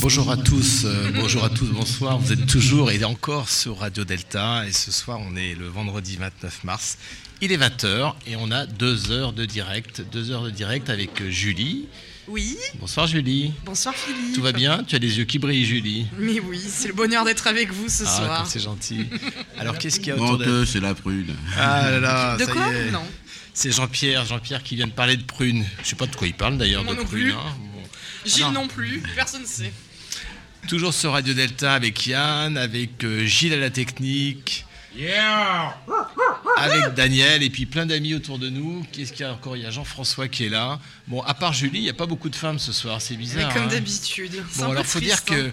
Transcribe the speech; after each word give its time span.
Bonjour 0.00 0.30
à 0.30 0.36
tous, 0.36 0.82
euh, 0.84 1.10
bonjour 1.14 1.44
à 1.44 1.50
tous, 1.50 1.66
bonsoir. 1.66 2.18
Vous 2.18 2.32
êtes 2.32 2.46
toujours 2.46 2.92
et 2.92 3.02
encore 3.02 3.48
sur 3.48 3.78
Radio 3.78 4.04
Delta 4.04 4.64
et 4.66 4.70
ce 4.72 4.92
soir 4.92 5.18
on 5.20 5.34
est 5.34 5.56
le 5.56 5.66
vendredi 5.66 6.16
29 6.16 6.62
mars. 6.62 6.98
Il 7.40 7.50
est 7.50 7.56
20h 7.56 8.14
et 8.28 8.36
on 8.36 8.52
a 8.52 8.66
deux 8.66 9.10
heures 9.10 9.32
de 9.32 9.44
direct, 9.44 10.02
deux 10.12 10.30
heures 10.30 10.42
de 10.44 10.50
direct 10.50 10.88
avec 10.88 11.20
euh, 11.20 11.30
Julie. 11.30 11.86
Oui, 12.28 12.56
Bonsoir 12.78 13.08
Julie. 13.08 13.52
bonsoir 13.64 13.92
Philippe. 13.94 14.34
Tout 14.36 14.42
va 14.42 14.52
bien? 14.52 14.84
Tu 14.86 14.94
as 14.94 14.98
les 15.00 15.18
yeux 15.18 15.24
qui 15.24 15.40
brillent 15.40 15.64
Julie. 15.66 16.06
Mais 16.18 16.38
oui, 16.38 16.60
c'est 16.68 16.88
le 16.88 16.94
bonheur 16.94 17.24
d'être 17.24 17.48
avec 17.48 17.72
vous 17.72 17.88
ce 17.88 18.04
Ah, 18.06 18.16
soir. 18.18 18.46
c'est 18.46 18.60
gentil. 18.62 19.06
Alors 19.58 19.78
qu'est-ce 19.78 19.98
qu'il 19.98 20.08
y 20.08 20.12
a 20.12 20.16
autour 20.16 20.38
de 20.38 20.64
c'est 20.64 20.80
la 20.80 20.94
prude. 20.94 21.32
Ah 21.58 21.90
là 21.90 21.98
là, 22.00 22.36
de 22.36 22.44
ça 22.44 22.52
quoi? 22.52 22.68
y 22.72 22.76
est. 22.76 22.90
Non. 22.92 23.02
C'est 23.52 23.72
Jean-Pierre, 23.72 24.24
Jean-Pierre 24.26 24.62
qui 24.62 24.76
vient 24.76 24.86
de 24.86 24.92
parler 24.92 25.16
de 25.16 25.24
prunes. 25.24 25.64
Je 25.82 25.88
sais 25.88 25.96
pas 25.96 26.06
de 26.06 26.14
quoi 26.14 26.28
il 26.28 26.34
parle 26.34 26.56
d'ailleurs 26.58 26.84
de 26.84 26.94
plus. 26.94 27.32
hein. 27.32 27.36
Bon. 28.28 28.36
Gilles 28.36 28.52
non 28.52 28.68
plus, 28.68 29.02
personne 29.14 29.42
ne 29.42 29.46
sait. 29.46 29.72
Toujours 30.68 30.92
sur 30.92 31.12
Radio 31.12 31.32
Delta 31.32 31.74
avec 31.74 32.06
Yann, 32.06 32.58
avec 32.58 33.02
euh, 33.04 33.24
Gilles 33.24 33.54
à 33.54 33.56
la 33.56 33.70
technique. 33.70 34.66
Avec 36.56 36.94
Daniel 36.94 37.42
et 37.42 37.50
puis 37.50 37.64
plein 37.66 37.86
d'amis 37.86 38.14
autour 38.14 38.38
de 38.38 38.50
nous. 38.50 38.84
Qu'est-ce 38.92 39.12
qu'il 39.12 39.22
y 39.22 39.28
a 39.28 39.32
encore? 39.32 39.56
Il 39.56 39.62
y 39.62 39.66
a 39.66 39.70
Jean-François 39.70 40.28
qui 40.28 40.44
est 40.44 40.48
là. 40.48 40.78
Bon, 41.08 41.22
à 41.22 41.32
part 41.34 41.52
Julie, 41.54 41.78
il 41.78 41.82
n'y 41.84 41.88
a 41.90 41.94
pas 41.94 42.06
beaucoup 42.06 42.28
de 42.28 42.36
femmes 42.36 42.58
ce 42.58 42.70
soir, 42.72 43.00
c'est 43.00 43.14
Mais 43.14 43.20
bizarre. 43.20 43.52
comme 43.54 43.62
hein. 43.64 43.66
d'habitude. 43.68 44.42
C'est 44.52 44.60
Bon, 44.60 44.66
un 44.66 44.70
alors 44.72 44.84
faut 44.86 45.00
dire 45.00 45.24
que 45.24 45.48
hein. 45.48 45.52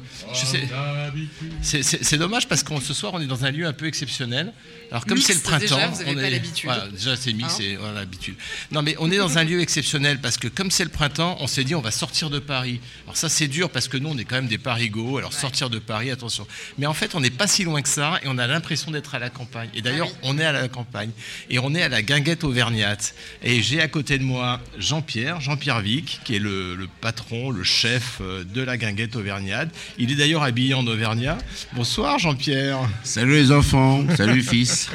c'est- 1.61 1.83
c'est 1.83 2.03
c'est 2.03 2.17
dommage 2.17 2.47
parce 2.47 2.61
que 2.63 2.77
ce 2.81 2.93
soir 2.93 3.13
on 3.15 3.21
est 3.21 3.25
dans 3.25 3.45
un 3.45 3.51
lieu 3.51 3.65
un 3.65 3.73
peu 3.73 3.85
exceptionnel. 3.87 4.51
Alors 4.91 5.05
comme 5.05 5.17
c'est 5.17 5.33
le 5.33 5.39
printemps, 5.39 5.59
déjà, 5.75 5.87
vous 5.87 6.01
on 6.07 6.13
pas 6.13 6.21
est- 6.23 6.29
l'habitude. 6.29 6.65
Voilà, 6.69 6.87
déjà 6.89 7.15
c'est 7.15 7.33
mix 7.33 7.59
Hein 7.59 7.77
a 7.89 7.91
l'habitude. 7.93 8.35
Non 8.71 8.81
mais 8.81 8.95
on 8.99 9.09
est 9.11 9.17
dans 9.17 9.37
un 9.37 9.43
lieu 9.43 9.61
exceptionnel 9.61 10.19
parce 10.19 10.37
que 10.37 10.47
comme 10.47 10.71
c'est 10.71 10.83
le 10.83 10.89
printemps, 10.89 11.37
on 11.39 11.47
s'est 11.47 11.63
dit 11.63 11.73
on 11.75 11.81
va 11.81 11.91
sortir 11.91 12.29
de 12.29 12.39
Paris. 12.39 12.81
Alors 13.05 13.15
ça 13.17 13.29
c'est 13.29 13.47
dur 13.47 13.69
parce 13.69 13.87
que 13.87 13.97
nous 13.97 14.09
on 14.09 14.17
est 14.17 14.25
quand 14.25 14.35
même 14.35 14.47
des 14.47 14.57
parigots. 14.57 15.17
Alors 15.17 15.33
sortir 15.33 15.69
de 15.69 15.79
Paris, 15.79 16.11
attention. 16.11 16.45
Mais 16.77 16.85
en 16.85 16.93
fait 16.93 17.15
on 17.15 17.21
n'est 17.21 17.29
pas 17.29 17.47
si 17.47 17.63
loin 17.63 17.81
que 17.81 17.89
ça 17.89 18.19
et 18.23 18.27
on 18.27 18.37
a 18.37 18.47
l'impression 18.47 18.91
d'être 18.91 19.15
à 19.15 19.19
la 19.19 19.29
campagne. 19.29 19.69
Et 19.73 19.81
d'ailleurs 19.81 20.09
Ah 20.11 20.17
oui. 20.23 20.29
on 20.29 20.37
est 20.37 20.45
à 20.45 20.51
la 20.51 20.67
campagne 20.67 21.11
et 21.49 21.59
on 21.59 21.73
est 21.73 21.81
à 21.81 21.89
la 21.89 22.01
guinguette 22.01 22.43
auvergnate. 22.43 23.15
Et 23.41 23.61
j'ai 23.61 23.81
à 23.81 23.87
côté 23.87 24.17
de 24.17 24.23
moi 24.23 24.59
Jean-Pierre, 24.77 25.39
Jean-Pierre 25.45 25.81
Vic, 25.81 26.21
qui 26.23 26.35
est 26.37 26.39
le, 26.39 26.73
le 26.73 26.87
patron, 27.01 27.51
le 27.51 27.63
chef 27.63 28.17
euh, 28.19 28.43
de 28.43 28.63
la 28.63 28.77
guinguette 28.77 29.15
auvergnate. 29.15 29.69
Il 29.99 30.11
est 30.11 30.15
d'ailleurs 30.15 30.41
habillé 30.41 30.73
en 30.73 30.87
auvergnat. 30.87 31.37
Bonsoir 31.73 32.17
Jean-Pierre. 32.17 32.79
Salut 33.03 33.33
les 33.33 33.51
enfants, 33.51 34.03
salut 34.17 34.41
fils. 34.43 34.89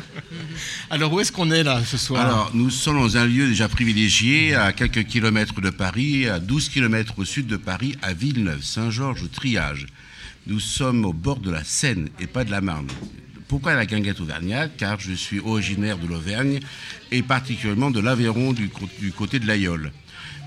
Alors 0.91 1.12
où 1.12 1.20
est-ce 1.20 1.31
qu'on 1.31 1.53
est 1.53 1.62
là 1.62 1.84
ce 1.84 1.97
soir? 1.97 2.23
Alors, 2.23 2.51
nous 2.53 2.69
sommes 2.69 2.98
dans 2.98 3.17
un 3.17 3.27
lieu 3.27 3.47
déjà 3.47 3.69
privilégié, 3.69 4.57
à 4.57 4.73
quelques 4.73 5.05
kilomètres 5.05 5.61
de 5.61 5.70
Paris, 5.70 6.29
à 6.29 6.41
12 6.41 6.69
kilomètres 6.70 7.14
au 7.19 7.25
sud 7.25 7.47
de 7.47 7.57
Paris, 7.57 7.95
à 8.03 8.13
Villeneuve, 8.13 8.64
Saint-Georges-Triage. 8.64 9.86
Nous 10.48 10.58
sommes 10.58 11.05
au 11.05 11.13
bord 11.13 11.39
de 11.39 11.53
la 11.53 11.63
Seine 11.63 12.08
et 12.19 12.27
pas 12.27 12.42
de 12.42 12.51
la 12.51 12.61
Marne. 12.61 12.89
Pourquoi 13.47 13.74
la 13.74 13.86
guinguette 13.86 14.20
auvergnate? 14.20 14.73
Car 14.77 14.98
je 14.98 15.13
suis 15.13 15.39
originaire 15.39 15.98
de 15.98 16.08
l'Auvergne 16.08 16.58
et 17.13 17.23
particulièrement 17.23 17.92
de 17.92 18.01
l'Aveyron 18.01 18.53
du 18.53 18.69
côté 19.13 19.39
de 19.39 19.47
l'Aïole. 19.47 19.92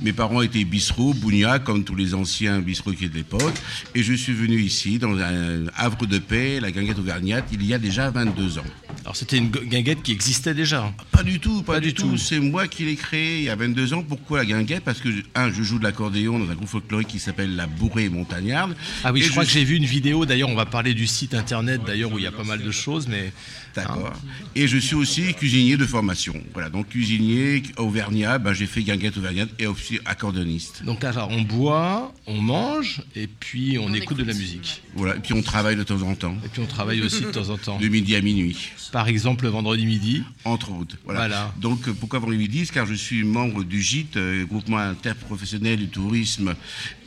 Mes 0.04 0.12
parents 0.12 0.42
étaient 0.42 0.66
bistrots, 0.66 1.14
bougnats, 1.14 1.60
comme 1.60 1.86
tous 1.86 1.96
les 1.96 2.14
anciens 2.14 2.60
bistrotiers 2.60 3.08
de 3.08 3.16
l'époque. 3.16 3.54
Et 3.96 4.04
je 4.04 4.14
suis 4.14 4.34
venu 4.34 4.60
ici, 4.60 5.00
dans 5.00 5.18
un 5.18 5.68
havre 5.78 6.06
de 6.06 6.20
paix, 6.20 6.60
la 6.60 6.72
guinguette 6.72 7.00
auvergnate, 7.00 7.46
il 7.54 7.66
y 7.66 7.74
a 7.74 7.80
déjà 7.80 8.10
22 8.10 8.60
ans. 8.60 8.64
Alors 9.04 9.16
c'était 9.16 9.38
une 9.38 9.50
gu- 9.50 9.66
guinguette 9.66 10.02
qui 10.04 10.12
existait 10.12 10.54
déjà. 10.54 10.94
Pas 11.12 11.24
du 11.24 11.40
tout, 11.40 11.62
pas, 11.64 11.74
Pas 11.74 11.80
du, 11.80 11.88
du 11.90 11.94
tout. 11.94 12.10
tout. 12.12 12.18
C'est 12.18 12.40
moi 12.40 12.68
qui 12.68 12.86
l'ai 12.86 12.96
créé 12.96 13.40
il 13.40 13.44
y 13.46 13.50
a 13.50 13.56
22 13.56 13.94
ans. 13.94 14.04
Pourquoi 14.04 14.40
la 14.40 14.46
guinguette? 14.46 14.84
Parce 14.84 15.00
que, 15.00 15.10
un, 15.36 15.52
je 15.52 15.62
joue 15.64 15.80
de 15.80 15.84
l'accordéon 15.84 16.40
dans 16.40 16.50
un 16.50 16.56
groupe 16.56 16.68
folklorique 16.70 17.08
qui 17.10 17.20
s'appelle 17.20 17.56
la 17.56 17.68
Bourrée 17.68 18.10
Montagnarde. 18.10 18.76
Ah 19.04 19.12
oui, 19.12 19.22
je 19.22 19.30
crois 19.32 19.44
que 19.46 19.52
j'ai 19.52 19.64
vu 19.64 19.76
une 19.76 19.86
vidéo. 19.86 20.26
D'ailleurs, 20.26 20.50
on 20.50 20.56
va 20.56 20.66
parler 20.66 20.94
du 20.94 21.08
site 21.08 21.34
internet 21.34 21.82
d'ailleurs 21.86 22.12
où 22.12 22.18
il 22.20 22.24
y 22.24 22.28
a 22.28 22.32
pas 22.32 22.44
mal 22.44 22.62
de 22.62 22.72
choses, 22.72 23.08
mais 23.08 23.34
D'accord. 23.76 24.14
Et 24.56 24.68
je 24.68 24.78
suis 24.78 24.94
aussi 24.96 25.34
cuisinier 25.34 25.78
de 25.78 25.86
formation. 25.88 26.36
Voilà, 26.54 26.70
donc 26.70 26.90
cuisinier 26.90 27.64
auvergnat, 27.78 28.38
ben, 28.38 28.54
j'ai 28.54 28.68
fait 28.68 28.84
guinguette 28.84 29.18
auvergnate 29.18 29.50
et 29.58 29.66
aussi 29.66 30.00
accordéoniste. 30.06 30.84
donc 30.86 31.04
alors 31.04 31.30
on 31.32 31.42
boit, 31.42 32.14
on 32.28 32.40
mange 32.40 33.02
et 33.16 33.26
puis 33.28 33.80
on, 33.80 33.86
On 33.86 33.94
écoute, 33.96 34.18
de 34.18 34.24
la 34.24 34.30
écoute. 34.32 34.42
musique. 34.42 34.84
Voilà, 34.94 35.16
et 35.16 35.20
puis 35.20 35.34
on 35.34 35.42
travaille 35.42 35.76
de 35.76 35.82
temps 35.82 36.04
en 36.04 36.14
temps, 36.14 36.38
Et 36.46 36.50
puis 36.50 36.62
on 36.62 36.68
travaille 36.68 37.02
aussi 37.02 37.22
de 37.22 37.32
temps 37.32 37.50
en 37.50 37.58
temps. 37.58 37.80
de 37.80 37.88
midi 37.88 38.16
à 38.16 38.22
minuit. 38.22 38.56
Par 38.94 39.08
exemple, 39.08 39.46
le 39.46 39.50
vendredi 39.50 39.88
midi. 39.88 40.24
Entre 40.46 40.72
autres. 40.72 40.98
Voilà. 41.04 41.22
Voilà. 41.22 41.54
Donc 41.60 41.90
pourquoi 41.94 42.20
vendredi 42.20 42.38
midi? 42.38 42.70
Car 42.72 42.86
je 42.86 42.94
suis 42.94 43.24
membre 43.24 43.64
du 43.64 43.82
GIT, 43.82 44.16
euh, 44.18 44.46
groupement 44.46 44.78
interprofessionnel 44.78 45.80
du 45.80 45.88
tourisme 45.88 46.54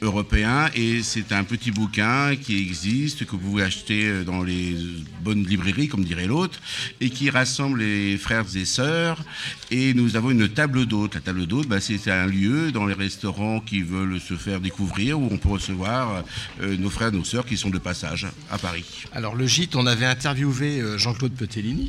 européen, 0.03 0.69
et 0.75 1.05
c'est 1.05 1.31
un 1.31 1.45
petit 1.45 1.71
bouquin 1.71 2.35
qui 2.35 2.59
existe, 2.59 3.25
que 3.25 3.31
vous 3.31 3.39
pouvez 3.39 3.63
acheter 3.63 4.05
euh, 4.05 4.25
dans 4.25 4.43
les 4.43 4.77
bonnes 5.23 5.45
librairies, 5.45 5.87
comme 5.87 6.03
dirait 6.03 6.27
l'autre, 6.27 6.59
et 7.01 7.09
qui 7.09 7.31
rassemble 7.31 7.79
les 7.79 8.19
frères 8.19 8.47
et 8.57 8.65
sœurs. 8.65 9.23
Et 9.71 9.95
nous 9.95 10.17
avons 10.17 10.33
une 10.33 10.49
table 10.49 10.87
d'hôte. 10.87 11.15
La 11.15 11.21
table 11.21 11.47
d'hôte, 11.47 11.69
bah, 11.69 11.81
c'est 11.81 12.11
un 12.11 12.27
lieu 12.27 12.73
dans 12.73 12.87
les 12.87 12.95
restaurants 12.95 13.61
qui 13.61 13.83
veulent 13.83 14.21
se 14.21 14.35
faire 14.35 14.61
découvrir, 14.61 15.21
où 15.21 15.29
on 15.31 15.39
peut 15.39 15.51
recevoir 15.51 16.25
euh, 16.61 16.77
nos 16.77 16.91
frères 16.91 17.11
et 17.11 17.17
nos 17.17 17.23
sœurs 17.23 17.47
qui 17.47 17.57
sont 17.57 17.71
de 17.71 17.79
passage 17.79 18.27
à 18.51 18.59
Paris. 18.59 18.85
Alors 19.13 19.37
le 19.37 19.47
gîte, 19.47 19.77
on 19.77 19.87
avait 19.87 20.07
interviewé 20.07 20.83
Jean-Claude 20.97 21.35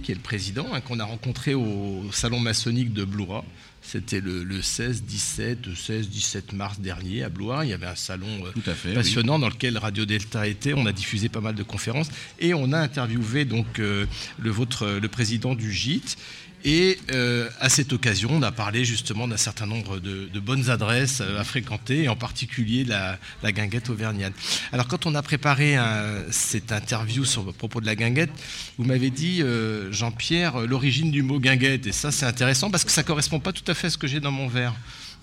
Qui 0.03 0.11
est 0.11 0.15
le 0.15 0.21
président, 0.21 0.67
hein, 0.73 0.81
qu'on 0.81 0.99
a 0.99 1.05
rencontré 1.05 1.53
au 1.53 2.03
salon 2.11 2.39
maçonnique 2.39 2.93
de 2.93 3.05
Blois. 3.05 3.45
C'était 3.81 4.19
le, 4.19 4.43
le 4.43 4.61
16, 4.61 5.03
17, 5.03 5.73
16, 5.73 6.09
17 6.09 6.51
mars 6.53 6.79
dernier 6.79 7.23
à 7.23 7.29
Blois. 7.29 7.63
Il 7.63 7.69
y 7.69 7.73
avait 7.73 7.85
un 7.85 7.95
salon 7.95 8.27
euh, 8.45 8.51
Tout 8.51 8.69
à 8.69 8.73
fait, 8.73 8.93
passionnant 8.93 9.39
dans 9.39 9.47
lequel 9.47 9.77
Radio 9.77 10.05
Delta 10.05 10.45
était. 10.45 10.73
On 10.73 10.85
a 10.85 10.91
diffusé 10.91 11.29
pas 11.29 11.39
mal 11.39 11.55
de 11.55 11.63
conférences 11.63 12.09
et 12.39 12.53
on 12.53 12.73
a 12.73 12.79
interviewé 12.79 13.45
donc 13.45 13.79
euh, 13.79 14.05
le, 14.39 14.49
votre, 14.49 14.99
le 15.01 15.07
président 15.07 15.55
du 15.55 15.71
gîte. 15.71 16.17
Et 16.69 16.99
euh, 17.13 17.47
à 17.61 17.69
cette 17.69 17.93
occasion, 17.93 18.29
on 18.33 18.41
a 18.41 18.51
parlé 18.51 18.83
justement 18.83 19.25
d'un 19.25 19.37
certain 19.37 19.65
nombre 19.65 19.99
de, 19.99 20.39
bonnes 20.41 20.69
adresses 20.69 21.21
euh, 21.21 21.39
à 21.39 21.45
fréquenter, 21.45 22.03
et 22.03 22.09
en 22.09 22.17
particulier 22.17 22.83
la, 22.83 23.17
guinguette 23.53 23.89
auvergnate. 23.89 24.33
Alors, 24.73 24.89
quand 24.89 25.05
on 25.05 25.15
a 25.15 25.21
préparé 25.21 25.77
un- 25.77 26.25
cette 26.29 26.73
interview 26.73 27.23
sur, 27.23 27.47
à 27.47 27.53
propos 27.53 27.79
de 27.79 27.85
la 27.85 27.95
guinguette, 27.95 28.31
vous 28.77 28.83
m'avez 28.83 29.11
dit, 29.11 29.41
euh, 29.41 29.93
Jean-Pierre, 29.93 30.57
euh, 30.57 30.67
l'origine 30.67 31.09
du 31.09 31.21
mot 31.21 31.39
guinguette. 31.39 31.87
Et 31.87 31.93
ça, 31.93 32.11
c'est 32.11 32.25
intéressant 32.25 32.69
parce 32.69 32.83
que 32.83 32.91
ça 32.91 33.03
correspond 33.03 33.39
pas 33.39 33.53
tout 33.53 33.71
à 33.71 33.73
fait 33.73 33.87
à 33.87 33.89
ce 33.89 33.97
que 33.97 34.07
j'ai 34.07 34.19
dans 34.19 34.31
mon 34.31 34.49
verre. 34.49 34.75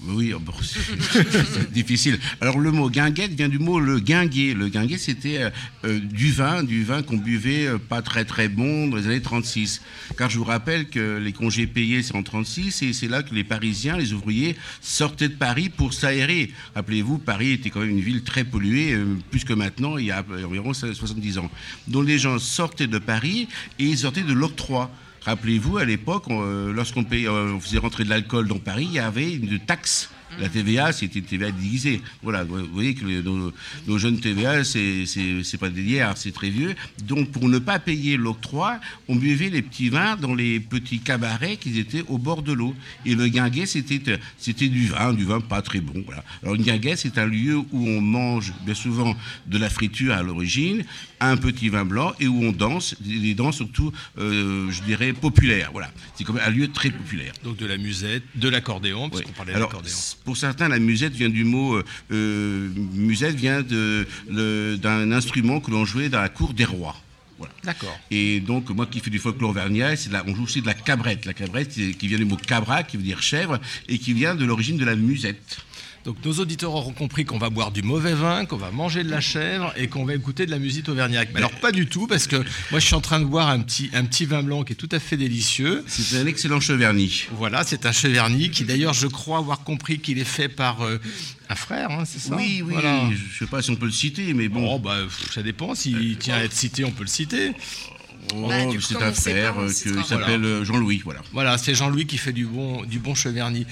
Oui, 0.06 0.34
bon, 0.38 0.53
c'est 0.62 1.72
difficile. 1.72 2.19
Alors 2.41 2.59
le 2.59 2.71
mot 2.71 2.91
guinguette 2.91 3.32
vient 3.32 3.49
du 3.49 3.59
mot 3.59 3.81
le 3.81 4.00
guinguet. 4.00 4.53
Le 4.53 4.69
guinguet, 4.69 4.99
c'était 4.99 5.38
euh, 5.38 5.50
euh, 5.84 5.99
du 5.99 6.31
vin, 6.31 6.62
du 6.62 6.84
vin 6.84 7.03
qu'on 7.03 7.16
buvait 7.16 7.66
euh, 7.66 7.78
pas 7.78 8.03
très 8.03 8.25
très 8.25 8.49
bon 8.49 8.88
dans 8.88 8.97
les 8.97 9.06
années 9.06 9.22
36. 9.22 9.81
Car 10.19 10.28
je 10.28 10.38
vous 10.38 10.44
rappelle 10.44 10.88
que 10.88 11.17
les 11.17 11.32
congés 11.32 11.67
payés, 11.67 12.02
c'est 12.02 12.14
en 12.14 12.23
36, 12.23 12.82
et 12.82 12.93
c'est 12.93 13.08
là 13.08 13.23
que 13.23 13.35
les 13.35 13.44
Parisiens, 13.44 13.96
les 13.96 14.12
ouvriers, 14.12 14.56
sortaient 14.82 15.29
de 15.29 15.35
Paris 15.35 15.70
pour 15.70 15.94
s'aérer. 15.94 16.52
Rappelez-vous, 16.75 17.19
Paris 17.19 17.52
était 17.52 17.70
quand 17.70 17.81
même 17.81 17.90
une 17.90 18.00
ville 18.00 18.25
très 18.25 18.44
polluée, 18.44 18.97
plus 19.31 19.44
que 19.44 19.55
maintenant, 19.55 19.97
il 19.97 20.06
y 20.06 20.11
a 20.11 20.25
environ 20.44 20.75
70 20.75 21.38
ans. 21.38 21.50
Donc 21.88 22.06
les 22.06 22.19
gens 22.19 22.38
sortaient 22.38 22.87
de 22.87 22.99
Paris 22.99 23.49
et 23.79 23.85
ils 23.85 23.99
sortaient 23.99 24.23
de 24.23 24.32
l'octroi. 24.32 24.90
Rappelez-vous, 25.25 25.79
à 25.79 25.85
l'époque, 25.85 26.25
euh, 26.31 26.73
lorsqu'on 26.73 27.05
euh, 27.12 27.53
on 27.55 27.61
faisait 27.61 27.79
rentrer 27.79 28.05
de 28.05 28.11
l'alcool 28.11 28.47
dans 28.47 28.59
Paris, 28.59 28.87
il 28.91 28.94
y 28.94 28.99
avait 28.99 29.32
une 29.32 29.59
taxe 29.59 30.11
La 30.41 30.49
TVA, 30.49 30.91
c'était 30.91 31.21
une 31.21 31.26
TVA 31.26 31.53
déguisée. 31.53 32.00
Voilà, 32.25 32.43
vous 32.43 32.67
voyez 32.73 32.94
que 32.97 33.06
les- 33.06 33.23
nos, 33.23 33.53
nos 33.87 33.99
jeunes 33.99 34.19
TVA, 34.19 34.65
c'est 34.65 35.06
c'est- 35.06 35.44
c'est 35.44 35.59
pas 35.59 35.69
d'hier, 35.69 36.12
c'est 36.17 36.32
très 36.32 36.50
vieux. 36.50 36.75
Donc, 37.05 37.31
pour 37.31 37.49
ne 37.49 37.61
pas 37.61 37.79
payer 37.79 38.17
l'octroi, 38.17 38.81
on 39.06 39.15
buvait 39.15 39.49
les 39.49 39.62
petits 39.62 39.91
vins 39.91 40.17
dans 40.17 40.35
les 40.35 40.59
petits 40.59 40.99
cabarets 40.99 41.56
qui 41.56 41.79
étaient 41.79 42.03
au 42.09 42.19
bord 42.19 42.43
de 42.43 42.53
l'eau. 42.53 42.75
Et 43.06 43.15
le 43.15 43.29
guinguet, 43.29 43.67
c'était 43.67 44.19
c'était 44.37 44.69
du 44.69 44.88
vin, 44.88 45.12
du 45.12 45.25
vin 45.25 45.41
pas 45.41 45.62
très 45.62 45.81
bon. 45.81 46.03
Voilà. 46.05 46.25
Alors, 46.43 46.56
une 46.56 46.65
guinguet, 46.65 46.97
c'est 46.97 47.17
un 47.17 47.26
lieu 47.26 47.56
où 47.56 47.87
on 47.88 48.00
mange 48.00 48.53
bien 48.67 48.75
souvent 48.75 49.15
de 49.47 49.56
la 49.56 49.71
friture 49.71 50.15
à 50.15 50.23
l'origine, 50.25 50.85
un 51.20 51.37
petit 51.37 51.69
vin 51.69 51.84
blanc 51.84 52.12
et 52.20 52.26
où 52.26 52.43
on 52.44 52.52
danse, 52.52 52.94
des 53.00 53.34
danses 53.34 53.56
surtout, 53.56 53.93
euh, 54.19 54.70
je 54.70 54.82
dirais, 54.82 55.12
populaires. 55.12 55.70
Voilà. 55.72 55.90
C'est 56.14 56.25
comme 56.25 56.38
un 56.38 56.50
lieu 56.50 56.69
très 56.69 56.90
populaire. 56.90 57.32
Donc 57.43 57.56
de 57.56 57.66
la 57.66 57.76
musette, 57.76 58.22
de 58.34 58.49
l'accordéon, 58.49 59.11
parce 59.11 59.22
qu'on 59.22 59.32
parlait 59.32 59.55
de 59.55 59.58
l'accordéon. 59.58 59.94
pour 60.25 60.37
certains, 60.37 60.69
la 60.69 60.78
musette 60.78 61.12
vient 61.12 61.28
du 61.28 61.44
mot. 61.44 61.75
euh, 61.76 61.84
euh, 62.12 62.69
musette 62.94 63.34
vient 63.37 63.62
d'un 63.62 65.12
instrument 65.12 65.61
que 65.61 65.70
l'on 65.70 65.84
jouait 65.84 66.08
dans 66.08 66.20
la 66.20 66.28
cour 66.28 66.55
des 66.55 66.64
rois. 66.64 66.96
Voilà. 67.38 67.52
D'accord. 67.64 67.99
Et 68.11 68.40
donc, 68.40 68.70
moi 68.70 68.87
qui 68.87 69.00
fais 69.00 69.11
du 69.11 69.19
folklore 69.19 69.50
auvergnat, 69.50 69.96
c'est 69.96 70.11
on 70.26 70.34
joue 70.34 70.44
aussi 70.44 70.61
de 70.61 70.66
la 70.66 70.75
cabrette. 70.75 71.25
La 71.25 71.34
cabrette 71.34 71.70
qui 71.70 72.08
vient 72.08 72.19
du 72.19 72.25
mot 72.25 72.37
cabra, 72.37 72.82
qui 72.84 72.96
veut 72.96 73.02
dire 73.02 73.22
chèvre, 73.22 73.58
et 73.88 73.99
qui 73.99 74.12
vient 74.12 74.34
de 74.34 74.44
l'origine 74.44 74.76
de 74.76 74.84
la 74.84 74.94
musette. 74.94 75.58
Donc 76.04 76.16
nos 76.22 76.32
auditeurs 76.34 76.74
auront 76.74 76.92
compris 76.92 77.24
qu'on 77.24 77.38
va 77.38 77.48
boire 77.48 77.70
du 77.70 77.82
mauvais 77.82 78.12
vin, 78.12 78.44
qu'on 78.44 78.58
va 78.58 78.70
manger 78.70 79.04
de 79.04 79.10
la 79.10 79.22
chèvre 79.22 79.72
et 79.76 79.88
qu'on 79.88 80.04
va 80.04 80.14
écouter 80.14 80.44
de 80.44 80.50
la 80.50 80.58
musique 80.58 80.88
auvergnate. 80.90 81.28
Mais 81.32 81.38
alors 81.38 81.50
pas 81.52 81.72
du 81.72 81.86
tout, 81.86 82.06
parce 82.06 82.26
que 82.26 82.36
moi 82.70 82.78
je 82.78 82.80
suis 82.80 82.94
en 82.94 83.00
train 83.00 83.20
de 83.20 83.24
boire 83.24 83.48
un 83.48 83.60
petit, 83.60 83.90
un 83.94 84.04
petit 84.04 84.26
vin 84.26 84.42
blanc 84.42 84.64
qui 84.64 84.74
est 84.74 84.76
tout 84.76 84.88
à 84.92 84.98
fait 84.98 85.16
délicieux. 85.16 85.82
C'est 85.86 86.18
un 86.18 86.26
excellent 86.26 86.60
cheverny. 86.60 87.24
Voilà, 87.32 87.64
c'est 87.64 87.86
un 87.86 87.92
cheverny 87.92 88.50
qui 88.50 88.64
d'ailleurs 88.64 88.92
je 88.92 89.06
crois 89.06 89.38
avoir 89.38 89.60
compris 89.64 89.98
qu'il 89.98 90.18
est 90.18 90.24
fait 90.24 90.50
par 90.50 90.82
euh, 90.82 91.00
un 91.48 91.54
frère, 91.54 91.90
hein, 91.90 92.04
c'est 92.04 92.18
ça? 92.20 92.36
Oui, 92.36 92.62
oui, 92.62 92.74
Voilà. 92.74 93.04
je 93.10 93.14
ne 93.14 93.38
sais 93.38 93.46
pas 93.46 93.62
si 93.62 93.70
on 93.70 93.76
peut 93.76 93.86
le 93.86 93.92
citer, 93.92 94.34
mais 94.34 94.48
bon. 94.48 94.74
Oh, 94.74 94.78
bah, 94.78 94.98
pff, 95.04 95.32
ça 95.32 95.42
dépend, 95.42 95.74
s'il 95.74 96.18
tient 96.18 96.34
à 96.36 96.44
être 96.44 96.52
cité, 96.52 96.84
on 96.84 96.90
peut 96.90 97.04
le 97.04 97.08
citer. 97.08 97.52
Oh, 98.34 98.48
Bah, 98.48 98.56
c'est 98.80 99.02
un 99.02 99.12
frère 99.12 99.58
euh, 99.58 99.68
qui 99.68 100.04
s'appelle 100.08 100.44
euh, 100.44 100.64
Jean-Louis, 100.64 101.02
voilà. 101.04 101.20
Voilà, 101.32 101.58
c'est 101.58 101.74
Jean-Louis 101.74 102.06
qui 102.06 102.16
fait 102.16 102.32
du 102.32 102.46
bon, 102.46 102.82
du 102.84 102.98
bon 102.98 103.14
cheverny. 103.14 103.66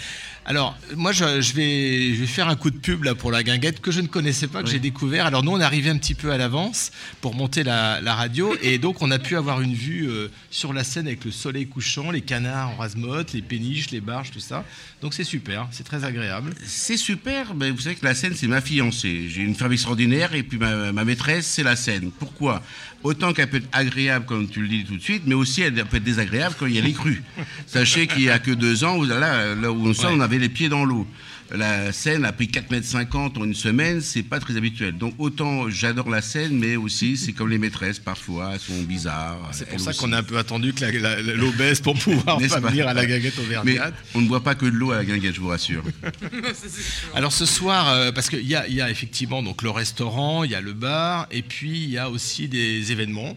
Alors, 0.45 0.77
moi, 0.97 1.13
je, 1.13 1.41
je 1.41 1.53
vais, 1.55 2.15
je 2.15 2.21
vais 2.21 2.27
faire 2.27 2.49
un 2.49 2.57
coup 2.57 2.71
de 2.71 2.77
pub 2.77 3.05
là, 3.05 3.15
pour 3.15 3.31
la 3.31 3.45
guinguette 3.45 3.81
que 3.81 3.93
je 3.93 4.01
ne 4.01 4.09
connaissais 4.09 4.49
pas, 4.49 4.63
que 4.65 4.69
j'ai 4.69 4.81
découvert. 4.81 5.25
Alors, 5.27 5.45
nous, 5.45 5.53
on 5.53 5.61
est 5.61 5.65
arrivé 5.65 5.89
un 5.89 5.97
petit 5.99 6.15
peu 6.15 6.33
à 6.33 6.37
l'avance 6.37 6.91
pour 7.21 7.35
monter 7.37 7.63
la, 7.63 8.01
la 8.01 8.15
radio. 8.17 8.57
Et 8.63 8.79
donc, 8.79 9.03
on 9.03 9.11
a 9.13 9.21
pu 9.21 9.37
avoir 9.37 9.61
une 9.61 9.75
vue 9.75 10.09
euh, 10.11 10.29
sur 10.51 10.73
la 10.73 10.83
scène 10.83 11.07
avec 11.07 11.25
le 11.25 11.31
soleil 11.31 11.67
couchant, 11.67 12.11
les 12.11 12.23
canards 12.23 12.71
en 12.71 12.77
rasemotte, 12.77 13.33
les 13.33 13.43
péniches, 13.43 13.91
les 13.93 14.01
barges, 14.01 14.33
tout 14.33 14.41
ça. 14.41 14.65
Donc, 15.01 15.15
c'est 15.15 15.23
super, 15.25 15.69
c'est 15.71 15.85
très 15.85 16.05
agréable. 16.05 16.53
C'est 16.67 16.97
super, 16.97 17.55
mais 17.55 17.71
vous 17.71 17.81
savez 17.81 17.95
que 17.95 18.05
la 18.05 18.15
scène, 18.15 18.35
c'est 18.35 18.49
ma 18.49 18.61
fiancée. 18.61 19.29
J'ai 19.29 19.43
une 19.43 19.55
femme 19.55 19.73
extraordinaire 19.73 20.35
et 20.35 20.43
puis 20.43 20.59
ma, 20.59 20.93
ma 20.93 21.05
maîtresse, 21.05 21.47
c'est 21.47 21.63
la 21.63 21.77
scène. 21.77 22.11
Pourquoi? 22.19 22.63
Autant 23.05 23.33
qu'elle 23.33 23.51
peut 23.51 23.57
être 23.57 23.69
agréable, 23.73 24.27
comme 24.27 24.49
tu 24.49 24.61
le 24.63 24.69
dis 24.69 24.85
tout 24.85 24.97
de 24.97 25.03
suite, 25.03 25.23
mais 25.27 25.35
aussi 25.35 25.61
elle 25.63 25.75
peut 25.75 25.97
être 25.97 26.05
désagréable 26.05 26.55
quand 26.57 26.67
il 26.67 26.75
y 26.75 26.79
a 26.79 26.83
les 26.83 26.93
crues. 26.93 27.23
Sachez 27.67 28.07
qu'il 28.07 28.23
n'y 28.23 28.29
a 28.31 28.39
que 28.39 28.53
deux 28.53 28.85
ans, 28.85 29.03
là, 29.03 29.55
là 29.57 29.73
où 29.73 29.89
on 29.89 29.93
Ouais. 29.93 30.09
on 30.11 30.21
avait 30.21 30.32
les 30.39 30.49
pieds 30.49 30.69
dans 30.69 30.85
l'eau. 30.85 31.07
La 31.55 31.93
scène 31.93 32.25
a 32.25 32.33
pris 32.33 32.47
4,50 32.47 33.03
m 33.37 33.43
en 33.43 33.45
une 33.45 33.55
semaine, 33.55 34.01
c'est 34.01 34.23
pas 34.23 34.41
très 34.41 34.57
habituel. 34.57 34.97
Donc 34.97 35.13
autant 35.19 35.69
j'adore 35.69 36.09
la 36.09 36.23
scène, 36.23 36.59
mais 36.59 36.77
aussi 36.77 37.19
c'est 37.19 37.33
comme 37.35 37.51
les 37.51 37.59
maîtresses, 37.59 37.99
parfois, 37.99 38.53
elles 38.55 38.61
sont 38.61 38.81
bizarres. 38.85 39.51
C'est 39.53 39.69
pour 39.69 39.79
ça 39.79 39.93
qu'on 39.93 40.13
a 40.13 40.19
un 40.19 40.23
peu 40.23 40.39
attendu 40.39 40.73
que 40.73 40.81
la- 40.81 40.91
la- 40.93 41.21
la- 41.21 41.35
l'eau 41.35 41.53
baisse 41.53 41.81
pour 41.81 41.93
pouvoir 41.99 42.39
pas 42.39 42.49
pas 42.49 42.69
venir 42.71 42.89
à 42.89 42.95
la 42.95 43.05
guinguette 43.05 43.35
Mais 43.37 43.45
auvergnate. 43.45 43.95
on 44.15 44.23
ne 44.23 44.29
boit 44.29 44.43
pas 44.43 44.55
que 44.55 44.65
de 44.65 44.71
l'eau 44.71 44.93
à 44.93 44.97
la 44.97 45.05
guinguette, 45.05 45.35
je 45.35 45.41
vous 45.41 45.49
rassure. 45.49 45.83
Alors 47.15 47.33
ce 47.33 47.45
soir, 47.47 47.89
euh, 47.91 48.13
parce 48.13 48.31
qu'il 48.31 48.47
y 48.47 48.55
a, 48.55 48.67
il 48.67 48.75
y 48.75 48.81
a 48.81 48.91
effectivement 48.91 49.43
donc 49.43 49.63
le 49.63 49.71
restaurant, 49.71 50.45
il 50.45 50.51
y 50.53 50.55
a 50.55 50.61
le 50.61 50.73
bar, 50.73 51.27
et 51.31 51.43
puis 51.43 51.83
il 51.85 51.91
y 51.91 51.99
a 51.99 52.09
aussi 52.09 52.49
des 52.49 52.93
événements 52.93 53.37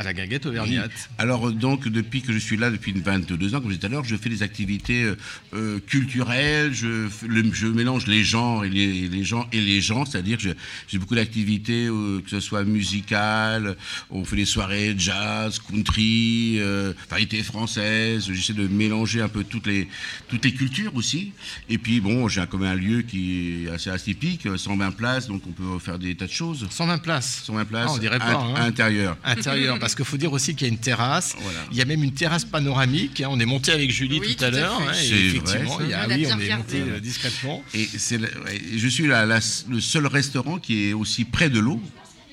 à 0.00 0.02
la 0.02 0.14
guinguette 0.14 0.46
auvergnate. 0.46 0.90
Alors 1.18 1.48
euh, 1.48 1.52
donc 1.52 1.86
depuis 1.86 2.22
que 2.22 2.32
je 2.32 2.38
suis 2.38 2.56
là 2.56 2.70
depuis 2.70 2.92
une 2.92 3.02
22 3.02 3.54
ans, 3.54 3.60
comme 3.60 3.70
je 3.70 3.74
disais 3.76 3.80
tout 3.80 3.86
à 3.86 3.88
l'heure, 3.90 4.04
je 4.04 4.16
fais 4.16 4.30
des 4.30 4.42
activités 4.42 5.02
euh, 5.04 5.14
euh, 5.52 5.78
culturelles, 5.86 6.72
je, 6.72 7.06
f- 7.08 7.26
le- 7.26 7.52
je 7.52 7.66
mélange 7.66 8.06
les 8.06 8.24
gens 8.24 8.62
et 8.62 8.70
les, 8.70 9.08
les 9.08 9.24
gens 9.24 9.46
et 9.52 9.60
les 9.60 9.80
gens, 9.82 10.06
c'est-à-dire 10.06 10.38
que 10.38 10.44
j'ai 10.88 10.98
beaucoup 10.98 11.14
d'activités, 11.16 11.86
euh, 11.86 12.20
que 12.22 12.30
ce 12.30 12.40
soit 12.40 12.64
musicales, 12.64 13.76
on 14.10 14.24
fait 14.24 14.36
des 14.36 14.46
soirées 14.46 14.94
jazz, 14.96 15.58
country, 15.58 16.56
euh, 16.60 16.94
variété 17.10 17.42
française, 17.42 18.26
j'essaie 18.32 18.54
de 18.54 18.66
mélanger 18.68 19.20
un 19.20 19.28
peu 19.28 19.44
toutes 19.44 19.66
les, 19.66 19.86
toutes 20.28 20.44
les 20.46 20.54
cultures 20.54 20.94
aussi. 20.94 21.32
Et 21.68 21.76
puis 21.76 22.00
bon, 22.00 22.26
j'ai 22.28 22.40
un- 22.40 22.46
comme 22.46 22.62
un 22.62 22.74
lieu 22.74 23.02
qui 23.02 23.64
est 23.66 23.70
assez 23.70 23.90
atypique, 23.90 24.46
euh, 24.46 24.56
120 24.56 24.92
places, 24.92 25.28
donc 25.28 25.42
on 25.46 25.52
peut 25.52 25.78
faire 25.78 25.98
des 25.98 26.14
tas 26.14 26.26
de 26.26 26.32
choses. 26.32 26.66
120 26.70 26.98
places. 26.98 27.42
120 27.44 27.64
places 27.66 27.86
Ah, 27.90 27.94
on 27.94 27.98
dirait 27.98 28.18
pas, 28.18 28.32
hein. 28.34 28.54
à 28.56 28.60
l'intérieur. 28.60 29.16
Intérieur, 29.24 29.78
parce 29.78 29.89
qu'il 29.94 30.04
faut 30.04 30.16
dire 30.16 30.32
aussi 30.32 30.54
qu'il 30.54 30.66
y 30.66 30.70
a 30.70 30.72
une 30.72 30.78
terrasse. 30.80 31.34
Voilà. 31.40 31.58
Il 31.72 31.76
y 31.78 31.82
a 31.82 31.84
même 31.84 32.02
une 32.04 32.12
terrasse 32.12 32.44
panoramique. 32.44 33.20
hein. 33.20 33.28
On 33.30 33.38
est 33.40 33.44
monté 33.46 33.72
avec 33.72 33.90
Julie 33.90 34.20
Oui, 34.20 34.36
tout 34.36 34.44
à 34.44 34.50
tout 34.50 34.56
à 34.56 34.58
l'heure. 34.60 34.80
hein, 34.80 34.84
vrai, 34.84 35.06
effectivement, 35.06 35.78
ça. 35.78 35.84
il 35.84 35.90
y 35.90 35.94
a, 35.94 36.04
On 36.04 36.08
l'a 36.08 36.14
oui, 36.14 36.20
bien 36.26 36.36
on 36.36 36.40
est 36.40 36.56
monté 36.56 36.80
euh, 36.80 37.00
discrètement. 37.00 37.62
Et 37.74 37.88
c'est 37.96 38.18
le- 38.18 38.28
ouais, 38.44 38.60
je 38.76 38.88
suis 38.88 39.06
la- 39.06 39.26
la- 39.26 39.40
le 39.68 39.80
seul 39.80 40.06
restaurant 40.06 40.58
qui 40.58 40.88
est 40.88 40.92
aussi 40.92 41.24
près 41.24 41.50
de 41.50 41.58
l'eau, 41.60 41.80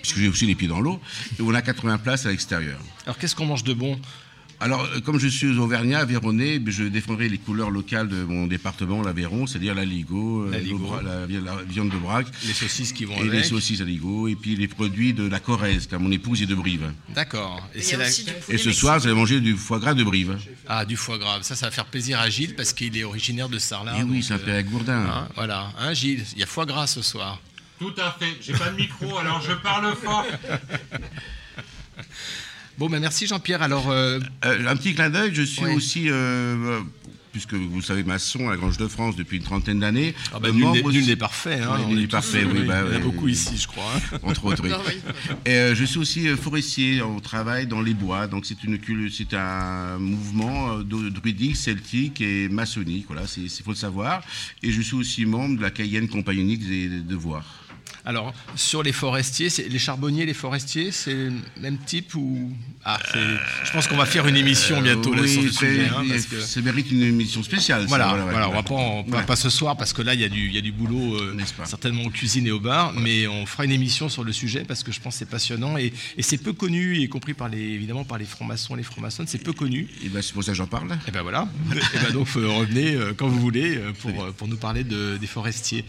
puisque 0.02 0.18
j'ai 0.20 0.28
aussi 0.28 0.46
les 0.46 0.56
pieds 0.56 0.68
dans 0.68 0.80
l'eau, 0.82 1.00
et 1.38 1.42
on 1.42 1.54
a 1.54 1.62
80 1.62 1.98
places 1.98 2.26
à 2.26 2.30
l'extérieur. 2.30 2.80
Alors 3.06 3.18
qu'est-ce 3.18 3.36
qu'on 3.36 3.46
mange 3.46 3.64
de 3.64 3.74
bon? 3.74 4.00
Alors, 4.60 4.84
euh, 4.86 5.00
comme 5.02 5.20
je 5.20 5.28
suis 5.28 5.56
auvergnat, 5.60 6.04
Véronais, 6.04 6.60
je 6.66 6.84
défendrai 6.84 7.30
les 7.30 7.38
couleurs 7.38 7.70
locales 7.70 8.08
de 8.08 8.24
mon 8.24 8.48
département, 8.48 9.04
l'Aveyron, 9.04 9.46
c'est-à-dire 9.46 9.76
la 9.76 9.86
ligo, 9.86 10.46
euh, 10.48 10.52
La 10.52 10.58
ligo. 10.60 10.78
le 10.80 10.84
bra- 10.84 11.02
la, 11.04 11.26
vi- 11.28 11.40
la 11.44 11.58
viande 11.62 11.90
de 11.92 11.98
braque, 11.98 12.26
Les 12.44 12.54
saucisses 12.54 12.92
qui 12.92 13.06
vont 13.06 13.16
et 13.24 13.30
les 13.30 13.44
saucisses 13.44 13.82
à 13.82 13.84
ligo, 13.84 14.28
et 14.28 14.36
puis 14.36 14.56
les 14.56 14.68
produits 14.68 15.14
de 15.14 15.28
la 15.28 15.40
Corrèze, 15.40 15.86
car 15.86 16.00
mon 16.00 16.12
épouse 16.12 16.42
est 16.42 16.48
de 16.48 16.56
Brive. 16.56 16.92
D'accord. 17.14 17.62
Et 17.76 17.96
la- 17.98 18.10
ce 18.10 18.72
soir, 18.72 19.00
vous 19.00 19.06
allez 19.06 19.16
manger 19.16 19.42
du 19.42 19.56
foie 19.56 19.78
gras 19.80 19.94
de 19.94 20.04
Brive. 20.04 20.38
Ah, 20.68 20.86
du 20.86 20.98
foie 20.98 21.20
gras. 21.20 21.38
Ça, 21.44 21.56
ça 21.56 21.68
va 21.68 21.72
faire 21.72 21.86
plaisir 21.86 22.20
à 22.20 22.28
Gilles 22.30 22.56
parce 22.56 22.74
qu'il 22.74 22.98
est 22.98 23.04
originaire 23.04 23.50
de 23.50 23.60
Sarlat. 23.60 24.00
Et 24.00 24.04
oui, 24.04 24.16
donc, 24.16 24.24
c'est 24.24 24.34
un 24.34 24.40
Pierre 24.40 24.64
Gourdin. 24.64 25.06
hein, 25.06 25.28
voilà. 25.36 25.72
Hein, 25.80 25.94
Gilles, 25.94 26.24
il 26.34 26.40
y 26.40 26.44
a 26.44 26.48
foie 26.48 26.66
gras 26.66 26.88
ce 26.88 27.04
soir. 27.04 27.40
Tout 27.78 27.94
à 28.00 28.16
fait. 28.18 28.36
J'ai 28.42 28.54
pas 28.54 28.70
de 28.72 28.76
micro, 28.76 29.18
alors 29.20 29.40
je 29.40 29.54
parle 29.54 29.96
fort. 29.96 30.26
Bon, 32.78 32.90
ben 32.90 33.00
merci 33.00 33.26
Jean-Pierre. 33.28 33.62
Alors, 33.64 33.90
euh, 33.90 34.20
Euh, 34.46 34.68
un 34.68 34.76
petit 34.76 34.94
clin 34.94 35.10
d'œil, 35.10 35.32
je 35.34 35.42
suis 35.42 35.64
Ouais. 35.66 35.74
aussi, 35.74 36.10
euh, 36.12 36.80
puisque 37.32 37.56
vous 37.56 37.82
savez, 37.82 38.04
maçon 38.04 38.48
à 38.48 38.52
la 38.52 38.58
Grange 38.58 38.78
de 38.78 38.88
France 38.88 39.16
depuis 39.16 39.38
une 39.38 39.44
trentaine 39.44 39.80
d'années. 39.80 40.14
ah 40.32 40.40
ben, 40.40 40.52
nul 40.52 40.60
n'est- 40.60 40.66
membre 40.68 40.92
nul 40.92 41.00
aussi- 41.02 41.10
n'est 41.10 41.16
parfait. 41.16 41.60
Hein, 41.60 41.80
on 41.90 41.98
est 41.98 42.02
tous- 42.04 42.08
parfait, 42.10 42.44
oui, 42.46 42.66
bah, 42.68 42.84
il 42.86 42.94
y 42.94 42.96
en 42.98 43.00
a 43.00 43.04
beaucoup 43.04 43.28
ici, 43.28 43.58
je 43.58 43.66
crois. 43.68 43.84
hein. 43.96 44.18
entre 44.22 44.46
autres. 44.46 44.62
oui. 44.64 44.70
Non, 44.70 44.78
oui. 44.88 44.94
Et 45.48 45.54
euh, 45.56 45.74
je 45.76 45.84
suis 45.86 45.98
aussi 45.98 46.28
euh, 46.28 46.38
forestier, 46.38 47.02
on 47.02 47.20
travaille 47.20 47.66
dans 47.66 47.82
les 47.82 47.96
bois, 47.96 48.28
donc 48.28 48.46
c'est 48.46 48.64
une 48.64 48.78
cul- 48.78 49.10
c'est 49.12 49.34
un 49.34 49.98
mouvement 49.98 50.78
euh, 50.78 50.84
de- 50.84 51.10
druidique, 51.10 51.56
celtique 51.58 52.22
et 52.22 52.48
maçonnique, 52.48 53.06
voilà, 53.08 53.26
c'est 53.26 53.42
il 53.42 53.50
faut 53.50 53.72
le 53.72 53.76
savoir. 53.76 54.22
Et 54.62 54.72
je 54.72 54.82
suis 54.82 54.96
aussi 54.96 55.26
membre 55.26 55.58
de 55.58 55.64
la 55.64 55.72
Cayenne 55.72 56.08
Compagnie 56.08 56.60
des 56.60 56.90
des 56.90 57.00
Devoirs. 57.00 57.46
Alors, 58.10 58.34
sur 58.56 58.84
les 58.84 58.94
forestiers, 58.94 59.50
les 59.70 59.80
charbonniers, 59.80 60.26
les 60.26 60.34
forestiers, 60.34 60.94
c'est 60.94 61.14
le 61.14 61.34
même 61.60 61.78
type 61.78 62.16
ou 62.16 62.50
ah, 62.86 62.98
Je 63.66 63.72
pense 63.74 63.86
qu'on 63.88 63.98
va 63.98 64.06
faire 64.06 64.26
une 64.28 64.38
émission 64.38 64.82
bientôt 64.82 65.14
Euh, 65.14 65.24
Oui, 65.24 65.30
sur 65.34 65.42
le 65.42 65.52
c'est- 65.52 65.58
sujet. 65.74 65.90
hein, 65.94 66.04
que- 66.32 66.40
ça 66.40 66.62
mérite 66.62 66.90
une 66.90 67.02
émission 67.04 67.44
spéciale. 67.44 67.82
ça, 67.82 67.88
Voilà, 67.90 68.14
ouais, 68.16 68.22
voilà, 68.32 68.50
on 68.50 68.54
va 68.54 68.64
pas, 68.64 68.76
en- 68.76 69.04
pas, 69.04 69.18
Ouais. 69.18 69.24
pas 69.26 69.36
ce 69.36 69.50
soir 69.50 69.76
parce 69.76 69.92
que 69.92 70.02
là 70.02 70.14
il 70.14 70.22
y 70.22 70.24
a 70.24 70.30
du, 70.30 70.50
y 70.52 70.58
a 70.58 70.62
du 70.62 70.72
boulot 70.72 71.16
euh, 71.18 71.36
certainement 71.66 72.04
en 72.04 72.10
cuisine 72.10 72.48
et 72.48 72.52
au 72.52 72.62
bar, 72.62 72.94
mais 72.94 73.28
on 73.28 73.46
fera 73.46 73.66
une 73.66 73.74
émission 73.74 74.08
sur 74.08 74.24
le 74.24 74.32
sujet 74.32 74.64
parce 74.66 74.84
que 74.84 74.94
je 74.94 75.02
pense 75.02 75.16
que 75.16 75.20
c'est 75.20 75.30
passionnant 75.30 75.78
et, 75.78 75.92
et 76.18 76.22
c'est 76.24 76.38
peu 76.38 76.54
connu, 76.54 76.96
y 76.98 77.10
compris 77.10 77.34
par 77.34 77.50
les 77.50 77.60
évidemment 77.60 78.06
par 78.06 78.20
les 78.20 78.26
francs-maçons, 78.26 78.76
les 78.76 78.84
francs-maçonnes, 78.84 79.28
c'est 79.28 79.44
peu 79.44 79.52
connu. 79.52 79.90
Et 80.06 80.08
ben, 80.08 80.22
c'est 80.22 80.32
pour 80.32 80.46
ça 80.46 80.54
que 80.54 80.58
j'en 80.58 80.68
parle. 80.68 80.98
Et 81.10 81.12
ben 81.12 81.24
voilà. 81.24 81.50
et 81.94 81.98
ben 82.06 82.14
donc 82.14 82.30
euh, 82.38 82.48
revenez 82.48 82.96
euh, 82.96 83.14
quand 83.18 83.28
vous 83.28 83.42
voulez 83.42 83.78
pour, 84.02 84.28
pour 84.38 84.48
nous 84.48 84.56
parler 84.58 84.86
de- 84.86 85.18
des 85.20 85.28
forestiers 85.28 85.84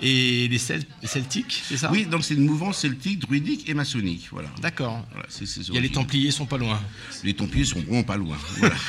et 0.00 0.48
les, 0.48 0.58
Celt- 0.58 0.88
les 1.02 1.08
celtiques, 1.08 1.51
c'est 1.68 1.76
ça 1.76 1.90
Oui, 1.90 2.06
donc 2.06 2.24
c'est 2.24 2.34
une 2.34 2.46
mouvance 2.46 2.78
celtique, 2.78 3.20
druidique 3.20 3.68
et 3.68 3.74
maçonnique, 3.74 4.28
voilà. 4.30 4.48
D'accord. 4.60 5.04
Voilà, 5.12 5.28
Il 5.68 5.74
y 5.74 5.78
a 5.78 5.80
les 5.80 5.90
Templiers 5.90 6.30
sont 6.30 6.46
pas 6.46 6.58
loin. 6.58 6.80
Les 7.24 7.34
Templiers 7.34 7.64
sont 7.64 7.80
vraiment 7.80 8.02
pas 8.02 8.16
loin. 8.16 8.36
Voilà. 8.58 8.74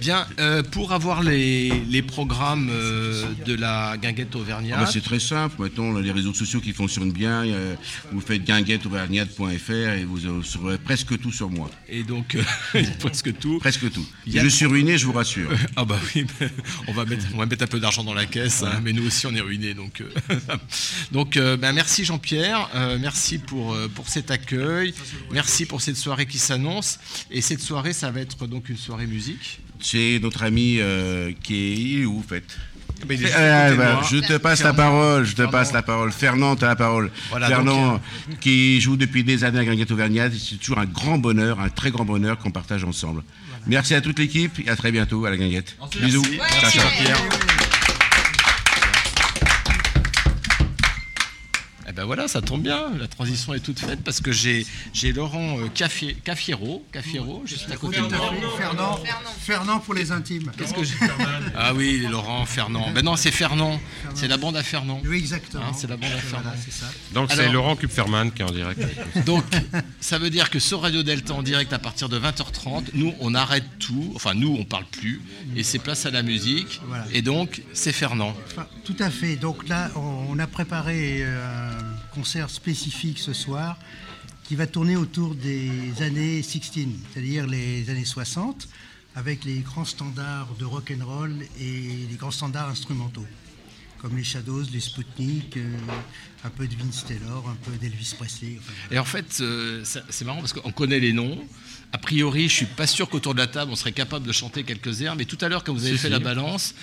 Bien, 0.00 0.26
euh, 0.38 0.62
pour 0.62 0.92
avoir 0.92 1.22
les, 1.22 1.70
les 1.88 2.02
programmes 2.02 2.68
euh, 2.70 3.24
de 3.44 3.54
la 3.54 3.96
guinguette 3.96 4.30
Ah 4.34 4.38
auvergnate, 4.38 4.80
bah, 4.80 4.90
c'est 4.92 5.02
très 5.02 5.18
simple. 5.18 5.56
Maintenant, 5.60 5.92
les 5.98 6.12
réseaux 6.12 6.34
sociaux 6.34 6.60
qui 6.60 6.72
fonctionnent 6.72 7.12
bien. 7.12 7.44
Euh, 7.46 7.74
Vous 8.12 8.20
faites 8.20 8.44
guinguetteauvergnate.fr 8.44 9.72
et 9.72 10.04
vous 10.04 10.26
aurez 10.26 10.78
presque 10.78 11.18
tout 11.18 11.32
sur 11.32 11.50
moi. 11.50 11.70
et 11.88 12.02
donc 12.02 12.36
presque 13.00 13.36
tout. 13.38 13.58
Presque 13.58 13.90
tout. 13.90 14.06
A- 14.26 14.30
je 14.42 14.48
suis 14.48 14.66
ruiné, 14.66 14.98
je 14.98 15.06
vous 15.06 15.12
rassure. 15.12 15.50
Ah 15.76 15.84
bah 15.84 15.98
oui, 16.14 16.24
on 16.88 16.92
va 16.92 17.04
mettre, 17.04 17.24
on 17.34 17.38
va 17.38 17.46
mettre 17.46 17.62
un 17.62 17.68
peu 17.68 17.78
d'argent 17.78 18.02
dans 18.02 18.14
la 18.14 18.26
caisse, 18.26 18.62
hein, 18.64 18.80
mais 18.82 18.92
nous 18.92 19.06
aussi 19.06 19.26
on 19.26 19.34
est 19.34 19.40
ruinés. 19.40 19.74
Donc 19.74 20.02
Donc, 21.12 21.34
ben, 21.36 21.72
merci 21.72 22.04
Jean-Pierre, 22.04 22.68
merci 23.00 23.38
pour, 23.38 23.76
pour 23.94 24.08
cet 24.08 24.30
accueil, 24.30 24.92
merci 25.30 25.66
pour 25.66 25.80
cette 25.80 25.96
soirée 25.96 26.26
qui 26.26 26.38
s'annonce. 26.38 26.98
Et 27.30 27.40
cette 27.40 27.60
soirée, 27.60 27.92
ça 27.92 28.10
va 28.10 28.20
être 28.20 28.46
donc 28.46 28.68
une 28.68 28.76
soirée 28.76 29.06
musique. 29.06 29.60
C'est 29.80 30.18
notre 30.22 30.42
ami 30.42 30.76
euh, 30.78 31.30
qui 31.42 31.54
est 31.54 31.74
il 31.74 32.02
est 32.02 32.04
où, 32.04 32.18
en 32.18 32.22
fait? 32.28 32.44
Ben, 33.06 33.16
il 33.18 33.26
est 33.26 33.30
bah, 33.32 33.92
moi. 33.94 34.02
je 34.10 34.18
te 34.18 34.36
passe 34.38 34.62
la 34.64 34.72
parole, 34.72 35.24
je 35.24 35.30
te 35.32 35.36
Fernand. 35.36 35.52
passe 35.52 35.72
la 35.72 35.82
parole. 35.82 36.10
Fernand, 36.12 36.56
tu 36.56 36.64
as 36.64 36.68
la 36.68 36.76
parole. 36.76 37.10
Voilà, 37.30 37.46
Fernand, 37.46 37.92
donc, 37.92 38.00
qui 38.40 38.80
joue 38.80 38.96
depuis 38.96 39.22
des 39.22 39.44
années 39.44 39.60
à 39.60 39.64
Guinguette 39.64 39.92
Auvergnat, 39.92 40.30
c'est 40.32 40.56
toujours 40.56 40.78
un 40.78 40.86
grand 40.86 41.16
bonheur, 41.18 41.60
un 41.60 41.68
très 41.68 41.90
grand 41.92 42.04
bonheur 42.04 42.38
qu'on 42.38 42.50
partage 42.50 42.82
ensemble. 42.84 43.22
Merci 43.66 43.94
à 43.94 44.00
toute 44.00 44.18
l'équipe 44.18 44.58
et 44.66 44.68
à 44.68 44.76
très 44.76 44.90
bientôt 44.90 45.24
à 45.26 45.30
la 45.30 45.36
Guinguette. 45.36 45.76
Bisous. 46.00 46.22
Ciao, 46.24 46.40
Merci 46.62 46.78
ciao. 46.78 47.67
Ben 51.98 52.04
voilà, 52.04 52.28
ça 52.28 52.40
tombe 52.40 52.62
bien, 52.62 52.92
la 52.96 53.08
transition 53.08 53.54
est 53.54 53.58
toute 53.58 53.80
faite 53.80 54.04
parce 54.04 54.20
que 54.20 54.30
j'ai 54.30 54.64
j'ai 54.92 55.10
Laurent 55.12 55.58
euh, 55.58 55.66
Caffi- 55.74 56.14
Caffiero, 56.22 56.86
Caffiero, 56.92 57.42
juste 57.44 57.68
à 57.72 57.76
côté 57.76 57.96
de 58.00 58.02
moi. 58.06 58.30
Fernand, 58.56 59.00
Fernand 59.40 59.80
pour 59.80 59.94
les 59.94 60.12
intimes. 60.12 60.52
Qu'est-ce 60.56 60.74
que 60.74 60.84
j'ai 60.84 60.94
Ah 61.56 61.74
oui, 61.74 62.06
Laurent, 62.08 62.46
Fernand. 62.46 62.92
Ben 62.94 63.04
non, 63.04 63.16
c'est 63.16 63.32
Fernand. 63.32 63.80
C'est 64.14 64.28
la 64.28 64.36
bande 64.36 64.56
à 64.56 64.62
Fernand. 64.62 65.00
Oui, 65.04 65.16
exactement. 65.18 65.64
Hein, 65.64 65.72
c'est 65.76 65.88
la 65.90 65.96
bande 65.96 66.12
à 66.12 66.16
Voilà, 66.28 66.44
Fernand. 66.44 66.56
c'est 66.64 66.72
ça. 66.72 66.86
Donc 67.14 67.32
c'est 67.32 67.50
Laurent 67.50 67.74
Kupferman 67.74 68.30
qui 68.30 68.42
est 68.42 68.44
en 68.44 68.52
direct. 68.52 68.80
Donc, 69.26 69.42
ça 70.00 70.18
veut 70.18 70.30
dire 70.30 70.50
que 70.50 70.60
sur 70.60 70.82
Radio 70.82 71.02
Delta 71.02 71.34
en 71.34 71.42
direct 71.42 71.72
à 71.72 71.80
partir 71.80 72.08
de 72.08 72.16
20h30, 72.20 72.90
nous 72.94 73.12
on 73.18 73.34
arrête 73.34 73.64
tout, 73.80 74.12
enfin 74.14 74.34
nous 74.34 74.56
on 74.56 74.64
parle 74.64 74.84
plus, 74.84 75.20
et 75.56 75.64
c'est 75.64 75.80
place 75.80 76.06
à 76.06 76.10
la 76.12 76.22
musique, 76.22 76.80
Voilà. 76.86 77.06
et 77.12 77.22
donc 77.22 77.62
c'est 77.72 77.92
Fernand. 77.92 78.36
Tout 78.84 78.94
à 79.00 79.10
fait. 79.10 79.34
Donc 79.34 79.68
là, 79.68 79.90
on 79.96 80.38
a 80.38 80.46
préparé 80.46 81.18
euh, 81.22 81.70
concert 82.18 82.50
spécifique 82.50 83.20
ce 83.20 83.32
soir 83.32 83.78
qui 84.42 84.56
va 84.56 84.66
tourner 84.66 84.96
autour 84.96 85.36
des 85.36 85.70
années 86.00 86.42
16, 86.42 86.62
c'est-à-dire 87.12 87.46
les 87.46 87.88
années 87.90 88.04
60, 88.04 88.66
avec 89.14 89.44
les 89.44 89.60
grands 89.60 89.84
standards 89.84 90.48
de 90.58 90.64
rock 90.64 90.92
and 90.92 91.04
roll 91.06 91.32
et 91.60 92.06
les 92.10 92.16
grands 92.16 92.32
standards 92.32 92.70
instrumentaux, 92.70 93.26
comme 93.98 94.16
les 94.16 94.24
Shadows, 94.24 94.64
les 94.72 94.80
Sputnik, 94.80 95.56
euh, 95.58 95.76
un 96.42 96.50
peu 96.50 96.66
de 96.66 96.74
Vince 96.74 97.04
Taylor, 97.06 97.48
un 97.48 97.56
peu 97.64 97.76
d'Elvis 97.76 98.14
Presley. 98.18 98.56
enfin, 98.58 98.72
Et 98.90 98.98
en 98.98 99.04
fait, 99.04 99.38
euh, 99.40 99.84
c'est 99.84 100.24
marrant 100.24 100.40
parce 100.40 100.54
qu'on 100.54 100.72
connaît 100.72 100.98
les 100.98 101.12
noms. 101.12 101.38
A 101.92 101.98
priori, 101.98 102.48
je 102.48 102.54
suis 102.54 102.66
pas 102.66 102.88
sûr 102.88 103.08
qu'autour 103.08 103.34
de 103.34 103.38
la 103.38 103.46
table 103.46 103.70
on 103.70 103.76
serait 103.76 103.92
capable 103.92 104.26
de 104.26 104.32
chanter 104.32 104.64
quelques 104.64 105.02
airs, 105.02 105.14
mais 105.14 105.24
tout 105.24 105.38
à 105.40 105.48
l'heure 105.48 105.62
quand 105.62 105.72
vous 105.72 105.86
avez 105.86 105.96
fait 105.96 106.08
si. 106.08 106.12
la 106.12 106.18
balance, 106.18 106.74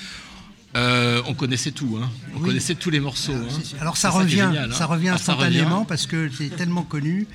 euh, 0.75 1.22
on 1.27 1.34
connaissait 1.34 1.72
tout, 1.72 1.98
hein. 2.01 2.10
on 2.34 2.39
Oui. 2.39 2.48
connaissait 2.50 2.75
tous 2.75 2.89
les 2.89 3.00
morceaux. 3.00 3.34
hein. 3.34 3.48
C'est- 3.63 3.77
Alors 3.79 3.98
ça 3.98 4.12
C'est 4.12 4.17
revient, 4.17 4.36
génial, 4.38 4.72
hein. 4.72 4.75
ça 4.75 4.86
revient 4.86 5.10
Ah, 5.10 5.17
ça 5.17 5.34
instantanément 5.34 5.86
parce 5.86 6.05
que 6.08 6.29
c'est 6.29 6.50
tellement 6.55 6.84
connu. 6.84 7.27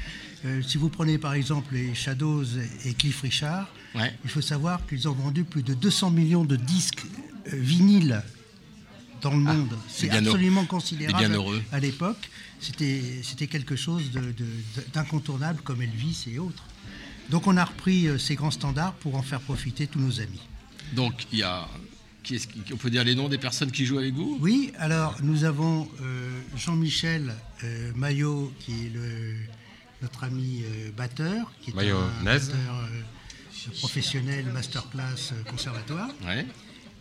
Euh, 0.44 0.62
si 0.62 0.78
vous 0.78 0.88
prenez 0.88 1.18
par 1.18 1.35
exemple 1.35 1.75
les 1.75 1.94
Shadows 1.94 2.44
et 2.85 2.94
Cliff 2.94 3.20
Richard, 3.23 3.68
Ouais. 3.94 4.12
il 4.25 4.30
faut 4.30 4.40
savoir 4.40 4.87
qu'ils 4.87 5.09
ont 5.09 5.12
vendu 5.12 5.44
plus 5.44 5.62
de 5.62 5.75
200 5.75 6.11
millions 6.11 6.44
de 6.44 6.56
disques 6.56 7.02
euh, 7.52 7.56
vinyles 7.56 8.23
dans 9.20 9.32
le 9.32 9.38
monde. 9.38 9.76
C'est 9.88 10.09
Ah, 10.09 10.12
bien 10.12 10.20
heureux. 10.23 10.30
absolument 10.30 10.64
considérable 10.64 11.18
bien 11.18 11.28
heureux. 11.37 11.62
à 11.73 11.80
l'époque. 11.80 12.30
C'était 12.61 13.47
quelque 13.47 13.75
chose 13.76 14.11
d'incontournable 14.92 15.61
comme 15.62 15.82
Elvis 15.82 16.25
et 16.32 16.38
autres. 16.38 16.64
Donc 17.30 17.47
on 17.47 17.56
a 17.56 17.64
repris 17.64 18.06
euh, 18.06 18.18
ces 18.18 18.35
grands 18.35 18.50
standards 18.50 18.94
pour 18.94 19.14
en 19.16 19.23
faire 19.23 19.40
profiter 19.40 19.87
tous 19.87 19.99
nos 20.00 20.20
amis. 20.20 20.40
Donc 20.94 21.26
il 21.32 21.38
y 21.38 21.42
a, 21.42 21.68
qui 22.22 22.36
est-ce 22.36 22.46
qui- 22.46 22.62
on 22.72 22.76
peut 22.76 22.90
dire 22.90 23.04
les 23.04 23.14
noms 23.14 23.28
des 23.28 23.38
personnes 23.38 23.70
qui 23.70 23.84
jouent 23.86 23.98
avec 23.98 24.14
vous? 24.14 24.38
Oui, 24.40 24.72
alors 24.78 25.16
nous 25.22 25.44
avons 25.44 25.88
euh, 26.02 26.40
Jean-Michel 26.56 27.32
euh, 27.64 27.92
Maillot, 27.94 28.52
qui 28.60 28.86
est 28.86 28.90
le, 28.94 29.34
notre 30.02 30.24
ami 30.24 30.62
euh, 30.64 30.90
batteur, 30.96 31.52
qui 31.62 31.70
est 31.70 31.74
un 31.90 32.24
batteur 32.24 32.54
euh, 32.90 33.70
professionnel, 33.78 34.46
masterclass 34.52 35.32
conservatoire. 35.50 36.08
Ouais. 36.24 36.46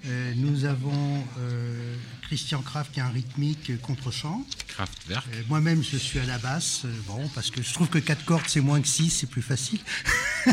Euh, 0.06 0.34
nous 0.38 0.66
avons 0.66 1.24
euh, 1.40 1.96
Christian 2.30 2.62
Kraft, 2.62 2.92
qui 2.94 3.00
est 3.00 3.04
un 3.04 3.10
rythmique 3.10 3.72
contre-champ. 3.82 4.46
Kraftwerk. 4.68 5.26
Euh, 5.34 5.42
Moi-même, 5.50 5.82
je 5.84 5.98
suis 5.98 6.20
à 6.20 6.26
la 6.26 6.38
basse, 6.38 6.82
euh, 6.86 6.90
bon, 7.08 7.28
parce 7.34 7.50
que 7.50 7.64
je 7.64 7.74
trouve 7.74 7.88
que 7.90 7.98
4 7.98 8.24
cordes, 8.24 8.44
c'est 8.48 8.62
moins 8.62 8.80
que 8.80 8.88
6, 8.88 9.10
c'est 9.10 9.26
plus 9.28 9.42
facile. 9.42 9.80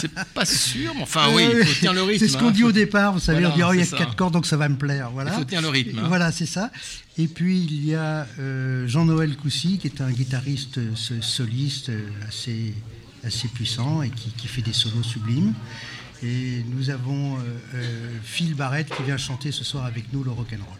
C'est 0.00 0.12
pas 0.32 0.44
sûr, 0.46 0.94
mais 0.94 1.02
enfin 1.02 1.28
oui, 1.34 1.42
Euh, 1.42 1.60
il 1.60 1.66
faut 1.66 1.74
tenir 1.80 1.92
le 1.92 2.02
rythme. 2.02 2.18
C'est 2.24 2.32
ce 2.32 2.38
qu'on 2.38 2.48
hein. 2.48 2.52
dit 2.52 2.62
au 2.64 2.72
départ, 2.72 3.12
vous 3.12 3.18
savez, 3.20 3.40
Voilà, 3.40 3.54
on 3.54 3.56
dit, 3.56 3.62
oh, 3.64 3.72
il 3.74 3.78
y 3.78 3.82
a 3.82 3.84
c'est 3.84 3.90
que 3.92 3.98
ça. 3.98 4.04
4 4.04 4.16
cordes, 4.16 4.32
donc 4.32 4.46
ça 4.46 4.56
va 4.56 4.68
me 4.68 4.76
plaire. 4.76 5.10
Voilà. 5.10 5.32
Il 5.32 5.38
faut 5.38 5.44
tenir 5.44 5.62
le 5.62 5.68
rythme, 5.68 5.98
hein. 5.98 6.04
Voilà, 6.08 6.30
c'est 6.32 6.46
ça. 6.46 6.70
Et 7.18 7.26
puis, 7.26 7.60
il 7.60 7.84
y 7.84 7.94
a 7.96 8.26
euh, 8.38 8.86
Jean-Noël 8.88 9.36
Coussy, 9.36 9.78
qui 9.78 9.88
est 9.88 10.00
un 10.00 10.10
guitariste 10.12 10.78
so- 10.96 11.20
soliste 11.20 11.90
assez, 12.28 12.72
assez 13.24 13.48
puissant 13.48 14.00
et 14.02 14.10
qui, 14.10 14.30
qui 14.30 14.46
fait 14.46 14.62
des 14.62 14.72
solos 14.72 15.02
sublimes. 15.02 15.52
Et 16.22 16.64
nous 16.68 16.88
avons 16.90 17.38
Phil 18.22 18.54
Barrett 18.54 18.88
qui 18.94 19.02
vient 19.02 19.16
chanter 19.16 19.52
ce 19.52 19.64
soir 19.64 19.84
avec 19.86 20.12
nous 20.12 20.22
le 20.22 20.30
rock'n'roll. 20.30 20.78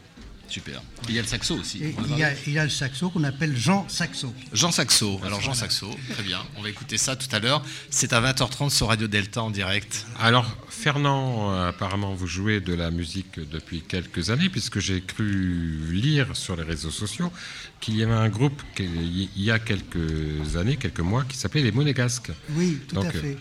Super. 0.51 0.83
Il 1.09 1.15
y 1.15 1.19
a 1.19 1.23
le 1.23 1.29
saxo 1.29 1.55
aussi. 1.55 1.81
Il 1.81 2.19
y, 2.19 2.25
a, 2.25 2.33
il 2.47 2.53
y 2.53 2.59
a 2.59 2.65
le 2.65 2.71
saxo 2.71 3.11
qu'on 3.11 3.23
appelle 3.25 3.57
Jean 3.57 3.89
Saxo. 3.89 4.35
Jean 4.53 4.73
Saxo. 4.73 5.21
Alors 5.25 5.41
Jean 5.41 5.55
Saxo, 5.55 5.89
très 6.11 6.23
bien. 6.23 6.41
On 6.57 6.63
va 6.63 6.69
écouter 6.69 6.99
ça 6.99 7.15
tout 7.17 7.29
à 7.35 7.39
l'heure. 7.39 7.63
C'est 7.89 8.13
à 8.13 8.21
20h30 8.21 8.71
sur 8.71 8.89
Radio 8.89 9.07
Delta 9.07 9.43
en 9.43 9.51
direct. 9.51 10.07
Alors, 10.19 10.57
Fernand, 10.69 11.53
euh, 11.53 11.69
apparemment, 11.69 12.15
vous 12.15 12.27
jouez 12.27 12.61
de 12.61 12.75
la 12.75 12.91
musique 12.91 13.39
depuis 13.39 13.83
quelques 13.83 14.31
années, 14.31 14.49
puisque 14.49 14.81
j'ai 14.81 15.01
cru 15.01 15.87
lire 15.93 16.35
sur 16.35 16.57
les 16.57 16.65
réseaux 16.65 16.91
sociaux 16.91 17.33
qu'il 17.81 17.97
y 17.97 18.03
avait 18.03 18.13
un 18.13 18.29
groupe 18.29 18.63
il 18.79 19.29
y 19.37 19.51
a 19.51 19.59
quelques 19.59 20.57
années, 20.57 20.77
quelques 20.77 21.01
mois, 21.01 21.25
qui 21.25 21.37
s'appelait 21.37 21.63
les 21.63 21.73
Monégasques. 21.73 22.33
Oui, 22.51 22.79
tout 22.89 22.97
Donc, 22.97 23.07
à 23.07 23.11
fait. 23.13 23.37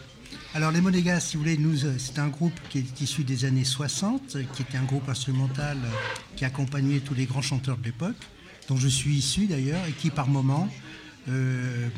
Alors 0.55 0.71
les 0.71 0.81
Monégas, 0.81 1.19
si 1.19 1.37
vous 1.37 1.43
voulez, 1.43 1.57
nous, 1.57 1.85
euh, 1.85 1.95
c'est 1.99 2.17
un 2.17 2.27
groupe 2.27 2.59
qui 2.69 2.79
est 2.79 3.01
issu 3.01 3.23
des 3.23 3.45
années 3.45 3.63
60, 3.63 4.35
euh, 4.35 4.43
qui 4.53 4.63
était 4.63 4.77
un 4.77 4.83
groupe 4.83 5.07
instrumental 5.07 5.77
euh, 5.77 5.89
qui 6.35 6.43
accompagnait 6.43 6.99
tous 6.99 7.13
les 7.13 7.25
grands 7.25 7.41
chanteurs 7.41 7.77
de 7.77 7.83
l'époque, 7.83 8.17
dont 8.67 8.75
je 8.77 8.87
suis 8.87 9.15
issu 9.15 9.45
d'ailleurs, 9.45 9.85
et 9.87 9.91
qui 9.91 10.09
par 10.09 10.27
moment 10.27 10.67
euh, 11.27 11.89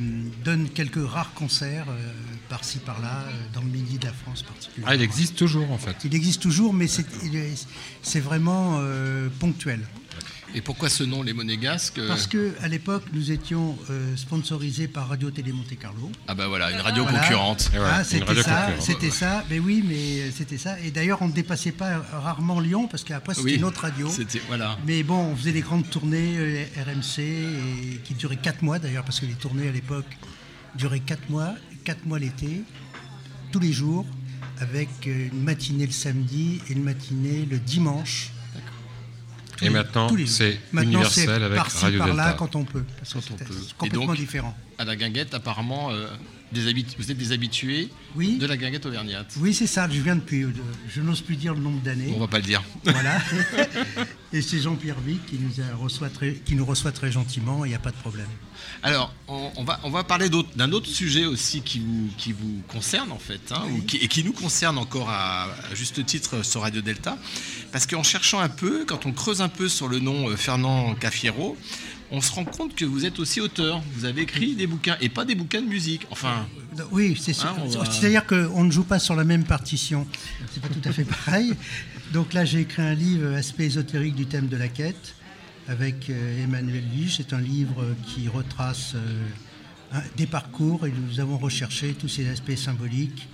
donne 0.43 0.67
quelques 0.69 1.07
rares 1.07 1.33
concerts 1.33 1.85
euh, 1.89 2.11
par-ci 2.49 2.79
par-là, 2.79 3.23
euh, 3.27 3.31
dans 3.53 3.61
le 3.61 3.67
midi 3.67 3.97
de 3.97 4.05
la 4.05 4.13
France 4.13 4.43
particulièrement. 4.43 4.91
Ah, 4.91 4.95
il 4.95 5.01
existe 5.01 5.37
toujours, 5.37 5.71
en 5.71 5.77
fait. 5.77 5.95
Il 6.03 6.13
existe 6.15 6.41
toujours, 6.41 6.73
mais 6.73 6.87
c'est 6.87 8.19
vraiment 8.19 8.81
ponctuel. 9.39 9.81
Et 10.53 10.59
pourquoi 10.61 10.89
ce 10.89 11.03
nom, 11.03 11.23
les 11.23 11.31
Monégasques 11.31 12.01
Parce 12.07 12.27
que 12.27 12.53
à 12.61 12.67
l'époque, 12.67 13.03
nous 13.13 13.31
étions 13.31 13.77
euh, 13.89 14.15
sponsorisés 14.17 14.87
par 14.89 15.07
Radio 15.07 15.31
Télé 15.31 15.53
Monte 15.53 15.77
Carlo. 15.79 16.11
Ah 16.27 16.35
bah 16.35 16.47
voilà, 16.49 16.71
une 16.71 16.81
radio 16.81 17.03
Voilà. 17.03 17.19
concurrente. 17.19 17.71
Ah, 17.73 18.03
c'était 18.03 18.25
radio 18.25 18.43
ça, 18.43 18.67
c'était 18.79 19.09
ça. 19.11 19.45
Mais 19.49 19.59
oui, 19.59 19.81
mais 19.87 20.29
c'était 20.31 20.57
ça. 20.57 20.77
Et 20.81 20.91
d'ailleurs, 20.91 21.21
on 21.21 21.29
ne 21.29 21.33
dépassait 21.33 21.71
pas 21.71 21.99
rarement 22.11 22.59
Lyon 22.59 22.87
parce 22.89 23.05
qu'après 23.05 23.33
c'était 23.33 23.45
Oui, 23.45 23.55
une 23.55 23.63
autre 23.63 23.81
radio. 23.81 24.09
C'était 24.09 24.41
voilà. 24.49 24.77
Mais 24.85 25.03
bon, 25.03 25.31
on 25.31 25.35
faisait 25.37 25.53
des 25.53 25.61
grandes 25.61 25.89
tournées 25.89 26.35
euh, 26.37 26.63
RMC 26.85 27.19
et 27.21 27.97
qui 28.03 28.13
duraient 28.13 28.35
4 28.35 28.61
mois 28.61 28.77
d'ailleurs 28.77 29.05
parce 29.05 29.21
que 29.21 29.25
les 29.25 29.33
tournées 29.35 29.69
à 29.69 29.71
l'époque 29.71 30.05
duraient 30.75 30.99
4 30.99 31.29
mois, 31.29 31.53
4 31.85 32.05
mois 32.05 32.19
l'été, 32.19 32.63
tous 33.53 33.59
les 33.59 33.71
jours, 33.71 34.05
avec 34.59 34.89
euh, 35.07 35.29
une 35.31 35.43
matinée 35.43 35.85
le 35.85 35.93
samedi 35.93 36.59
et 36.69 36.73
une 36.73 36.83
matinée 36.83 37.47
le 37.49 37.57
dimanche. 37.57 38.31
Tous 39.61 39.65
Et 39.65 39.69
les- 39.69 39.73
maintenant, 39.75 40.07
tous 40.07 40.15
les 40.15 40.25
jours. 40.25 40.35
c'est 40.35 40.59
Maintenant, 40.71 40.91
universel 40.93 41.25
c'est 41.27 41.43
avec 41.43 41.55
par-ci, 41.55 41.83
Radio 41.85 41.99
par-là 41.99 42.23
Delta. 42.23 42.37
quand 42.39 42.55
on 42.55 42.63
peut. 42.65 42.83
Parce 42.97 43.13
que 43.13 43.19
Quand 43.19 43.33
on 43.33 43.37
peut. 43.37 43.45
c'est 43.49 43.69
Et 43.69 43.73
complètement 43.77 44.05
donc, 44.07 44.15
différent. 44.17 44.57
À 44.79 44.85
la 44.85 44.95
guinguette, 44.95 45.33
apparemment, 45.35 45.91
euh, 45.91 46.07
des 46.51 46.85
vous 46.97 47.11
êtes 47.11 47.17
des 47.17 47.31
habitués 47.31 47.89
Oui. 48.15 48.37
de 48.37 48.45
la 48.45 48.57
guinguette 48.57 48.85
auvergnate. 48.85 49.33
Oui, 49.39 49.53
c'est 49.53 49.67
ça. 49.67 49.87
Je 49.89 50.01
viens 50.01 50.15
depuis. 50.15 50.45
Je 50.89 51.01
n'ose 51.01 51.21
plus 51.21 51.35
dire 51.35 51.53
le 51.53 51.61
nombre 51.61 51.81
d'années. 51.81 52.13
On 52.15 52.19
va 52.19 52.27
pas 52.27 52.37
le 52.37 52.43
dire. 52.43 52.63
Voilà. 52.83 53.19
et 54.33 54.41
c'est 54.41 54.59
Jean-Pierre 54.59 54.99
Vic 54.99 55.25
qui 55.25 55.37
nous, 55.39 55.61
a 55.63 55.75
reçoit 55.75 56.09
très, 56.09 56.33
qui 56.33 56.55
nous 56.55 56.65
reçoit 56.65 56.91
très 56.91 57.11
gentiment, 57.11 57.65
il 57.65 57.69
n'y 57.69 57.75
a 57.75 57.79
pas 57.79 57.91
de 57.91 57.95
problème. 57.97 58.27
Alors, 58.83 59.13
on, 59.27 59.51
on 59.55 59.63
va, 59.63 59.79
on 59.83 59.89
va 59.89 60.03
parler 60.03 60.29
d'un 60.55 60.71
autre 60.71 60.87
sujet 60.87 61.25
aussi 61.25 61.61
qui 61.61 61.79
vous, 61.79 62.09
qui 62.17 62.31
vous 62.31 62.61
concerne 62.67 63.11
en 63.11 63.17
fait, 63.19 63.51
hein, 63.51 63.63
ou 63.71 63.81
qui- 63.81 63.97
et 63.97 64.07
qui 64.07 64.23
nous 64.23 64.33
concerne 64.33 64.77
encore 64.77 65.09
à, 65.09 65.43
à 65.71 65.75
juste 65.75 66.05
titre 66.05 66.43
sur 66.43 66.61
Radio 66.61 66.81
Delta. 66.81 67.17
Parce 67.71 67.85
qu'en 67.87 68.03
cherchant 68.03 68.39
un 68.39 68.49
peu, 68.49 68.85
quand 68.85 69.05
on 69.05 69.11
creuse 69.13 69.41
un 69.41 69.49
peu 69.49 69.67
sur 69.69 69.87
le 69.87 69.99
nom 69.99 70.29
euh, 70.29 70.35
Fernand 70.35 70.93
Caffiero, 70.95 71.57
on 72.11 72.21
se 72.21 72.31
rend 72.31 72.45
compte 72.45 72.75
que 72.75 72.85
vous 72.85 73.05
êtes 73.05 73.19
aussi 73.19 73.39
auteur. 73.41 73.81
Vous 73.93 74.05
avez 74.05 74.21
écrit 74.21 74.55
des 74.55 74.67
bouquins, 74.67 74.97
et 75.01 75.09
pas 75.09 75.25
des 75.25 75.35
bouquins 75.35 75.61
de 75.61 75.67
musique. 75.67 76.05
Enfin, 76.11 76.45
Oui, 76.91 77.17
c'est 77.19 77.31
Hein, 77.43 77.55
on 77.57 77.67
va- 77.67 77.85
c'est-à-dire 77.85 78.25
qu'on 78.25 78.63
ne 78.63 78.71
joue 78.71 78.83
pas 78.83 78.99
sur 78.99 79.15
la 79.15 79.23
même 79.23 79.43
partition. 79.45 80.05
C'est 80.51 80.61
pas 80.61 80.69
tout 80.69 80.81
à 80.87 80.91
fait 80.91 81.05
pareil. 81.05 81.53
Donc 82.13 82.33
là, 82.33 82.43
j'ai 82.45 82.61
écrit 82.61 82.81
un 82.81 82.93
livre, 82.93 83.33
Aspect 83.35 83.65
ésotérique 83.65 84.15
du 84.15 84.25
thème 84.25 84.47
de 84.47 84.57
la 84.57 84.67
quête, 84.67 85.15
avec 85.67 86.09
euh, 86.09 86.43
Emmanuel 86.43 86.83
Lige. 86.93 87.15
C'est 87.17 87.33
un 87.33 87.39
livre 87.41 87.85
qui 88.05 88.27
retrace 88.27 88.93
euh, 88.95 89.99
des 90.17 90.27
parcours 90.27 90.85
et 90.87 90.91
nous 90.91 91.19
avons 91.19 91.37
recherché 91.37 91.93
tous 91.93 92.07
ces 92.09 92.27
aspects 92.29 92.55
symboliques 92.55 93.27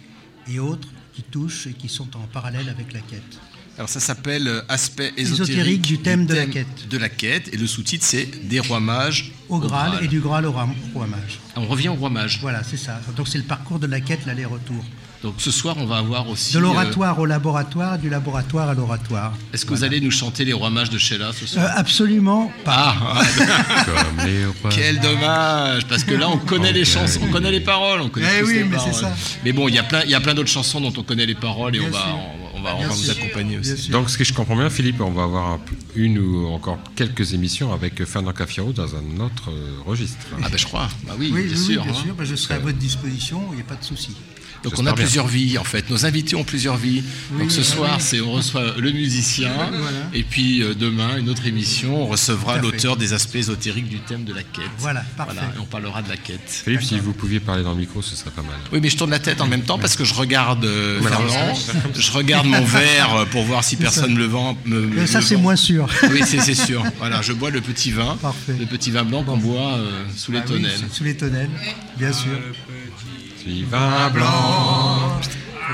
et 0.47 0.59
autres 0.59 0.87
qui 1.13 1.23
touchent 1.23 1.67
et 1.67 1.73
qui 1.73 1.89
sont 1.89 2.15
en 2.15 2.27
parallèle 2.27 2.69
avec 2.69 2.93
la 2.93 2.99
quête. 2.99 3.39
Alors 3.77 3.89
ça 3.89 3.99
s'appelle 3.99 4.47
euh, 4.47 4.61
Aspect 4.69 5.13
Ésotérique 5.17 5.49
ésotérique 5.51 5.81
du 5.83 5.99
thème 5.99 6.25
de 6.25 6.33
la 6.33 6.45
quête. 6.47 6.87
De 6.89 6.97
la 6.97 7.09
quête. 7.09 7.53
Et 7.53 7.57
le 7.57 7.67
sous-titre, 7.67 8.03
c'est 8.05 8.47
Des 8.47 8.59
rois 8.59 8.79
mages 8.79 9.33
Au 9.49 9.59
Graal, 9.59 9.99
et 10.01 10.07
du 10.07 10.19
Graal 10.19 10.47
au 10.47 10.51
Roi, 10.51 10.67
roi 10.95 11.05
Mage. 11.05 11.39
On 11.55 11.65
revient 11.67 11.89
au 11.89 11.93
roi 11.93 12.09
mage. 12.09 12.39
Voilà, 12.41 12.63
c'est 12.63 12.77
ça. 12.77 12.99
Donc 13.15 13.27
c'est 13.27 13.37
le 13.37 13.43
parcours 13.43 13.77
de 13.79 13.87
la 13.87 13.99
quête, 13.99 14.25
l'aller-retour. 14.25 14.83
Donc 15.23 15.35
ce 15.39 15.49
soir, 15.49 15.75
on 15.79 15.85
va 15.85 15.97
avoir 15.97 16.27
aussi. 16.29 16.53
De 16.53 16.59
euh, 16.59 16.61
l'oratoire 16.61 17.19
au 17.19 17.25
laboratoire, 17.25 17.97
du 17.97 18.09
laboratoire 18.09 18.69
à 18.69 18.73
l'oratoire. 18.75 19.33
Est-ce 19.53 19.65
que 19.65 19.73
vous 19.73 19.83
allez 19.83 19.99
nous 19.99 20.11
chanter 20.11 20.45
les 20.45 20.53
rois 20.53 20.69
mages 20.69 20.91
de 20.91 20.97
Sheila 20.97 21.31
ce 21.33 21.47
soir? 21.47 21.65
Euh, 21.65 21.69
absolument 21.75 22.51
pas. 22.63 22.95
Ah, 22.99 23.21
ah, 23.39 23.83
Comme 23.85 24.25
les 24.27 24.45
rois. 24.45 24.69
quel 24.75 24.99
dommage 24.99 25.85
Parce 25.87 26.03
que 26.03 26.13
là, 26.13 26.29
on 26.29 26.37
connaît 26.37 26.71
les 26.71 26.85
chansons, 26.85 27.19
on 27.23 27.31
connaît 27.31 27.51
les 27.51 27.61
paroles, 27.61 28.01
on 28.01 28.09
connaît 28.09 28.27
Eh 28.39 28.43
oui, 28.43 28.53
les 28.55 28.63
mais 28.65 28.75
paroles. 28.75 28.93
ça. 28.93 29.15
Mais 29.43 29.53
bon, 29.53 29.67
il 29.67 29.75
y 29.75 29.79
a 29.79 29.83
plein, 29.83 30.01
il 30.03 30.11
y 30.11 30.15
a 30.15 30.19
plein 30.19 30.35
d'autres 30.35 30.49
chansons 30.51 30.81
dont 30.81 30.93
on 30.97 31.03
connaît 31.03 31.25
les 31.25 31.35
paroles 31.35 31.75
et 31.75 31.79
Bien 31.79 31.87
on 31.87 31.91
va, 31.91 31.99
sûr. 31.99 32.19
On, 32.57 32.61
va, 32.61 32.75
on 32.75 32.81
va 32.81 32.87
vous 32.87 33.09
accompagner 33.09 33.57
aussi. 33.57 33.89
Donc, 33.89 34.09
ce 34.09 34.17
que 34.17 34.23
je 34.23 34.33
comprends 34.33 34.55
bien, 34.55 34.69
Philippe, 34.69 35.01
on 35.01 35.11
va 35.11 35.23
avoir 35.23 35.59
une 35.95 36.17
ou 36.19 36.47
encore 36.47 36.79
quelques 36.95 37.33
émissions 37.33 37.73
avec 37.73 38.03
Fernand 38.05 38.33
Cafiero 38.33 38.71
dans 38.73 38.95
un 38.95 39.19
autre 39.19 39.49
euh, 39.51 39.77
registre. 39.85 40.17
Ah 40.43 40.49
ben 40.49 40.57
je 40.57 40.65
crois, 40.65 40.87
bah 41.05 41.13
oui, 41.17 41.31
Oui, 41.33 41.43
bien 41.43 41.57
oui, 41.57 41.63
sûr. 41.63 41.83
bien 41.83 41.91
hein. 41.91 41.95
sûr. 42.03 42.15
Ben, 42.15 42.25
je 42.25 42.35
serai 42.35 42.55
à 42.55 42.59
votre 42.59 42.77
disposition, 42.77 43.41
il 43.51 43.55
n'y 43.55 43.61
a 43.61 43.65
pas 43.65 43.75
de 43.75 43.83
souci. 43.83 44.15
Donc 44.63 44.73
on 44.77 44.85
a 44.85 44.93
bien. 44.93 45.03
plusieurs 45.03 45.27
vies 45.27 45.57
en 45.57 45.63
fait. 45.63 45.89
Nos 45.89 46.05
invités 46.05 46.35
ont 46.35 46.43
plusieurs 46.43 46.77
vies. 46.77 47.03
Donc 47.39 47.51
ce 47.51 47.61
ah 47.61 47.63
soir, 47.63 47.91
oui. 47.97 48.03
c'est 48.03 48.21
on 48.21 48.31
reçoit 48.31 48.73
le 48.77 48.91
musicien 48.91 49.51
Voilà. 49.71 49.97
et 50.13 50.23
puis 50.23 50.61
euh, 50.63 50.73
demain 50.73 51.17
une 51.17 51.29
autre 51.29 51.45
émission, 51.45 52.01
on 52.03 52.05
recevra 52.07 52.57
l'auteur 52.57 52.97
des 52.97 53.13
aspects 53.13 53.35
ésotériques 53.35 53.87
du 53.89 53.99
thème 53.99 54.23
de 54.23 54.33
la 54.33 54.43
quête. 54.43 54.65
Voilà, 54.79 55.01
parfait. 55.15 55.35
et 55.55 55.59
on 55.59 55.65
parlera 55.65 56.01
de 56.01 56.09
la 56.09 56.17
quête. 56.17 56.41
Philippe, 56.47 56.83
si 56.83 56.99
vous 56.99 57.13
pouviez 57.13 57.39
parler 57.39 57.63
dans 57.63 57.71
le 57.71 57.77
micro, 57.79 58.01
ce 58.01 58.15
serait 58.15 58.31
pas 58.31 58.41
mal. 58.41 58.55
Oui, 58.73 58.79
mais 58.81 58.89
je 58.89 58.97
tourne 58.97 59.11
la 59.11 59.19
tête 59.19 59.41
en 59.41 59.47
même 59.47 59.63
temps 59.63 59.77
parce 59.79 59.95
que 59.95 60.03
je 60.03 60.13
regarde 60.13 60.65
euh, 60.65 61.01
Fernand, 61.01 61.53
je 61.95 62.11
regarde 62.11 62.47
mon 62.47 62.63
verre 62.63 63.15
euh, 63.15 63.25
pour 63.25 63.43
voir 63.43 63.63
si 63.63 63.75
personne 63.75 64.13
me 64.13 64.17
le 64.19 64.25
vend. 64.25 64.57
me- 64.65 64.81
me- 64.81 65.05
ça, 65.05 65.21
c'est 65.21 65.37
moins 65.37 65.55
sûr. 65.55 65.87
Oui, 66.11 66.21
c'est 66.25 66.39
c'est 66.41 66.55
sûr. 66.55 66.83
Voilà, 66.97 67.21
je 67.21 67.33
bois 67.33 67.49
le 67.51 67.61
petit 67.61 67.91
vin, 67.91 68.17
Parfait. 68.21 68.55
le 68.59 68.65
petit 68.65 68.91
vin 68.91 69.03
blanc 69.03 69.23
qu'on 69.23 69.37
boit 69.37 69.75
euh, 69.77 70.03
sous 70.15 70.31
les 70.31 70.39
Ah 70.39 70.43
oui, 70.47 70.53
tonnelles. 70.53 70.79
sous 70.91 71.03
les 71.03 71.15
tonnelles, 71.15 71.49
bien 71.97 72.11
sûr. 72.13 72.31
Petit 72.31 73.16
vin 73.63 74.09
blanc 74.09 75.19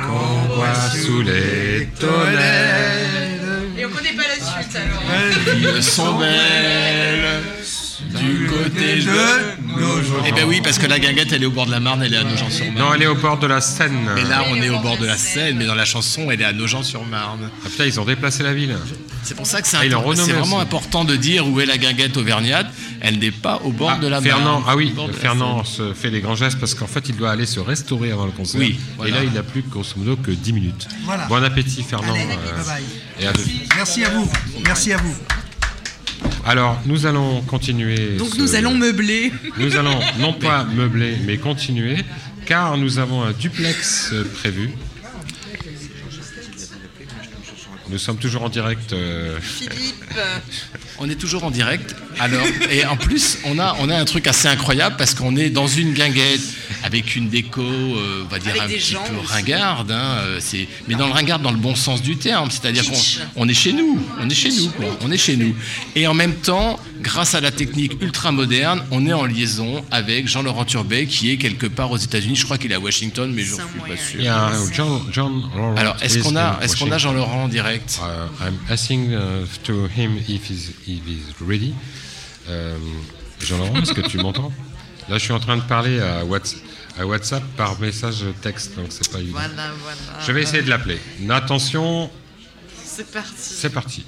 qu'on 0.05 0.55
boit 0.55 0.89
sous 1.03 1.21
les 1.21 1.87
tonnelles. 1.99 3.39
Et 3.77 3.85
on 3.85 3.89
connaît 3.89 4.13
pas 4.13 4.23
la 4.27 4.35
suite 4.35 4.75
alors. 4.75 5.75
Ils 5.75 5.83
sont 5.83 6.17
belles 6.17 7.62
du 8.23 8.47
côté 8.47 8.95
de 8.97 9.79
Nogent. 9.79 10.23
Eh 10.27 10.31
ben 10.31 10.45
oui, 10.47 10.61
parce 10.63 10.77
que 10.79 10.85
la 10.87 10.99
guinguette, 10.99 11.31
elle 11.33 11.43
est 11.43 11.47
au 11.47 11.51
bord 11.51 11.65
de 11.65 11.71
la 11.71 11.79
Marne, 11.79 12.01
elle 12.03 12.13
est 12.13 12.17
à 12.17 12.23
Nogent-sur-Marne. 12.23 12.77
Non, 12.77 12.93
elle 12.93 13.03
est 13.03 13.07
au 13.07 13.15
bord 13.15 13.37
de 13.39 13.47
la 13.47 13.61
Seine. 13.61 14.09
Et 14.17 14.23
là, 14.23 14.43
on 14.49 14.55
est 14.61 14.69
au 14.69 14.79
bord 14.79 14.97
de 14.97 15.05
la 15.05 15.17
Seine, 15.17 15.57
mais 15.57 15.65
dans 15.65 15.75
la 15.75 15.85
chanson, 15.85 16.29
elle 16.31 16.41
est 16.41 16.45
à 16.45 16.53
Nogent-sur-Marne. 16.53 17.49
Ah 17.65 17.69
putain, 17.69 17.85
ils 17.85 17.99
ont 17.99 18.05
déplacé 18.05 18.43
la 18.43 18.53
ville. 18.53 18.75
C'est 19.23 19.35
pour 19.35 19.45
ça 19.45 19.61
que 19.61 19.67
c'est 19.67 19.77
Ah, 19.77 19.85
vraiment 19.87 20.07
aussi. 20.09 20.31
important 20.61 21.03
de 21.05 21.15
dire 21.15 21.47
où 21.47 21.59
est 21.59 21.65
la 21.65 21.77
guinguette 21.77 22.17
auvergnate. 22.17 22.67
Elle 23.01 23.19
n'est 23.19 23.31
pas 23.31 23.59
au 23.63 23.71
bord 23.71 23.93
Ah, 23.95 23.99
de 23.99 24.07
la 24.07 24.21
Fernand, 24.21 24.59
Marne. 24.59 24.63
ah 24.67 24.75
oui, 24.75 24.93
Fernand 25.19 25.63
se 25.65 25.93
fait 25.93 26.09
des 26.11 26.21
grands 26.21 26.35
gestes 26.35 26.59
parce 26.59 26.73
qu'en 26.73 26.87
fait, 26.87 27.07
il 27.09 27.15
doit 27.17 27.31
aller 27.31 27.45
se 27.45 27.59
restaurer 27.59 28.11
avant 28.11 28.25
le 28.25 28.31
concert. 28.31 28.59
Oui, 28.61 28.79
voilà. 28.97 29.11
Et 29.11 29.13
là, 29.15 29.23
il 29.23 29.31
n'a 29.33 29.43
plus 29.43 29.61
grosso 29.63 29.93
modo 29.97 30.15
que 30.15 30.31
10 30.31 30.53
minutes. 30.53 30.87
Voilà. 31.03 31.25
Bon 31.27 31.43
appétit, 31.43 31.83
Fernand. 31.83 32.13
Allez, 32.13 32.21
euh, 32.23 32.55
bye 32.57 32.65
bye. 32.65 32.83
et 33.19 33.27
à 33.27 33.33
deux. 33.33 33.43
Merci 33.75 34.03
à 34.05 34.09
vous. 34.09 34.29
Merci 34.65 34.93
à 34.93 34.97
vous. 34.97 35.15
Alors, 36.45 36.79
nous 36.85 37.05
allons 37.05 37.41
continuer. 37.41 38.17
Donc 38.17 38.29
ce- 38.35 38.37
nous 38.41 38.55
allons 38.55 38.73
meubler. 38.75 39.31
Nous 39.57 39.75
allons 39.77 39.97
non 40.19 40.33
pas 40.39 40.65
meubler, 40.65 41.15
mais 41.25 41.37
continuer, 41.37 41.97
car 42.45 42.77
nous 42.77 42.99
avons 42.99 43.23
un 43.23 43.31
duplex 43.31 44.13
prévu. 44.35 44.71
Nous 47.93 47.99
sommes 47.99 48.17
toujours 48.17 48.41
en 48.41 48.49
direct. 48.49 48.91
euh, 48.91 49.37
Philippe, 49.39 50.03
On 50.97 51.07
est 51.07 51.15
toujours 51.15 51.43
en 51.43 51.51
direct. 51.51 51.95
Alors, 52.19 52.43
et 52.71 52.83
en 52.87 52.97
plus, 52.97 53.37
on 53.45 53.59
a, 53.59 53.75
on 53.79 53.87
a 53.89 53.95
un 53.95 54.05
truc 54.05 54.25
assez 54.25 54.47
incroyable 54.47 54.95
parce 54.97 55.13
qu'on 55.13 55.35
est 55.35 55.51
dans 55.51 55.67
une 55.67 55.93
guinguette 55.93 56.41
avec 56.83 57.15
une 57.15 57.29
déco, 57.29 57.61
euh, 57.61 58.23
on 58.25 58.27
va 58.29 58.39
dire 58.39 58.51
Avec 58.59 58.63
un 58.63 58.67
petit 58.67 58.93
peu 58.95 59.15
aussi. 59.23 59.31
ringarde. 59.33 59.91
hein, 59.91 60.17
euh, 60.23 60.37
c'est, 60.41 60.67
mais 60.87 60.95
dans 60.95 61.05
le 61.05 61.13
ringarde 61.13 61.43
dans 61.43 61.51
le 61.51 61.57
bon 61.57 61.75
sens 61.75 62.01
du 62.01 62.17
terme, 62.17 62.49
c'est-à-dire 62.49 62.83
qu'on 62.83 62.97
on 63.35 63.47
est 63.47 63.53
chez 63.53 63.73
nous, 63.73 64.03
on 64.19 64.27
est 64.27 64.33
chez 64.33 64.49
nous, 64.49 64.69
quoi, 64.69 64.97
on 65.01 65.11
est 65.11 65.17
chez 65.17 65.35
nous. 65.37 65.55
Et 65.95 66.07
en 66.07 66.15
même 66.15 66.33
temps, 66.33 66.79
grâce 67.03 67.35
à 67.35 67.41
la 67.41 67.51
technique 67.51 68.01
ultra 68.01 68.31
moderne, 68.31 68.83
on 68.89 69.05
est 69.05 69.13
en 69.13 69.25
liaison 69.25 69.83
avec 69.91 70.27
Jean-Laurent 70.27 70.65
Turbet 70.65 71.05
qui 71.05 71.29
est 71.31 71.37
quelque 71.37 71.67
part 71.67 71.91
aux 71.91 71.97
États-Unis. 71.97 72.35
Je 72.35 72.45
crois 72.45 72.57
qu'il 72.57 72.71
est 72.71 72.75
à 72.75 72.79
Washington, 72.79 73.31
mais 73.31 73.43
je 73.43 73.55
ne 73.55 73.59
suis 73.59 73.79
pas 73.79 73.97
sûr. 73.97 74.19
Il 74.19 74.25
y 74.25 74.27
a 74.27 74.47
un 74.47 74.71
John, 75.11 75.43
Alors, 75.77 75.97
est-ce 76.01 76.19
qu'on 76.19 76.35
a, 76.35 76.59
est-ce 76.61 76.77
qu'on 76.77 76.91
a. 76.91 76.97
Jean-Laurent 76.97 77.43
en 77.43 77.47
direct? 77.49 77.99
Uh, 78.01 78.43
I'm 78.45 78.57
asking 78.69 79.11
uh, 79.11 79.45
to 79.65 79.87
him 79.87 80.17
if 80.29 80.49
he's, 80.49 80.69
if 80.87 81.01
he's 81.05 81.33
ready. 81.45 81.73
Euh, 82.49 82.77
Jean-Laurent, 83.41 83.81
est-ce 83.81 83.93
que 83.93 84.01
tu 84.07 84.17
m'entends? 84.17 84.51
Là, 85.09 85.17
je 85.17 85.23
suis 85.23 85.33
en 85.33 85.39
train 85.39 85.57
de 85.57 85.63
parler 85.63 85.99
à 85.99 86.23
WhatsApp 87.05 87.43
par 87.57 87.77
message 87.81 88.23
texte, 88.41 88.75
donc 88.77 88.87
c'est 88.89 89.11
pas 89.11 89.19
évident. 89.19 89.39
voilà, 89.39 89.71
voilà. 89.83 90.25
Je 90.25 90.31
vais 90.31 90.41
essayer 90.41 90.63
de 90.63 90.69
l'appeler. 90.69 90.99
Attention, 91.29 92.09
C'est 92.85 93.11
parti. 93.11 93.33
c'est 93.37 93.69
parti. 93.69 94.05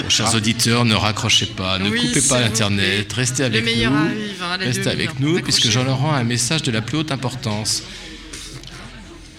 Bon, 0.00 0.08
Chers 0.08 0.34
auditeurs, 0.34 0.84
ne 0.84 0.94
raccrochez 0.94 1.46
pas, 1.46 1.78
ne 1.78 1.88
Oui, 1.88 2.00
coupez 2.08 2.28
pas 2.28 2.40
l'internet, 2.40 3.12
restez 3.12 3.44
avec 3.44 3.64
nous. 3.64 3.70
arrive, 3.96 4.42
hein, 4.42 4.56
Restez 4.58 4.88
avec 4.90 5.10
hein. 5.10 5.14
nous, 5.20 5.40
puisque 5.40 5.68
Jean-Laurent 5.70 6.12
a 6.12 6.18
un 6.18 6.24
message 6.24 6.62
de 6.62 6.72
la 6.72 6.82
plus 6.82 6.98
haute 6.98 7.12
importance. 7.12 7.82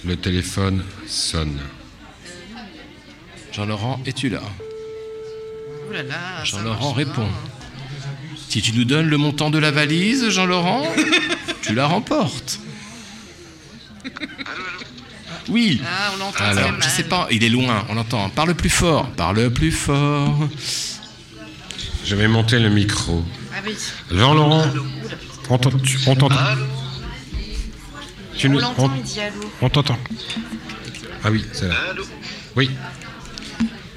Le 0.05 0.15
téléphone 0.15 0.83
sonne. 1.07 1.59
Jean-Laurent, 3.51 4.01
es-tu 4.05 4.29
là? 4.29 4.41
Oh 5.89 5.93
là 5.93 6.43
Jean-Laurent 6.43 6.93
répond. 6.93 7.23
bien. 7.23 7.31
Si 8.49 8.61
tu 8.61 8.71
nous 8.73 8.85
donnes 8.85 9.07
le 9.07 9.17
montant 9.17 9.49
de 9.49 9.57
la 9.57 9.71
valise, 9.71 10.29
Jean-Laurent, 10.29 10.87
tu 11.61 11.73
la 11.73 11.87
remportes. 11.87 12.59
Oui. 15.49 15.81
Ah, 15.85 16.11
on 16.13 16.17
l'entend 16.17 16.43
Alors, 16.43 16.71
je 16.81 16.89
sais 16.89 17.03
pas, 17.03 17.27
il 17.31 17.43
est 17.43 17.49
loin, 17.49 17.85
on 17.89 17.95
l'entend. 17.95 18.29
Parle 18.29 18.55
plus 18.55 18.69
fort, 18.69 19.07
parle 19.11 19.49
plus 19.51 19.71
fort. 19.71 20.37
Je 22.05 22.15
vais 22.15 22.27
monter 22.27 22.59
le 22.59 22.69
micro. 22.69 23.23
Ah 23.53 23.59
oui. 23.65 23.75
Jean-Laurent, 24.11 24.65
on 25.49 25.57
t'entend. 25.57 25.77
Tu 28.37 28.49
nous- 28.49 28.59
on-. 28.77 28.89
On 29.61 29.69
t'entend. 29.69 29.97
Ah 31.23 31.31
oui, 31.31 31.43
c'est 31.53 31.67
là. 31.67 31.75
Oui. 32.55 32.69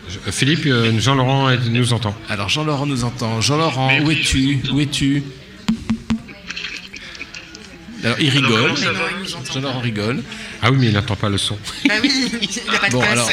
Je- 0.08 0.30
Philippe, 0.30 0.64
euh, 0.66 0.98
Jean-Laurent 0.98 1.50
nous 1.70 1.92
entend. 1.92 2.14
Alors, 2.28 2.48
Jean-Laurent 2.48 2.86
nous 2.86 3.04
entend. 3.04 3.40
Jean-Laurent, 3.40 3.90
où 4.00 4.10
es-tu? 4.10 4.60
Où 4.72 4.80
es-tu? 4.80 5.22
Alors, 8.04 8.16
il 8.20 8.30
rigole. 8.30 8.74
Jean-Laurent 9.52 9.80
rigole. 9.80 10.22
Ah 10.62 10.70
oui, 10.70 10.76
mais 10.80 10.86
il 10.86 10.92
n'entend 10.92 11.16
pas 11.16 11.28
le 11.28 11.38
son. 11.38 11.58
Bah 11.88 11.94
oui, 12.02 12.30
il 12.40 12.72
n'a 12.72 12.78
pas 12.78 12.88
de 12.88 12.92
Bon, 12.92 13.00
alors, 13.02 13.30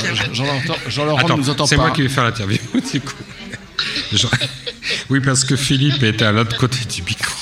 Jean-Laurent 0.87 1.27
ne 1.29 1.33
nous 1.35 1.49
entend 1.49 1.65
c'est 1.67 1.77
moi 1.77 1.91
qui 1.91 2.01
vais 2.01 2.09
faire 2.09 2.23
l'interview, 2.23 2.57
du 2.91 3.01
coup. 3.01 3.13
Jean- 4.13 4.29
Oui, 5.09 5.19
parce 5.19 5.43
que 5.43 5.55
Philippe 5.55 6.01
était 6.03 6.25
à 6.25 6.31
l'autre 6.31 6.57
côté 6.57 6.79
du 6.85 7.01
micro. 7.03 7.33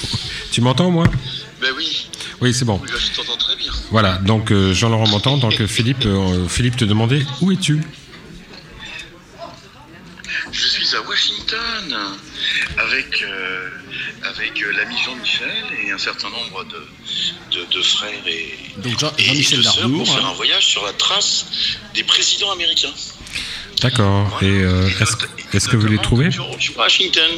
Tu 0.52 0.62
m'entends, 0.62 0.92
moi? 0.92 1.06
Ben 1.62 1.70
oui, 1.78 2.10
Oui, 2.42 2.54
c'est 2.54 2.66
bon. 2.66 2.82
là 2.86 2.92
je 3.00 3.16
t'entends 3.16 3.38
très 3.38 3.56
bien. 3.56 3.72
Voilà, 3.92 4.18
donc 4.18 4.52
euh, 4.52 4.74
Jean-Laurent 4.74 5.08
m'entend, 5.08 5.38
donc 5.38 5.60
euh, 5.62 5.68
Philippe, 5.68 6.06
euh, 6.06 6.48
Philippe 6.50 6.76
te 6.78 6.86
demandait 6.86 7.24
où 7.42 7.52
es-tu? 7.52 7.80
Je 10.52 10.68
suis 10.68 10.96
à 10.96 11.02
Washington 11.08 11.96
avec, 12.78 13.24
euh, 13.24 13.70
avec 14.24 14.62
euh, 14.62 14.72
l'ami 14.74 14.96
Jean-Michel 15.06 15.64
et 15.86 15.92
un 15.92 15.98
certain 15.98 16.30
nombre 16.30 16.64
de, 16.66 16.88
de, 17.52 17.66
de 17.66 17.82
frères 17.82 18.26
et, 18.28 18.58
Donc, 18.78 19.00
Jean- 19.00 19.14
et 19.18 19.24
Jean-Michel 19.26 19.60
de 19.60 19.64
sœurs 19.64 19.90
pour 19.92 20.08
faire 20.14 20.26
un 20.26 20.34
voyage 20.34 20.66
sur 20.66 20.86
la 20.86 20.94
trace 20.94 21.46
des 21.94 22.04
présidents 22.04 22.52
américains. 22.52 22.94
D'accord. 23.82 24.40
Et 24.42 24.46
euh, 24.46 24.88
est-ce 25.02 25.16
est-ce 25.56 25.68
que 25.68 25.76
vous 25.78 25.88
les 25.88 25.98
trouvez 25.98 26.32
sur 26.32 26.48
Washington. 26.78 27.30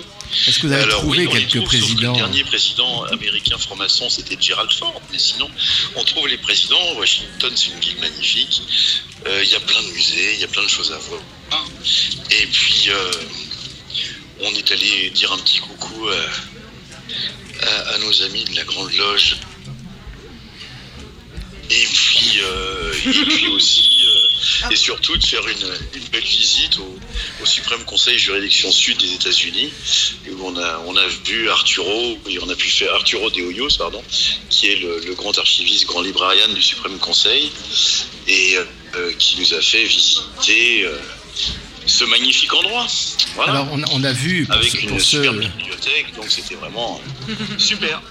Est-ce 0.48 0.60
que 0.60 0.68
vous 0.68 0.74
avez 0.74 0.84
Alors, 0.84 1.00
trouvé 1.02 1.26
oui, 1.28 1.34
quelques 1.34 1.50
trouve, 1.50 1.62
sauf 1.64 1.72
que 1.72 1.78
présidents 1.78 2.12
Le 2.12 2.18
dernier 2.18 2.44
président 2.44 3.04
américain 3.06 3.58
franc-maçon, 3.58 4.10
c'était 4.10 4.38
Gerald 4.40 4.72
Ford. 4.72 5.02
Mais 5.12 5.18
sinon, 5.20 5.50
on 5.96 6.04
trouve 6.04 6.28
les 6.28 6.38
présidents. 6.38 6.94
Washington, 6.98 7.52
c'est 7.56 7.70
une 7.70 7.80
ville 7.80 8.00
magnifique. 8.00 8.62
Euh, 9.28 9.44
Il 9.44 9.50
y 9.50 9.56
a 9.56 9.60
plein 9.60 9.82
de 9.82 9.88
musées, 9.88 10.34
il 10.36 10.42
y 10.42 10.44
a 10.44 10.48
plein 10.48 10.64
de 10.64 10.70
choses 10.70 10.92
à 10.92 10.98
voir. 10.98 11.22
Et 12.32 12.46
puis, 12.48 12.86
euh, 12.90 13.12
on 14.42 14.54
est 14.54 14.72
allé 14.72 15.10
dire 15.12 15.32
un 15.32 15.38
petit 15.40 15.60
coucou 15.60 16.10
à, 16.10 16.14
à- 17.62 17.94
à 17.94 17.98
nos 18.00 18.24
amis 18.24 18.44
de 18.46 18.56
la 18.56 18.64
Grande 18.64 18.94
Loge. 18.94 19.38
Et 21.72 21.84
puis, 21.92 22.40
euh, 22.44 22.94
et 22.94 23.26
puis 23.26 23.48
aussi, 23.56 24.06
euh, 24.06 24.70
et 24.70 24.76
surtout 24.76 25.18
de 25.18 25.26
faire 25.26 25.42
une, 25.48 25.68
une 26.00 26.08
belle 26.10 26.24
visite 26.24 26.78
au, 26.78 27.00
au 27.42 27.46
Suprême 27.46 27.84
Conseil 27.86 28.20
Juridiction 28.20 28.72
Sud 28.72 28.98
des 29.00 29.14
États-Unis, 29.14 29.74
où 30.30 30.46
on 30.46 30.56
a, 30.58 30.80
on 30.86 30.96
a 30.96 31.08
vu 31.26 31.50
Arturo, 31.50 32.20
et 32.30 32.38
on 32.40 32.50
a 32.50 32.56
pu 32.56 32.70
faire 32.70 32.94
Arturo 32.94 33.32
de 33.32 33.42
Hoyos, 33.42 33.78
pardon, 33.80 34.04
qui 34.52 34.68
est 34.68 34.76
le, 34.76 35.00
le 35.08 35.16
grand 35.16 35.36
archiviste, 35.40 35.88
grand 35.88 36.02
librarian 36.02 36.50
du 36.50 36.62
Suprême 36.62 37.00
Conseil, 37.00 37.52
et 38.28 38.58
euh, 38.96 39.12
qui 39.18 39.40
nous 39.40 39.54
a 39.56 39.62
fait 39.62 39.86
visiter 39.86 40.86
ce 41.86 42.04
magnifique 42.06 42.54
endroit. 42.54 42.88
Voilà. 43.36 43.52
Alors 43.54 43.68
on 43.72 43.82
a, 43.84 43.86
on 43.92 44.04
a 44.04 44.12
vu 44.14 44.46
pour 44.46 44.56
Avec 44.56 44.82
une 44.84 44.90
pour 44.90 45.02
super 45.02 45.34
bibliothèque, 45.34 46.14
donc 46.16 46.26
c'était 46.30 46.56
vraiment 46.56 47.00
euh, 47.30 47.34
super. 47.58 48.02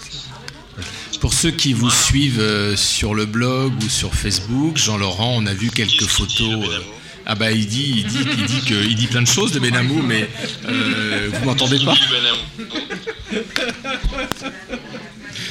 pour 1.20 1.32
ceux 1.34 1.50
qui 1.50 1.72
vous 1.72 1.90
suivent 1.90 2.40
euh, 2.40 2.76
sur 2.76 3.14
le 3.14 3.26
blog 3.26 3.72
ou 3.82 3.88
sur 3.88 4.14
Facebook, 4.14 4.76
Jean-Laurent, 4.76 5.34
on 5.36 5.46
a 5.46 5.54
vu 5.54 5.70
quelques 5.70 6.04
photos. 6.06 6.68
euh, 6.68 6.80
ah 7.26 7.34
bah 7.34 7.50
il 7.52 7.66
dit, 7.66 7.94
il 7.96 8.04
dit, 8.06 8.18
il 8.38 8.44
dit 8.46 8.60
que, 8.66 8.74
il 8.74 8.94
dit 8.96 9.06
plein 9.06 9.22
de 9.22 9.26
choses 9.26 9.50
de 9.52 9.58
Benamou, 9.58 10.02
mais 10.02 10.28
euh, 10.68 11.30
vous 11.32 11.44
m'entendez 11.46 11.78
pas 11.84 11.94
Du 11.94 12.08
Benamou. 12.08 13.44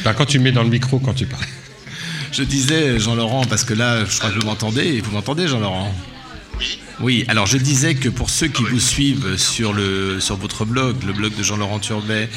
Bah, 0.04 0.14
quand 0.14 0.26
tu 0.26 0.38
mets 0.40 0.52
dans 0.52 0.64
le 0.64 0.70
micro 0.70 1.00
quand 1.00 1.14
tu 1.14 1.26
parles. 1.26 1.46
Je 2.32 2.44
disais 2.44 3.00
Jean-Laurent 3.00 3.46
parce 3.46 3.64
que 3.64 3.74
là, 3.74 4.06
je 4.06 4.18
crois 4.18 4.30
que 4.32 4.40
vous 4.40 4.46
m'entendez. 4.46 5.02
Vous 5.02 5.12
m'entendez, 5.12 5.48
Jean-Laurent 5.48 5.94
Oui. 7.00 7.26
Alors 7.28 7.46
je 7.46 7.58
disais 7.58 7.96
que 7.96 8.10
pour 8.10 8.30
ceux 8.30 8.48
qui 8.48 8.64
vous 8.64 8.80
suivent 8.80 9.38
sur, 9.38 9.76
sur 10.20 10.38
votre 10.38 10.66
blog, 10.66 11.04
le 11.06 11.14
blog 11.14 11.36
de 11.36 11.44
Jean-Laurent 11.44 11.80
Turbet, 11.80 12.30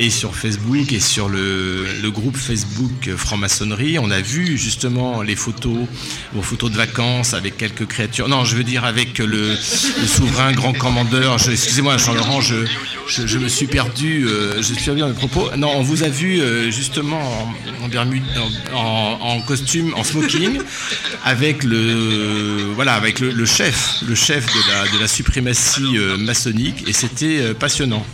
et 0.00 0.08
sur 0.08 0.34
Facebook 0.34 0.94
et 0.94 0.98
sur 0.98 1.28
le, 1.28 2.10
groupe 2.10 2.36
Facebook 2.36 3.10
Franc-Maçonnerie, 3.14 3.98
on 3.98 4.10
a 4.10 4.20
vu 4.20 4.56
justement 4.56 5.20
les 5.20 5.36
photos, 5.36 5.86
vos 6.32 6.40
photos 6.42 6.72
de 6.72 6.76
vacances 6.76 7.34
avec 7.34 7.58
quelques 7.58 7.86
créatures. 7.86 8.26
Non, 8.26 8.44
je 8.44 8.56
veux 8.56 8.64
dire 8.64 8.84
avec 8.84 9.18
le, 9.18 9.54
souverain 9.54 10.52
grand 10.52 10.72
commandeur. 10.72 11.36
Excusez-moi, 11.36 11.98
Jean-Laurent, 11.98 12.40
je, 12.40 13.38
me 13.38 13.48
suis 13.48 13.66
perdu, 13.66 14.26
euh, 14.26 14.56
je 14.56 14.72
suis 14.72 14.84
perdu 14.84 15.02
dans 15.02 15.08
mes 15.08 15.14
propos. 15.14 15.50
Non, 15.58 15.70
on 15.76 15.82
vous 15.82 16.02
a 16.02 16.08
vu 16.08 16.40
euh, 16.40 16.70
justement 16.70 17.20
en, 18.72 19.40
costume, 19.42 19.92
en 19.94 20.02
smoking, 20.02 20.60
avec 21.24 21.62
le 21.62 22.72
voilà, 22.74 22.94
avec 22.94 23.20
le, 23.20 23.44
chef, 23.44 23.96
le 24.08 24.14
chef 24.14 24.46
de 24.46 24.98
la, 24.98 25.08
suprématie 25.08 25.98
euh, 25.98 26.16
maçonnique, 26.16 26.88
et 26.88 26.94
c'était 26.94 27.52
passionnant. 27.52 28.04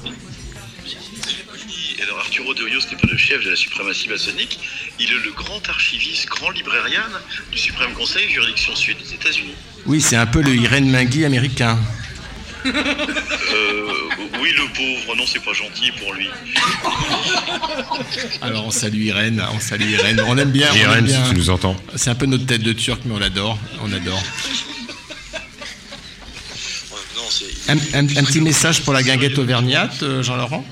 Chef 3.26 3.44
de 3.44 3.50
la 3.50 3.56
suprématie 3.56 4.08
maçonnique, 4.08 4.58
il 5.00 5.06
est 5.10 5.24
le 5.24 5.32
grand 5.32 5.68
archiviste, 5.68 6.26
grand 6.28 6.50
librarian 6.50 7.02
du 7.50 7.58
Suprême 7.58 7.92
Conseil 7.92 8.28
juridiction 8.30 8.74
sud 8.76 8.96
des 8.98 9.14
États-Unis. 9.14 9.54
Oui, 9.86 10.00
c'est 10.00 10.14
un 10.16 10.26
peu 10.26 10.42
le 10.42 10.54
Irène 10.54 10.88
Mingui 10.88 11.24
américain. 11.24 11.76
Euh, 12.64 12.72
oui, 14.40 14.50
le 14.56 14.66
pauvre, 14.74 15.16
non, 15.16 15.24
c'est 15.26 15.42
pas 15.44 15.52
gentil 15.52 15.90
pour 15.98 16.12
lui. 16.14 16.28
Alors 18.42 18.66
on 18.66 18.70
salue 18.70 19.02
Irène, 19.02 19.42
on 19.54 19.60
salue 19.60 19.90
Irène, 19.90 20.20
on 20.26 20.36
aime 20.38 20.50
bien, 20.50 20.68
on 20.70 20.74
aime 20.74 20.80
Irène, 20.82 21.06
si 21.08 21.16
bien. 21.16 21.28
tu 21.30 21.34
nous 21.36 21.50
entends. 21.50 21.76
C'est 21.96 22.10
un 22.10 22.14
peu 22.14 22.26
notre 22.26 22.46
tête 22.46 22.62
de 22.62 22.72
turc, 22.72 23.00
mais 23.06 23.14
on 23.14 23.18
l'adore, 23.18 23.58
on 23.82 23.92
adore. 23.92 24.22
Non, 27.16 27.22
c'est- 27.30 27.70
Un, 27.70 27.76
un- 27.76 28.16
un 28.18 28.24
petit 28.24 28.40
message 28.40 28.82
pour 28.82 28.92
la 28.92 29.02
guinguette 29.02 29.38
auvergnate, 29.38 30.02
euh, 30.02 30.22
Jean-Laurent? 30.22 30.64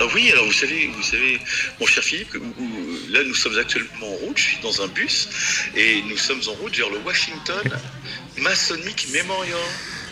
Ah 0.00 0.04
oui, 0.14 0.30
alors 0.32 0.46
vous 0.46 0.52
savez, 0.52 0.90
vous 0.96 1.02
savez, 1.02 1.40
mon 1.80 1.86
cher 1.86 2.04
Philippe, 2.04 2.34
où- 2.40 2.62
où- 2.62 2.98
là 3.12 3.20
nous 3.26 3.34
sommes 3.34 3.58
actuellement 3.58 4.06
en 4.06 4.26
route, 4.26 4.38
je 4.38 4.42
suis 4.44 4.58
dans 4.62 4.80
un 4.82 4.86
bus, 4.86 5.28
et 5.76 6.02
nous 6.08 6.16
sommes 6.16 6.40
en 6.48 6.52
route 6.62 6.76
vers 6.76 6.88
le 6.90 6.98
Washington 7.04 7.62
Masonic 8.38 9.08
Memorial. 9.12 9.56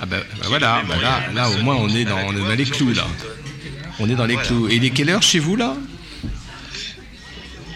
Ah 0.00 0.06
bah, 0.06 0.16
bah 0.40 0.46
voilà, 0.48 0.82
bah 0.88 0.96
là, 1.00 1.22
là 1.32 1.50
au 1.50 1.58
moins 1.58 1.76
on 1.76 1.88
est 1.88 2.04
dans, 2.04 2.18
on 2.18 2.32
est 2.36 2.40
dans 2.40 2.54
les 2.54 2.64
clous 2.64 2.92
là. 2.94 3.06
On 4.00 4.10
est 4.10 4.14
dans 4.16 4.26
les 4.26 4.34
Voilà. 4.34 4.48
clous. 4.48 4.68
Et 4.68 4.74
il 4.74 4.84
est 4.84 4.90
quelle 4.90 5.08
heure 5.10 5.22
chez 5.22 5.38
vous 5.38 5.54
là? 5.56 5.76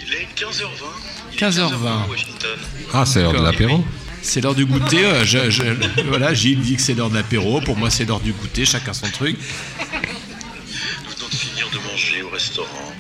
Il 0.06 0.12
est 0.14 0.26
15h20. 0.34 0.66
Il 1.32 1.34
est 1.34 1.38
15h20. 1.38 1.86
à 1.86 2.06
Washington. 2.08 2.58
Ah, 2.92 3.06
c'est 3.06 3.22
l'heure 3.22 3.32
de 3.34 3.42
l'apéro. 3.42 3.84
C'est 4.22 4.40
l'heure 4.42 4.54
du 4.54 4.66
goûter. 4.66 5.06
euh, 5.06 5.24
je- 5.24 5.48
je- 5.48 6.02
voilà, 6.08 6.34
Gilles 6.34 6.60
dit 6.60 6.76
que 6.76 6.82
c'est 6.82 6.92
l'heure 6.94 7.08
de 7.08 7.14
l'apéro. 7.14 7.60
Pour 7.62 7.76
moi, 7.76 7.88
c'est 7.88 8.04
l'heure 8.04 8.20
du 8.20 8.32
goûter. 8.32 8.64
Chacun 8.66 8.92
son 8.92 9.08
truc. 9.08 9.38
De 11.30 11.36
finir 11.36 11.70
de 11.70 11.78
manger 11.78 12.22
au 12.22 12.30
restaurant. 12.30 12.92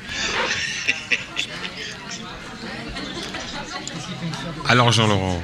Alors, 4.68 4.92
Jean-Laurent, 4.92 5.42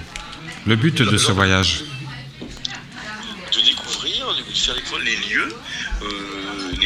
le 0.67 0.77
but 0.77 1.03
de 1.03 1.17
ce 1.17 1.33
voyage? 1.33 1.85
De 3.53 3.61
découvrir, 3.65 4.35
de 4.37 4.43
faire 4.43 4.99
les 5.05 5.17
lieux, 5.17 5.55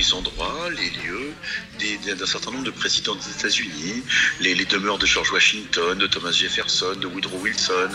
les 0.01 0.15
endroits, 0.15 0.69
les 0.71 0.91
lieux 1.03 1.33
des- 1.79 1.99
des- 1.99 2.15
d'un 2.15 2.27
certain 2.27 2.51
nombre 2.53 2.65
de 2.65 2.71
présidents 2.71 3.15
des 3.15 3.31
États-Unis, 3.39 4.03
les, 4.41 4.55
les 4.55 4.65
demeures 4.65 4.99
de 4.99 5.05
George 5.07 5.31
Washington, 5.31 5.99
de 5.99 6.07
Thomas 6.07 6.33
Jefferson, 6.33 6.95
de 6.99 7.07
Woodrow 7.07 7.39
Wilson, 7.39 7.91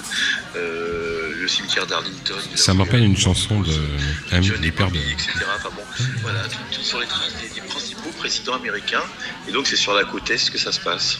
euh, 0.55 1.33
le 1.35 1.47
cimetière 1.47 1.87
d'Arlington. 1.87 2.35
Ça 2.55 2.73
m'appelle 2.75 3.03
une 3.03 3.17
chanson 3.17 3.59
de 3.61 3.73
M, 4.31 4.43
John 4.43 4.61
du 4.61 4.71
père 4.71 4.91
de. 4.91 4.99
F. 4.99 5.11
etc. 5.13 5.31
Enfin 5.57 5.69
bon, 5.75 5.83
voilà, 6.21 6.41
tout, 6.71 6.83
sur 6.83 6.99
les 6.99 7.07
traces 7.07 7.33
des, 7.41 7.49
des 7.59 7.67
principaux 7.67 8.11
présidents 8.19 8.53
américains. 8.55 9.03
Et 9.47 9.51
donc 9.51 9.65
c'est 9.65 9.75
sur 9.75 9.93
la 9.95 10.03
côte 10.03 10.29
est 10.29 10.49
que 10.51 10.59
ça 10.59 10.71
se 10.71 10.79
passe. 10.79 11.17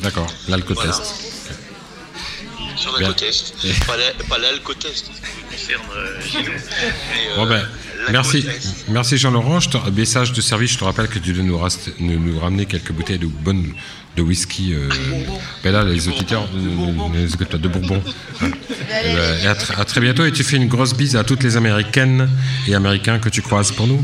D'accord, 0.00 0.30
l'alcotest. 0.48 0.84
Voilà. 0.84 2.76
Sur 2.76 2.92
la 2.92 2.98
Bien. 2.98 3.08
côte 3.08 3.22
est. 3.22 3.86
Pas 3.86 3.96
la- 3.96 4.12
pas 4.28 4.38
l'alcotest, 4.38 5.06
concerne 5.58 5.82
euh. 5.96 6.18
Mais, 6.34 7.32
euh, 7.32 7.36
Bon 7.36 7.46
ben, 7.46 7.66
merci, 8.10 8.42
côte 8.42 8.52
merci 8.88 9.16
Jean-Laurent. 9.18 9.60
Je 9.60 9.70
te- 9.70 9.90
Message 9.90 10.32
de 10.32 10.40
service, 10.40 10.72
je 10.72 10.78
te 10.78 10.84
rappelle 10.84 11.08
que 11.08 11.18
tu 11.18 11.32
dois 11.32 11.42
nous, 11.44 11.58
nous, 12.18 12.38
ramener 12.38 12.66
quelques 12.66 12.92
bouteilles 12.92 13.18
de 13.18 13.26
bonne 13.26 13.72
de 14.16 14.22
whisky. 14.22 14.74
Euh, 14.74 14.88
ben 15.62 15.72
là, 15.72 15.84
les 15.84 16.08
auditeurs, 16.08 16.48
euh, 16.54 17.14
les 17.14 17.32
auditeurs 17.34 17.60
de 17.60 17.68
Bourbon. 17.68 18.02
Eh 18.90 19.14
ben, 19.14 19.38
et 19.42 19.46
à, 19.46 19.52
tr- 19.54 19.78
à 19.78 19.84
très 19.84 20.00
bientôt. 20.00 20.24
Et 20.24 20.32
tu 20.32 20.42
fais 20.42 20.56
une 20.56 20.66
grosse 20.66 20.94
bise 20.94 21.14
à 21.14 21.22
toutes 21.22 21.42
les 21.42 21.58
Américaines 21.58 22.28
et 22.66 22.74
Américains 22.74 23.18
que 23.18 23.28
tu 23.28 23.42
croises 23.42 23.70
pour 23.70 23.86
nous. 23.86 24.02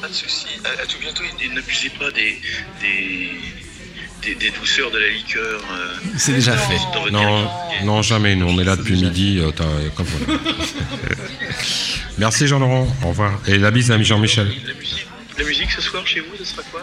Pas 0.00 0.08
de 0.08 0.12
soucis. 0.14 0.46
À, 0.64 0.82
à 0.82 0.86
tout 0.86 0.96
bientôt. 0.98 1.22
Et, 1.22 1.44
et 1.44 1.48
n'abusez 1.54 1.90
pas 1.90 2.10
des, 2.12 2.40
des, 2.80 3.30
des, 4.22 4.34
des 4.36 4.50
douceurs 4.50 4.90
de 4.90 4.98
la 4.98 5.08
liqueur. 5.08 5.60
euh, 5.72 5.94
C'est 6.16 6.32
déjà 6.32 6.56
fait. 6.56 6.78
Non, 7.10 7.48
non, 7.84 8.02
jamais. 8.02 8.34
Nous, 8.36 8.46
on 8.46 8.58
est 8.60 8.64
là 8.64 8.76
depuis 8.76 8.94
midi. 9.00 9.38
euh, 9.40 9.50
comme 9.96 10.06
voilà. 10.06 10.40
Merci 12.18 12.46
Jean-Laurent. 12.46 12.86
Au 13.04 13.08
revoir. 13.08 13.40
Et 13.46 13.58
la 13.58 13.70
bise 13.70 13.90
à 13.90 14.00
Jean-Michel. 14.02 14.48
La 14.66 14.74
musique, 14.74 15.06
la 15.38 15.44
musique 15.44 15.70
ce 15.70 15.80
soir 15.80 16.06
chez 16.06 16.20
vous, 16.20 16.36
ce 16.38 16.44
sera 16.44 16.62
quoi? 16.70 16.82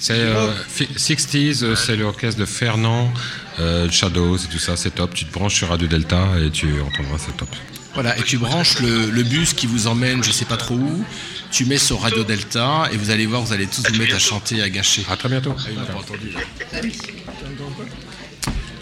C'est 0.00 0.12
euh, 0.14 0.50
fi- 0.68 0.88
60s, 0.96 1.62
euh, 1.64 1.74
c'est 1.76 1.96
l'orchestre 1.96 2.38
de 2.40 2.44
Fernand, 2.44 3.12
euh, 3.60 3.88
Shadows 3.90 4.36
et 4.36 4.48
tout 4.50 4.58
ça, 4.58 4.76
c'est 4.76 4.90
top. 4.94 5.14
Tu 5.14 5.24
te 5.24 5.32
branches 5.32 5.54
sur 5.54 5.68
Radio 5.68 5.86
Delta 5.86 6.28
et 6.44 6.50
tu 6.50 6.66
entendras, 6.80 7.16
c'est 7.18 7.36
top. 7.36 7.48
Voilà, 7.94 8.18
et 8.18 8.22
tu 8.22 8.38
branches 8.38 8.80
le, 8.80 9.08
le 9.10 9.22
bus 9.22 9.52
qui 9.54 9.66
vous 9.66 9.86
emmène, 9.86 10.22
je 10.24 10.32
sais 10.32 10.44
pas 10.44 10.56
trop 10.56 10.74
où. 10.74 11.04
Tu 11.52 11.64
mets 11.64 11.78
sur 11.78 12.00
Radio 12.00 12.24
Delta 12.24 12.88
et 12.92 12.96
vous 12.96 13.10
allez 13.10 13.26
voir, 13.26 13.40
vous 13.42 13.52
allez 13.52 13.66
tous 13.68 13.82
vous 13.88 13.96
mettre 13.98 14.16
à 14.16 14.18
chanter, 14.18 14.60
à 14.62 14.68
gâcher. 14.68 15.04
À 15.08 15.16
très 15.16 15.28
bientôt. 15.28 15.54
Ah, 15.56 15.62
il 15.70 15.76
m'a 15.78 15.84
pas 15.84 15.98
entendu. 15.98 16.30
là. 16.32 16.80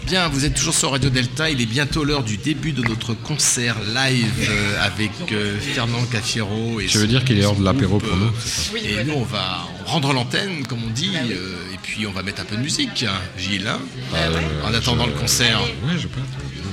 Bien, 0.05 0.27
vous 0.27 0.43
êtes 0.43 0.53
toujours 0.55 0.73
sur 0.73 0.91
Radio 0.91 1.09
Delta. 1.09 1.49
Il 1.49 1.61
est 1.61 1.65
bientôt 1.65 2.03
l'heure 2.03 2.23
du 2.23 2.35
début 2.37 2.73
de 2.73 2.81
notre 2.81 3.13
concert 3.13 3.77
live 3.95 4.49
euh, 4.49 4.85
avec 4.85 5.11
euh, 5.31 5.57
Fernand 5.59 6.03
Caffiero. 6.11 6.79
Et 6.81 6.87
Tu 6.87 6.97
veux 6.97 7.07
dire 7.07 7.23
qu'il 7.23 7.37
est 7.37 7.41
l'heure 7.41 7.55
de 7.55 7.63
l'apéro 7.63 7.99
pour 7.99 8.15
nous, 8.17 8.31
Et 8.77 9.03
nous, 9.05 9.13
on 9.13 9.23
va 9.23 9.65
rendre 9.85 10.11
l'antenne, 10.11 10.67
comme 10.67 10.83
on 10.83 10.89
dit, 10.89 11.13
euh, 11.15 11.55
et 11.73 11.77
puis 11.81 12.05
on 12.05 12.11
va 12.11 12.21
mettre 12.21 12.41
un 12.41 12.45
peu 12.45 12.57
de 12.57 12.61
musique, 12.61 13.03
hein, 13.07 13.13
Gilles, 13.37 13.67
hein, 13.67 13.79
Euh, 14.15 14.67
en 14.67 14.73
attendant 14.73 15.05
je- 15.05 15.11
le 15.11 15.15
concert. 15.15 15.61
Ouais, 15.61 15.93
je 15.97 16.07
peux. 16.07 16.19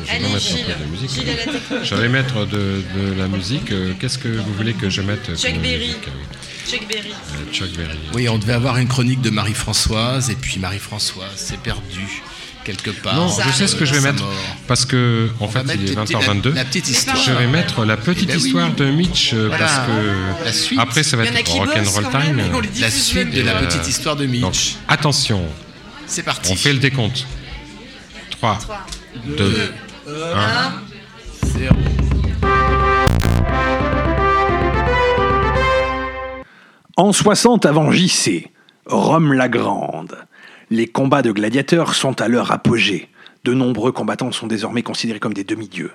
Je 0.05 0.11
vais 0.11 0.17
Allez, 0.17 0.29
mettre 0.35 0.79
de 0.81 0.91
musique. 0.91 1.27
La. 1.71 1.85
J'allais 1.85 2.09
mettre 2.09 2.47
de, 2.47 2.83
de 2.97 3.13
la 3.19 3.29
musique. 3.29 3.73
Qu'est-ce 3.99 4.19
que 4.19 4.29
vous 4.29 4.55
voulez 4.55 4.75
que 4.75 4.89
je 4.91 5.03
mette 5.03 5.37
Chuck 5.37 5.53
comme 5.53 5.63
Berry. 5.63 5.79
musique, 5.89 6.09
euh, 6.09 6.71
Chuck 6.71 6.89
Berry. 6.89 7.11
euh, 7.11 7.53
Chuck 7.53 7.71
Berry. 7.77 7.99
Oui, 8.15 8.29
on 8.29 8.39
devait 8.39 8.53
avoir 8.55 8.77
une 8.79 8.89
chronique 8.89 9.21
de 9.21 9.31
Marie-Françoise, 9.31 10.31
et 10.31 10.35
puis 10.37 10.59
Marie-Françoise 10.59 11.37
s'est 11.37 11.57
perdue 11.59 12.23
quelque 12.65 12.91
part. 12.91 13.15
Non, 13.15 13.29
Ça 13.31 13.45
je 13.47 13.53
sais 13.53 13.67
ce 13.67 13.75
que 13.77 13.85
je 13.85 13.95
vais 13.95 14.01
mettre. 14.01 14.23
mort. 14.23 14.33
Parce 14.67 14.85
que, 14.85 15.31
en 15.41 15.47
On 15.47 15.49
fait, 15.49 15.61
il 15.75 15.91
est 15.91 15.95
la 15.95 16.03
petite- 16.03 16.17
20h22. 16.17 16.49
La, 16.51 16.55
la 16.57 16.65
petite 16.67 16.89
histoire. 16.89 17.17
Je 17.17 17.33
vais 17.33 17.47
mettre 17.47 17.85
la 17.85 17.97
petite 17.97 18.25
Eh 18.25 18.33
ben 18.33 18.37
oui. 18.39 18.47
histoire 18.47 18.71
de 18.75 18.85
Mitch 18.91 19.33
Voilà. 19.35 19.59
parce 19.67 19.87
que 19.87 20.45
La 20.45 20.53
suite. 20.53 20.79
après 20.79 21.03
ça 21.03 21.17
va 21.17 21.25
être 21.25 21.51
rock'n'roll 21.51 22.05
même, 22.13 22.37
time. 22.37 22.63
La 22.81 22.91
suite 22.91 23.31
de 23.31 23.41
la 23.43 23.55
petite 23.63 23.89
histoire 23.89 24.17
de 24.17 24.27
Donc 24.27 24.53
Mitch. 24.53 24.77
attention, 24.89 25.43
C'est 26.07 26.23
parti. 26.23 26.53
on 26.53 26.57
fait 26.57 26.73
le 26.75 26.79
décompte. 26.81 27.27
3, 28.31 28.59
2, 29.37 29.73
1. 30.07 30.73
Zéro. 31.45 31.77
En 36.97 37.13
60 37.13 37.67
avant 37.67 37.91
JC, 37.93 38.49
Rome 38.87 39.35
la 39.35 39.49
Grande. 39.49 40.27
Les 40.71 40.87
combats 40.87 41.23
de 41.23 41.33
gladiateurs 41.33 41.95
sont 41.95 42.21
à 42.21 42.29
leur 42.29 42.51
apogée. 42.51 43.11
De 43.45 43.53
nombreux 43.53 43.93
combattants 43.93 44.33
sont 44.33 44.47
désormais 44.47 44.83
considérés 44.83 45.21
comme 45.21 45.35
des 45.35 45.45
demi-dieux. 45.45 45.93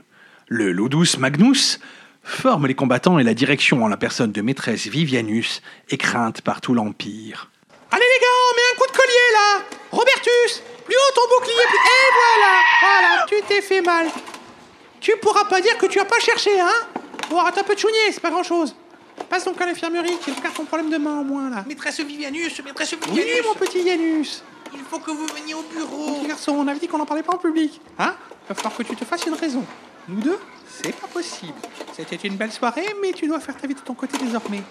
Le 0.48 0.72
Ludus 0.72 1.18
Magnus 1.18 1.80
forme 2.24 2.68
les 2.68 2.76
combattants 2.76 3.18
et 3.18 3.24
la 3.24 3.34
direction 3.34 3.84
en 3.84 3.88
la 3.88 3.98
personne 3.98 4.32
de 4.32 4.42
maîtresse 4.42 4.88
Vivianus 4.88 5.62
est 5.90 5.98
crainte 5.98 6.42
par 6.42 6.62
tout 6.62 6.76
l'Empire. 6.76 7.50
Allez 7.92 8.04
les 8.04 8.22
gars, 8.22 8.28
on 8.52 8.56
met 8.56 8.62
un 8.72 8.78
coup 8.80 8.92
de 8.92 8.98
collier 8.98 9.32
là 9.34 9.66
Robertus, 9.92 10.64
plus 10.86 10.96
haut 10.96 11.14
ton 11.16 11.22
bouclier, 11.40 11.56
plus... 11.68 11.78
Et 11.78 12.12
voilà 12.14 12.54
Voilà, 12.82 13.26
tu 13.28 13.36
t'es 13.48 13.62
fait 13.62 13.82
mal. 13.82 14.08
Tu 15.02 15.16
pourras 15.18 15.46
pas 15.46 15.62
dire 15.62 15.78
que 15.78 15.86
tu 15.88 16.00
as 16.00 16.06
pas 16.06 16.20
cherché, 16.20 16.60
hein 16.60 16.72
Bon, 17.30 17.40
arrête 17.40 17.58
un 17.58 17.64
peu 17.64 17.74
de 17.76 17.80
chougner, 17.80 18.12
c'est 18.12 18.20
pas 18.22 18.30
grand 18.30 18.44
chose. 18.44 18.76
Passe 19.30 19.46
donc 19.46 19.60
à 19.62 19.66
l'infirmerie, 19.66 20.18
qui 20.24 20.32
regarde 20.32 20.54
ton 20.56 20.66
problème 20.66 20.90
de 20.90 20.98
main 20.98 21.20
en 21.20 21.24
moins 21.24 21.50
là. 21.50 21.64
Maîtresse 21.68 22.00
Vivianus, 22.00 22.62
maîtresse 22.64 22.94
Oui, 23.10 23.20
Vivianus. 23.22 23.46
mon 23.46 23.54
petit 23.56 23.82
Yanus. 23.82 24.44
Il 24.74 24.82
faut 24.90 25.00
que 25.00 25.12
vous 25.12 25.26
veniez 25.28 25.54
au 25.54 25.62
Mon 25.62 25.70
bureau. 25.70 26.16
petit 26.20 26.28
garçon, 26.28 26.52
on 26.54 26.68
avait 26.68 26.80
dit 26.80 26.88
qu'on 26.88 26.98
n'en 26.98 27.06
parlait 27.06 27.24
pas 27.24 27.34
en 27.34 27.38
public. 27.38 27.80
Hein? 27.98 28.14
Va 28.50 28.56
falloir 28.56 28.76
que 28.76 28.84
tu 28.84 28.96
te 28.96 29.06
fasses 29.06 29.26
une 29.26 29.34
raison. 29.36 29.64
Nous 30.08 30.22
deux, 30.22 30.38
c'est 30.68 30.96
pas 30.96 31.08
possible. 31.08 31.54
C'était 31.96 32.28
une 32.28 32.36
belle 32.36 32.52
soirée, 32.52 32.86
mais 33.02 33.12
tu 33.12 33.28
dois 33.28 33.40
faire 33.40 33.58
ta 33.58 33.66
vie 33.66 33.74
de 33.74 33.80
ton 33.80 33.96
côté 33.96 34.18
désormais. 34.18 34.62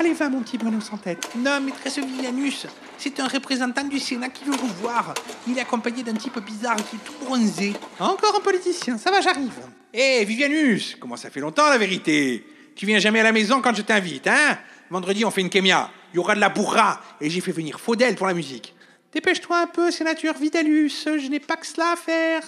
Allez, 0.00 0.14
va, 0.14 0.28
mon 0.30 0.40
petit 0.40 0.56
Bruno 0.56 0.80
sans 0.80 0.96
tête. 0.96 1.28
Non, 1.36 1.60
maîtresse 1.60 1.98
Vivianus, 1.98 2.66
c'est 2.96 3.18
un 3.20 3.28
représentant 3.28 3.84
du 3.84 3.98
Sénat 3.98 4.30
qui 4.30 4.44
veut 4.44 4.56
vous 4.56 4.72
voir. 4.80 5.12
Il 5.46 5.58
est 5.58 5.60
accompagné 5.60 6.02
d'un 6.02 6.14
type 6.14 6.38
bizarre 6.38 6.76
qui 6.76 6.96
est 6.96 7.04
tout 7.04 7.12
bronzé. 7.24 7.74
Encore 7.98 8.36
un 8.36 8.40
politicien, 8.40 8.96
ça 8.96 9.10
va, 9.10 9.20
j'arrive. 9.20 9.52
Hé, 9.92 10.24
Vivianus, 10.24 10.96
comment 10.98 11.16
ça 11.16 11.28
fait 11.28 11.40
longtemps 11.40 11.68
la 11.68 11.78
vérité? 11.78 12.46
Tu 12.74 12.86
viens 12.86 12.98
jamais 12.98 13.20
à 13.20 13.24
la 13.24 13.32
maison 13.32 13.60
quand 13.60 13.74
je 13.74 13.82
t'invite, 13.82 14.26
hein? 14.26 14.56
Vendredi, 14.88 15.24
on 15.24 15.30
fait 15.30 15.42
une 15.42 15.50
kémia. 15.50 15.90
Il 16.14 16.16
y 16.16 16.18
aura 16.18 16.34
de 16.34 16.40
la 16.40 16.48
bourra 16.48 17.00
et 17.20 17.28
j'ai 17.28 17.40
fait 17.42 17.52
venir 17.52 17.78
Faudel 17.78 18.14
pour 18.14 18.26
la 18.26 18.34
musique. 18.34 18.74
Dépêche-toi 19.12 19.58
un 19.58 19.66
peu, 19.66 19.90
sénateur 19.90 20.38
Vidalus, 20.38 21.04
je 21.04 21.28
n'ai 21.28 21.40
pas 21.40 21.56
que 21.56 21.66
cela 21.66 21.92
à 21.92 21.96
faire. 21.96 22.44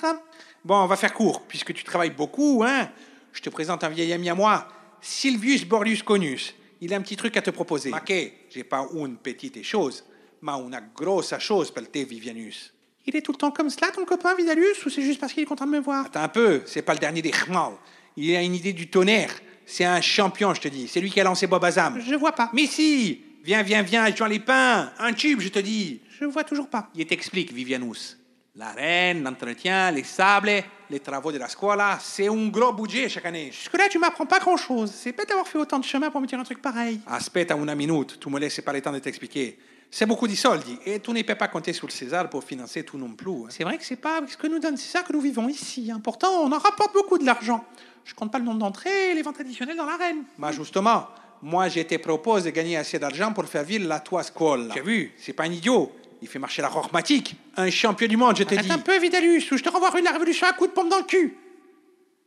Bon, 0.65 0.77
on 0.77 0.87
va 0.87 0.97
faire 0.97 1.15
court, 1.15 1.43
puisque 1.47 1.73
tu 1.73 1.85
travailles 1.85 2.11
beaucoup, 2.11 2.63
hein 2.67 2.91
Je 3.33 3.41
te 3.41 3.49
présente 3.49 3.83
un 3.83 3.89
vieil 3.89 4.13
ami 4.13 4.29
à 4.29 4.35
moi, 4.35 4.69
Silvius 5.01 5.65
Borlius 5.65 6.03
Conus. 6.03 6.55
Il 6.81 6.93
a 6.93 6.97
un 6.97 7.01
petit 7.01 7.17
truc 7.17 7.37
à 7.37 7.43
te 7.43 7.51
proposer. 7.51 7.93
Ok, 7.93 8.13
j'ai 8.51 8.65
pas 8.65 8.87
une 8.95 9.17
petite 9.17 9.63
chose, 9.63 10.05
mais 10.43 10.53
une 10.53 10.81
grosse 10.95 11.39
chose 11.39 11.71
pour 11.71 11.91
te, 11.91 11.99
Vivianus. 11.99 12.73
Il 13.07 13.17
est 13.17 13.23
tout 13.23 13.33
le 13.33 13.39
temps 13.39 13.51
comme 13.51 13.71
cela, 13.71 13.91
ton 13.91 14.05
copain 14.05 14.35
Vidalus, 14.35 14.85
ou 14.85 14.91
c'est 14.91 15.03
juste 15.03 15.21
parce 15.21 15.33
qu'il 15.33 15.43
est 15.43 15.47
content 15.47 15.67
de 15.67 15.71
me 15.71 15.81
voir? 15.81 16.07
Attends 16.07 16.23
un 16.23 16.29
peu, 16.29 16.63
c'est 16.67 16.83
pas 16.83 16.93
le 16.93 16.99
dernier 16.99 17.23
des 17.23 17.31
Khmal. 17.31 17.73
Il 18.17 18.37
a 18.37 18.43
une 18.43 18.55
idée 18.55 18.73
du 18.73 18.89
tonnerre. 18.89 19.33
C'est 19.65 19.85
un 19.85 20.01
champion, 20.01 20.53
je 20.53 20.61
te 20.61 20.69
dis. 20.69 20.89
C'est 20.89 21.01
lui 21.01 21.11
qui 21.11 21.21
a 21.21 21.25
lancé 21.25 21.47
Bob 21.47 21.65
Azam. 21.65 22.01
Je 22.01 22.15
vois 22.15 22.33
pas. 22.33 22.51
Mais 22.53 22.67
si 22.67 23.21
Viens, 23.43 23.63
viens, 23.63 23.83
viens, 23.83 24.15
Jean 24.15 24.27
Lépin 24.27 24.93
Un 24.99 25.13
tube, 25.15 25.41
je 25.41 25.49
te 25.49 25.59
dis 25.59 26.03
Je 26.19 26.27
vois 26.27 26.45
toujours 26.45 26.69
pas. 26.69 26.91
Il 26.95 27.07
t'explique, 27.07 27.53
Vivianus. 27.53 28.19
La 28.61 28.73
reine, 28.73 29.23
l'entretien, 29.23 29.91
les 29.91 30.05
sables, 30.05 30.63
les 30.91 31.01
travaux 31.01 31.33
de 31.33 31.39
la 31.39 31.49
scuola, 31.49 31.99
c'est 31.99 32.29
un 32.29 32.49
gros 32.49 32.75
budget 32.75 33.09
chaque 33.09 33.25
année. 33.25 33.51
Jusque-là, 33.51 33.89
tu 33.89 33.99
m'apprends 33.99 34.27
pas 34.27 34.39
grand-chose. 34.39 34.93
C'est 34.95 35.13
bête 35.17 35.29
d'avoir 35.31 35.49
fait 35.49 35.57
autant 35.57 35.79
de 35.79 35.85
chemin 35.87 36.11
pour 36.11 36.21
me 36.21 36.27
dire 36.27 36.39
un 36.39 36.45
truc 36.45 36.61
pareil. 36.61 37.01
Aspetta 37.07 37.57
una 37.57 37.75
minute, 37.75 38.21
tu 38.21 38.29
me 38.29 38.39
laisses 38.39 38.61
pas 38.61 38.75
le 38.75 38.83
temps 38.83 38.93
de 38.93 38.99
t'expliquer. 38.99 39.59
C'est 39.91 40.05
beaucoup 40.05 40.29
de 40.29 40.35
soldi 40.35 40.77
et 40.85 41.01
tu 41.01 41.11
ne 41.11 41.23
peux 41.23 41.35
pas 41.37 41.49
compter 41.49 41.73
sur 41.73 41.87
le 41.87 41.91
César 41.93 42.29
pour 42.29 42.45
financer 42.45 42.83
tout 42.85 42.99
non 42.99 43.09
plus. 43.15 43.31
hein. 43.31 43.47
C'est 43.49 43.65
vrai 43.65 43.79
que 43.79 43.85
c'est 43.85 43.97
pas 43.97 44.19
avec 44.19 44.29
ce 44.31 44.37
que 44.37 44.47
nous 44.47 44.59
donne 44.59 44.77
César 44.77 45.05
que 45.05 45.13
nous 45.15 45.23
vivons 45.23 45.49
ici. 45.49 45.91
hein. 45.91 45.99
Pourtant, 46.05 46.29
on 46.43 46.53
en 46.53 46.59
rapporte 46.59 46.93
beaucoup 46.93 47.17
de 47.17 47.25
l'argent. 47.25 47.65
Je 48.05 48.13
compte 48.15 48.31
pas 48.31 48.39
le 48.39 48.45
nombre 48.45 48.59
d'entrées 48.59 49.13
et 49.13 49.15
les 49.15 49.23
ventes 49.23 49.41
additionnelles 49.41 49.79
dans 49.79 49.87
l'arène. 49.87 50.25
Mais 50.37 50.53
justement, 50.53 51.07
moi 51.41 51.71
je 51.71 51.81
te 51.81 51.97
propose 51.97 52.45
de 52.45 52.51
gagner 52.51 52.77
assez 52.77 52.99
d'argent 52.99 53.33
pour 53.33 53.47
faire 53.47 53.65
vivre 53.65 53.89
la 53.89 54.01
tua 54.01 54.23
scuola. 54.23 54.75
Tu 54.75 54.81
as 54.81 54.83
vu, 54.83 55.15
c'est 55.17 55.33
pas 55.33 55.45
un 55.45 55.51
idiot. 55.53 55.91
Il 56.23 56.29
fait 56.29 56.39
marcher 56.39 56.63
la 56.63 56.69
rormatique. 56.69 57.35
Un 57.57 57.71
champion 57.71 58.07
du 58.07 58.17
monde, 58.17 58.37
je 58.37 58.45
te 58.45 58.55
Arrête 58.55 58.67
dis. 58.67 58.73
un 58.73 58.79
peu, 58.79 58.99
Vidalus, 58.99 59.43
ou 59.51 59.57
je 59.57 59.63
te 59.63 59.69
renvoie 59.69 59.91
de 59.91 60.05
la 60.05 60.13
Révolution 60.13 60.47
à 60.47 60.53
coup 60.53 60.67
de 60.67 60.73
pompe 60.73 60.89
dans 60.91 60.99
le 60.99 61.05
cul. 61.05 61.37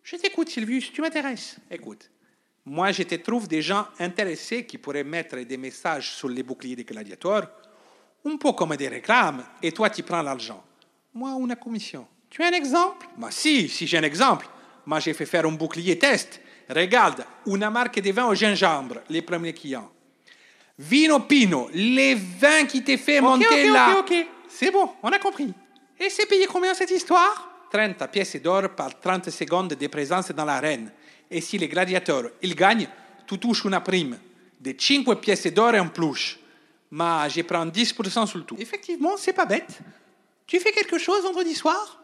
Je 0.04 0.16
t'écoute, 0.18 0.50
Sylvius, 0.50 0.92
tu 0.92 1.02
m'intéresses. 1.02 1.58
Écoute, 1.72 2.10
moi 2.66 2.92
je 2.92 3.04
te 3.04 3.16
trouve 3.16 3.48
des 3.48 3.62
gens 3.62 3.88
intéressés 4.00 4.66
qui 4.66 4.78
pourraient 4.78 5.04
mettre 5.04 5.38
des 5.38 5.58
messages 5.58 6.12
sur 6.12 6.28
les 6.28 6.44
boucliers 6.44 6.76
des 6.76 6.84
gladiateurs, 6.84 7.50
un 8.26 8.36
peu 8.38 8.52
comme 8.52 8.76
des 8.76 8.90
réclames, 8.90 9.44
et 9.62 9.72
toi 9.72 9.90
tu 9.90 10.04
prends 10.04 10.22
l'argent. 10.22 10.64
Moi, 11.14 11.30
une 11.40 11.56
commission. 11.56 12.08
Tu 12.30 12.42
as 12.42 12.48
un 12.48 12.52
exemple? 12.52 13.08
Ma 13.18 13.32
si, 13.32 13.70
si 13.70 13.86
j'ai 13.88 13.98
un 13.98 14.04
exemple. 14.04 14.48
Moi 14.86 15.00
j'ai 15.00 15.14
fait 15.14 15.26
faire 15.26 15.46
un 15.46 15.52
bouclier 15.52 15.98
test. 15.98 16.42
Regarde, 16.70 17.26
une 17.46 17.70
marque 17.70 18.00
de 18.02 18.12
vin 18.12 18.26
au 18.26 18.34
gingembre, 18.34 19.02
les 19.10 19.22
premiers 19.22 19.54
clients. 19.54 19.90
Vino 20.90 21.20
Pino, 21.20 21.70
les 21.74 22.16
vins 22.16 22.66
qui 22.66 22.84
t'ai 22.84 22.98
fait 22.98 23.20
Ok, 23.20 23.24
monter 23.26 23.46
ok, 23.70 23.74
là. 23.74 23.96
ok, 24.00 24.12
ok. 24.12 24.28
C'est 24.50 24.72
bon, 24.72 24.90
on 25.02 25.10
a 25.10 25.20
compris. 25.20 25.54
Et 26.00 26.10
c'est 26.10 26.26
payé 26.26 26.46
combien 26.46 26.74
cette 26.74 26.92
histoire? 26.92 27.50
30 27.72 28.08
pièces 28.12 28.36
d'or 28.42 28.70
par 28.76 29.00
30 29.00 29.30
secondes 29.30 29.74
de 29.74 29.88
présence 29.88 30.32
dans 30.32 30.46
l'arène. 30.46 30.92
Et 31.32 31.42
si 31.42 31.58
les 31.58 31.68
gladiateurs, 31.68 32.26
ils 32.42 32.56
gagnent, 32.56 32.88
tu 33.26 33.38
touches 33.40 33.64
une 33.66 33.80
prime 33.80 34.18
de 34.60 34.76
5 34.78 35.16
pièces 35.20 35.48
d'or 35.54 35.74
en 35.76 35.88
plus. 35.88 36.38
Mais 36.92 37.30
je 37.30 37.42
prends 37.42 37.66
10% 37.66 38.28
sur 38.28 38.38
le 38.38 38.44
tout. 38.44 38.56
Effectivement, 38.60 39.12
c'est 39.18 39.34
pas 39.34 39.46
bête. 39.46 39.80
Tu 40.46 40.60
fais 40.60 40.72
quelque 40.72 40.98
chose 41.00 41.24
vendredi 41.24 41.56
soir? 41.56 42.00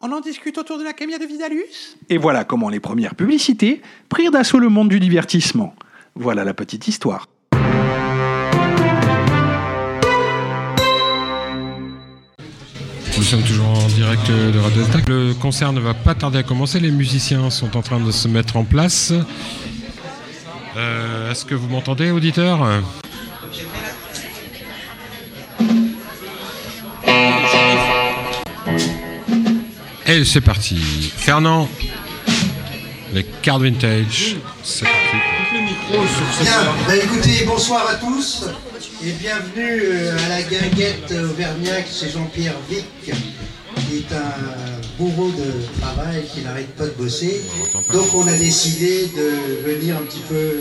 On 0.00 0.12
en 0.12 0.20
discute 0.20 0.56
autour 0.58 0.78
de 0.78 0.84
la 0.84 0.92
camia 0.92 1.18
de 1.18 1.26
Vidalus? 1.26 1.96
Et 2.08 2.16
voilà 2.18 2.44
comment 2.44 2.68
les 2.68 2.80
premières 2.80 3.14
publicités 3.14 3.82
prirent 4.08 4.30
d'assaut 4.30 4.58
le 4.58 4.68
monde 4.68 4.88
du 4.88 5.00
divertissement. 5.00 5.74
Voilà 6.14 6.44
la 6.44 6.54
petite 6.54 6.86
histoire. 6.86 7.26
Nous 13.20 13.26
sommes 13.26 13.42
toujours 13.42 13.68
en 13.68 13.86
direct 13.88 14.28
de 14.28 14.58
Radio 14.58 14.82
Delta. 14.82 14.98
Le 15.06 15.34
concert 15.34 15.74
ne 15.74 15.80
va 15.80 15.92
pas 15.92 16.14
tarder 16.14 16.38
à 16.38 16.42
commencer. 16.42 16.80
Les 16.80 16.90
musiciens 16.90 17.50
sont 17.50 17.76
en 17.76 17.82
train 17.82 18.00
de 18.00 18.10
se 18.10 18.26
mettre 18.28 18.56
en 18.56 18.64
place. 18.64 19.12
Euh, 20.74 21.30
Est-ce 21.30 21.44
que 21.44 21.54
vous 21.54 21.68
m'entendez, 21.68 22.12
auditeur? 22.12 22.66
Et 30.06 30.24
c'est 30.24 30.40
parti. 30.40 30.76
Fernand, 31.14 31.68
les 33.12 33.24
cartes 33.42 33.60
vintage. 33.60 34.36
C'est 34.62 34.86
parti. 34.86 35.39
Bien, 35.52 36.74
bah 36.86 36.96
écoutez, 36.96 37.44
bonsoir 37.44 37.84
à 37.88 37.96
tous 37.96 38.44
et 39.04 39.10
bienvenue 39.10 39.82
euh, 39.82 40.16
à 40.24 40.28
la 40.28 40.42
guinguette 40.42 41.10
Auvergnat 41.10 41.84
chez 41.86 42.08
Jean-Pierre 42.08 42.54
Vic, 42.68 42.86
qui 43.02 43.96
est 43.96 44.12
un 44.14 44.80
bourreau 44.96 45.30
de 45.30 45.80
travail 45.80 46.24
qui 46.32 46.42
n'arrête 46.42 46.72
pas 46.76 46.86
de 46.86 46.92
bosser. 46.92 47.42
Donc 47.92 48.14
on 48.14 48.28
a 48.28 48.32
décidé 48.38 49.06
de 49.08 49.68
venir 49.68 49.96
un 49.96 50.02
petit 50.02 50.22
peu 50.28 50.52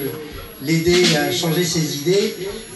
l'aider 0.64 1.16
à 1.18 1.32
changer 1.32 1.66
ses 1.66 1.98
idées 1.98 2.36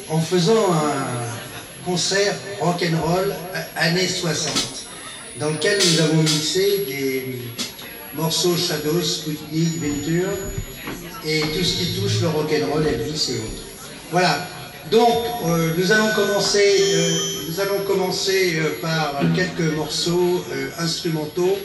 en 0.09 0.19
faisant 0.19 0.71
un 0.71 1.83
concert 1.83 2.35
rock'n'roll 2.59 3.33
années 3.75 4.07
60, 4.07 4.85
dans 5.39 5.49
lequel 5.49 5.79
nous 5.79 6.01
avons 6.01 6.21
mixé 6.21 6.85
des 6.87 7.41
morceaux 8.15 8.55
Shadows, 8.55 9.01
Sputnik, 9.01 9.81
Venture, 9.81 10.29
et 11.25 11.41
tout 11.41 11.63
ce 11.63 11.77
qui 11.77 11.99
touche 11.99 12.21
le 12.21 12.27
rock'n'roll, 12.27 12.85
Elvis 12.85 13.31
et 13.31 13.37
autres. 13.39 13.63
Voilà. 14.11 14.47
Donc, 14.91 15.23
euh, 15.45 15.73
nous 15.77 15.91
allons 15.91 16.09
commencer, 16.13 16.77
euh, 16.93 17.09
nous 17.47 17.59
allons 17.59 17.79
commencer 17.87 18.55
euh, 18.57 18.81
par 18.81 19.21
quelques 19.35 19.73
morceaux 19.75 20.43
instrumentaux 20.77 21.57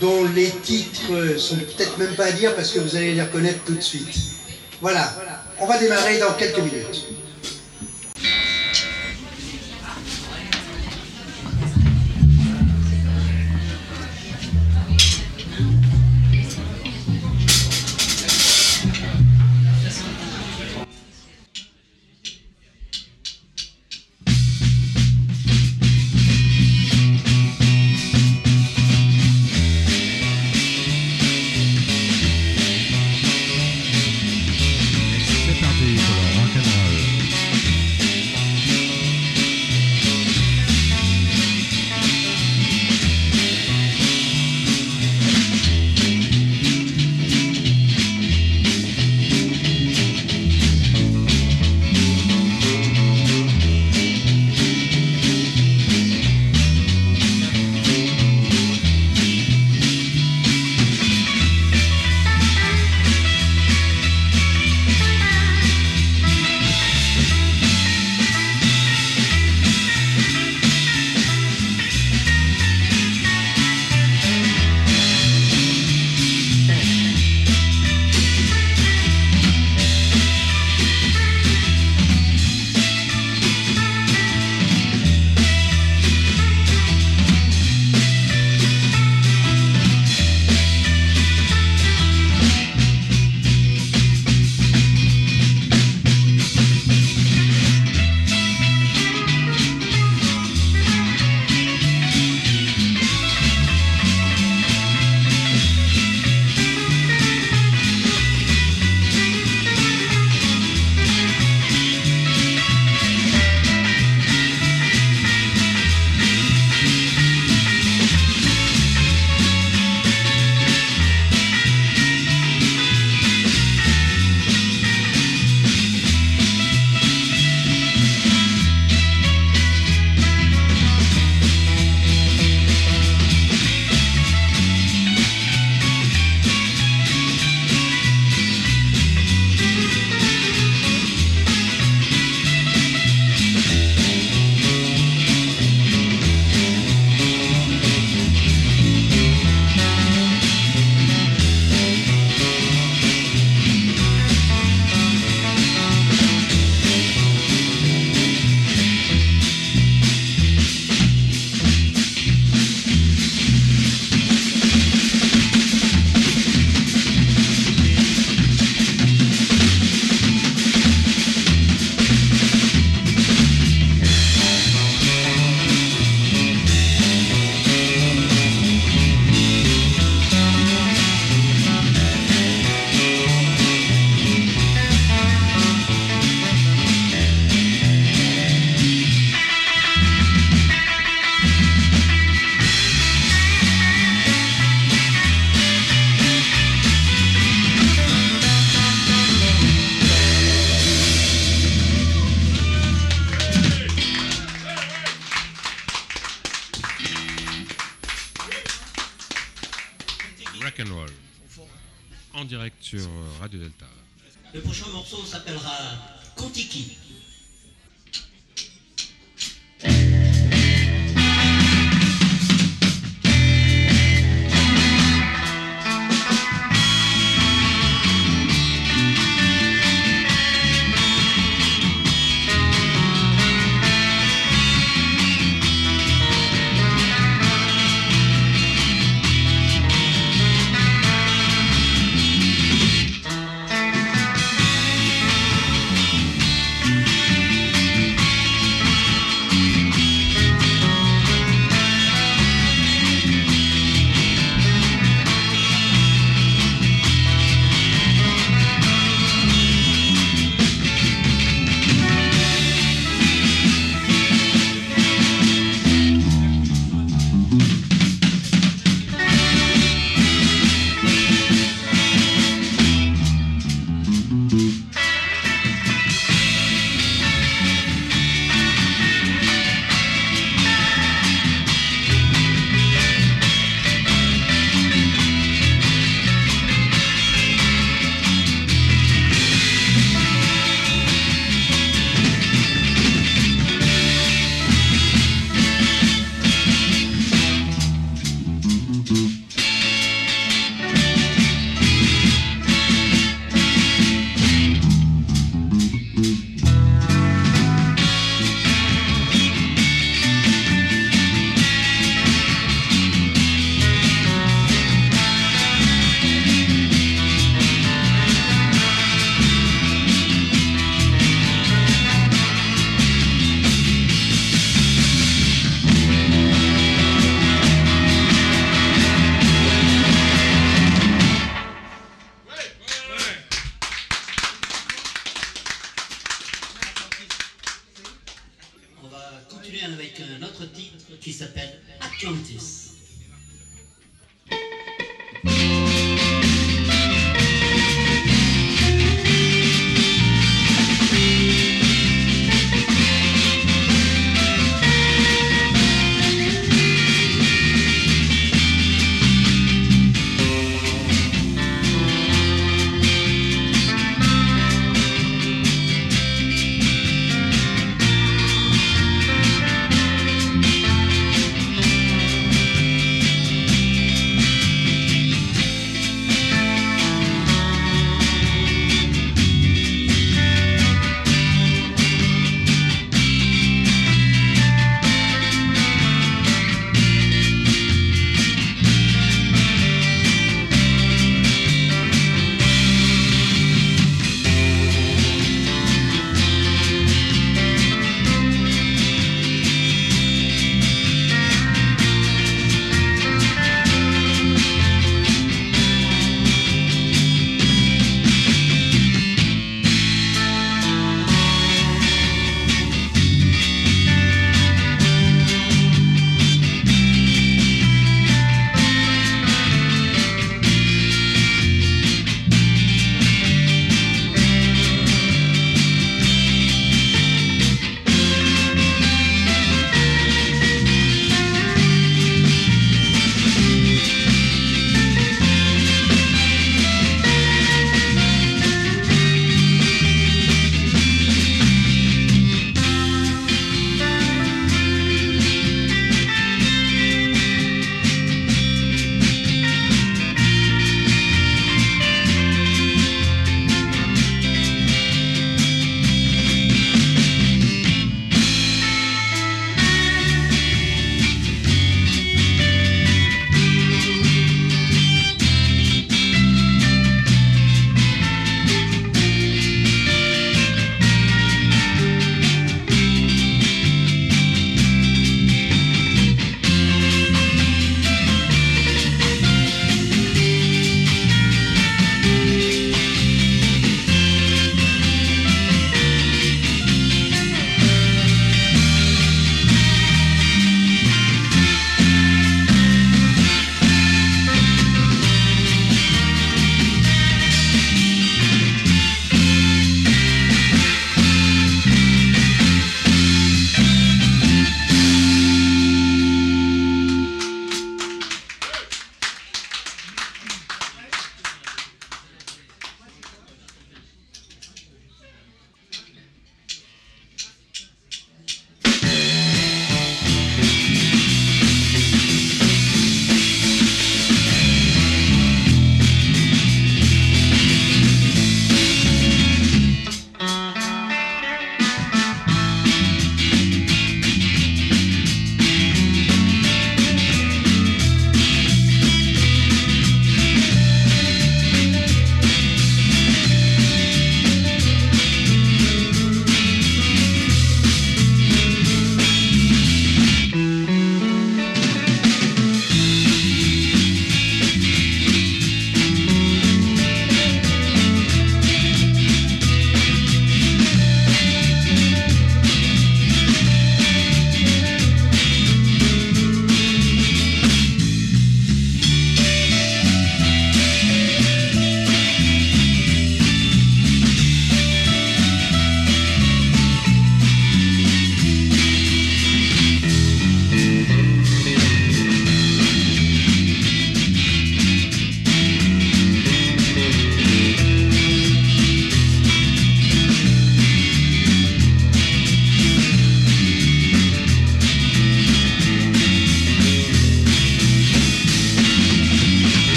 dont 0.00 0.24
les 0.34 0.50
titres 0.50 1.12
euh, 1.12 1.38
sont 1.38 1.56
peut-être 1.56 1.98
même 1.98 2.14
pas 2.14 2.26
à 2.26 2.32
dire 2.32 2.54
parce 2.54 2.70
que 2.70 2.78
vous 2.78 2.96
allez 2.96 3.14
les 3.14 3.22
reconnaître 3.22 3.64
tout 3.64 3.74
de 3.74 3.80
suite. 3.80 4.08
Voilà. 4.80 5.14
On 5.60 5.66
va 5.66 5.78
démarrer 5.78 6.18
dans 6.18 6.32
quelques 6.34 6.58
minutes. 6.58 7.06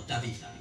Song 0.00 0.51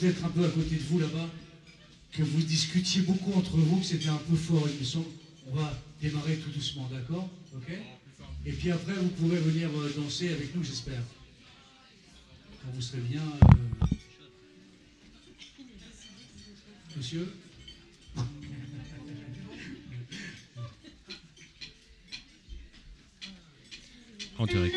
d'être 0.00 0.24
un 0.24 0.28
peu 0.28 0.44
à 0.44 0.48
côté 0.48 0.76
de 0.76 0.82
vous 0.82 0.98
là-bas, 0.98 1.28
que 2.12 2.22
vous 2.22 2.42
discutiez 2.42 3.02
beaucoup 3.02 3.32
entre 3.34 3.56
vous, 3.56 3.78
que 3.78 3.86
c'était 3.86 4.08
un 4.08 4.20
peu 4.28 4.36
fort, 4.36 4.66
il 4.68 4.78
me 4.80 4.84
semble. 4.84 5.06
On 5.50 5.54
va 5.56 5.72
démarrer 6.00 6.36
tout 6.36 6.50
doucement, 6.50 6.88
d'accord 6.92 7.28
Ok 7.56 7.72
Et 8.46 8.52
puis 8.52 8.70
après, 8.70 8.94
vous 8.94 9.08
pourrez 9.08 9.38
venir 9.38 9.68
euh, 9.70 9.92
danser 9.96 10.28
avec 10.30 10.54
nous, 10.54 10.62
j'espère. 10.62 11.02
Quand 12.62 12.70
vous 12.74 12.82
serez 12.82 13.00
bien. 13.00 13.22
Euh, 13.22 13.86
monsieur 16.96 17.32
en 24.38 24.46
direct 24.46 24.76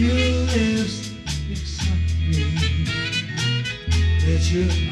you 0.00 0.14
list 0.14 1.12
except 1.50 2.14
me. 2.26 2.44
That 4.24 4.50
you 4.50 4.89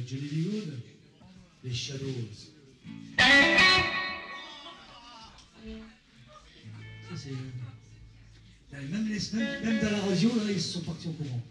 avec 0.00 0.08
Johnny 0.08 0.28
Lee 0.30 0.48
Hood, 0.48 0.78
les 1.64 1.74
Shadows. 1.74 2.08
Ça, 7.08 7.16
là, 7.28 7.36
euh, 8.74 8.88
même, 8.88 9.08
même, 9.08 9.80
dans 9.82 9.90
la 9.90 10.00
radio, 10.00 10.28
là, 10.36 10.52
ils 10.52 10.60
sont 10.60 10.80
partis 10.82 11.08
au 11.08 11.12
courant. 11.12 11.42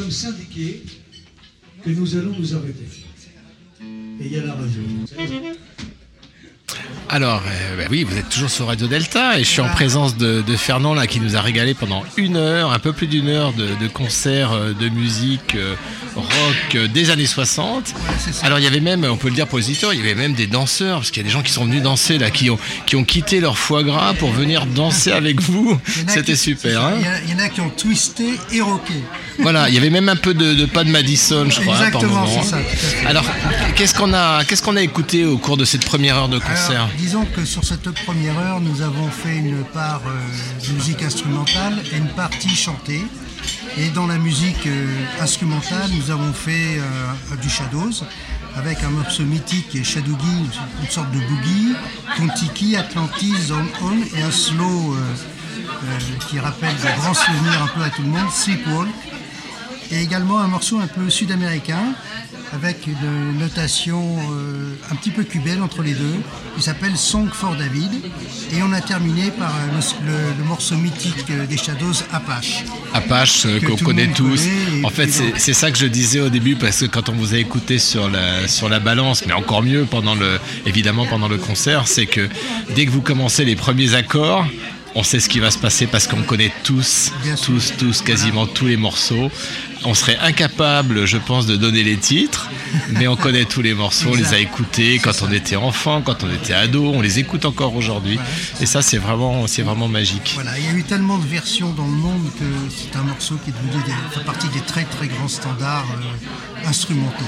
Sommes 0.00 0.12
syndiqués 0.12 0.99
toujours 8.30 8.50
sur 8.50 8.68
Radio 8.68 8.86
Delta 8.86 9.38
et 9.38 9.44
je 9.44 9.48
suis 9.48 9.60
en 9.60 9.68
présence 9.68 10.16
de, 10.16 10.40
de 10.40 10.56
Fernand 10.56 10.94
là 10.94 11.08
qui 11.08 11.18
nous 11.20 11.36
a 11.36 11.40
régalé 11.40 11.74
pendant 11.74 12.04
une 12.16 12.36
heure, 12.36 12.72
un 12.72 12.78
peu 12.78 12.92
plus 12.92 13.08
d'une 13.08 13.28
heure 13.28 13.52
de, 13.52 13.66
de 13.74 13.88
concerts 13.88 14.52
euh, 14.52 14.72
de 14.72 14.88
musique 14.88 15.56
euh, 15.56 15.74
rock 16.14 16.74
euh, 16.76 16.86
des 16.86 17.10
années 17.10 17.26
60. 17.26 17.92
Alors 18.42 18.58
il 18.60 18.64
y 18.64 18.68
avait 18.68 18.80
même, 18.80 19.04
on 19.04 19.16
peut 19.16 19.28
le 19.28 19.34
dire 19.34 19.48
pour 19.48 19.58
les 19.58 19.64
auditeurs, 19.64 19.92
il 19.92 19.98
y 19.98 20.02
avait 20.02 20.14
même 20.14 20.34
des 20.34 20.46
danseurs 20.46 20.98
parce 20.98 21.10
qu'il 21.10 21.22
y 21.22 21.26
a 21.26 21.28
des 21.28 21.32
gens 21.32 21.42
qui 21.42 21.50
sont 21.50 21.64
venus 21.64 21.82
danser 21.82 22.18
là, 22.18 22.30
qui 22.30 22.50
ont 22.50 22.58
qui 22.86 22.94
ont 22.94 23.04
quitté 23.04 23.40
leur 23.40 23.58
foie 23.58 23.82
gras 23.82 24.14
pour 24.14 24.30
venir 24.30 24.66
danser 24.66 25.10
avec 25.10 25.40
vous. 25.40 25.76
C'était 26.06 26.36
super. 26.36 26.84
Hein 26.84 26.94
Il 27.24 27.32
y, 27.32 27.34
en 27.34 27.38
a 27.44 27.48
qui 27.48 27.60
ont 27.60 27.70
twisté 27.70 28.38
et 28.52 28.60
rocké. 28.60 28.94
voilà, 29.40 29.68
il 29.68 29.74
y 29.74 29.78
avait 29.78 29.90
même 29.90 30.08
un 30.08 30.16
peu 30.16 30.34
de, 30.34 30.54
de 30.54 30.66
pas 30.66 30.84
de 30.84 30.90
Madison, 30.90 31.46
je 31.50 31.60
crois, 31.60 31.74
hein, 31.74 31.90
par 31.90 32.02
Exactement, 32.02 32.42
ça, 32.42 32.58
fait. 32.58 33.06
Alors, 33.06 33.24
qu'est-ce 33.74 33.94
qu'on 33.94 34.12
a, 34.12 34.44
qu'est-ce 34.44 34.62
qu'on 34.62 34.76
a 34.76 34.82
écouté 34.82 35.24
au 35.24 35.38
cours 35.38 35.56
de 35.56 35.64
cette 35.64 35.84
première 35.84 36.16
heure 36.16 36.28
de 36.28 36.38
concert? 36.38 36.70
Alors, 36.70 36.88
disons 36.98 37.24
que 37.24 37.44
sur 37.44 37.64
cette 37.64 37.90
première 37.90 38.29
nous 38.60 38.82
avons 38.82 39.08
fait 39.10 39.36
une 39.36 39.64
part 39.64 40.02
euh, 40.06 40.72
musique 40.72 41.02
instrumentale 41.02 41.78
et 41.92 41.96
une 41.96 42.08
partie 42.10 42.54
chantée. 42.54 43.02
Et 43.76 43.88
dans 43.90 44.06
la 44.06 44.18
musique 44.18 44.66
euh, 44.66 44.86
instrumentale, 45.20 45.90
nous 45.92 46.10
avons 46.10 46.32
fait 46.32 46.78
euh, 46.78 47.36
du 47.42 47.48
Shadows 47.50 48.04
avec 48.56 48.82
un 48.84 48.90
morceau 48.90 49.24
mythique 49.24 49.68
qui 49.70 49.78
est 49.78 49.96
une- 49.96 50.16
sorte 50.90 51.10
de 51.12 51.18
boogie, 51.18 51.74
Kontiki, 52.16 52.76
Atlantis, 52.76 53.34
Zone 53.46 53.66
On 53.82 54.16
et 54.16 54.22
un 54.22 54.30
slow 54.30 54.94
euh, 54.94 55.98
qui 56.28 56.38
rappelle 56.38 56.74
des 56.76 57.00
grands 57.00 57.14
souvenirs 57.14 57.62
un 57.62 57.78
peu 57.78 57.82
à 57.84 57.90
tout 57.90 58.02
le 58.02 58.08
monde, 58.08 58.30
Sleepwalk. 58.32 58.88
Et 59.92 60.02
également 60.02 60.38
un 60.38 60.46
morceau 60.48 60.78
un 60.78 60.86
peu 60.86 61.10
sud-américain 61.10 61.94
avec 62.52 62.86
une 62.86 63.38
notation 63.38 64.02
euh, 64.32 64.74
un 64.90 64.94
petit 64.96 65.10
peu 65.10 65.22
cubaine 65.24 65.62
entre 65.62 65.82
les 65.82 65.94
deux 65.94 66.14
qui 66.56 66.62
s'appelle 66.62 66.96
Song 66.96 67.28
for 67.32 67.54
David. 67.56 67.90
Et 68.52 68.62
on 68.62 68.72
a 68.72 68.80
terminé 68.80 69.30
par 69.30 69.50
euh, 69.50 69.78
le, 70.06 70.10
le- 70.12 70.38
le 70.38 70.44
morceau 70.44 70.76
mythique 70.76 71.24
euh, 71.30 71.46
des 71.46 71.56
Shadows, 71.56 71.92
Apache. 72.12 72.64
Apache 72.94 73.46
qu'on 73.66 73.76
connaît 73.76 74.08
tous. 74.08 74.42
connaît 74.42 74.84
en 74.84 74.90
fait, 74.90 75.08
c'est 75.36 75.52
ça 75.52 75.70
que 75.70 75.78
je 75.78 75.86
disais 75.86 76.20
au 76.20 76.28
début 76.28 76.56
parce 76.56 76.80
que 76.80 76.86
quand 76.86 77.08
on 77.08 77.12
vous 77.12 77.34
a 77.34 77.38
écouté 77.38 77.78
sur 77.78 78.08
la 78.08 78.46
sur 78.48 78.68
la 78.68 78.78
balance, 78.80 79.24
mais 79.26 79.32
encore 79.32 79.62
mieux 79.62 79.84
pendant 79.90 80.14
le 80.14 80.38
évidemment 80.66 81.06
pendant 81.06 81.28
le 81.28 81.38
concert, 81.38 81.86
c'est 81.88 82.06
que 82.06 82.28
dès 82.76 82.86
que 82.86 82.90
vous 82.90 83.02
commencez 83.02 83.44
les 83.44 83.56
premiers 83.56 83.94
accords, 83.94 84.44
on 84.96 85.04
sait 85.04 85.20
ce 85.20 85.28
qui 85.28 85.38
va 85.38 85.52
se 85.52 85.58
passer 85.58 85.86
parce 85.86 86.08
qu'on 86.08 86.22
connaît 86.22 86.52
tous, 86.64 87.12
tous, 87.44 87.72
tous, 87.78 88.02
quasiment 88.02 88.46
tous 88.46 88.66
les 88.66 88.76
morceaux. 88.76 89.30
On 89.84 89.94
serait 89.94 90.18
incapable, 90.18 91.06
je 91.06 91.16
pense, 91.16 91.46
de 91.46 91.56
donner 91.56 91.82
les 91.82 91.96
titres, 91.96 92.50
mais 92.90 93.08
on 93.08 93.16
connaît 93.16 93.46
tous 93.46 93.62
les 93.62 93.72
morceaux, 93.72 94.10
on 94.12 94.14
les 94.14 94.34
a 94.34 94.38
écoutés 94.38 94.98
quand 94.98 95.22
on 95.22 95.32
était 95.32 95.56
enfant, 95.56 96.02
quand 96.02 96.22
on 96.22 96.30
était 96.30 96.52
ado, 96.52 96.92
on 96.94 97.00
les 97.00 97.18
écoute 97.18 97.46
encore 97.46 97.74
aujourd'hui. 97.74 98.18
Et 98.60 98.66
ça, 98.66 98.82
c'est 98.82 98.98
vraiment, 98.98 99.46
c'est 99.46 99.62
vraiment 99.62 99.88
magique. 99.88 100.32
Voilà, 100.34 100.58
il 100.58 100.64
y 100.64 100.68
a 100.68 100.72
eu 100.72 100.84
tellement 100.84 101.18
de 101.18 101.26
versions 101.26 101.70
dans 101.72 101.86
le 101.86 101.92
monde 101.92 102.30
que 102.38 102.44
c'est 102.68 102.96
un 102.98 103.02
morceau 103.02 103.36
qui 103.42 103.50
est 103.50 103.54
devenu 103.54 103.82
des, 103.84 103.92
fait 104.18 104.24
partie 104.24 104.48
des 104.48 104.60
très 104.60 104.84
très 104.84 105.06
grands 105.06 105.28
standards 105.28 105.86
euh, 105.96 106.68
instrumentaux. 106.68 107.24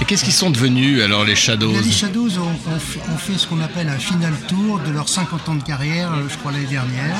Et 0.00 0.04
qu'est-ce 0.04 0.24
qu'ils 0.24 0.34
sont 0.34 0.50
devenus 0.50 1.02
alors 1.02 1.24
les 1.24 1.36
Shadows 1.36 1.72
Les 1.80 1.90
Shadows 1.90 2.38
ont, 2.38 2.72
ont 2.72 2.78
fait, 2.78 3.00
ont 3.12 3.16
fait 3.16 3.38
ce 3.38 3.46
qu'on 3.46 3.60
appelle 3.60 3.88
un 3.88 3.98
final 3.98 4.34
tour 4.46 4.78
de 4.80 4.90
leurs 4.90 5.08
50 5.08 5.48
ans 5.48 5.54
de 5.54 5.62
carrière, 5.62 6.12
euh, 6.12 6.28
je 6.28 6.36
crois 6.36 6.52
l'année 6.52 6.66
dernière. 6.66 7.16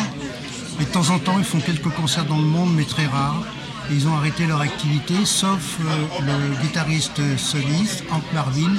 Et 0.80 0.84
de 0.84 0.90
temps 0.90 1.08
en 1.10 1.18
temps, 1.18 1.38
ils 1.38 1.44
font 1.44 1.58
quelques 1.60 1.88
concerts 1.88 2.26
dans 2.26 2.36
le 2.36 2.44
monde, 2.44 2.72
mais 2.74 2.84
très 2.84 3.06
rares. 3.06 3.42
Ils 3.90 4.06
ont 4.06 4.14
arrêté 4.14 4.46
leur 4.46 4.60
activité, 4.60 5.14
sauf 5.24 5.78
euh, 5.80 6.20
le 6.26 6.62
guitariste 6.62 7.20
soliste, 7.38 8.04
Hank 8.10 8.22
Marvin, 8.34 8.74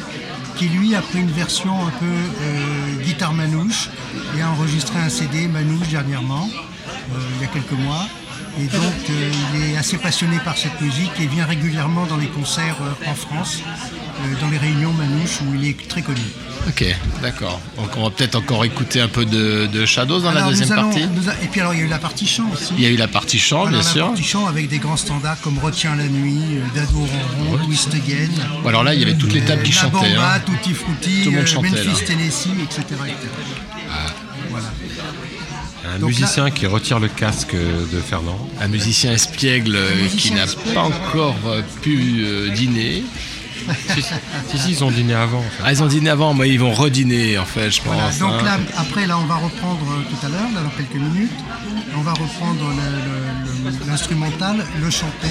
qui 0.55 0.67
lui 0.69 0.95
a 0.95 1.01
pris 1.01 1.19
une 1.19 1.31
version 1.31 1.73
un 1.73 1.89
peu 1.89 2.05
euh, 2.05 3.03
guitare 3.03 3.33
manouche 3.33 3.89
et 4.37 4.41
a 4.41 4.49
enregistré 4.51 4.99
un 4.99 5.09
CD 5.09 5.47
manouche 5.47 5.87
dernièrement, 5.89 6.47
euh, 6.47 7.19
il 7.35 7.41
y 7.41 7.45
a 7.45 7.47
quelques 7.47 7.71
mois. 7.71 8.05
Et 8.59 8.65
donc, 8.65 8.93
il 9.55 9.61
est 9.61 9.77
assez 9.77 9.97
passionné 9.97 10.37
par 10.43 10.57
cette 10.57 10.81
musique 10.81 11.11
et 11.19 11.27
vient 11.27 11.45
régulièrement 11.45 12.05
dans 12.07 12.17
les 12.17 12.27
concerts 12.27 12.77
en 13.05 13.13
France, 13.13 13.59
dans 14.41 14.49
les 14.49 14.57
réunions 14.57 14.93
manouches 14.93 15.39
où 15.41 15.55
il 15.55 15.69
est 15.69 15.87
très 15.87 16.01
connu. 16.01 16.21
Ok, 16.67 16.83
d'accord. 17.21 17.59
Donc 17.77 17.89
on 17.97 18.03
va 18.03 18.09
peut-être 18.09 18.35
encore 18.35 18.63
écouter 18.65 18.99
un 18.99 19.07
peu 19.07 19.25
de, 19.25 19.67
de 19.67 19.85
Shadows 19.85 20.19
dans 20.19 20.31
la 20.31 20.43
deuxième 20.43 20.71
allons- 20.73 20.83
partie. 20.89 21.03
a- 21.03 21.43
Et 21.43 21.47
puis 21.47 21.61
alors, 21.61 21.73
il 21.73 21.79
y 21.79 21.83
a 21.83 21.85
eu 21.85 21.89
la 21.89 21.99
partie 21.99 22.27
chant 22.27 22.49
aussi. 22.53 22.73
Il 22.77 22.83
y 22.83 22.85
a 22.85 22.89
eu 22.89 22.97
la 22.97 23.07
partie 23.07 23.39
chant, 23.39 23.67
bien 23.67 23.77
la 23.77 23.83
sûr. 23.83 24.07
partie 24.07 24.23
chant 24.23 24.45
avec 24.45 24.67
des 24.67 24.77
grands 24.79 24.97
standards 24.97 25.39
comme 25.41 25.57
Retiens 25.59 25.95
la 25.95 26.05
nuit, 26.07 26.41
euh, 26.57 26.61
Dado 26.75 26.97
Ronron, 26.99 27.65
Twist 27.65 27.93
Again. 27.93 28.29
Bon, 28.61 28.69
alors 28.69 28.83
là, 28.83 28.93
il 28.93 28.99
y 28.99 29.03
avait 29.03 29.15
toutes 29.15 29.33
les 29.33 29.41
tables 29.41 29.63
qui 29.63 29.71
La 29.71 29.77
chantaient, 29.81 30.15
Bamba, 30.15 30.35
hein. 30.35 30.41
Tutti 30.45 30.73
Frutti, 30.73 31.21
Tout 31.23 31.29
le 31.31 31.37
monde 31.37 31.45
euh, 31.45 31.47
chantait, 31.47 31.69
Memphis, 31.69 31.87
là. 31.87 32.07
Tennessee, 32.07 32.47
etc. 32.63 32.81
etc. 33.07 33.17
Voilà. 34.49 34.65
Un 35.95 35.99
Donc 35.99 36.09
musicien 36.09 36.51
qui 36.51 36.65
retire 36.67 36.99
le 36.99 37.07
casque 37.07 37.55
de 37.55 37.99
Fernand. 38.01 38.37
Un 38.61 38.67
musicien 38.67 39.13
espiègle 39.13 39.75
euh, 39.75 40.07
qui 40.17 40.31
n'a 40.33 40.45
pas 40.73 40.81
encore 40.83 41.35
euh, 41.47 41.61
pu 41.81 42.21
euh, 42.25 42.49
dîner. 42.49 43.03
Si, 44.49 44.57
si, 44.59 44.71
ils 44.71 44.83
ont 44.83 44.91
dîné 44.91 45.13
avant. 45.13 45.43
Ah, 45.63 45.71
ils 45.71 45.81
ont 45.83 45.87
dîné 45.87 46.09
avant, 46.09 46.33
mais 46.33 46.49
ils 46.49 46.59
vont 46.59 46.73
redîner, 46.73 47.37
en 47.37 47.45
fait, 47.45 47.71
je 47.71 47.81
pense. 47.81 47.93
Voilà, 47.93 48.11
donc 48.19 48.41
hein. 48.41 48.45
là, 48.45 48.57
après, 48.77 49.05
là, 49.07 49.17
on 49.19 49.25
va 49.25 49.35
reprendre 49.35 49.79
euh, 49.91 50.03
tout 50.09 50.25
à 50.25 50.29
l'heure, 50.29 50.49
dans 50.63 50.69
quelques 50.77 50.95
minutes, 51.01 51.31
on 51.97 52.01
va 52.01 52.11
reprendre 52.13 52.65
le- 52.69 53.65
le- 53.65 53.71
le- 53.77 53.85
l'instrumental, 53.87 54.57
le, 54.81 54.89
chanter, 54.89 55.27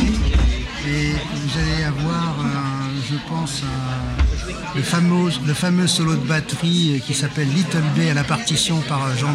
et 0.86 1.12
vous 1.34 1.58
allez 1.60 1.84
avoir, 1.84 2.36
un- 2.40 2.88
je 3.10 3.16
pense, 3.28 3.62
un- 3.64 4.76
le, 4.76 4.82
fameux, 4.82 5.30
le 5.46 5.54
fameux 5.54 5.86
solo 5.86 6.12
de 6.14 6.26
batterie 6.26 6.96
euh, 6.96 6.98
qui 7.06 7.14
s'appelle 7.14 7.48
Little 7.48 7.82
Bay 7.96 8.10
à 8.10 8.14
la 8.14 8.24
partition 8.24 8.80
par 8.82 9.04
euh, 9.06 9.16
Jean- 9.18 9.34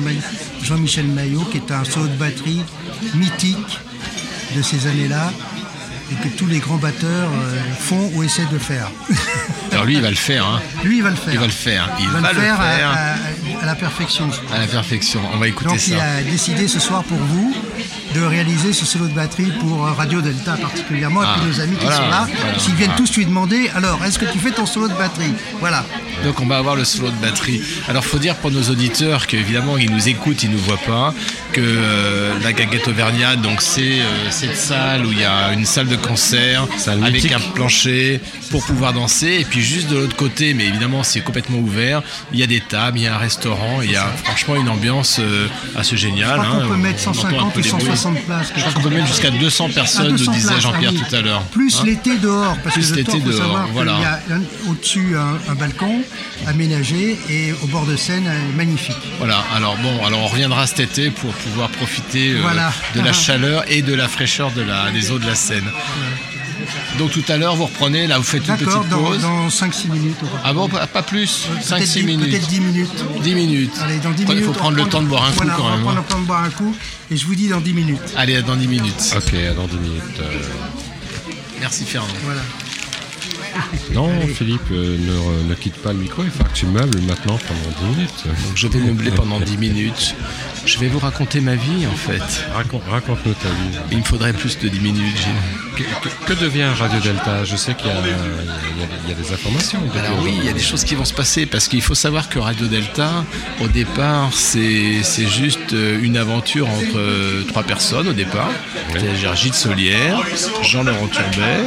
Jean-Michel 0.64 1.08
Maillot, 1.08 1.42
qui 1.52 1.58
est 1.58 1.72
un 1.72 1.84
solo 1.84 2.08
de 2.08 2.16
batterie 2.16 2.62
mythique 3.16 3.80
de 4.56 4.62
ces 4.62 4.88
années-là, 4.88 5.32
et 6.14 6.24
que 6.30 6.36
tous 6.36 6.46
les 6.48 6.60
grands 6.60 6.78
batteurs 6.78 7.30
euh, 7.34 7.60
font 7.80 8.12
ou 8.14 8.24
essaient 8.24 8.46
de 8.52 8.58
faire. 8.60 8.90
Alors 9.72 9.86
lui, 9.86 9.96
il 9.96 10.02
va 10.02 10.10
le 10.10 10.16
faire. 10.16 10.46
hein. 10.46 10.62
Lui, 10.84 10.98
il 10.98 11.04
va 11.04 11.10
le 11.10 11.16
faire. 11.16 11.34
Il 11.34 11.40
va 11.40 11.46
le 11.46 11.52
faire. 11.52 11.90
Il, 12.00 12.04
Il 12.06 12.10
va, 12.12 12.20
le 12.34 12.40
faire, 12.40 12.62
à- 12.62 12.64
faire 12.76 12.90
à- 12.92 13.64
à 13.64 13.66
la 13.66 13.76
perfection. 13.76 14.30
je 14.32 14.40
crois. 14.42 14.58
à 14.58 14.60
la 14.62 14.68
perfection. 14.68 15.22
On 15.34 15.38
va 15.38 15.48
écouter 15.48 15.70
Donc 15.70 15.88
il 15.88 15.98
ça. 15.98 16.04
a 16.04 16.22
décidé 16.22 16.68
ce 16.68 16.80
soir 16.80 17.04
pour 17.04 17.18
vous 17.18 17.56
de 18.14 18.22
réaliser 18.22 18.74
ce 18.74 18.86
solo 18.86 19.08
de 19.08 19.14
batterie 19.14 19.52
pour 19.60 19.86
euh, 19.86 19.92
Radio 19.94 20.22
Delta 20.22 20.56
particulièrement, 20.58 21.24
et 21.24 21.26
Ah, 21.28 21.36
puis 21.40 21.50
nos 21.50 21.60
amis 21.62 21.76
qui 21.76 21.82
voilà, 21.86 21.98
sont 21.98 22.10
là, 22.10 22.28
voilà. 22.42 22.60
s'ils 22.60 22.76
viennent 22.76 22.92
Ah. 22.94 22.98
tous 22.98 23.16
lui 23.18 23.26
demander, 23.26 23.70
alors 23.76 24.04
est-ce 24.06 24.20
que 24.20 24.26
tu 24.26 24.40
fais 24.40 24.52
ton 24.52 24.66
solo 24.66 24.88
de 24.88 24.94
batterie? 24.94 25.34
Voilà. 25.60 25.86
Donc 26.24 26.40
on 26.40 26.46
va 26.46 26.58
avoir 26.58 26.76
le 26.76 26.86
solo 26.86 27.10
de 27.10 27.16
batterie. 27.16 27.62
Alors 27.88 28.04
faut 28.06 28.20
dire 28.20 28.36
pour 28.36 28.52
nos 28.52 28.64
auditeurs 28.70 29.28
qu'évidemment 29.28 29.78
ils 29.78 29.92
nous 29.92 30.08
écoutent, 30.08 30.44
ils 30.44 30.52
nous 30.52 30.58
voient 30.60 30.78
pas, 30.78 31.14
que 31.52 31.62
euh, 31.62 32.34
la 32.44 32.54
Gaguette 32.54 32.88
Auvergnat, 32.88 33.36
donc 33.36 33.62
c'est 33.62 34.00
euh, 34.02 34.30
cette 34.30 34.56
salle 34.58 35.06
où 35.06 35.12
il 35.12 35.20
y 35.20 35.26
a 35.26 35.52
une 35.54 35.66
salle 35.66 35.88
de 35.88 35.96
concert 35.96 36.66
avec 36.88 37.14
mythique. 37.14 37.32
un 37.34 37.40
plancher 37.40 38.22
pour 38.52 38.64
pouvoir 38.66 38.94
danser. 38.94 39.38
Et 39.42 39.46
puis 39.46 39.62
juste 39.62 39.90
de 39.90 39.98
l'autre 39.98 40.16
côté, 40.16 40.54
mais 40.54 40.66
évidemment 40.66 41.04
c'est 41.04 41.22
complètement 41.22 41.58
ouvert, 41.60 42.02
il 42.32 42.40
y 42.40 42.44
a 42.44 42.48
des 42.48 42.62
tables, 42.62 43.00
il 43.00 43.04
y 43.04 43.08
a 43.08 43.16
un 43.16 43.20
restaurant, 43.20 43.82
il 43.82 43.92
y 43.92 43.96
a 43.96 44.06
franchement 44.24 44.56
une 44.56 44.70
ambiance 44.70 45.18
euh, 45.20 45.48
assez 45.76 45.98
géniale. 45.98 46.40
Je 46.42 46.48
crois 46.50 46.64
hein. 46.64 46.68
peut 46.70 46.76
mettre 46.78 47.00
On 47.08 47.10
entend 47.12 47.20
un 47.28 47.32
150 47.32 47.54
peu 47.54 47.60
ou 47.60 47.64
les 47.64 47.96
bruits. 48.12 48.22
160 48.22 48.26
places. 48.26 48.52
Je 48.56 48.60
crois 48.62 48.74
qu'on 48.74 48.82
peut 48.82 48.90
mettre 48.90 49.08
jusqu'à 49.08 49.32
200 49.32 49.70
personnes, 49.70 50.06
Ah, 50.08 50.12
nous 50.12 50.18
200 50.18 50.32
disait 50.32 50.60
Jean-Pierre 50.62 50.92
ah 50.96 51.06
tout 51.10 51.16
à 51.16 51.22
l'heure. 51.22 51.44
Plus 51.46 51.80
Hein 51.80 51.84
l'été 51.86 52.18
dehors, 52.18 52.58
parce 52.64 52.76
Plus 52.76 52.92
que 52.92 52.96
l'été 52.96 53.18
il 53.18 53.24
dehors, 53.24 53.38
savoir 53.38 53.68
voilà. 53.68 53.94
qu'il 53.94 54.02
y 54.02 54.06
a 54.38 54.40
au-dessus 54.70 55.16
un, 55.18 55.52
un 55.52 55.56
balcon 55.56 56.02
aménagé 56.48 57.18
et 57.30 57.54
au 57.64 57.68
bord 57.68 57.86
de 57.86 57.96
Seine 57.96 58.30
magnifique. 58.56 58.98
Voilà, 59.20 59.44
alors 59.56 59.78
bon, 59.78 60.06
alors 60.06 60.22
on 60.24 60.28
reviendra 60.28 60.68
cet 60.68 60.80
été 60.82 61.10
pour 61.12 61.32
pouvoir 61.34 61.70
profiter 61.70 62.32
euh, 62.34 62.40
Voilà. 62.42 62.72
de 62.96 63.02
la 63.02 63.14
chaleur 63.14 63.64
et 63.70 63.82
de 63.82 63.94
la 63.94 64.08
fraîcheur 64.08 64.52
de 64.52 64.62
la, 64.62 64.92
des 64.92 65.12
eaux 65.12 65.20
de 65.20 65.26
la 65.26 65.36
Seine. 65.36 65.64
Donc 66.98 67.12
tout 67.12 67.24
à 67.30 67.38
l'heure, 67.38 67.56
vous 67.56 67.66
reprenez, 67.66 68.08
là 68.08 68.18
vous 68.18 68.24
faites 68.24 68.48
une 68.48 68.56
petite 68.58 68.90
dans, 68.90 68.98
pause. 69.04 69.22
dans 69.22 69.48
5-6 69.50 69.90
minutes. 69.90 70.18
on 70.22 70.26
va- 70.26 70.42
Ah 70.44 70.54
bon, 70.54 70.68
pas, 70.70 70.88
pas 70.88 71.04
plus 71.04 71.48
Peut-être 71.50 71.66
5-6 71.68 71.94
dix- 72.00 72.04
minutes. 72.04 72.30
Peut-être 72.30 72.48
10 72.48 72.60
minutes. 72.62 73.06
10 73.22 73.36
minutes. 73.36 73.74
Allez, 73.82 73.98
dans 74.00 74.12
10 74.12 74.24
Il 74.24 74.30
minutes. 74.30 74.44
faut 74.46 74.52
on 74.52 74.54
prendre 74.54 74.78
le 74.78 74.86
temps 74.86 75.02
de 75.02 75.08
boire 75.08 75.24
un 75.26 75.30
coup 75.32 75.36
voilà, 75.38 75.54
quand 75.56 75.62
on 75.64 75.66
va 75.70 75.72
même. 75.76 75.82
prendre 75.84 75.98
hein. 76.00 76.04
le 76.08 76.14
temps 76.14 76.20
de 76.22 76.26
boire 76.26 76.44
un 76.44 76.50
coup 76.50 76.76
et 77.12 77.18
je 77.18 77.26
vous 77.26 77.36
dis 77.36 77.48
dans 77.50 77.62
10 77.62 77.74
minutes. 77.74 78.00
Allez, 78.16 78.42
dans 78.42 78.56
10 78.56 78.68
minutes. 78.68 79.16
Ok, 79.16 79.34
dans 79.56 79.68
10 79.68 79.78
minutes. 79.78 80.20
euh, 80.20 80.24
Merci 81.60 81.86
Fernand. 81.86 82.08
Voilà. 82.24 82.42
Non, 83.94 84.10
Philippe, 84.36 84.62
euh, 84.72 84.98
ne, 85.44 85.50
ne 85.50 85.54
quitte 85.56 85.76
pas 85.76 85.94
le 85.94 86.00
micro, 86.00 86.24
il 86.24 86.32
faut 86.32 86.44
que 86.44 86.54
tu 86.54 86.66
meubles 86.66 87.00
maintenant 87.02 87.38
pendant 87.38 87.92
10 87.92 87.96
minutes. 87.98 88.24
Donc 88.26 88.56
je 88.56 88.68
vais 88.68 88.80
meubler 88.80 89.12
pendant 89.12 89.40
10 89.40 89.58
minutes. 89.58 90.16
Je 90.66 90.80
vais 90.80 90.88
vous 90.88 91.00
raconter 91.00 91.42
ma 91.42 91.56
vie 91.56 91.86
en 91.86 91.96
fait. 91.96 92.22
Raconte- 92.54 92.84
Raconte-nous 92.90 93.34
ta 93.34 93.50
vie. 93.50 93.78
Il 93.92 93.98
me 94.00 94.04
faudrait 94.04 94.34
plus 94.34 94.58
de 94.60 94.68
10 94.70 94.80
minutes, 94.80 95.16
Gilles. 95.18 95.76
Que, 95.76 95.84
que- 96.10 96.34
que 96.34 96.40
devient 96.40 96.70
Radio 96.78 97.00
Delta? 97.02 97.44
Je 97.44 97.56
sais 97.56 97.74
qu'il 97.76 97.88
y, 97.88 97.90
y 97.90 99.10
y 99.10 99.12
a 99.12 99.16
des 99.16 99.34
informations. 99.34 99.80
Alors 99.98 100.24
oui, 100.24 100.34
il 100.40 100.46
y 100.46 100.50
a 100.50 100.54
des 100.54 100.60
choses 100.62 100.84
qui 100.84 100.96
vont 100.96 101.06
se 101.06 101.14
passer 101.14 101.46
parce 101.46 101.68
qu'il 101.68 101.82
faut 101.82 101.96
savoir 101.96 102.30
que 102.30 102.40
Radio 102.40 102.68
Delta, 102.68 103.26
au 103.62 103.68
départ, 103.68 104.30
c'est 104.34 105.02
juste 105.28 105.74
euh, 105.74 106.00
une 106.02 106.18
aventure 106.18 106.68
entre 106.70 106.98
euh, 106.98 107.44
trois 107.48 107.64
personnes 107.64 108.08
au 108.08 108.14
départ. 108.14 108.50
C'est-à-dire 108.92 109.36
Gilles 109.36 109.54
Solière, 109.54 110.20
Jean-Laurent 110.64 111.08
Turbet 111.08 111.64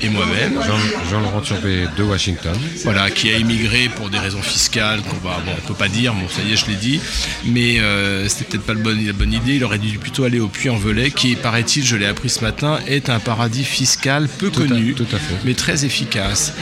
et 0.00 0.08
moi-même. 0.08 0.58
Jean- 0.66 1.10
Turbet 1.42 1.84
de 1.96 2.02
Washington. 2.02 2.56
Voilà, 2.84 3.10
qui 3.10 3.30
a 3.30 3.36
émigré 3.36 3.88
pour 3.94 4.10
des 4.10 4.18
raisons 4.18 4.42
fiscales 4.42 5.00
qu'on 5.02 5.16
va, 5.28 5.40
bon, 5.44 5.52
on 5.62 5.66
peut 5.68 5.74
pas 5.74 5.88
dire, 5.88 6.12
bon, 6.14 6.28
ça 6.28 6.40
y 6.48 6.52
est, 6.52 6.56
je 6.56 6.66
l'ai 6.66 6.76
dit, 6.76 7.00
mais 7.44 7.78
euh, 7.80 8.28
c'était 8.28 8.44
peut-être 8.58 8.64
pas 8.66 8.72
le 8.74 8.80
bon- 8.80 8.98
la 9.06 9.12
bonne 9.12 9.32
idée. 9.32 9.56
Il 9.56 9.64
aurait 9.64 9.78
dû 9.78 9.98
plutôt 9.98 10.24
aller 10.24 10.40
au 10.40 10.48
Puy-en-Velay, 10.48 11.10
qui, 11.10 11.34
paraît-il, 11.36 11.84
je 11.84 11.96
l'ai 11.96 12.06
appris 12.06 12.28
ce 12.28 12.40
matin, 12.42 12.78
est 12.86 13.08
un 13.10 13.18
paradis 13.20 13.64
fiscal 13.64 14.28
peu 14.38 14.50
Tout 14.50 14.62
à- 14.62 14.66
connu, 14.66 14.94
tout 14.94 15.06
à 15.12 15.18
fait. 15.18 15.34
mais 15.44 15.54
très 15.54 15.84
efficace. 15.84 16.52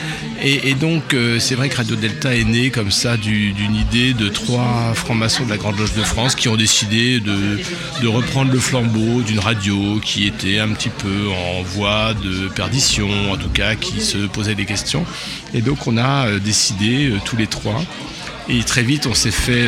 Et, 0.43 0.69
et 0.69 0.73
donc, 0.75 1.13
euh, 1.13 1.39
c'est 1.39 1.55
vrai 1.55 1.69
que 1.69 1.77
Radio 1.77 1.95
Delta 1.95 2.35
est 2.35 2.43
né 2.43 2.69
comme 2.69 2.91
ça 2.91 3.17
du- 3.17 3.53
d'une 3.53 3.75
idée 3.75 4.13
de 4.13 4.27
trois 4.29 4.93
francs-maçons 4.93 5.45
de 5.45 5.49
la 5.49 5.57
Grande 5.57 5.77
Loge 5.79 5.93
de 5.93 6.03
France 6.03 6.35
qui 6.35 6.47
ont 6.47 6.55
décidé 6.57 7.19
de, 7.19 7.59
de 8.01 8.07
reprendre 8.07 8.51
le 8.51 8.59
flambeau 8.59 9.21
d'une 9.21 9.39
radio 9.39 9.99
qui 10.03 10.27
était 10.27 10.59
un 10.59 10.69
petit 10.69 10.89
peu 10.89 11.29
en 11.29 11.61
voie 11.63 12.13
de 12.13 12.47
perdition, 12.49 13.09
en 13.31 13.37
tout 13.37 13.49
cas, 13.49 13.75
qui 13.75 14.01
se 14.01 14.17
posait 14.27 14.55
des 14.57 14.65
questions. 14.65 15.05
Et 15.53 15.61
donc, 15.61 15.87
on 15.87 15.97
a 15.97 16.27
euh, 16.27 16.39
décidé 16.39 17.09
euh, 17.09 17.19
tous 17.23 17.37
les 17.37 17.47
trois. 17.47 17.81
Et 18.49 18.63
très 18.63 18.83
vite, 18.83 19.07
on 19.07 19.13
s'est 19.13 19.31
fait 19.31 19.67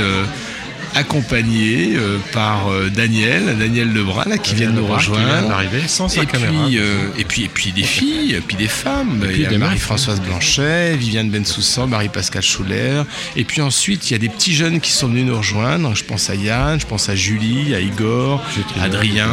accompagner 0.96 1.96
euh, 1.96 2.18
par 2.34 2.70
euh, 2.70 2.90
Daniel, 2.90 3.58
Daniel 3.58 3.92
Lebrun, 3.92 4.26
là, 4.26 4.38
qui 4.38 4.56
vient 4.56 4.70
de 4.70 4.76
nous 4.76 4.88
rejoindre. 4.88 5.54
sans 5.88 6.08
sa 6.08 6.26
caméra. 6.26 6.68
Euh, 6.72 7.10
et 7.18 7.24
puis, 7.24 7.44
et 7.44 7.50
puis 7.50 7.72
des 7.72 7.84
filles, 7.84 8.40
puis 8.48 8.56
des 8.58 8.68
femmes. 8.68 9.20
puis 9.22 9.42
il 9.44 9.52
y 9.52 9.56
a. 9.56 9.58
Marie-Françoise 9.58 10.22
Blanchet, 10.22 10.96
Viviane 10.96 11.30
Bensoussan, 11.30 11.88
Marie-Pascale 11.88 12.42
Schuller. 12.42 13.04
Et 13.36 13.44
puis 13.44 13.62
ensuite, 13.62 14.10
il 14.10 14.14
y 14.14 14.16
a 14.16 14.20
des 14.20 14.30
petits 14.30 14.54
jeunes 14.54 14.80
qui 14.80 14.92
sont 14.92 15.08
venus 15.08 15.26
nous 15.26 15.38
rejoindre. 15.38 15.94
Je 15.96 16.04
pense 16.04 16.30
à 16.30 16.36
Yann, 16.36 16.80
je 16.80 16.86
pense 16.86 17.10
à 17.10 17.16
Julie, 17.16 17.76
à 17.76 17.80
Igor, 17.80 18.44
Adrien. 18.80 19.28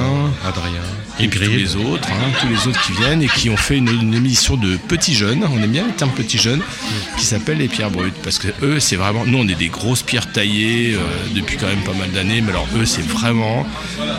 Adrien. 0.44 0.82
Et 1.18 1.28
puis 1.28 1.40
tous 1.40 1.52
les 1.52 1.76
autres, 1.76 2.08
hein, 2.10 2.30
tous 2.40 2.48
les 2.48 2.68
autres 2.68 2.80
qui 2.82 2.92
viennent 2.92 3.22
et 3.22 3.28
qui 3.28 3.48
ont 3.48 3.56
fait 3.56 3.78
une, 3.78 3.88
une 3.88 4.12
émission 4.12 4.56
de 4.56 4.76
petits 4.76 5.14
jeunes, 5.14 5.44
on 5.50 5.62
aime 5.62 5.70
bien 5.70 5.86
le 5.86 5.92
terme 5.92 6.10
petits 6.10 6.38
jeunes, 6.38 6.60
qui 7.16 7.24
s'appelle 7.24 7.58
les 7.58 7.68
pierres 7.68 7.90
brutes. 7.90 8.16
Parce 8.22 8.38
que 8.38 8.48
eux, 8.62 8.80
c'est 8.80 8.96
vraiment. 8.96 9.24
Nous, 9.24 9.38
on 9.38 9.48
est 9.48 9.54
des 9.54 9.68
grosses 9.68 10.02
pierres 10.02 10.30
taillées 10.30 10.94
euh, 10.94 11.34
depuis 11.46 11.58
quand 11.58 11.68
même 11.68 11.84
pas 11.84 11.92
mal 11.92 12.10
d'années, 12.10 12.40
mais 12.40 12.50
alors 12.50 12.66
eux, 12.76 12.84
c'est 12.84 13.06
vraiment 13.06 13.64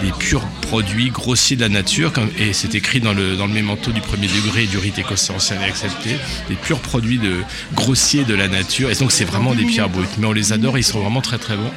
des 0.01 0.11
purs 0.11 0.45
produits 0.61 1.09
grossiers 1.09 1.57
de 1.57 1.61
la 1.61 1.69
nature. 1.69 2.13
Et 2.39 2.53
c'est 2.53 2.73
écrit 2.73 3.01
dans 3.01 3.13
le, 3.13 3.35
dans 3.35 3.47
le 3.47 3.53
mémento 3.53 3.91
du 3.91 3.99
premier 3.99 4.27
degré 4.27 4.65
du 4.65 4.77
rite 4.77 4.97
écossais 4.97 5.33
ancien 5.33 5.59
et 5.61 5.65
accepté, 5.65 6.11
des 6.47 6.55
purs 6.55 6.79
produits 6.79 7.17
de, 7.17 7.41
grossiers 7.73 8.23
de 8.23 8.33
la 8.33 8.47
nature. 8.47 8.89
Et 8.89 8.95
donc, 8.95 9.11
c'est 9.11 9.25
vraiment 9.25 9.53
des 9.55 9.65
pierres 9.65 9.89
brutes. 9.89 10.17
Mais 10.17 10.25
on 10.25 10.31
les 10.31 10.53
adore, 10.53 10.77
ils 10.77 10.83
sont 10.83 11.01
vraiment 11.01 11.21
très 11.21 11.37
très 11.37 11.57
bons. 11.57 11.71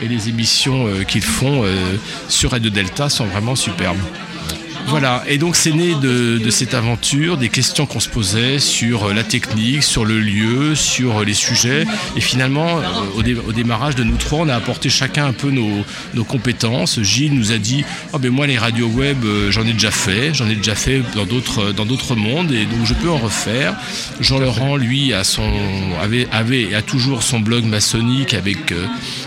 Et 0.00 0.08
les 0.08 0.30
émissions 0.30 0.86
euh, 0.86 1.04
qu'ils 1.04 1.22
font 1.22 1.62
euh, 1.64 1.96
sur 2.28 2.52
Radio 2.52 2.70
Delta 2.70 3.10
sont 3.10 3.26
vraiment 3.26 3.56
superbes. 3.56 3.98
Voilà, 4.86 5.24
et 5.26 5.38
donc 5.38 5.56
c'est 5.56 5.72
né 5.72 5.94
de, 5.94 6.50
cette 6.50 6.74
aventure, 6.74 7.36
des 7.36 7.48
questions 7.48 7.86
qu'on 7.86 8.00
se 8.00 8.08
posait 8.08 8.58
sur 8.58 9.04
euh, 9.04 9.14
la 9.14 9.24
technique, 9.24 9.82
sur 9.82 10.04
le 10.04 10.20
lieu, 10.20 10.74
sur 10.74 11.18
euh, 11.18 11.24
les 11.24 11.34
sujets. 11.34 11.84
Et 12.16 12.20
finalement, 12.20 12.78
euh, 12.78 12.82
au, 13.16 13.22
dé- 13.22 13.34
au 13.34 13.52
démarrage 13.52 13.96
de 13.96 14.04
nous 14.04 14.16
trois, 14.16 14.40
on 14.40 14.48
a 14.48 14.54
apporté 14.54 14.90
chacun 14.90 15.26
un 15.26 15.32
peu 15.32 15.50
nos, 15.50 15.84
compétences. 16.24 17.00
Gilles 17.02 17.34
nous 17.34 17.50
a 17.50 17.58
dit 17.58 17.84
Oh, 18.12 18.18
ben 18.18 18.30
moi, 18.30 18.46
les 18.46 18.58
radios 18.58 18.88
web, 18.88 19.24
j'en 19.50 19.66
ai 19.66 19.72
déjà 19.72 19.90
fait, 19.90 20.32
j'en 20.34 20.48
ai 20.48 20.54
déjà 20.54 20.74
fait 20.74 21.02
dans 21.14 21.24
d'autres 21.24 21.72
dans 21.72 21.86
d'autres 21.86 22.14
mondes, 22.14 22.52
et 22.52 22.64
donc 22.66 22.84
je 22.84 22.94
peux 22.94 23.10
en 23.10 23.18
refaire. 23.18 23.74
Jean-Laurent, 24.20 24.76
lui, 24.76 25.12
a 25.12 25.22
avait, 26.30 26.68
toujours 26.86 27.22
son 27.22 27.40
blog 27.40 27.64
maçonnique 27.64 28.34
avec 28.34 28.72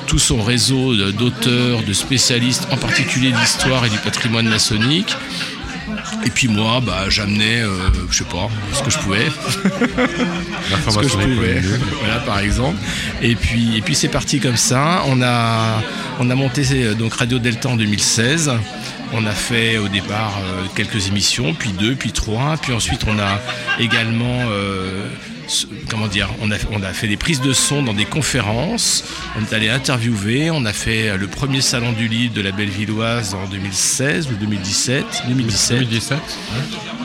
tout 0.05 0.19
son 0.19 0.41
réseau 0.41 0.95
d'auteurs, 1.11 1.83
de 1.83 1.93
spécialistes, 1.93 2.67
en 2.71 2.77
particulier 2.77 3.31
d'histoire 3.31 3.85
et 3.85 3.89
du 3.89 3.97
patrimoine 3.97 4.47
maçonnique. 4.47 5.15
Et 6.25 6.29
puis 6.29 6.47
moi, 6.47 6.81
bah, 6.85 7.05
j'amenais, 7.09 7.61
euh, 7.61 7.89
je 8.09 8.17
sais 8.19 8.23
pas, 8.25 8.49
ce 8.73 8.83
que 8.83 8.89
je 8.89 8.97
pouvais. 8.99 9.27
Ce 10.89 10.97
que 10.97 11.07
je 11.07 11.17
pouvais. 11.17 11.61
Voilà, 11.99 12.19
par 12.19 12.39
exemple. 12.39 12.77
Et 13.21 13.35
puis, 13.35 13.77
et 13.77 13.81
puis 13.81 13.95
c'est 13.95 14.07
parti 14.07 14.39
comme 14.39 14.57
ça. 14.57 15.03
On 15.07 15.21
a, 15.21 15.81
on 16.19 16.29
a 16.29 16.35
monté 16.35 16.63
euh, 16.71 16.93
donc 16.93 17.13
Radio 17.13 17.39
Delta 17.39 17.69
en 17.69 17.75
2016. 17.75 18.51
On 19.13 19.25
a 19.25 19.31
fait 19.31 19.77
au 19.77 19.87
départ 19.87 20.37
euh, 20.43 20.65
quelques 20.75 21.07
émissions, 21.07 21.53
puis 21.53 21.71
deux, 21.71 21.95
puis 21.95 22.11
trois. 22.11 22.57
Puis 22.61 22.73
ensuite, 22.73 23.01
on 23.07 23.17
a 23.19 23.39
également 23.79 24.45
euh, 24.49 25.07
comment 25.89 26.07
dire, 26.07 26.29
on 26.41 26.51
a, 26.51 26.55
on 26.71 26.81
a 26.83 26.93
fait 26.93 27.07
des 27.07 27.17
prises 27.17 27.41
de 27.41 27.53
son 27.53 27.83
dans 27.83 27.93
des 27.93 28.05
conférences, 28.05 29.03
on 29.37 29.43
est 29.43 29.53
allé 29.53 29.69
interviewer, 29.69 30.51
on 30.51 30.65
a 30.65 30.73
fait 30.73 31.09
euh, 31.09 31.17
le 31.17 31.27
premier 31.27 31.61
salon 31.61 31.91
du 31.93 32.07
livre 32.07 32.33
de 32.33 32.41
la 32.41 32.51
Bellevilloise 32.51 33.33
en 33.33 33.47
2016 33.47 34.29
ou 34.29 34.35
2017 34.35 35.05
2017. 35.27 35.79
2017 35.79 36.19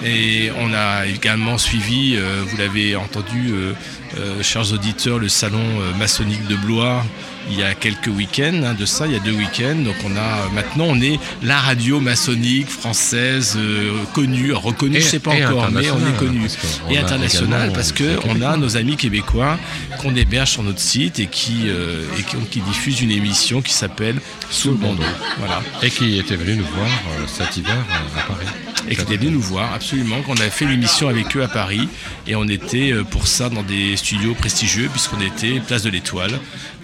Et 0.04 0.50
on 0.58 0.72
a 0.74 1.06
également 1.06 1.58
suivi, 1.58 2.16
euh, 2.16 2.42
vous 2.46 2.56
l'avez 2.56 2.96
entendu, 2.96 3.50
euh, 3.52 3.72
euh, 4.18 4.42
chers 4.42 4.72
auditeurs, 4.72 5.18
le 5.18 5.28
salon 5.28 5.58
euh, 5.80 5.94
maçonnique 5.98 6.46
de 6.48 6.56
Blois 6.56 7.04
il 7.50 7.58
y 7.58 7.62
a 7.64 7.74
quelques 7.74 8.06
week-ends 8.06 8.62
hein, 8.64 8.74
de 8.78 8.86
ça, 8.86 9.06
il 9.06 9.12
y 9.14 9.16
a 9.16 9.18
deux 9.18 9.32
week-ends. 9.32 9.74
Donc 9.84 9.96
on 10.04 10.16
a 10.16 10.48
maintenant 10.54 10.84
on 10.88 11.00
est 11.00 11.18
la 11.42 11.58
radio 11.58 11.98
maçonnique 11.98 12.68
française 12.68 13.56
euh, 13.58 13.92
connue, 14.14 14.52
reconnue, 14.52 14.98
Et- 14.98 15.00
je 15.00 15.06
sais 15.08 15.18
pas 15.18 15.32
encore, 15.32 15.68
mais 15.72 15.90
on 15.90 15.98
est 15.98 16.02
internationale, 16.06 16.16
connu 16.18 16.46
et 16.90 16.98
a 16.98 17.00
international 17.02 17.58
également 17.60 17.74
parce 17.74 17.92
que 17.92 18.18
on 18.28 18.40
a 18.42 18.56
nos 18.56 18.76
amis 18.76 18.96
québécois 18.96 19.58
qu'on 20.00 20.14
héberge 20.14 20.50
sur 20.50 20.62
notre 20.62 20.78
site 20.80 21.18
et 21.18 21.26
qui 21.26 21.64
euh, 21.66 22.04
et 22.18 22.22
qui, 22.22 22.36
qui 22.50 22.60
diffusent 22.60 23.00
une 23.00 23.10
émission 23.10 23.60
qui 23.60 23.72
s'appelle 23.72 24.20
Sous 24.50 24.70
le 24.70 24.76
bandeau. 24.76 25.02
Voilà. 25.38 25.62
Et 25.82 25.90
qui 25.90 26.18
était 26.18 26.36
venu 26.36 26.56
nous 26.56 26.64
voir 26.76 26.86
euh, 26.86 27.24
cet 27.26 27.56
hiver 27.56 27.74
euh, 27.74 28.20
à 28.20 28.22
Paris. 28.22 28.46
Et 28.88 28.96
qui 28.96 29.02
étaient 29.02 29.16
venus 29.16 29.32
nous 29.32 29.40
voir, 29.40 29.72
absolument, 29.72 30.22
qu'on 30.22 30.34
avait 30.34 30.50
fait 30.50 30.66
l'émission 30.66 31.08
avec 31.08 31.36
eux 31.36 31.42
à 31.42 31.48
Paris. 31.48 31.88
Et 32.26 32.34
on 32.36 32.48
était 32.48 32.92
euh, 32.92 33.04
pour 33.04 33.26
ça 33.26 33.48
dans 33.48 33.62
des 33.62 33.96
studios 33.96 34.34
prestigieux, 34.34 34.88
puisqu'on 34.90 35.20
était 35.20 35.60
place 35.60 35.82
de 35.82 35.90
l'Étoile, 35.90 36.38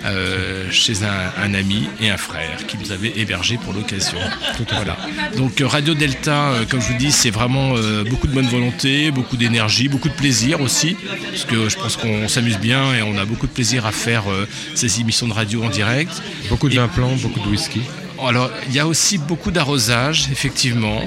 euh, 0.04 0.70
chez 0.70 1.02
un, 1.02 1.42
un 1.42 1.54
ami 1.54 1.88
et 2.00 2.10
un 2.10 2.16
frère 2.16 2.66
qui 2.66 2.78
nous 2.78 2.92
avaient 2.92 3.12
hébergés 3.16 3.58
pour 3.58 3.72
l'occasion. 3.72 4.18
Voilà. 4.72 4.96
Donc 5.36 5.60
euh, 5.60 5.66
Radio 5.66 5.94
Delta, 5.94 6.52
comme 6.68 6.80
je 6.80 6.88
vous 6.88 6.98
dis, 6.98 7.10
c'est 7.10 7.30
vraiment 7.30 7.74
euh, 7.76 8.04
beaucoup 8.04 8.26
de 8.26 8.32
bonne 8.32 8.46
volonté, 8.46 9.10
beaucoup 9.10 9.36
d'énergie, 9.36 9.88
beaucoup 9.88 10.08
de 10.08 10.14
plaisir 10.14 10.60
aussi, 10.60 10.96
parce 11.30 11.44
que 11.44 11.68
je 11.68 11.76
pense 11.76 11.96
qu'on 11.96 12.28
s'amuse 12.28 12.58
bien 12.58 12.94
et 12.94 13.02
on 13.02 13.16
a 13.18 13.24
beaucoup 13.24 13.46
de 13.46 13.52
plaisir 13.52 13.86
à 13.86 13.92
faire 13.92 14.30
euh, 14.30 14.46
ces 14.74 15.00
émissions 15.00 15.28
de 15.28 15.32
radio 15.32 15.64
en 15.64 15.68
direct. 15.68 16.22
Beaucoup 16.48 16.68
d'implants, 16.68 17.16
beaucoup 17.16 17.40
de 17.40 17.48
whisky. 17.48 17.80
Alors, 18.26 18.50
il 18.68 18.74
y 18.74 18.78
a 18.80 18.86
aussi 18.86 19.16
beaucoup 19.18 19.50
d'arrosage, 19.50 20.28
effectivement, 20.32 21.00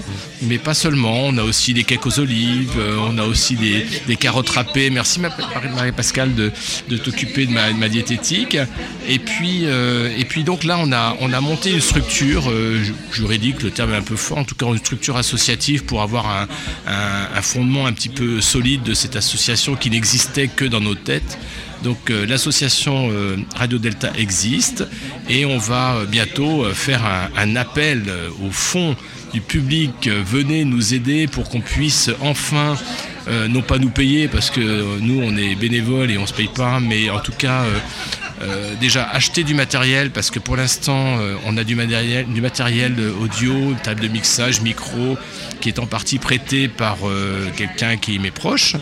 mais 0.43 0.57
pas 0.57 0.73
seulement. 0.73 1.25
On 1.25 1.37
a 1.37 1.43
aussi 1.43 1.73
des 1.73 1.83
cakes 1.83 2.05
aux 2.05 2.19
olives, 2.19 2.71
euh, 2.77 2.95
on 3.09 3.17
a 3.17 3.23
aussi 3.23 3.55
des, 3.55 3.85
des 4.07 4.15
carottes 4.15 4.49
râpées. 4.49 4.89
Merci 4.89 5.19
ma- 5.19 5.29
Marie-Pascale 5.75 6.33
de, 6.35 6.51
t'occuper 6.97 7.45
de 7.47 7.51
ma, 7.51 7.89
diététique. 7.89 8.57
Et 9.09 9.19
puis, 9.19 9.61
euh, 9.65 10.09
et 10.17 10.23
puis 10.25 10.43
donc 10.43 10.63
là, 10.63 10.77
on 10.79 10.91
a, 10.93 11.17
on 11.19 11.33
a 11.33 11.41
monté 11.41 11.71
une 11.71 11.81
structure 11.81 12.49
euh, 12.49 12.81
ju- 12.83 12.93
juridique, 13.11 13.61
le 13.61 13.71
terme 13.71 13.93
est 13.93 13.97
un 13.97 14.01
peu 14.01 14.15
fort, 14.15 14.37
en 14.37 14.43
tout 14.45 14.55
cas 14.55 14.67
une 14.67 14.77
structure 14.77 15.17
associative 15.17 15.83
pour 15.83 16.01
avoir 16.01 16.47
un 16.87 17.41
fondement 17.41 17.85
un 17.87 17.93
petit 17.93 18.09
peu 18.09 18.39
solide 18.41 18.83
de 18.83 18.93
cette 18.93 19.15
association 19.15 19.75
qui 19.75 19.89
n'existait 19.89 20.47
que 20.47 20.65
dans 20.65 20.79
nos 20.81 20.95
têtes. 20.95 21.37
Donc 21.83 22.09
euh, 22.09 22.25
l'association 22.25 23.09
euh, 23.11 23.37
Radio 23.55 23.77
Delta 23.77 24.11
existe 24.17 24.83
et 25.29 25.45
on 25.45 25.57
va 25.57 25.95
euh, 25.95 26.05
bientôt 26.05 26.65
faire 26.73 27.01
un, 27.35 27.55
appel 27.55 28.03
au 28.45 28.51
fond 28.51 28.95
du 29.33 29.41
public. 29.41 30.07
venez 30.07 30.63
nous 30.63 30.93
aider 30.93 31.27
pour 31.27 31.49
qu'on 31.49 31.59
puisse 31.59 32.09
enfin, 32.21 32.77
non 33.49 33.61
pas 33.61 33.77
nous 33.77 33.89
payer 33.89 34.27
parce 34.29 34.49
que 34.49 34.99
nous 34.99 35.21
on 35.21 35.35
est 35.35 35.55
bénévoles 35.55 36.11
et 36.11 36.17
on 36.17 36.25
se 36.25 36.33
paye 36.33 36.47
pas, 36.47 36.79
mais 36.79 37.09
en 37.09 37.19
tout 37.19 37.33
cas 37.33 37.65
euh, 38.41 38.75
déjà 38.79 39.07
acheter 39.09 39.43
du 39.43 39.53
matériel 39.53 40.11
parce 40.11 40.31
que 40.31 40.39
pour 40.39 40.55
l'instant 40.55 41.19
euh, 41.19 41.35
on 41.45 41.57
a 41.57 41.63
du 41.63 41.75
matériel, 41.75 42.25
du 42.27 42.41
matériel 42.41 42.95
audio, 43.21 43.53
une 43.53 43.77
table 43.77 44.01
de 44.01 44.07
mixage, 44.07 44.61
micro 44.61 45.17
qui 45.59 45.69
est 45.69 45.79
en 45.79 45.85
partie 45.85 46.17
prêté 46.17 46.67
par 46.67 46.97
euh, 47.03 47.49
quelqu'un 47.55 47.97
qui 47.97 48.17
m'est 48.19 48.31
proche. 48.31 48.75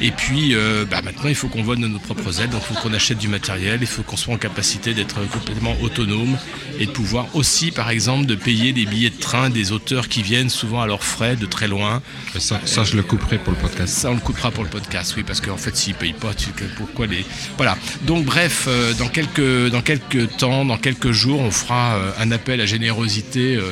Et 0.00 0.10
puis 0.10 0.54
euh, 0.54 0.84
bah, 0.90 1.02
maintenant 1.02 1.28
il 1.28 1.34
faut 1.34 1.48
qu'on 1.48 1.62
vole 1.62 1.78
de 1.78 1.86
nos 1.86 1.98
propres 1.98 2.40
ailes, 2.40 2.50
donc 2.50 2.62
il 2.68 2.74
faut 2.74 2.80
qu'on 2.80 2.94
achète 2.94 3.18
du 3.18 3.28
matériel, 3.28 3.78
il 3.80 3.86
faut 3.86 4.02
qu'on 4.02 4.16
soit 4.16 4.34
en 4.34 4.38
capacité 4.38 4.94
d'être 4.94 5.20
complètement 5.30 5.76
autonome 5.82 6.36
et 6.78 6.86
de 6.86 6.90
pouvoir 6.90 7.26
aussi 7.34 7.70
par 7.70 7.90
exemple 7.90 8.26
de 8.26 8.34
payer 8.34 8.72
des 8.72 8.86
billets 8.86 9.10
de 9.10 9.20
train 9.20 9.50
des 9.50 9.72
auteurs 9.72 10.08
qui 10.08 10.22
viennent 10.22 10.50
souvent 10.50 10.80
à 10.80 10.86
leurs 10.86 11.04
frais 11.04 11.36
de 11.36 11.46
très 11.46 11.68
loin. 11.68 12.02
Ça, 12.38 12.60
ça, 12.64 12.84
je 12.84 12.96
le 12.96 13.02
couperai 13.02 13.38
pour 13.38 13.52
le 13.52 13.58
podcast. 13.58 13.94
Ça, 13.94 14.10
on 14.10 14.14
le 14.14 14.20
coupera 14.20 14.50
pour 14.50 14.64
le 14.64 14.70
podcast, 14.70 15.14
oui, 15.16 15.22
parce 15.22 15.40
qu'en 15.40 15.56
fait, 15.56 15.76
s'ils 15.76 15.94
payent 15.94 16.12
pas, 16.12 16.34
tu, 16.34 16.48
pourquoi 16.76 17.06
les. 17.06 17.24
Voilà. 17.56 17.76
Donc, 18.02 18.24
bref, 18.24 18.64
euh, 18.66 18.92
dans, 18.98 19.08
quelques, 19.08 19.70
dans 19.70 19.80
quelques 19.82 20.36
temps, 20.36 20.64
dans 20.64 20.76
quelques 20.78 21.12
jours, 21.12 21.40
on 21.40 21.50
fera 21.50 21.94
euh, 21.96 22.10
un 22.20 22.30
appel 22.32 22.60
à 22.60 22.66
générosité 22.66 23.56
euh, 23.56 23.62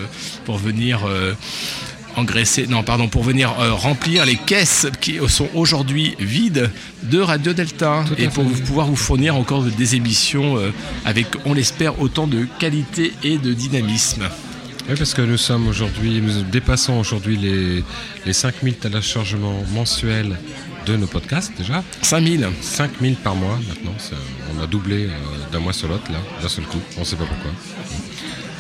pour 0.44 0.59
venir. 0.59 1.01
euh, 1.07 1.35
engraisser, 2.15 2.66
non 2.66 2.82
pardon, 2.82 3.09
pour 3.09 3.23
venir 3.23 3.55
euh, 3.59 3.73
remplir 3.73 4.27
les 4.27 4.36
caisses 4.36 4.86
qui 5.01 5.19
sont 5.28 5.49
aujourd'hui 5.55 6.15
vides 6.20 6.70
de 7.05 7.19
Radio 7.19 7.55
Delta 7.55 8.05
et 8.19 8.28
pour 8.28 8.44
vous- 8.44 8.61
pouvoir 8.61 8.86
vous 8.86 8.97
fournir 8.97 9.35
encore 9.35 9.62
des 9.62 9.94
émissions 9.94 10.59
euh, 10.59 10.73
avec, 11.07 11.28
on 11.47 11.55
l'espère, 11.55 12.03
autant 12.03 12.27
de 12.27 12.47
qualité 12.59 13.15
et 13.24 13.39
de 13.39 13.55
dynamisme. 13.55 14.24
Oui, 14.90 14.94
parce 14.99 15.15
que 15.15 15.23
nous 15.23 15.39
sommes 15.39 15.66
aujourd'hui, 15.69 16.20
nous 16.20 16.43
dépassons 16.43 16.99
aujourd'hui 17.01 17.39
les, 17.39 17.82
les 18.27 18.32
5000 18.35 18.74
téléchargements 18.74 19.65
mensuels 19.73 20.36
de 20.86 20.96
nos 20.96 21.06
podcasts 21.06 21.52
déjà. 21.56 21.82
5000 22.02 22.48
5000 22.60 23.16
par 23.16 23.34
mois 23.34 23.59
maintenant. 23.68 23.94
on 24.56 24.62
a 24.62 24.66
doublé 24.66 25.06
euh, 25.06 25.10
d'un 25.52 25.60
mois 25.60 25.72
sur 25.72 25.88
l'autre 25.88 26.10
là, 26.10 26.18
d'un 26.40 26.48
seul 26.48 26.64
coup. 26.64 26.80
On 26.96 27.00
ne 27.00 27.04
sait 27.04 27.16
pas 27.16 27.24
pourquoi. 27.24 27.50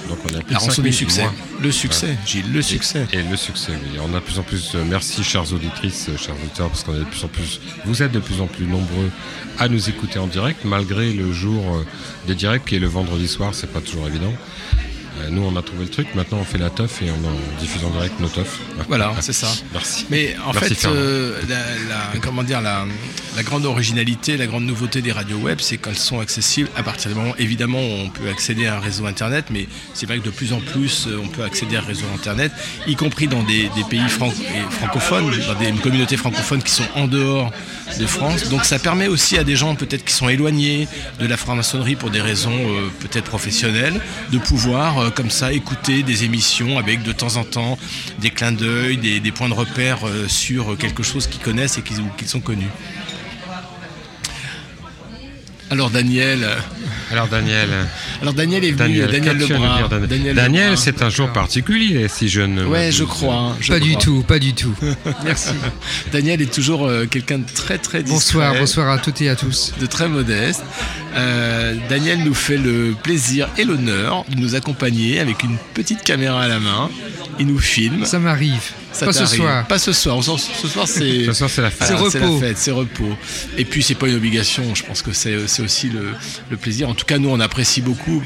Donc 0.08 0.18
on 0.24 0.28
a 0.36 0.42
plus 0.42 0.54
de 0.54 0.58
rançon 0.58 0.70
5000 0.82 0.90
du 0.92 0.96
succès. 0.98 1.22
mois. 1.22 1.32
Le 1.62 1.72
succès, 1.72 2.16
Gilles, 2.26 2.52
le 2.52 2.58
Et- 2.58 2.62
succès. 2.62 3.06
Et, 3.12 3.22
le 3.22 3.36
succès, 3.36 3.72
oui. 3.72 3.98
On 4.02 4.12
a 4.14 4.18
de 4.20 4.24
plus 4.24 4.38
en 4.38 4.42
plus. 4.42 4.72
euh, 4.74 4.84
merci, 4.88 5.22
chères 5.24 5.50
auditrices, 5.52 6.08
euh, 6.08 6.16
chers 6.16 6.34
auditeurs, 6.34 6.68
parce 6.68 6.82
qu'on 6.84 6.94
est 6.94 6.98
de 7.00 7.04
plus 7.04 7.24
en 7.24 7.28
plus. 7.28 7.60
Vous 7.86 8.02
êtes 8.02 8.12
de 8.12 8.18
plus 8.18 8.40
en 8.40 8.46
plus 8.46 8.66
nombreux 8.66 9.10
à 9.58 9.68
nous 9.68 9.88
écouter 9.88 10.18
en 10.18 10.26
direct, 10.26 10.64
malgré 10.64 11.12
le 11.12 11.32
jour 11.32 11.84
des 12.26 12.34
directs 12.34 12.64
qui 12.64 12.76
est 12.76 12.80
le 12.80 12.88
vendredi 12.88 13.28
soir. 13.28 13.54
C'est 13.54 13.72
pas 13.72 13.80
toujours 13.80 14.06
évident. 14.08 14.32
Euh, 15.20 15.28
nous, 15.30 15.42
on 15.42 15.54
a 15.56 15.62
trouvé 15.62 15.84
le 15.84 15.90
truc. 15.90 16.06
Maintenant, 16.14 16.38
on 16.40 16.44
fait 16.44 16.58
la 16.58 16.70
teuf 16.70 17.02
et 17.02 17.10
on 17.10 17.28
en 17.28 17.60
diffuse 17.60 17.84
en 17.84 17.90
direct 17.90 18.18
nos 18.20 18.28
teufs. 18.28 18.58
Voilà, 18.88 19.12
c'est 19.20 19.32
ça. 19.34 19.48
Merci. 19.72 20.06
Mais 20.10 20.34
en 20.46 20.52
Merci, 20.52 20.74
fait, 20.74 20.88
euh, 20.88 21.38
la, 21.48 21.58
la- 21.88 22.20
comment 22.22 22.42
dire, 22.42 22.60
la, 22.62 22.86
la 23.36 23.42
grande 23.42 23.66
originalité, 23.66 24.36
la 24.36 24.46
grande 24.46 24.64
nouveauté 24.64 25.02
des 25.02 25.12
radios 25.12 25.36
web, 25.38 25.58
c'est 25.60 25.76
qu'elles 25.76 25.98
sont 25.98 26.20
accessibles 26.20 26.70
à 26.76 26.82
partir 26.82 27.10
du 27.10 27.16
moment, 27.18 27.34
évidemment, 27.38 27.78
on 27.80 28.08
peut 28.08 28.28
accéder 28.30 28.66
à 28.66 28.76
un 28.76 28.80
réseau 28.80 29.06
internet, 29.06 29.46
mais 29.50 29.68
c'est 29.94 30.06
vrai 30.06 30.18
que 30.18 30.24
de 30.24 30.30
plus 30.30 30.52
en 30.54 30.60
plus, 30.60 31.06
euh, 31.06 31.18
on 31.22 31.28
peut 31.28 31.44
accéder 31.44 31.76
à 31.76 31.80
un 31.80 31.84
réseau 31.84 32.06
internet, 32.14 32.50
y 32.86 32.96
compris 32.96 33.26
dans 33.28 33.42
des, 33.42 33.68
des 33.76 33.84
pays 33.90 34.00
francophones, 34.70 35.30
dans 35.46 35.58
des 35.58 35.72
communautés 35.80 36.16
francophones 36.16 36.62
qui 36.62 36.72
sont 36.72 36.86
en 36.94 37.06
dehors 37.06 37.50
de 37.98 38.06
France. 38.06 38.48
Donc 38.48 38.64
ça 38.64 38.78
permet 38.78 39.08
aussi 39.08 39.36
à 39.36 39.44
des 39.44 39.56
gens 39.56 39.74
peut-être 39.74 40.04
qui 40.04 40.14
sont 40.14 40.28
éloignés 40.28 40.88
de 41.20 41.26
la 41.26 41.36
franc-maçonnerie 41.36 41.96
pour 41.96 42.10
des 42.10 42.20
raisons 42.20 42.52
euh, 42.52 42.88
peut-être 43.00 43.24
professionnelles, 43.26 44.00
de 44.30 44.38
pouvoir 44.38 45.01
euh, 45.02 45.10
comme 45.10 45.30
ça 45.30 45.52
écouter 45.52 46.02
des 46.02 46.24
émissions 46.24 46.78
avec 46.78 47.02
de 47.02 47.12
temps 47.12 47.36
en 47.36 47.44
temps 47.44 47.78
des 48.20 48.30
clins 48.30 48.52
d'œil, 48.52 48.96
des, 48.96 49.32
points 49.32 49.48
de 49.48 49.54
repère 49.54 50.06
euh, 50.06 50.28
sur 50.28 50.76
quelque 50.78 51.02
chose 51.02 51.26
qu'ils 51.26 51.40
connaissent 51.40 51.78
et 51.78 51.82
qu'ils 51.82 52.28
sont 52.28 52.40
connus. 52.40 52.70
Alors 55.72 55.88
Daniel. 55.88 56.46
Alors 57.10 57.28
Daniel. 57.28 57.70
Alors 58.20 58.34
Daniel 58.34 58.62
est 58.64 58.72
venu, 58.72 58.98
Daniel, 59.06 59.36
nous 59.38 59.46
Lebrun. 59.48 59.76
dire, 59.78 59.88
Daniel 59.88 60.08
Daniel 60.08 60.34
Daniel, 60.36 60.62
Lebrun. 60.64 60.76
c'est 60.76 61.02
un 61.02 61.08
jour 61.08 61.32
particulier, 61.32 62.08
si 62.08 62.28
je 62.28 62.42
ne. 62.42 62.66
Ouais, 62.66 62.92
je 62.92 63.04
crois. 63.04 63.34
hein, 63.34 63.56
je 63.58 63.72
Pas 63.72 63.80
du 63.80 63.96
tout, 63.96 64.22
pas 64.22 64.38
du 64.38 64.52
tout. 64.52 64.74
Merci. 65.24 65.54
Daniel 66.12 66.42
est 66.42 66.52
toujours 66.52 66.86
euh, 66.86 67.06
quelqu'un 67.06 67.38
de 67.38 67.46
très 67.54 67.78
très 67.78 68.02
discret. 68.02 68.14
Bonsoir, 68.18 68.54
bonsoir 68.54 68.90
à 68.90 68.98
toutes 68.98 69.22
et 69.22 69.30
à 69.30 69.34
tous. 69.36 69.72
De 69.80 69.86
très 69.86 70.08
modeste. 70.08 70.62
Euh, 71.14 71.74
Daniel 71.88 72.18
nous 72.22 72.34
fait 72.34 72.58
le 72.58 72.94
plaisir 73.02 73.48
et 73.56 73.64
l'honneur 73.64 74.24
de 74.28 74.38
nous 74.38 74.54
accompagner 74.54 75.20
avec 75.20 75.42
une 75.42 75.56
petite 75.72 76.02
caméra 76.02 76.42
à 76.42 76.48
la 76.48 76.60
main. 76.60 76.90
Il 77.40 77.46
nous 77.46 77.58
filme. 77.58 78.04
Ça 78.04 78.18
m'arrive. 78.18 78.72
Ça 78.92 79.06
Pas 79.06 79.12
ce 79.12 79.26
soir. 79.26 79.66
Pas 79.66 79.78
ce 79.78 79.92
soir. 79.92 80.22
Ce 80.22 80.68
soir, 80.68 80.86
c'est. 80.86 81.24
Ce 81.26 81.32
soir, 81.32 81.50
c'est 81.50 81.62
la 81.62 81.70
fête. 81.70 81.88
C'est 81.88 81.94
repos. 81.94 82.40
la 82.40 82.46
fête, 82.48 82.58
c'est 82.58 82.70
repos. 82.70 83.16
Et 83.56 83.64
puis, 83.64 83.82
c'est 83.82 83.94
pas 83.94 84.08
une 84.08 84.16
obligation. 84.16 84.74
Je 84.74 84.84
pense 84.84 85.02
que 85.02 85.12
c'est 85.12 85.48
c'est 85.48 85.62
aussi 85.62 85.88
le, 85.88 86.12
le 86.50 86.56
plaisir. 86.56 86.88
En 86.88 86.94
tout 86.94 87.06
cas, 87.06 87.18
nous, 87.18 87.30
on 87.30 87.40
apprécie 87.40 87.80
beaucoup. 87.80 88.22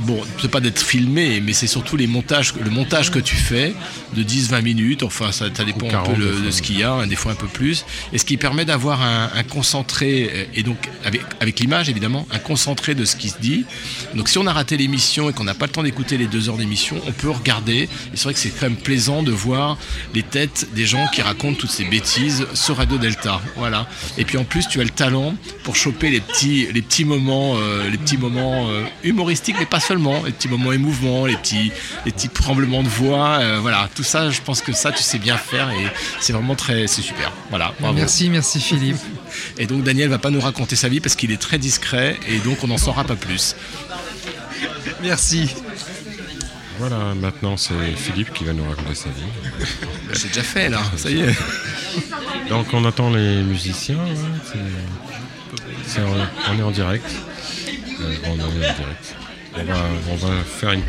Bon, 0.00 0.20
c'est 0.40 0.50
pas 0.50 0.60
d'être 0.60 0.80
filmé, 0.80 1.40
mais 1.40 1.52
c'est 1.52 1.66
surtout 1.66 1.96
les 1.96 2.06
montages, 2.06 2.54
le 2.62 2.70
montage 2.70 3.10
que 3.10 3.18
tu 3.18 3.34
fais 3.34 3.74
de 4.14 4.22
10-20 4.22 4.62
minutes. 4.62 5.02
Enfin, 5.02 5.32
ça, 5.32 5.46
ça 5.52 5.64
dépend 5.64 5.88
un 5.88 5.90
40 5.90 6.14
peu 6.14 6.20
le- 6.20 6.40
de 6.46 6.50
ce 6.52 6.62
qu'il 6.62 6.78
y 6.78 6.84
a, 6.84 6.92
hein, 6.92 7.06
des 7.08 7.16
fois 7.16 7.32
un 7.32 7.34
peu 7.34 7.48
plus. 7.48 7.84
Et 8.12 8.18
ce 8.18 8.24
qui 8.24 8.36
permet 8.36 8.64
d'avoir 8.64 9.02
un, 9.02 9.30
un 9.34 9.42
concentré, 9.42 10.30
euh, 10.32 10.44
et 10.54 10.62
donc 10.62 10.88
avec, 11.04 11.22
avec 11.40 11.58
l'image 11.60 11.88
évidemment, 11.88 12.26
un 12.30 12.38
concentré 12.38 12.94
de 12.94 13.04
ce 13.04 13.16
qui 13.16 13.28
se 13.30 13.38
dit. 13.40 13.64
Donc 14.14 14.28
si 14.28 14.38
on 14.38 14.46
a 14.46 14.52
raté 14.52 14.76
l'émission 14.76 15.28
et 15.30 15.32
qu'on 15.32 15.44
n'a 15.44 15.54
pas 15.54 15.66
le 15.66 15.72
temps 15.72 15.82
d'écouter 15.82 16.16
les 16.16 16.26
deux 16.26 16.48
heures 16.48 16.56
d'émission, 16.58 16.96
on 17.06 17.12
peut 17.12 17.30
regarder. 17.30 17.82
Et 17.82 17.88
c'est 18.14 18.24
vrai 18.24 18.34
que 18.34 18.40
c'est 18.40 18.50
quand 18.50 18.66
même 18.66 18.76
plaisant 18.76 19.22
de 19.24 19.32
voir 19.32 19.78
les 20.14 20.22
têtes 20.22 20.68
des 20.74 20.86
gens 20.86 21.06
qui 21.12 21.22
racontent 21.22 21.58
toutes 21.58 21.70
ces 21.72 21.84
bêtises 21.84 22.46
sur 22.54 22.76
Radio 22.76 22.98
Delta. 22.98 23.40
Voilà. 23.56 23.88
Et 24.16 24.24
puis 24.24 24.38
en 24.38 24.44
plus, 24.44 24.68
tu 24.68 24.80
as 24.80 24.84
le 24.84 24.90
talent 24.90 25.34
pour 25.64 25.74
choper 25.74 26.10
les 26.10 26.20
petits, 26.20 26.68
les 26.72 26.82
petits 26.82 27.04
moments, 27.04 27.54
euh, 27.56 27.90
les 27.90 27.98
petits 27.98 28.16
moments 28.18 28.68
euh, 28.70 28.84
humoristiques, 29.02 29.56
mais 29.58 29.66
pas 29.66 29.80
seulement, 29.88 30.22
les 30.24 30.32
petits 30.32 30.48
moments 30.48 30.72
émouvants, 30.72 31.26
les 31.26 31.36
petits, 31.36 31.72
les 32.04 32.12
petits 32.12 32.28
tremblements 32.28 32.82
de 32.82 32.88
voix. 32.88 33.38
euh, 33.40 33.58
voilà, 33.60 33.88
tout 33.94 34.02
ça, 34.04 34.30
je 34.30 34.40
pense 34.42 34.60
que 34.60 34.72
ça, 34.72 34.92
tu 34.92 35.02
sais 35.02 35.18
bien 35.18 35.36
faire 35.38 35.70
et 35.70 35.86
c'est 36.20 36.32
vraiment 36.32 36.54
très, 36.54 36.86
c'est 36.86 37.02
super. 37.02 37.32
Voilà. 37.50 37.72
bravo. 37.80 37.94
Merci, 37.94 38.30
merci 38.30 38.60
Philippe. 38.60 38.96
Et 39.58 39.66
donc 39.66 39.82
Daniel 39.82 40.08
va 40.10 40.18
pas 40.18 40.30
nous 40.30 40.40
raconter 40.40 40.76
sa 40.76 40.88
vie 40.88 41.00
parce 41.00 41.16
qu'il 41.16 41.32
est 41.32 41.40
très 41.40 41.58
discret 41.58 42.18
et 42.28 42.38
donc 42.38 42.62
on 42.62 42.68
n'en 42.68 42.78
saura 42.78 43.04
pas 43.04 43.16
plus. 43.16 43.56
Merci. 45.02 45.50
Voilà, 46.78 47.14
maintenant 47.14 47.56
c'est 47.56 47.74
Philippe 47.96 48.32
qui 48.32 48.44
va 48.44 48.52
nous 48.52 48.68
raconter 48.68 48.94
sa 48.94 49.08
vie. 49.08 49.66
C'est 50.12 50.28
déjà 50.28 50.42
fait 50.42 50.68
là, 50.68 50.80
ça 50.96 51.10
y 51.10 51.20
est. 51.22 51.34
Donc 52.48 52.72
on 52.72 52.84
attend 52.84 53.10
les 53.10 53.42
musiciens. 53.42 53.98
hein, 53.98 55.98
en- 55.98 56.52
on 56.54 56.58
est 56.58 56.62
en 56.62 56.70
direct. 56.70 57.04
Euh, 58.00 58.14
on 58.26 58.38
est 58.38 58.42
en 58.42 58.48
direct. 58.48 59.14
On 59.60 59.72
va, 59.72 59.78
on 60.12 60.16
va 60.16 60.32
faire 60.44 60.72
une, 60.72 60.82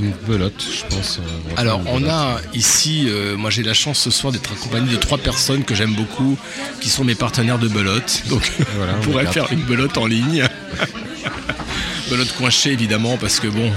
une 0.00 0.12
belote, 0.26 0.62
je 0.62 0.94
pense. 0.94 1.18
euh, 1.18 1.54
Alors 1.56 1.80
on 1.86 2.08
a 2.08 2.38
ici, 2.54 3.06
euh, 3.08 3.36
moi 3.36 3.50
j'ai 3.50 3.62
la 3.62 3.74
chance 3.74 3.98
ce 3.98 4.10
soir 4.10 4.32
d'être 4.32 4.52
accompagné 4.52 4.90
de 4.92 4.96
trois 4.96 5.18
personnes 5.18 5.64
que 5.64 5.74
j'aime 5.74 5.94
beaucoup, 5.94 6.38
qui 6.80 6.88
sont 6.88 7.04
mes 7.04 7.14
partenaires 7.14 7.58
de 7.58 7.68
belote. 7.68 8.22
Donc 8.28 8.50
Voilà, 8.76 8.92
on 8.98 9.04
pourrait 9.04 9.26
faire 9.26 9.52
une 9.52 9.62
belote 9.62 9.98
en 9.98 10.06
ligne. 10.06 10.44
belote 12.10 12.32
coinchée 12.38 12.72
évidemment 12.72 13.16
parce 13.18 13.40
que 13.40 13.48
bon, 13.48 13.70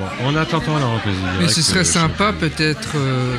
Bon, 0.00 0.06
on 0.24 0.34
attend 0.36 0.58
la 0.78 0.86
reprise. 0.86 1.14
Mais 1.40 1.46
ce 1.48 1.62
serait 1.62 1.84
sympa 1.84 2.32
peut-être 2.32 2.96
euh, 2.96 3.36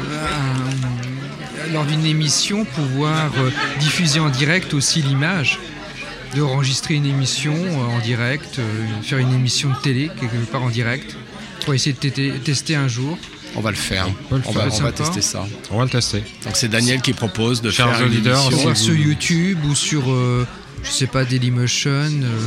un- 1.67 1.73
lors 1.73 1.83
d'une 1.83 2.05
émission 2.05 2.63
pouvoir 2.63 3.29
euh, 3.39 3.49
diffuser 3.79 4.19
en 4.21 4.29
direct 4.29 4.73
aussi 4.73 5.01
l'image, 5.01 5.59
de 6.36 6.41
enregistrer 6.41 6.95
une 6.95 7.06
émission 7.06 7.56
euh, 7.56 7.95
en 7.95 7.99
direct, 7.99 8.60
euh, 8.60 8.64
faire 9.02 9.18
une 9.20 9.34
émission 9.34 9.70
de 9.70 9.76
télé 9.82 10.10
quelque 10.20 10.36
part 10.52 10.64
en 10.64 10.70
direct, 10.70 11.16
pour 11.64 11.74
essayer 11.74 11.94
de 11.99 12.38
tester 12.40 12.76
un 12.76 12.88
jour. 12.88 13.18
on 13.56 13.62
va 13.62 13.72
le 13.72 13.78
faire. 13.78 14.07
le 14.32 14.38
On, 14.38 14.41
faire. 14.41 14.53
va, 14.53 14.62
on 14.64 14.70
va 14.70 14.72
Sympa. 14.76 14.91
tester 14.91 15.22
ça. 15.22 15.45
On 15.72 15.78
va 15.78 15.86
le 15.86 15.90
tester. 15.90 16.20
Donc 16.44 16.56
c'est 16.56 16.68
Daniel 16.68 17.02
qui 17.02 17.14
propose 17.14 17.62
de 17.62 17.72
faire 17.72 17.88
une 18.02 18.07
auditeurs, 18.07 18.45
émission. 18.52 18.70
vous- 18.70 18.76
sur 18.76 18.95
YouTube 18.95 19.60
ou 19.66 19.74
sur, 19.76 20.12
euh, 20.12 20.45
je 20.84 20.91
sais 20.91 21.07
pas, 21.07 21.24
Dailymotion. 21.26 21.90
euh, 22.24 22.40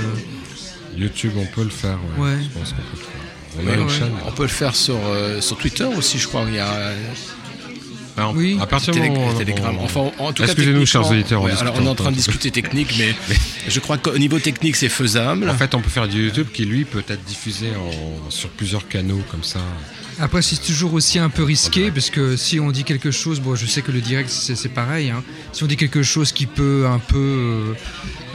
YouTube, 0.97 1.32
on 1.36 1.47
peut 1.47 1.65
le 1.65 1.70
faire. 1.70 1.98
Ouais. 2.19 2.24
Ouais. 2.31 2.36
Je 2.43 2.59
pense 2.59 2.70
qu'on 2.70 2.77
peut 2.77 2.82
le 2.93 2.98
faire. 2.98 3.15
On 3.60 3.66
Ouais, 3.66 3.77
ouais. 4.27 4.32
peut 4.36 4.43
le 4.43 4.48
faire 4.48 4.74
sur, 4.77 4.98
euh, 5.06 5.40
sur 5.40 5.56
Twitter 5.56 5.85
aussi, 5.85 6.19
je 6.19 6.28
crois. 6.28 6.44
Il 6.48 6.55
y 6.55 6.59
a 6.59 6.69
euh, 6.73 6.94
Alors, 8.18 8.34
Oui. 8.34 8.58
À 8.60 8.66
partir 8.66 8.92
du 8.92 9.00
moment 9.00 9.32
Telegram. 9.34 9.76
on- 9.80 9.84
Enfin, 9.84 10.00
en 10.18 10.32
tout 10.32 10.42
cas, 10.42 10.48
Excusez-nous, 10.52 10.84
chers 10.86 11.08
auditeurs. 11.10 11.42
Ouais, 11.42 11.52
alors, 11.60 11.74
on 11.80 11.84
est 11.84 11.88
en 11.88 11.94
train 11.94 12.10
de 12.10 12.16
discuter 12.16 12.50
technique, 12.50 12.94
mais 12.98 13.14
je 13.68 13.80
crois 13.80 13.96
qu'au 13.98 14.18
niveau 14.18 14.38
technique, 14.38 14.76
c'est 14.76 14.88
faisable. 14.88 15.48
En 15.48 15.54
fait, 15.54 15.74
on 15.74 15.80
peut 15.80 15.88
faire 15.90 16.08
du 16.08 16.24
YouTube 16.26 16.48
qui, 16.52 16.64
lui, 16.64 16.84
peut 16.84 17.02
être 17.08 17.24
diffusé 17.24 17.68
en- 17.76 18.30
sur 18.30 18.48
plusieurs 18.50 18.86
canaux 18.88 19.22
comme 19.30 19.44
ça. 19.44 19.60
Après, 20.20 20.42
c'est 20.42 20.56
toujours 20.60 20.94
aussi 20.94 21.20
un 21.20 21.28
peu 21.28 21.44
risqué 21.44 21.92
parce 21.92 22.10
que 22.10 22.36
si 22.36 22.58
on 22.58 22.72
dit 22.72 22.82
quelque 22.82 23.12
chose, 23.12 23.38
bon, 23.40 23.54
je 23.54 23.66
sais 23.66 23.82
que 23.82 23.92
le 23.92 24.00
direct 24.00 24.28
c'est 24.30 24.56
c'est 24.56 24.68
pareil. 24.68 25.10
hein. 25.10 25.22
Si 25.52 25.62
on 25.62 25.66
dit 25.68 25.76
quelque 25.76 26.02
chose 26.02 26.32
qui 26.32 26.46
peut 26.46 26.86
un 26.90 26.98
peu 26.98 27.16
euh, 27.16 27.74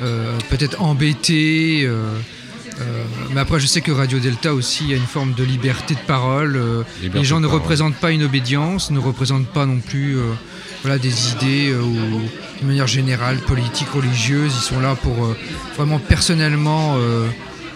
euh, 0.02 0.38
peut-être 0.50 0.82
embêter, 0.82 1.84
euh, 1.84 2.08
Euh, 2.82 3.04
mais 3.34 3.40
après, 3.42 3.60
je 3.60 3.68
sais 3.68 3.82
que 3.82 3.92
Radio 3.92 4.20
Delta 4.20 4.54
aussi 4.54 4.94
a 4.94 4.96
une 4.96 5.06
forme 5.06 5.34
de 5.34 5.44
liberté 5.44 5.94
de 5.96 6.00
parole. 6.08 6.56
euh, 6.56 6.84
Liberté 7.02 7.20
les 7.20 7.26
gens 7.26 7.40
ne 7.40 7.46
parole. 7.48 7.62
représentent 7.62 7.96
pas 7.96 8.12
une 8.12 8.24
obédience, 8.24 8.92
ne 8.92 9.00
représentent 9.00 9.48
pas 9.48 9.66
non 9.66 9.80
plus 9.80 10.18
euh, 10.18 10.32
voilà, 10.82 10.98
des 10.98 11.32
idées 11.32 11.70
euh, 11.72 11.82
ou 11.82 11.96
de 12.62 12.68
manière 12.68 12.88
générale, 12.88 13.38
politique, 13.38 13.90
religieuse. 13.90 14.54
Ils 14.56 14.64
sont 14.64 14.80
là 14.80 14.96
pour 14.96 15.26
euh, 15.26 15.38
vraiment 15.78 16.00
personnellement 16.00 16.98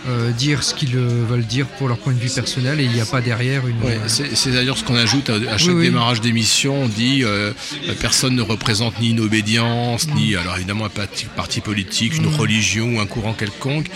euh, 0.07 0.29
euh, 0.29 0.31
dire 0.31 0.63
ce 0.63 0.73
qu'ils 0.73 0.95
euh, 0.95 1.25
veulent 1.27 1.45
dire 1.45 1.65
pour 1.77 1.87
leur 1.87 1.97
point 1.97 2.13
de 2.13 2.19
vue 2.19 2.29
personnel 2.29 2.79
et 2.79 2.83
il 2.85 2.91
n'y 2.91 3.01
a 3.01 3.05
pas 3.05 3.21
derrière 3.21 3.67
une. 3.67 3.81
Ouais, 3.81 3.99
c'est 4.07 4.51
d'ailleurs 4.51 4.77
ce 4.77 4.83
qu'on 4.83 4.95
ajoute 4.95 5.29
à, 5.29 5.35
à 5.51 5.57
chaque 5.57 5.69
Oui, 5.69 5.75
oui. 5.75 5.83
démarrage 5.85 6.21
d'émission. 6.21 6.83
On 6.83 6.87
dit 6.87 7.23
euh, 7.23 7.51
euh, 7.87 7.93
personne 7.99 8.35
ne 8.35 8.41
représente 8.41 8.99
ni 8.99 9.09
une 9.11 9.19
obédience, 9.19 10.07
ni 10.15 10.35
alors 10.35 10.55
évidemment 10.57 10.85
un 10.85 10.89
parti, 10.89 11.25
parti 11.35 11.61
politique, 11.61 12.15
une 12.17 12.27
religion 12.27 12.95
ou 12.95 12.99
un 12.99 13.05
courant 13.05 13.33
quelconque. 13.33 13.87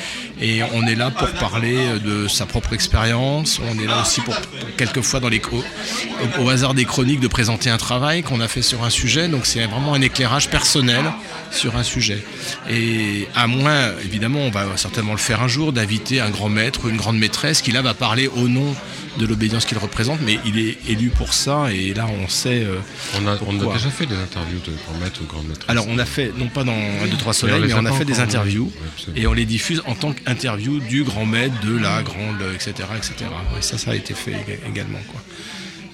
Et 0.41 0.61
on 0.73 0.88
est 0.88 0.95
là 0.95 1.11
pour 1.11 1.30
parler 1.34 1.76
euh, 1.78 1.99
de 1.99 2.28
sa 2.28 2.45
propre 2.45 2.73
expérience. 2.73 3.60
On 3.72 3.80
est 3.82 3.86
là 3.88 4.02
aussi 4.02 4.22
pour, 4.22 4.36
pour 4.36 4.76
quelquefois 4.78 5.19
dans 5.19 5.30
les 5.30 5.41
au, 5.52 6.44
au 6.44 6.49
hasard 6.49 6.73
des 6.73 6.86
chroniques 6.86 7.19
de 7.19 7.28
présenter 7.28 7.69
un 7.69 7.78
travail 7.78 8.23
qu'on 8.23 8.40
a 8.41 8.48
fait 8.48 8.61
sur 8.61 8.84
un 8.84 8.90
sujet. 8.90 9.28
Donc 9.28 9.45
c'est 9.45 9.65
vraiment 9.65 9.94
un 9.94 10.02
éclairage 10.02 10.49
personnel 10.49 11.03
sur 11.52 11.76
un 11.76 11.84
sujet. 11.84 12.23
Et 12.69 13.28
à 13.36 13.48
moins, 13.48 13.91
évidemment, 14.03 14.40
on 14.41 14.52
va 14.52 14.65
certainement 14.78 15.11
le 15.14 15.18
faire 15.18 15.41
un 15.41 15.48
jour, 15.48 15.73
un 16.22 16.30
grand 16.30 16.49
maître 16.49 16.85
ou 16.85 16.89
une 16.89 16.95
grande 16.97 17.18
maîtresse 17.18 17.61
qui 17.61 17.72
là 17.72 17.81
va 17.81 17.93
parler 17.93 18.27
au 18.27 18.47
nom 18.47 18.73
de 19.19 19.26
l'obédience 19.26 19.65
qu'il 19.65 19.77
représente, 19.77 20.19
mais 20.22 20.39
il 20.45 20.57
est 20.57 20.77
élu 20.88 21.09
pour 21.09 21.34
ça 21.34 21.68
et 21.73 21.93
là 21.93 22.07
on 22.07 22.30
sait. 22.30 22.63
euh, 22.63 22.77
On 23.22 23.27
a, 23.27 23.31
on 23.31 23.34
a 23.34 23.38
pourquoi. 23.38 23.73
déjà 23.73 23.89
fait 23.89 24.05
des 24.05 24.15
interviews 24.15 24.59
de 24.65 24.72
grand 24.88 24.97
maître 25.03 25.19
ou 25.22 25.26
grand 25.26 25.43
maîtresse. 25.43 25.69
Alors 25.69 25.85
on 25.89 25.97
a 25.99 26.05
fait, 26.05 26.31
non 26.38 26.47
pas 26.47 26.63
dans 26.63 26.72
1, 26.72 27.07
2, 27.09 27.18
3 27.18 27.34
soleils, 27.34 27.61
Mais 27.68 27.73
on 27.73 27.85
a 27.85 27.91
fait 27.91 28.05
des 28.05 28.19
interviews 28.22 28.72
oui, 29.07 29.13
et 29.22 29.27
on 29.27 29.34
les 29.34 29.45
diffuse 29.45 29.81
en 29.85 29.95
tant 29.95 30.13
qu'interview 30.13 30.80
du 30.80 31.03
grand 31.03 31.26
maître, 31.26 31.55
de 31.65 31.76
la 31.77 32.01
grande, 32.03 32.41
etc. 32.55 32.73
etc. 32.95 33.13
Et 33.59 33.61
ça, 33.61 33.77
ça 33.77 33.91
a 33.91 33.95
été 33.95 34.13
fait 34.13 34.31
ég- 34.31 34.69
également. 34.69 34.99
Quoi. 35.11 35.22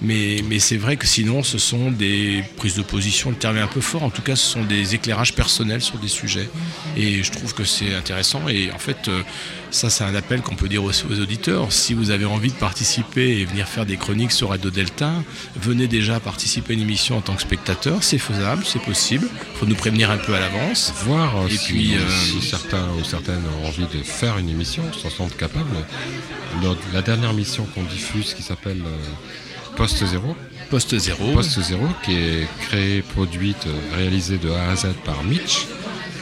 Mais, 0.00 0.44
mais 0.48 0.60
c'est 0.60 0.76
vrai 0.76 0.96
que 0.96 1.08
sinon, 1.08 1.42
ce 1.42 1.58
sont 1.58 1.90
des 1.90 2.44
prises 2.56 2.76
de 2.76 2.82
position, 2.82 3.30
le 3.30 3.36
terme 3.36 3.56
est 3.56 3.60
un 3.62 3.66
peu 3.66 3.80
fort, 3.80 4.04
en 4.04 4.10
tout 4.10 4.22
cas, 4.22 4.36
ce 4.36 4.46
sont 4.46 4.62
des 4.62 4.94
éclairages 4.94 5.34
personnels 5.34 5.82
sur 5.82 5.98
des 5.98 6.06
sujets. 6.06 6.48
Et 6.96 7.24
je 7.24 7.32
trouve 7.32 7.52
que 7.52 7.64
c'est 7.64 7.92
intéressant. 7.96 8.46
Et 8.48 8.70
en 8.70 8.78
fait, 8.78 9.08
euh, 9.08 9.22
ça, 9.70 9.90
c'est 9.90 10.04
un 10.04 10.14
appel 10.14 10.42
qu'on 10.42 10.54
peut 10.54 10.68
dire 10.68 10.82
aux, 10.82 10.90
aux 10.90 11.20
auditeurs. 11.20 11.72
Si 11.72 11.94
vous 11.94 12.10
avez 12.10 12.24
envie 12.24 12.50
de 12.50 12.56
participer 12.56 13.38
et 13.38 13.44
venir 13.44 13.68
faire 13.68 13.86
des 13.86 13.96
chroniques 13.96 14.32
sur 14.32 14.50
Radio 14.50 14.70
Delta, 14.70 15.12
venez 15.60 15.86
déjà 15.86 16.20
participer 16.20 16.72
à 16.72 16.76
une 16.76 16.82
émission 16.82 17.18
en 17.18 17.20
tant 17.20 17.34
que 17.34 17.42
spectateur. 17.42 18.02
C'est 18.02 18.18
faisable, 18.18 18.64
c'est 18.64 18.82
possible. 18.82 19.28
Il 19.54 19.58
faut 19.58 19.66
nous 19.66 19.74
prévenir 19.74 20.10
un 20.10 20.18
peu 20.18 20.34
à 20.34 20.40
l'avance. 20.40 20.92
Voir 21.04 21.36
euh, 21.36 21.48
Et 21.48 21.56
si, 21.56 21.66
puis, 21.66 21.94
euh, 21.94 21.98
si 22.08 22.40
certains 22.40 22.86
ou 22.98 23.04
certaines 23.04 23.42
ont 23.62 23.68
envie 23.68 23.86
de 23.86 24.02
faire 24.02 24.38
une 24.38 24.48
émission, 24.48 24.82
s'en 24.92 25.10
sentent 25.10 25.36
capables. 25.36 25.66
La 26.92 27.02
dernière 27.02 27.34
mission 27.34 27.66
qu'on 27.74 27.84
diffuse 27.84 28.34
qui 28.34 28.42
s'appelle 28.42 28.82
euh, 28.84 29.76
Poste 29.76 30.04
Zéro. 30.06 30.34
Poste 30.70 30.98
Zéro. 30.98 31.32
Poste 31.32 31.60
Zéro 31.62 31.86
qui 32.04 32.12
est 32.14 32.48
créée, 32.62 33.02
produite, 33.02 33.66
euh, 33.66 33.96
réalisée 33.96 34.38
de 34.38 34.50
A 34.50 34.70
à 34.70 34.76
Z 34.76 34.88
par 35.04 35.22
Mitch. 35.24 35.66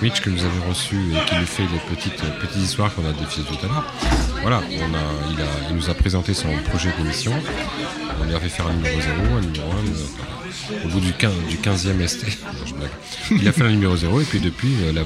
Mitch 0.02 0.20
que 0.20 0.30
nous 0.30 0.44
avons 0.44 0.68
reçu 0.68 0.96
et 1.12 1.24
qui 1.28 1.34
nous 1.36 1.46
fait 1.46 1.62
des 1.66 1.78
petites, 1.94 2.22
euh, 2.22 2.40
petites 2.40 2.62
histoires 2.62 2.94
qu'on 2.94 3.08
a 3.08 3.12
diffusées 3.12 3.46
tout 3.48 3.64
à 3.64 3.68
l'heure. 3.68 3.84
Voilà, 4.42 4.60
on 4.78 4.94
a, 4.94 5.32
il, 5.32 5.40
a, 5.40 5.44
il 5.70 5.76
nous 5.76 5.88
a 5.90 5.94
présenté 5.94 6.34
son 6.34 6.48
projet 6.68 6.90
d'émission. 6.98 7.32
On 8.20 8.24
lui 8.24 8.34
a 8.34 8.40
fait 8.40 8.48
faire 8.48 8.66
un 8.66 8.74
numéro 8.74 9.00
0, 9.00 9.36
un 9.36 9.40
numéro 9.40 9.70
1, 9.72 10.84
au 10.84 10.88
bout 10.88 11.00
du, 11.00 11.12
15, 11.12 11.32
du 11.48 11.56
15e 11.56 12.06
ST. 12.06 12.24
Non, 12.44 12.50
je 12.66 12.74
blague. 12.74 12.90
Il 13.30 13.48
a 13.48 13.52
fait 13.52 13.62
un 13.64 13.70
numéro 13.70 13.96
0 13.96 14.20
et 14.20 14.24
puis 14.24 14.40
depuis, 14.40 14.74
euh, 14.82 14.92
la- 14.92 15.02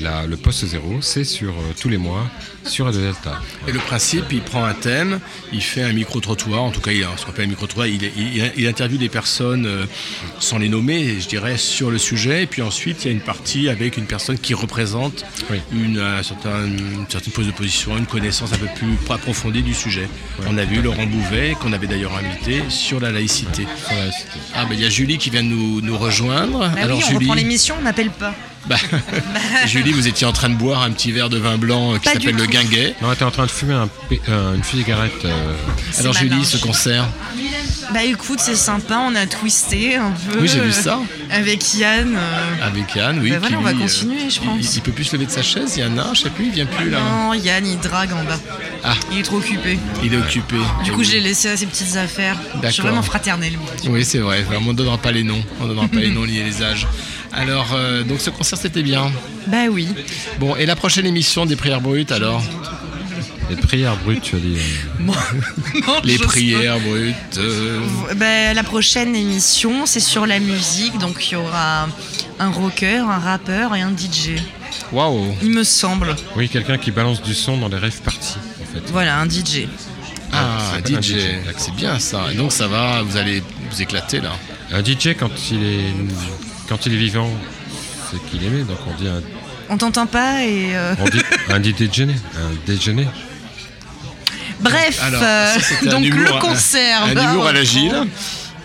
la- 0.00 0.26
le 0.26 0.36
poste 0.36 0.64
0, 0.64 0.98
c'est 1.00 1.24
sur 1.24 1.50
euh, 1.50 1.72
tous 1.80 1.88
les 1.88 1.98
mois 1.98 2.28
sur 2.66 2.86
Radio 2.86 3.00
Delta. 3.02 3.40
Et 3.68 3.72
le 3.72 3.78
principe, 3.78 4.24
il 4.32 4.40
prend 4.40 4.64
un 4.64 4.72
thème, 4.74 5.20
il 5.52 5.60
fait 5.62 5.82
un 5.82 5.92
micro-trottoir, 5.92 6.62
en 6.62 6.70
tout 6.70 6.80
cas, 6.80 6.92
il 6.92 7.04
a 7.04 7.08
ce 7.16 7.24
qu'on 7.24 7.30
appelle 7.32 7.44
un 7.44 7.48
micro-trottoir, 7.48 7.86
il, 7.86 8.02
il- 8.16 8.52
il 8.56 8.66
interviewe 8.66 8.98
des 8.98 9.08
personnes, 9.10 9.66
euh, 9.66 9.84
sans 10.40 10.58
les 10.58 10.68
nommer, 10.70 11.20
je 11.20 11.28
dirais, 11.28 11.58
sur 11.58 11.90
le 11.90 11.98
sujet, 11.98 12.44
et 12.44 12.46
puis 12.46 12.62
ensuite, 12.62 13.04
il 13.04 13.08
y 13.08 13.10
a 13.10 13.12
une 13.12 13.20
partie 13.20 13.68
avec 13.68 13.96
une 13.98 14.06
personne 14.06 14.38
qui 14.38 14.54
représente 14.54 15.24
une, 15.72 16.02
certain- 16.22 16.64
une 16.66 17.04
certaine 17.08 17.32
pose 17.32 17.46
de 17.46 17.52
position, 17.52 17.96
une 17.98 18.06
connaissance 18.06 18.52
un 18.52 18.58
peu 18.58 18.68
plus 18.76 18.96
approfondie 19.10 19.62
du 19.62 19.74
sujet. 19.74 20.08
On 20.48 20.56
a 20.58 20.64
vu 20.64 20.80
Laurent 20.82 21.06
Bouvet, 21.06 21.54
qu'on 21.60 21.72
avait 21.72 21.86
d'ailleurs 21.86 22.16
invité, 22.16 22.62
sur 22.70 22.98
la 23.00 23.10
laïcité. 23.12 23.66
Ah, 24.54 24.64
ben 24.64 24.74
il 24.74 24.80
y 24.80 24.86
a 24.86 24.90
Julie 24.90 25.18
qui 25.18 25.28
vient 25.30 25.42
de 25.42 25.48
nous, 25.48 25.80
nous 25.82 25.98
rejoindre. 25.98 26.60
Bah 26.60 26.72
Alors, 26.80 26.98
oui, 26.98 27.04
on 27.06 27.10
Julie, 27.12 27.18
reprend 27.26 27.34
l'émission, 27.34 27.74
on 27.78 27.82
n'appelle 27.82 28.10
pas. 28.10 28.34
Bah, 28.66 28.76
Julie, 29.66 29.92
vous 29.92 30.06
étiez 30.08 30.26
en 30.26 30.32
train 30.32 30.48
de 30.50 30.54
boire 30.54 30.82
un 30.82 30.90
petit 30.90 31.12
verre 31.12 31.28
de 31.28 31.38
vin 31.38 31.58
blanc 31.58 31.94
euh, 31.94 31.98
qui 31.98 32.08
s'appelle 32.08 32.36
le. 32.36 32.46
Guinguet. 32.46 32.94
Non, 33.02 33.08
on 33.08 33.12
était 33.12 33.24
en 33.24 33.30
train 33.30 33.46
de 33.46 33.50
fumer 33.50 33.74
un 33.74 33.88
euh, 34.28 34.54
une 34.54 34.62
cigarette. 34.64 35.12
euh, 35.24 35.54
Alors, 35.98 36.12
Julie, 36.14 36.44
ce 36.44 36.56
concert 36.58 37.06
Bah 37.92 38.04
écoute, 38.04 38.38
c'est 38.40 38.54
sympa, 38.56 38.98
on 39.06 39.14
a 39.14 39.26
twisté 39.26 39.96
un 39.96 40.10
peu. 40.12 40.40
Oui, 40.40 40.48
j'ai 40.48 40.60
vu 40.60 40.72
ça. 40.72 41.00
Avec 41.30 41.74
Yann. 41.74 42.14
euh, 42.16 42.66
Avec 42.66 42.94
Yann, 42.94 43.18
oui. 43.20 43.30
Bah 43.30 43.38
voilà, 43.40 43.58
on 43.58 43.62
va 43.62 43.72
lui, 43.72 43.82
euh, 43.82 43.86
continuer, 43.86 44.30
je 44.30 44.40
il- 44.40 44.46
pense. 44.46 44.58
Il, 44.60 44.76
il 44.76 44.80
peut 44.82 44.92
plus 44.92 45.04
se 45.04 45.16
lever 45.16 45.26
de 45.26 45.30
sa 45.30 45.42
chaise, 45.42 45.74
il 45.76 45.82
y 45.82 45.86
en 45.86 45.98
a 45.98 46.02
un, 46.02 46.14
je 46.14 46.22
sais 46.22 46.30
plus, 46.30 46.46
il 46.46 46.52
vient 46.52 46.66
plus 46.66 46.90
là. 46.90 46.98
Non, 47.00 47.34
Yann, 47.34 47.66
il 47.66 47.78
drague 47.78 48.12
en 48.12 48.24
bas. 48.24 48.38
Ah. 48.84 48.94
Il 49.12 49.18
est 49.18 49.22
trop 49.22 49.38
occupé. 49.38 49.78
Il 50.02 50.12
est 50.14 50.18
occupé. 50.18 50.56
Du 50.84 50.92
coup, 50.92 51.00
oui. 51.00 51.04
je 51.06 51.12
l'ai 51.12 51.20
laissé 51.20 51.48
à 51.48 51.56
ses 51.56 51.66
petites 51.66 51.96
affaires. 51.96 52.36
Je 52.62 52.68
suis 52.70 52.82
vraiment 52.82 53.02
fraternelle. 53.02 53.54
moi. 53.58 53.70
Oui, 53.88 54.04
c'est 54.04 54.18
vrai. 54.18 54.44
On 54.60 54.60
ne 54.72 54.72
donnera 54.74 54.98
pas 54.98 55.10
les 55.12 55.22
noms. 55.24 55.42
On 55.60 55.64
ne 55.64 55.68
donnera 55.68 55.88
pas 55.88 55.96
les 56.00 56.10
noms 56.12 56.26
ni 56.26 56.42
les 56.42 56.62
âges. 56.62 56.86
Alors, 57.36 57.72
euh, 57.74 58.02
donc 58.04 58.20
ce 58.20 58.30
concert, 58.30 58.58
c'était 58.58 58.82
bien. 58.82 59.10
Bah 59.48 59.66
oui. 59.70 59.88
Bon, 60.38 60.56
et 60.56 60.66
la 60.66 60.76
prochaine 60.76 61.06
émission 61.06 61.46
des 61.46 61.56
prières 61.56 61.80
brutes, 61.80 62.12
alors 62.12 62.42
Les 63.50 63.56
prières 63.56 63.96
brutes, 63.96 64.22
tu 64.22 64.36
as 64.36 64.38
dit. 64.38 64.56
Les 66.04 66.16
sais 66.16 66.24
prières 66.24 66.78
brutes. 66.80 67.14
euh, 67.38 67.80
Bah, 68.16 68.54
la 68.54 68.62
prochaine 68.62 69.14
émission, 69.16 69.84
c'est 69.86 70.00
sur 70.00 70.26
la 70.26 70.38
musique. 70.38 70.96
Donc, 70.98 71.28
il 71.28 71.32
y 71.34 71.36
aura 71.36 71.88
un 72.38 72.50
rocker, 72.50 72.98
un 72.98 73.18
rappeur 73.18 73.74
et 73.74 73.82
un 73.82 73.90
DJ. 73.90 74.40
Waouh 74.92 75.34
Il 75.42 75.50
me 75.50 75.64
semble. 75.64 76.14
Oui, 76.36 76.48
quelqu'un 76.48 76.78
qui 76.78 76.90
balance 76.90 77.22
du 77.22 77.34
son 77.34 77.58
dans 77.58 77.68
les 77.68 77.78
rêves 77.78 78.00
parties, 78.02 78.36
en 78.62 78.74
fait. 78.74 78.90
Voilà, 78.92 79.18
un 79.20 79.28
DJ. 79.28 79.66
Ah, 80.32 80.72
un 80.76 80.80
DJ. 81.00 81.14
C'est 81.58 81.74
bien 81.74 81.98
ça. 81.98 82.26
Et 82.32 82.36
donc, 82.36 82.50
ça 82.52 82.66
va, 82.66 83.02
vous 83.02 83.16
allez 83.16 83.42
vous 83.70 83.82
éclater 83.82 84.20
là. 84.20 84.32
Un 84.72 84.82
DJ, 84.82 85.14
quand 85.18 85.30
il 85.52 85.62
est, 85.62 85.94
quand 86.68 86.86
il 86.86 86.94
est 86.94 86.98
vivant, 86.98 87.30
c'est 88.10 88.22
qu'il 88.30 88.44
aimait, 88.44 88.62
donc 88.64 88.78
on 88.86 89.00
dit 89.02 89.08
un, 89.08 89.20
On 89.70 89.76
t'entend 89.76 90.06
pas 90.06 90.44
et. 90.44 90.74
euh, 90.74 90.94
on 91.00 91.04
dit 91.08 91.20
un 91.50 91.60
dit 91.60 91.72
déjeuner. 91.72 92.14
Un 92.36 92.54
déjeuner. 92.72 93.06
Bref, 94.60 95.00
Alors, 95.02 95.20
euh, 95.22 95.54
ça, 95.54 95.60
c'était 95.60 95.88
un 95.88 95.92
donc 96.00 96.04
humour, 96.06 96.34
le 96.34 96.40
concert. 96.40 97.02
Un, 97.04 97.14
va 97.14 97.24
humour 97.24 97.46
à 97.46 97.52
la 97.52 97.60
reprendre. 97.60 97.64
Gilles. 97.80 98.06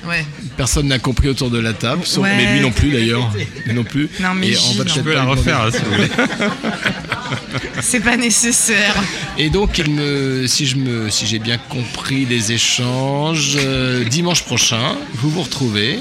Ouais. 0.08 0.26
Personne 0.56 0.88
n'a 0.88 0.98
compris 1.00 1.28
autour 1.28 1.50
de 1.50 1.60
la 1.60 1.74
table, 1.74 2.04
sauf- 2.06 2.24
Ouais. 2.24 2.36
mais 2.38 2.54
lui 2.54 2.62
non 2.62 2.72
plus 2.72 2.90
d'ailleurs. 2.90 3.30
Non 3.74 3.84
plus. 3.84 4.10
Non, 4.22 4.34
mais 4.34 4.50
Et 4.52 4.58
on 4.58 4.74
va 4.76 4.84
peut-être 4.86 5.06
la 5.10 5.24
refaire, 5.24 5.62
hein, 5.62 5.70
si 5.72 5.80
vous 5.84 5.92
voulez. 5.94 6.10
C'est 7.82 8.00
pas 8.00 8.16
nécessaire. 8.16 8.96
Et 9.38 9.50
donc, 9.50 9.78
il 9.78 9.90
me, 9.92 10.48
si 10.48 10.66
je 10.68 10.78
me, 10.78 11.10
si 11.10 11.28
j'ai 11.28 11.40
bien 11.40 11.58
compris 11.58 12.26
les 12.26 12.54
échanges, 12.54 13.56
euh, 13.58 14.06
dimanche 14.06 14.44
prochain, 14.44 14.96
vous 15.16 15.30
vous 15.30 15.42
retrouvez, 15.44 16.00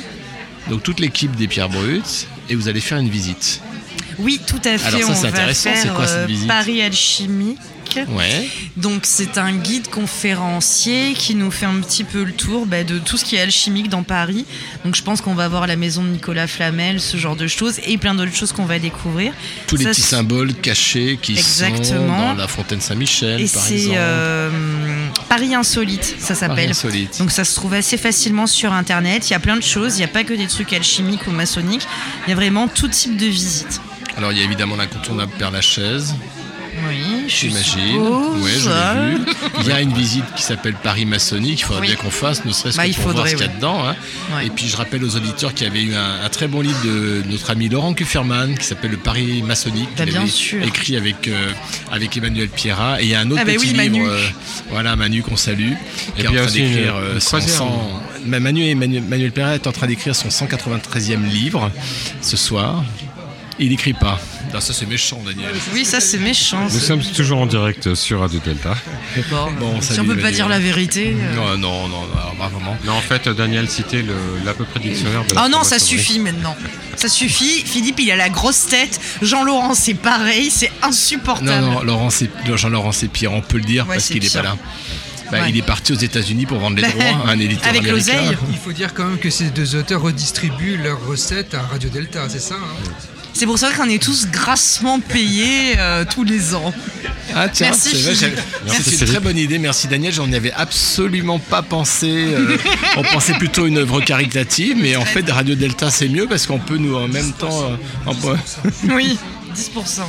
donc 0.68 0.82
toute 0.82 1.00
l'équipe 1.00 1.34
des 1.36 1.48
Pierres 1.48 1.68
Brutes, 1.68 2.26
et 2.48 2.54
vous 2.54 2.68
allez 2.68 2.80
faire 2.80 2.98
une 2.98 3.08
visite. 3.08 3.60
Oui, 4.18 4.40
tout 4.46 4.60
à 4.64 4.78
fait. 4.78 4.96
Alors 4.96 5.02
ça, 5.02 5.14
c'est 5.14 5.26
intéressant. 5.28 5.70
C'est 5.74 5.94
quoi, 5.94 6.06
cette 6.06 6.16
euh, 6.18 6.26
visite? 6.26 6.48
Paris 6.48 6.82
Ouais. 8.08 8.48
Donc 8.76 9.00
c'est 9.04 9.38
un 9.38 9.52
guide 9.52 9.88
conférencier 9.88 11.14
qui 11.14 11.34
nous 11.34 11.50
fait 11.50 11.66
un 11.66 11.80
petit 11.80 12.04
peu 12.04 12.22
le 12.24 12.32
tour 12.32 12.66
bah, 12.66 12.84
de 12.84 12.98
tout 12.98 13.16
ce 13.16 13.24
qui 13.24 13.36
est 13.36 13.40
alchimique 13.40 13.88
dans 13.88 14.02
Paris. 14.02 14.44
Donc 14.84 14.94
je 14.94 15.02
pense 15.02 15.20
qu'on 15.20 15.34
va 15.34 15.48
voir 15.48 15.66
la 15.66 15.76
maison 15.76 16.02
de 16.02 16.08
Nicolas 16.08 16.46
Flamel, 16.46 17.00
ce 17.00 17.16
genre 17.16 17.36
de 17.36 17.46
choses, 17.46 17.80
et 17.86 17.98
plein 17.98 18.14
d'autres 18.14 18.34
choses 18.34 18.52
qu'on 18.52 18.64
va 18.66 18.78
découvrir. 18.78 19.32
Tous 19.66 19.76
les 19.76 19.84
Ça, 19.84 19.90
petits 19.90 20.00
symboles 20.02 20.54
cachés 20.54 21.18
qui 21.20 21.36
sont 21.36 21.70
dans 22.06 22.34
la 22.34 22.48
fontaine 22.48 22.80
Saint-Michel, 22.80 23.40
Et 23.40 23.48
par 23.48 23.62
c'est 23.62 23.74
exemple. 23.74 23.96
euh, 23.98 24.50
Paris 25.28 25.54
Insolite, 25.54 26.16
ça 26.18 26.34
s'appelle. 26.34 26.72
Donc 27.18 27.30
ça 27.30 27.44
se 27.44 27.54
trouve 27.54 27.74
assez 27.74 27.96
facilement 27.96 28.46
sur 28.46 28.72
Internet. 28.72 29.28
Il 29.28 29.32
y 29.32 29.36
a 29.36 29.40
plein 29.40 29.56
de 29.56 29.62
choses. 29.62 29.96
Il 29.96 29.98
n'y 29.98 30.04
a 30.04 30.08
pas 30.08 30.24
que 30.24 30.34
des 30.34 30.46
trucs 30.46 30.72
alchimiques 30.72 31.26
ou 31.26 31.30
maçonniques. 31.30 31.86
Il 32.26 32.30
y 32.30 32.32
a 32.32 32.36
vraiment 32.36 32.68
tout 32.68 32.88
type 32.88 33.16
de 33.16 33.26
visites. 33.26 33.80
Alors, 34.16 34.32
il 34.32 34.38
y 34.38 34.40
a 34.40 34.44
évidemment 34.44 34.74
l'incontournable 34.76 35.30
Père 35.38 35.50
Lachaise. 35.50 36.14
Oui, 36.88 37.24
je 37.28 37.34
J'imagine. 37.36 37.88
suppose. 37.92 38.42
Ouais, 38.44 38.50
je 38.58 38.68
l'ai 38.68 39.16
vu. 39.16 39.24
Il 39.60 39.66
y 39.68 39.72
a 39.72 39.80
une 39.80 39.92
visite 39.92 40.24
qui 40.36 40.42
s'appelle 40.42 40.74
Paris 40.74 41.04
Maçonnique. 41.06 41.60
Il 41.60 41.64
faudrait 41.64 41.80
Oui. 41.82 41.86
bien 41.88 41.96
qu'on 41.96 42.10
fasse, 42.10 42.44
ne 42.44 42.52
serait-ce 42.52 42.76
Bah, 42.76 42.86
que 42.88 42.92
pour 42.94 43.02
voir 43.04 43.14
faudrait, 43.16 43.30
ce 43.30 43.36
qu'il 43.36 43.46
y 43.46 43.48
a 43.48 43.52
dedans. 43.52 43.86
hein. 43.88 43.96
Ouais. 44.34 44.46
Et 44.46 44.50
puis 44.50 44.68
je 44.68 44.76
rappelle 44.76 45.02
aux 45.04 45.16
auditeurs 45.16 45.54
qu'il 45.54 45.66
y 45.66 45.70
avait 45.70 45.82
eu 45.82 45.94
un, 45.94 46.24
un 46.24 46.28
très 46.28 46.46
bon 46.48 46.60
livre 46.60 46.80
de 46.84 47.22
notre 47.30 47.50
ami 47.50 47.68
Laurent 47.68 47.94
Kufferman 47.94 48.56
qui 48.56 48.64
s'appelle 48.64 48.92
Le 48.92 48.96
Paris 48.96 49.42
Maçonnique. 49.42 49.88
Bah, 49.96 50.04
bien 50.04 50.26
sûr. 50.26 50.62
Écrit 50.62 50.96
avec, 50.96 51.28
euh, 51.28 51.50
avec 51.90 52.16
Emmanuel 52.16 52.48
Pierrat. 52.48 53.00
Et 53.00 53.04
il 53.04 53.10
y 53.10 53.14
a 53.14 53.20
un 53.20 53.30
autre 53.30 53.40
Ah, 53.42 53.44
bah 53.44 53.52
petit 53.54 53.66
oui, 53.70 53.74
Manu. 53.74 54.00
livre. 54.00 54.10
euh, 54.12 54.26
voilà, 54.70 54.96
Manu 54.96 55.22
qu'on 55.22 55.36
salue. 55.36 55.72
Et 56.16 56.20
qui 56.20 56.22
est 56.22 56.24
puis, 56.28 56.38
en 56.38 56.42
train 56.44 56.52
d'écrire 56.52 56.96
euh. 56.96 57.20
100 57.20 57.38
Manu 58.26 58.62
et 58.62 58.70
Emmanuel, 58.70 59.02
Emmanuel 59.06 59.32
Pierrat 59.32 59.54
est 59.54 59.66
en 59.66 59.72
train 59.72 59.86
d'écrire 59.86 60.14
son 60.14 60.28
193e 60.28 61.24
livre 61.30 61.70
ce 62.20 62.36
soir. 62.36 62.84
Il 63.60 63.72
écrit 63.72 63.92
pas. 63.92 64.20
Non, 64.54 64.60
ça 64.60 64.72
c'est 64.72 64.86
méchant, 64.86 65.20
Daniel. 65.26 65.50
Oui, 65.74 65.84
ça 65.84 66.00
c'est 66.00 66.18
méchant. 66.18 66.68
Nous 66.72 66.78
sommes 66.78 67.02
toujours 67.02 67.40
en 67.40 67.46
direct 67.46 67.94
sur 67.94 68.20
Radio 68.20 68.38
Delta. 68.44 68.74
Bon, 69.30 69.50
Bon, 69.58 69.80
si 69.80 69.98
on 69.98 70.04
peut 70.04 70.10
pas 70.10 70.22
Daniel. 70.22 70.34
dire 70.34 70.48
la 70.48 70.58
vérité. 70.60 71.16
euh. 71.20 71.34
Non, 71.34 71.58
non, 71.58 71.88
non, 71.88 72.00
non, 72.02 72.36
pas 72.38 72.48
vraiment. 72.48 72.76
Non, 72.84 72.92
en 72.92 73.00
fait, 73.00 73.28
Daniel 73.28 73.68
citait 73.68 74.02
le- 74.02 74.14
l'à 74.44 74.54
peu 74.54 74.64
près 74.64 74.78
dictionnaire 74.80 75.24
de 75.28 75.34
la 75.34 75.44
Oh 75.44 75.48
non, 75.50 75.64
ça 75.64 75.78
suffit 75.80 76.20
maintenant. 76.20 76.56
Ça 76.96 77.08
suffit. 77.08 77.62
Philippe, 77.66 77.98
il 78.00 78.10
a 78.12 78.16
la 78.16 78.28
grosse 78.28 78.66
tête. 78.66 79.00
Jean-Laurent, 79.22 79.74
c'est 79.74 79.94
pareil. 79.94 80.50
C'est 80.50 80.70
insupportable. 80.82 81.48
Non, 81.66 81.72
non, 81.72 81.82
Laurent, 81.82 82.10
c'est- 82.10 82.30
Jean-Laurent, 82.54 82.92
c'est 82.92 83.08
pire, 83.08 83.32
on 83.32 83.40
peut 83.40 83.58
le 83.58 83.64
dire, 83.64 83.86
Ouais, 83.88 83.96
parce 83.96 84.08
qu'il 84.08 84.24
est 84.24 84.32
pas 84.32 84.42
là. 84.42 84.56
Bah, 85.30 85.40
Ouais. 85.42 85.50
Il 85.50 85.58
est 85.58 85.62
parti 85.62 85.92
aux 85.92 85.96
États-Unis 85.96 86.46
pour 86.46 86.58
vendre 86.58 86.76
les 86.76 86.82
Bah, 86.82 86.88
droits 86.96 87.26
à 87.26 87.32
un 87.32 87.38
éditeur 87.38 87.66
avec 87.68 87.82
américain. 87.82 88.12
l'oseille. 88.22 88.36
Il 88.50 88.56
faut 88.56 88.72
dire 88.72 88.94
quand 88.94 89.04
même 89.04 89.18
que 89.18 89.28
ces 89.30 89.50
deux 89.50 89.74
auteurs 89.76 90.00
redistribuent 90.00 90.78
leurs 90.78 91.04
recettes 91.06 91.52
à 91.54 91.62
Radio 91.62 91.90
Delta, 91.90 92.28
c'est 92.30 92.40
ça 92.40 92.54
hein 92.54 92.92
C'est 93.38 93.46
pour 93.46 93.56
ça 93.56 93.70
qu'on 93.72 93.88
est 93.88 94.02
tous 94.02 94.26
grassement 94.26 94.98
payés 94.98 95.74
euh, 95.78 96.04
tous 96.04 96.24
les 96.24 96.56
ans. 96.56 96.74
Ah 97.36 97.48
tiens, 97.48 97.68
Merci, 97.68 97.94
c'est 97.96 99.00
une 99.04 99.06
très 99.06 99.20
bonne 99.20 99.38
idée, 99.38 99.58
merci 99.60 99.86
Daniel, 99.86 100.12
j'en 100.12 100.28
y 100.28 100.34
avais 100.34 100.50
absolument 100.52 101.38
pas 101.38 101.62
pensé. 101.62 102.10
euh, 102.34 102.56
on 102.96 103.04
pensait 103.04 103.34
plutôt 103.34 103.66
une 103.66 103.78
œuvre 103.78 104.00
caritative, 104.00 104.76
mais 104.80 104.96
en 104.96 105.04
fait 105.04 105.30
Radio 105.30 105.54
Delta 105.54 105.88
c'est 105.90 106.08
mieux 106.08 106.26
parce 106.26 106.48
qu'on 106.48 106.58
peut 106.58 106.78
nous 106.78 106.96
en 106.96 107.06
même 107.06 107.30
temps... 107.32 107.62
euh, 107.64 108.10
en- 108.10 108.14
Oui, 108.94 109.16
10%. 109.54 109.76
oui. 109.76 110.04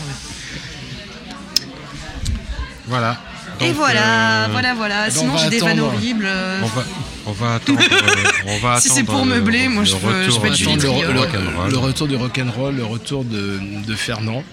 Voilà. 2.88 3.18
Et 3.62 3.74
voilà, 3.74 4.46
euh, 4.46 4.48
voilà, 4.52 4.74
voilà. 4.74 5.12
Sinon, 5.12 5.38
j'ai 5.38 5.50
des 5.50 5.60
vannes 5.60 5.82
horribles. 5.82 6.26
euh. 6.26 6.62
On 6.64 6.68
va, 6.68 6.84
on 7.26 7.32
va 7.32 7.56
attendre. 7.56 7.80
euh, 7.82 8.24
on 8.48 8.58
va 8.60 8.80
Si 8.80 8.88
attendre 8.88 9.00
c'est 9.00 9.04
pour 9.04 9.26
le- 9.26 9.32
meubler, 9.36 9.68
moi, 9.68 9.84
je 9.84 9.94
le 9.94 10.00
peux- 10.00 10.24
je 10.24 10.40
du 10.78 10.88
le, 10.88 11.14
le- 11.14 11.20
rock'n'roll. 11.20 11.72
le 11.72 11.78
retour 11.78 12.08
du 12.08 12.16
rock'n'roll, 12.16 12.76
le 12.76 12.86
retour 12.86 13.24
de, 13.24 13.60
de 13.86 13.96
Fernand 13.96 14.44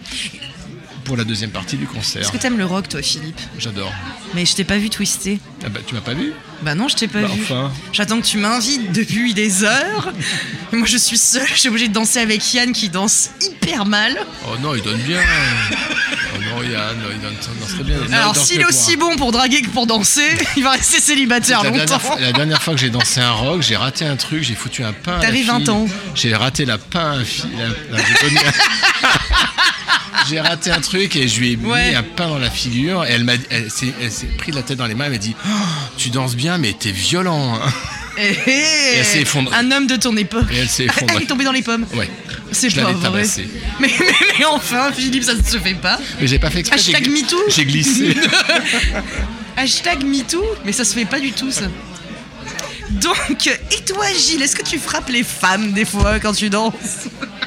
pour 1.06 1.16
la 1.16 1.24
deuxième 1.24 1.50
partie 1.50 1.76
du 1.76 1.86
concert. 1.86 2.20
Est-ce 2.22 2.32
que 2.32 2.36
t'aimes 2.36 2.58
le 2.58 2.64
rock, 2.66 2.88
toi, 2.88 3.00
Philippe? 3.00 3.40
J'adore. 3.58 3.92
Mais 4.34 4.44
je 4.44 4.54
t'ai 4.54 4.64
pas 4.64 4.76
vu 4.76 4.90
twister. 4.90 5.38
Ah 5.64 5.68
bah, 5.68 5.80
tu 5.86 5.94
m'as 5.94 6.00
pas 6.00 6.14
vu? 6.14 6.32
Bah 6.62 6.74
non, 6.74 6.88
je 6.88 6.96
t'ai 6.96 7.06
pas 7.08 7.22
Bah, 7.22 7.28
vu. 7.28 7.42
enfin. 7.42 7.72
J'attends 7.92 8.20
que 8.20 8.26
tu 8.26 8.38
m'invites 8.38 8.92
depuis 8.92 9.32
des 9.34 9.62
heures. 9.64 10.12
Moi, 10.72 10.86
je 10.86 10.96
suis 10.96 11.16
seule. 11.16 11.46
Je 11.54 11.60
suis 11.60 11.68
obligée 11.68 11.88
de 11.88 11.92
danser 11.94 12.18
avec 12.18 12.52
Yann 12.52 12.72
qui 12.72 12.88
danse 12.88 13.30
hyper 13.40 13.86
mal. 13.86 14.18
Oh 14.46 14.56
non, 14.60 14.74
il 14.74 14.82
donne 14.82 15.00
bien. 15.02 15.20
oh 16.34 16.38
non, 16.50 16.62
Yann, 16.62 16.96
il 17.14 17.20
danse 17.20 17.74
très 17.74 17.84
bien. 17.84 17.96
Non, 18.10 18.16
Alors, 18.16 18.36
s'il 18.36 18.60
est 18.60 18.64
aussi 18.66 18.96
bon 18.96 19.16
pour 19.16 19.32
draguer 19.32 19.62
que 19.62 19.68
pour 19.68 19.86
danser, 19.86 20.26
il 20.56 20.64
va 20.64 20.70
rester 20.72 21.00
célibataire 21.00 21.62
La 21.62 21.70
longtemps. 21.70 21.98
dernière, 21.98 22.20
la 22.20 22.32
dernière 22.32 22.62
fois 22.62 22.74
que 22.74 22.80
j'ai 22.80 22.90
dansé 22.90 23.20
un 23.20 23.30
rock, 23.32 23.62
j'ai 23.62 23.76
raté 23.76 24.04
un 24.04 24.16
truc, 24.16 24.42
j'ai 24.42 24.54
foutu 24.54 24.82
un 24.82 24.92
pain. 24.92 25.18
T'avais 25.20 25.38
fille. 25.38 25.46
20 25.46 25.68
ans. 25.68 25.86
J'ai 26.14 26.34
raté 26.34 26.64
la 26.64 26.78
pain 26.78 27.20
à 27.20 27.24
fille. 27.24 27.46
la- 27.56 27.96
la- 27.98 28.02
j'ai 30.28 30.40
raté 30.40 30.70
un 30.70 30.80
truc 30.80 31.14
et 31.16 31.28
je 31.28 31.38
lui 31.40 31.52
ai 31.52 31.56
Ouais. 31.56 31.90
mis 31.90 31.94
un 31.96 32.02
pain 32.02 32.28
dans 32.28 32.38
la 32.38 32.50
figure 32.50 33.04
et 33.04 33.10
elle 33.10 33.24
m'a 33.24 33.34
elle 33.50 33.70
s'est 33.70 33.92
elle 34.00 34.10
s'est 34.12 34.26
pris 34.26 34.52
la 34.52 34.62
tête 34.62 34.78
dans 34.78 34.86
les 34.86 34.94
mains 34.94 35.04
elle 35.06 35.12
m'a 35.12 35.18
dit 35.18 35.34
Oh, 35.46 35.50
tu 35.96 36.10
danses 36.10 36.34
bien 36.36 36.58
mais 36.58 36.72
t'es 36.72 36.90
violent 36.90 37.54
hein. 37.54 37.72
Eh, 38.18 38.34
eh, 38.46 38.50
Et 38.50 38.96
elle 38.96 39.04
s'est 39.04 39.20
effondrée. 39.20 39.54
Un 39.56 39.70
homme 39.72 39.86
de 39.86 39.96
ton 39.96 40.16
époque. 40.16 40.46
Et 40.50 40.56
elle 40.56 40.68
s'est 40.70 40.84
effondrée. 40.86 41.16
Elle 41.18 41.22
est 41.24 41.26
tombée 41.26 41.44
dans 41.44 41.52
les 41.52 41.60
pommes. 41.60 41.84
ouais 41.96 42.08
C'est 42.50 42.74
pas 42.74 42.90
vrai. 42.92 43.24
Mais, 43.78 43.88
mais, 44.00 44.06
mais 44.38 44.44
enfin, 44.46 44.90
Philippe, 44.90 45.24
ça 45.24 45.34
ne 45.34 45.42
se 45.42 45.58
fait 45.58 45.74
pas. 45.74 45.98
mais 46.18 46.26
j'ai 46.26 46.38
pas 46.38 46.48
fait 46.48 46.60
exprès 46.60 46.78
Hashtag 46.78 47.08
MeToo. 47.10 47.36
j'ai 47.48 47.66
glissé 47.66 48.16
Hashtag 49.58 50.02
MeToo, 50.04 50.42
mais 50.64 50.72
ça 50.72 50.84
se 50.86 50.94
fait 50.94 51.04
pas 51.04 51.20
du 51.20 51.32
tout 51.32 51.50
ça. 51.50 51.66
Donc, 52.90 53.46
et 53.46 53.84
toi 53.84 54.06
Gilles, 54.18 54.40
est-ce 54.42 54.56
que 54.56 54.64
tu 54.64 54.78
frappes 54.78 55.10
les 55.10 55.22
femmes 55.22 55.72
des 55.72 55.84
fois 55.84 56.18
quand 56.20 56.32
tu 56.32 56.48
danses? 56.48 56.72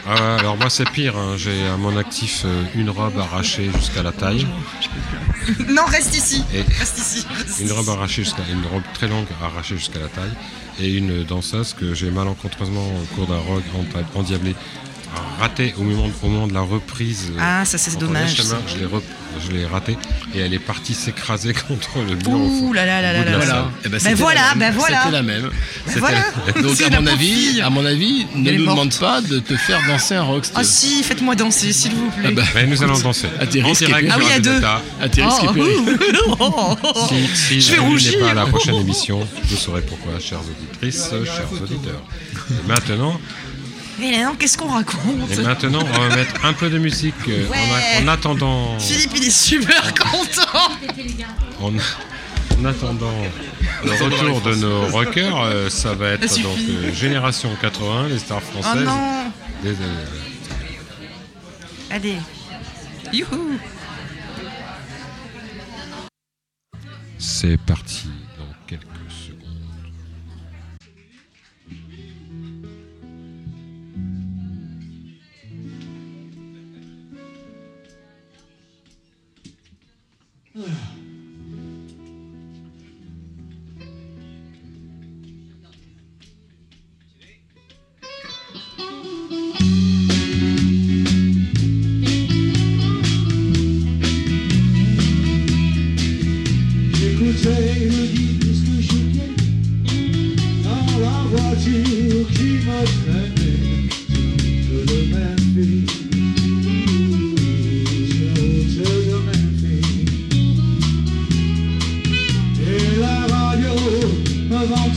Ah 0.08 0.38
alors 0.38 0.58
moi 0.58 0.70
c'est 0.70 0.90
pire, 0.90 1.16
hein. 1.18 1.36
j'ai 1.38 1.68
à 1.68 1.78
mon 1.78 1.96
actif 1.98 2.44
euh, 2.46 2.64
une 2.76 2.90
robe 2.90 3.18
arrachée 3.20 3.70
jusqu'à 3.78 4.02
la 4.02 4.12
taille, 4.12 4.48
Non, 5.70 5.86
reste 5.86 6.16
ici. 6.16 6.44
Et- 6.54 6.62
Reste 6.62 6.98
ici. 6.98 7.26
reste 7.38 7.60
une 7.60 7.72
robe 7.72 7.90
arrachée 7.90 8.24
jusqu'à 8.24 8.44
une 8.52 8.66
robe 8.72 8.84
très 8.94 9.08
longue 9.08 9.28
arrachée 9.44 9.78
jusqu'à 9.78 10.00
la 10.00 10.08
taille, 10.08 10.32
et 10.80 10.96
une 10.98 11.24
danseuse 11.24 11.74
que 11.74 11.94
j'ai 11.94 12.10
malencontreusement 12.12 12.86
au 12.88 13.16
cours 13.16 13.28
d'un 13.28 13.38
rock 13.40 13.64
en- 14.16 14.20
endiablé 14.20 14.56
raté 15.40 15.74
au 15.80 15.84
moment, 15.84 16.10
au 16.24 16.28
moment 16.28 16.48
de 16.48 16.54
la 16.54 16.62
reprise. 16.62 17.32
euh, 17.32 17.40
Ah, 17.42 17.66
ça, 17.66 17.78
c'est 17.78 17.98
dommage, 17.98 18.42
ça. 18.42 18.58
Je 18.68 18.78
l'ai 18.80 18.86
rep- 18.86 19.04
je 19.48 19.52
l'ai 19.54 19.66
raté 19.66 19.96
et 20.36 20.40
elle 20.40 20.54
est 20.54 20.60
partie 20.60 20.94
s'écraser 20.94 21.54
contre 21.68 22.00
le 22.00 22.16
mur. 22.16 22.30
Ouh 22.40 22.74
là 22.74 22.86
là 22.86 23.02
là 23.02 23.14
là 23.24 23.46
là. 23.46 23.70
Eh 23.86 23.90
ben, 23.90 24.00
Ben 24.04 24.16
voilà, 24.16 24.42
la 24.42 24.56
même. 24.56 24.60
ben 24.60 24.78
voilà. 24.78 24.98
C'était 25.04 25.12
la 25.12 25.22
même. 25.24 25.42
Ben 25.44 25.52
C'était 25.88 26.00
voilà. 26.00 26.18
la- 26.56 26.62
Donc 26.62 26.76
C'est 26.76 26.94
à 26.94 27.00
mon 27.02 27.08
avis, 27.08 27.62
à 27.62 27.70
mon 27.70 27.86
avis, 27.86 28.26
ne 28.36 28.52
nous 28.52 28.66
demande 28.66 28.94
pas 29.00 29.22
de 29.22 29.40
te 29.40 29.56
faire 29.56 29.80
danser 29.88 30.16
un 30.16 30.24
rock. 30.24 30.44
Ah 30.56 30.64
si, 30.64 31.04
faites-moi 31.04 31.36
danser, 31.36 31.72
s'il 31.74 31.92
vous 31.94 32.10
plaît. 32.12 32.30
Ah 32.38 32.42
bah, 32.54 32.64
nous 32.68 32.84
allons 32.84 33.00
danser. 33.00 33.28
À 33.40 33.46
tes 33.48 33.62
risques 33.62 33.84
et 33.84 33.86
direct 33.86 34.08
périls. 34.10 34.22
Ah 34.22 34.26
oui, 34.28 34.32
à 34.34 34.40
deux. 34.40 34.52
Delta. 34.54 34.82
À 35.02 35.10
tes 35.10 35.24
risques 35.24 35.44
et 35.44 35.48
Oh, 36.28 36.36
oh, 36.40 36.76
oh. 36.84 36.98
Si, 37.34 37.36
si 37.36 37.62
Je 37.62 37.72
vais 37.74 37.80
rougir. 37.80 38.20
pas 38.20 38.32
à 38.32 38.34
la 38.34 38.46
prochaine 38.46 38.76
émission, 38.76 39.26
vous 39.46 39.56
saurez 39.58 39.82
pourquoi, 39.82 40.20
chères 40.20 40.40
auditrices, 40.42 41.10
chers 41.26 41.52
auditeurs. 41.62 42.04
Maintenant, 42.68 43.20
Mais 44.00 44.12
là, 44.12 44.26
non, 44.26 44.36
qu'est-ce 44.36 44.58
qu'on 44.58 44.70
raconte 44.72 45.32
et 45.32 45.42
maintenant, 45.42 45.80
on 45.84 46.00
va 46.00 46.16
mettre 46.16 46.46
un 46.46 46.54
peu 46.54 46.70
de 46.70 46.78
musique 46.78 47.14
euh, 47.28 47.48
en, 47.48 47.52
a- 47.52 47.56
Ouais. 47.56 48.04
en 48.04 48.08
attendant. 48.08 48.80
Philippe, 48.80 49.12
il 49.16 49.24
est 49.26 49.30
super 49.30 49.94
content. 50.00 50.70
En, 51.60 51.72
en 51.74 52.66
attendant 52.66 53.12
le 53.84 53.92
retour 53.92 54.42
de 54.42 54.56
nos 54.56 54.88
rockers, 54.88 55.42
euh, 55.42 55.70
ça 55.70 55.94
va 55.94 56.10
être 56.12 56.22
Ça 56.28 56.36
suffit. 56.36 56.44
donc 56.44 56.58
euh, 56.70 56.94
Génération 56.94 57.50
80, 57.62 58.08
les 58.10 58.20
stars 58.20 58.42
Oh 58.58 58.62
françaises. 58.62 58.86
non 58.86 59.32
Des- 59.64 59.76
Allez. 61.92 62.16
Youhou 63.12 63.58
C'est 67.18 67.58
parti 67.62 68.08
Yeah. 80.68 80.99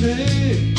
Me 0.02 0.71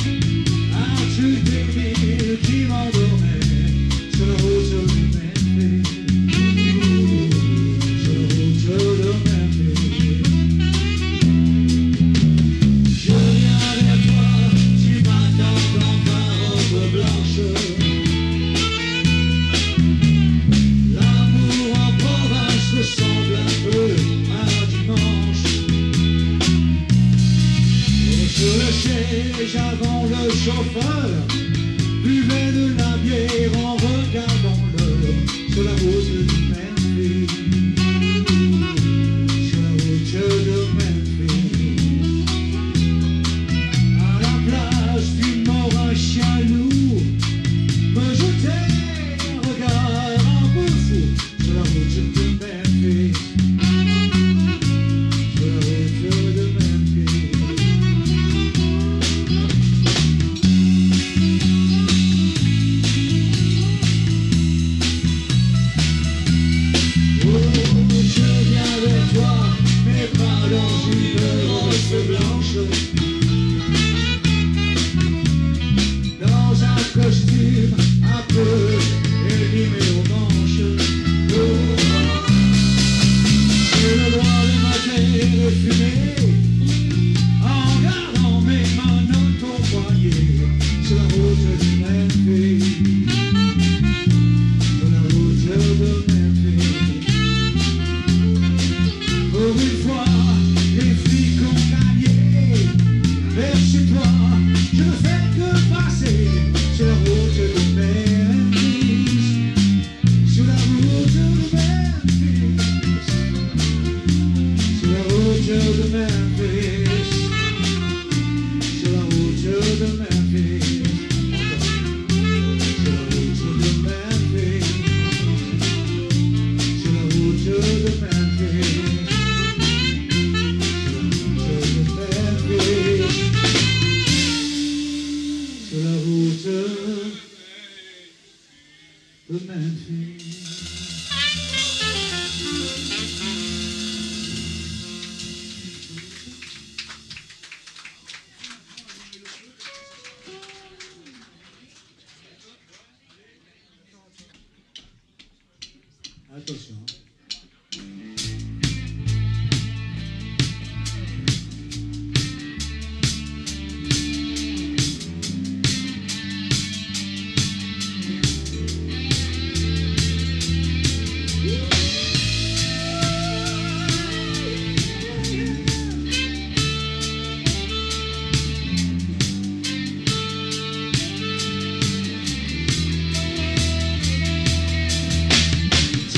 avant 30.60 31.02
le 31.02 31.03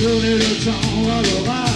Tournez 0.05 0.35
le 0.35 0.63
temps 0.63 1.09
à 1.09 1.74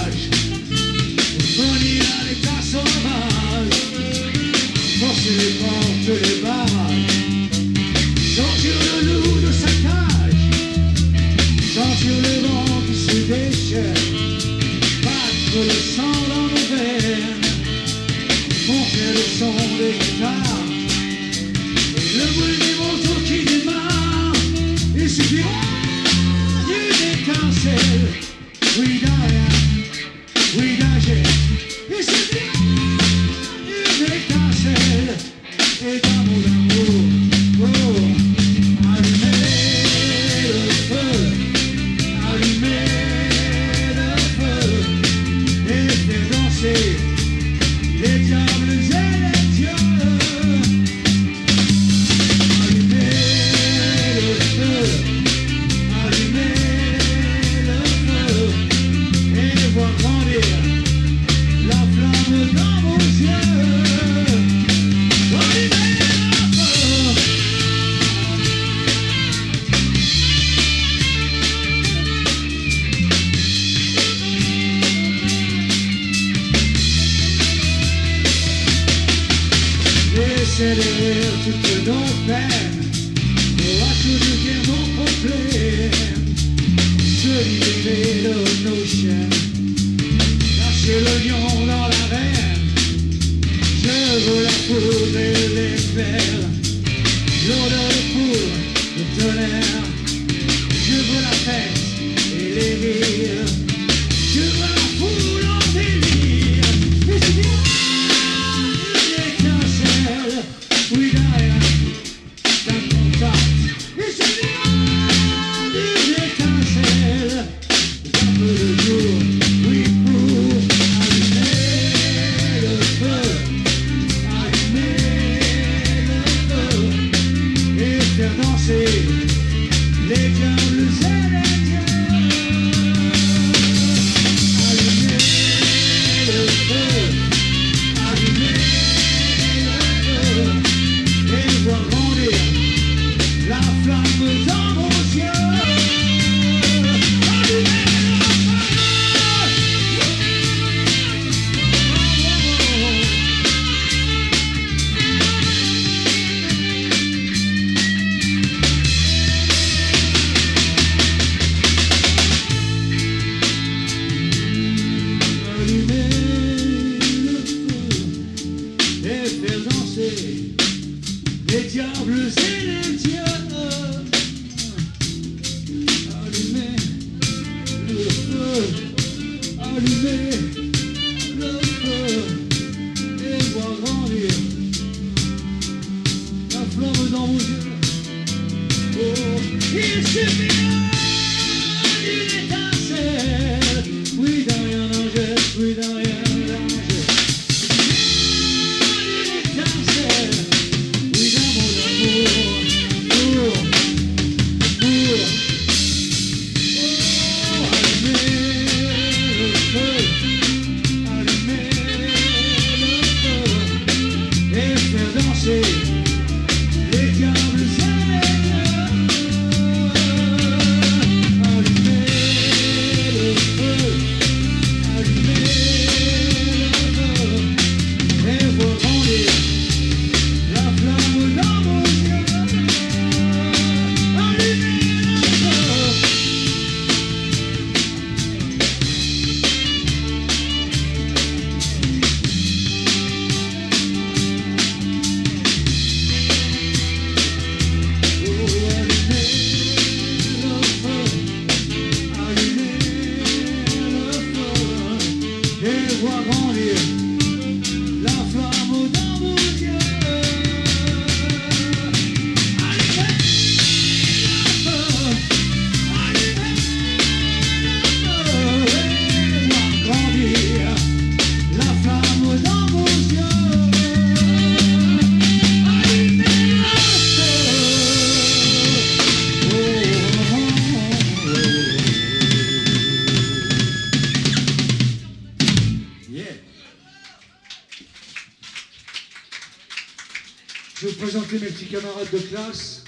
présenter 290.87 291.39
mes 291.39 291.47
petits 291.47 291.65
camarades 291.67 292.09
de 292.11 292.17
classe. 292.19 292.83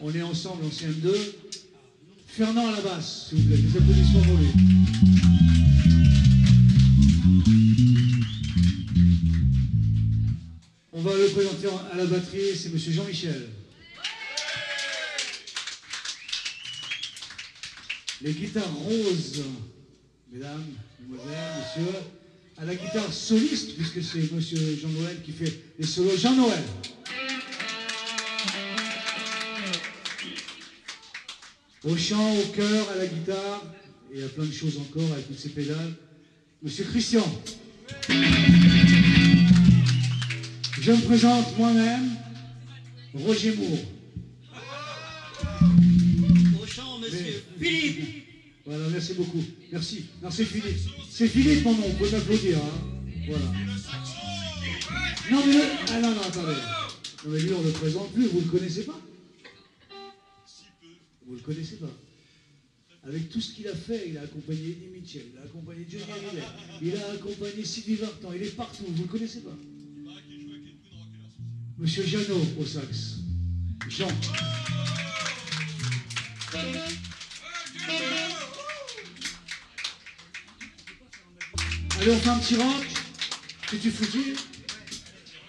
On 0.00 0.12
est 0.14 0.22
ensemble 0.22 0.64
en 0.64 0.68
CM2. 0.68 1.14
Fernand 2.26 2.68
à 2.68 2.72
la 2.72 2.80
basse, 2.82 3.28
s'il 3.28 3.38
vous 3.38 3.48
plaît. 3.48 3.56
Des 3.56 3.76
applaudissements 3.78 4.20
pour. 4.22 5.46
On 10.92 11.00
va 11.02 11.12
le 11.14 11.28
présenter 11.28 11.68
en- 11.68 11.82
à 11.92 11.96
la 11.96 12.06
batterie, 12.06 12.56
c'est 12.56 12.70
Monsieur 12.72 12.92
Jean-Michel. 12.92 13.48
Les 18.22 18.32
guitares 18.32 18.72
roses, 18.74 19.42
mesdames, 20.32 20.64
mesdemoiselles, 21.00 21.38
messieurs. 21.76 21.98
À 22.58 22.64
la 22.64 22.74
guitare 22.74 23.12
soliste, 23.12 23.74
puisque 23.76 24.02
c'est 24.02 24.32
Monsieur 24.32 24.58
Jean-Noël 24.80 25.18
qui 25.22 25.32
fait 25.32 25.52
les 25.78 25.86
solos. 25.86 26.16
Jean-Noël. 26.16 26.62
Au 31.86 31.96
chant, 31.96 32.34
au 32.36 32.42
chœur, 32.46 32.90
à 32.90 32.96
la 32.96 33.06
guitare, 33.06 33.62
et 34.12 34.20
à 34.20 34.26
plein 34.28 34.44
de 34.44 34.52
choses 34.52 34.76
encore 34.78 35.12
avec 35.12 35.28
toutes 35.28 35.38
ces 35.38 35.50
pédales. 35.50 35.94
Monsieur 36.60 36.84
Christian. 36.84 37.24
Je 40.80 40.92
me 40.92 41.00
présente 41.04 41.56
moi-même, 41.56 42.10
Roger 43.14 43.54
Moore. 43.54 43.78
Au 46.60 46.66
chant, 46.66 46.98
monsieur 46.98 47.44
Philippe. 47.60 48.24
Voilà, 48.66 48.88
merci 48.90 49.14
beaucoup. 49.14 49.44
Merci. 49.70 50.06
Non, 50.20 50.30
c'est 50.32 50.44
Philippe. 50.44 50.78
C'est 51.08 51.28
Philippe, 51.28 51.64
mon 51.64 51.74
nom. 51.74 51.86
Vous 51.86 51.94
pouvez 51.98 52.10
m'applaudir. 52.10 52.56
Hein. 52.58 52.80
Voilà. 53.28 53.46
Non, 55.30 55.40
mais 55.46 55.52
le... 55.52 55.62
Ah 55.92 56.00
non, 56.00 56.10
non, 56.10 56.20
attendez. 56.20 56.52
Non, 57.24 57.30
mais 57.30 57.38
lui, 57.38 57.52
on 57.52 57.60
ne 57.60 57.66
le 57.66 57.72
présente 57.72 58.12
plus. 58.12 58.26
Vous 58.26 58.40
ne 58.40 58.44
le 58.44 58.50
connaissez 58.50 58.82
pas? 58.82 59.00
Vous 61.26 61.34
le 61.34 61.40
connaissez 61.40 61.76
pas 61.76 61.90
Avec 63.04 63.28
tout 63.28 63.40
ce 63.40 63.52
qu'il 63.52 63.66
a 63.66 63.74
fait, 63.74 64.08
il 64.08 64.18
a 64.18 64.22
accompagné 64.22 64.70
Eddie 64.70 64.88
Mitchell, 64.94 65.24
il 65.32 65.38
a 65.38 65.42
accompagné 65.42 65.86
Johnny 65.90 66.04
Hallyday, 66.04 66.46
il 66.82 66.96
a 66.96 67.10
accompagné 67.10 67.64
Sylvie 67.64 67.96
Vartan, 67.96 68.32
il 68.32 68.42
est 68.44 68.56
partout. 68.56 68.84
Vous 68.88 69.02
le 69.02 69.08
connaissez 69.08 69.40
pas 69.40 69.56
Monsieur 71.78 72.04
Jeannot 72.04 72.46
au 72.58 72.64
sax. 72.64 73.16
Jean. 73.88 74.08
Allez, 81.98 82.10
on 82.10 82.18
fait 82.18 82.28
un 82.28 82.38
petit 82.38 82.56
rock. 82.56 82.86
Que 83.70 83.76
tu 83.76 83.90
foutu 83.90 84.36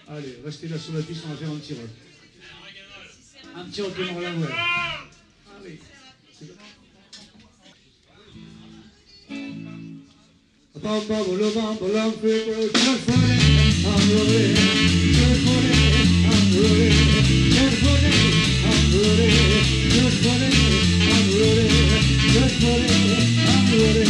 Allez, 0.08 0.38
restez 0.44 0.66
là 0.66 0.78
sur 0.78 0.92
la 0.92 1.02
piste, 1.02 1.22
on 1.26 1.30
va 1.30 1.36
faire 1.36 1.50
un 1.50 1.56
petit 1.56 1.74
rock. 1.74 1.90
Un 3.54 3.64
petit 3.64 3.82
rock 3.82 3.92
la 3.98 4.32
voix. 4.32 4.48
Bam 10.82 11.00
bam 11.08 11.22
bolo 11.26 11.48
bam 11.56 11.76
bolo 11.76 12.04
just 12.08 13.02
for 13.04 13.20
it 13.20 13.44
I'm 13.84 14.02
rolling 14.08 14.56
just 15.16 15.40
for 15.44 15.60
it 15.68 16.08
I'm 16.24 16.44
rolling 16.56 16.96
just 17.52 17.76
for 17.84 17.98
it 18.00 18.16
I'm 18.64 18.84
rolling 18.94 19.28
just 19.92 20.16
for 20.24 20.40
it 20.40 20.56
I'm 21.12 21.26
rolling 21.36 21.76
just 22.32 22.56
for 22.62 22.80
it 22.80 23.04
I'm 23.52 23.68
rolling 23.76 24.08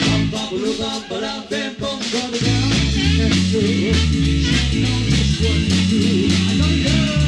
bam 0.00 0.22
bam 0.32 0.46
bolo 0.50 0.70
bam 0.80 0.98
bolo 1.08 1.32
bam 1.50 1.70
bam 1.78 1.98
go 2.10 2.22
and 3.22 3.38
do 3.52 3.62
she 4.42 4.82
just 4.82 5.34
what 5.40 5.58
to 5.70 5.78
do 5.90 6.02
I 6.34 6.58
gotta 6.58 6.76
go 6.84 7.23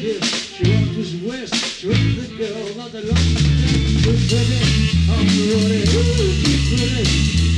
him. 0.00 0.22
She 0.22 0.64
went 0.64 0.88
his 0.96 1.12
west, 1.22 1.54
she 1.54 1.88
the 1.88 2.26
girl, 2.40 2.74
not 2.76 2.90
the 2.92 3.04
long. 3.04 3.28
Good 4.00 4.20
pretty, 4.32 4.60
I'm 5.12 5.28
Rory. 5.28 5.84
Good 5.84 6.64
pretty, 6.68 7.04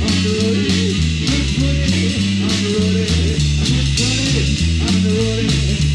I'm 0.03 0.15
Rory. 0.27 0.91
Good 1.23 1.47
pretty, 1.55 2.03
I'm 2.43 2.59
Rory. 2.67 3.07
Good 3.63 3.87
pretty, 3.95 4.43
I'm 4.83 4.97
Rory. 5.07 5.47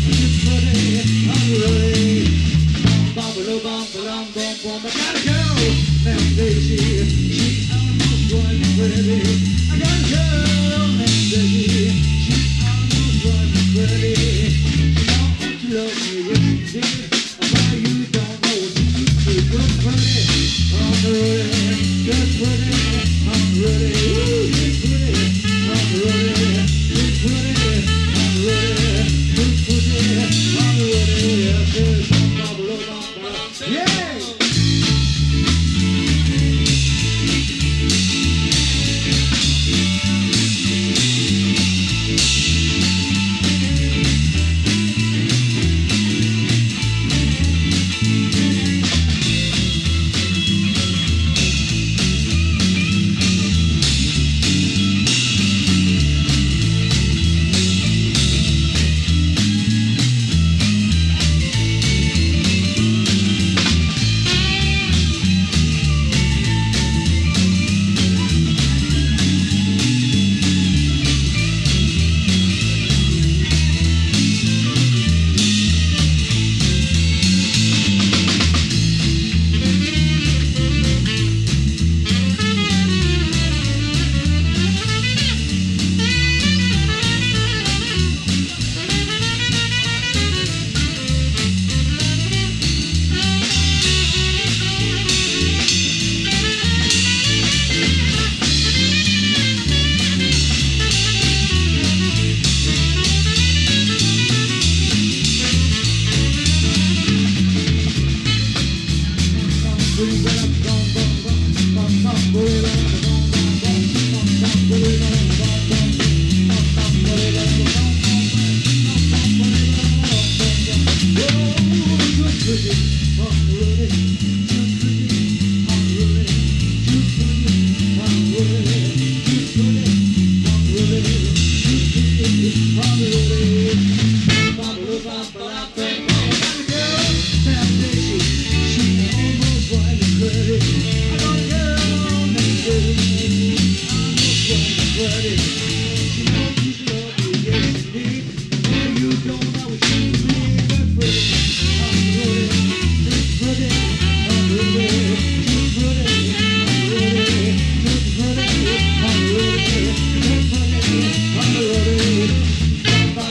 Good 0.08 0.34
pretty, 0.40 1.04
I'm 1.28 1.44
Rory. 1.60 2.32
Bum, 3.14 3.32
bum, 3.36 3.60
bum, 3.62 3.84
bum, 3.92 4.24
bum, 4.32 4.54
bum. 4.64 4.80
I 4.80 4.96
gotta 4.96 5.20
go. 5.28 5.38
Now, 6.04 6.20
Daisy. 6.36 6.97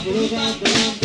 Guru 0.07 0.21
you. 0.21 0.97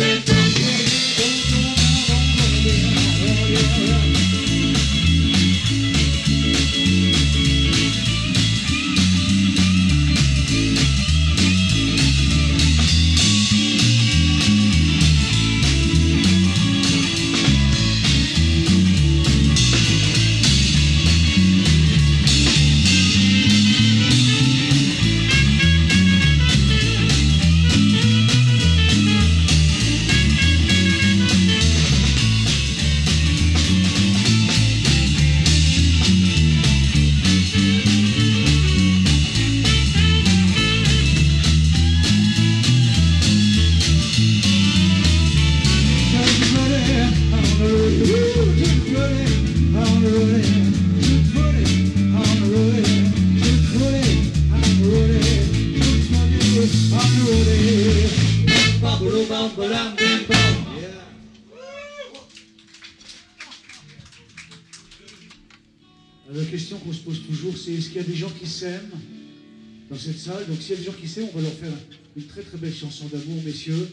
salle. 70.23 70.45
Donc 70.47 70.61
si 70.61 70.73
elles 70.73 70.81
durent 70.81 70.99
qui 70.99 71.07
sait, 71.07 71.23
on 71.33 71.35
va 71.35 71.41
leur 71.41 71.53
faire 71.53 71.71
une 72.15 72.23
très 72.23 72.41
très 72.41 72.57
belle 72.57 72.73
chanson 72.73 73.05
d'amour, 73.11 73.41
messieurs. 73.45 73.89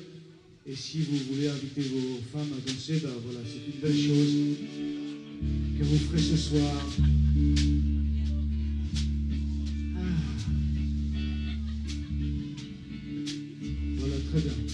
Et 0.67 0.77
si 0.77 1.01
vous 1.01 1.17
voulez 1.33 1.49
inviter 1.49 1.81
vos 1.81 2.21
femmes 2.33 2.53
à 2.57 2.71
danser, 2.71 3.01
ben 3.03 3.11
voilà, 3.25 3.41
c'est 3.45 3.65
une 3.67 3.81
belle 3.81 3.97
chose 3.97 4.57
que 5.79 5.85
vous 5.85 5.99
ferez 5.99 6.23
ce 6.23 6.37
soir. 6.37 6.87
Ah. 9.97 10.01
Voilà, 13.99 14.17
très 14.31 14.41
bien. 14.41 14.70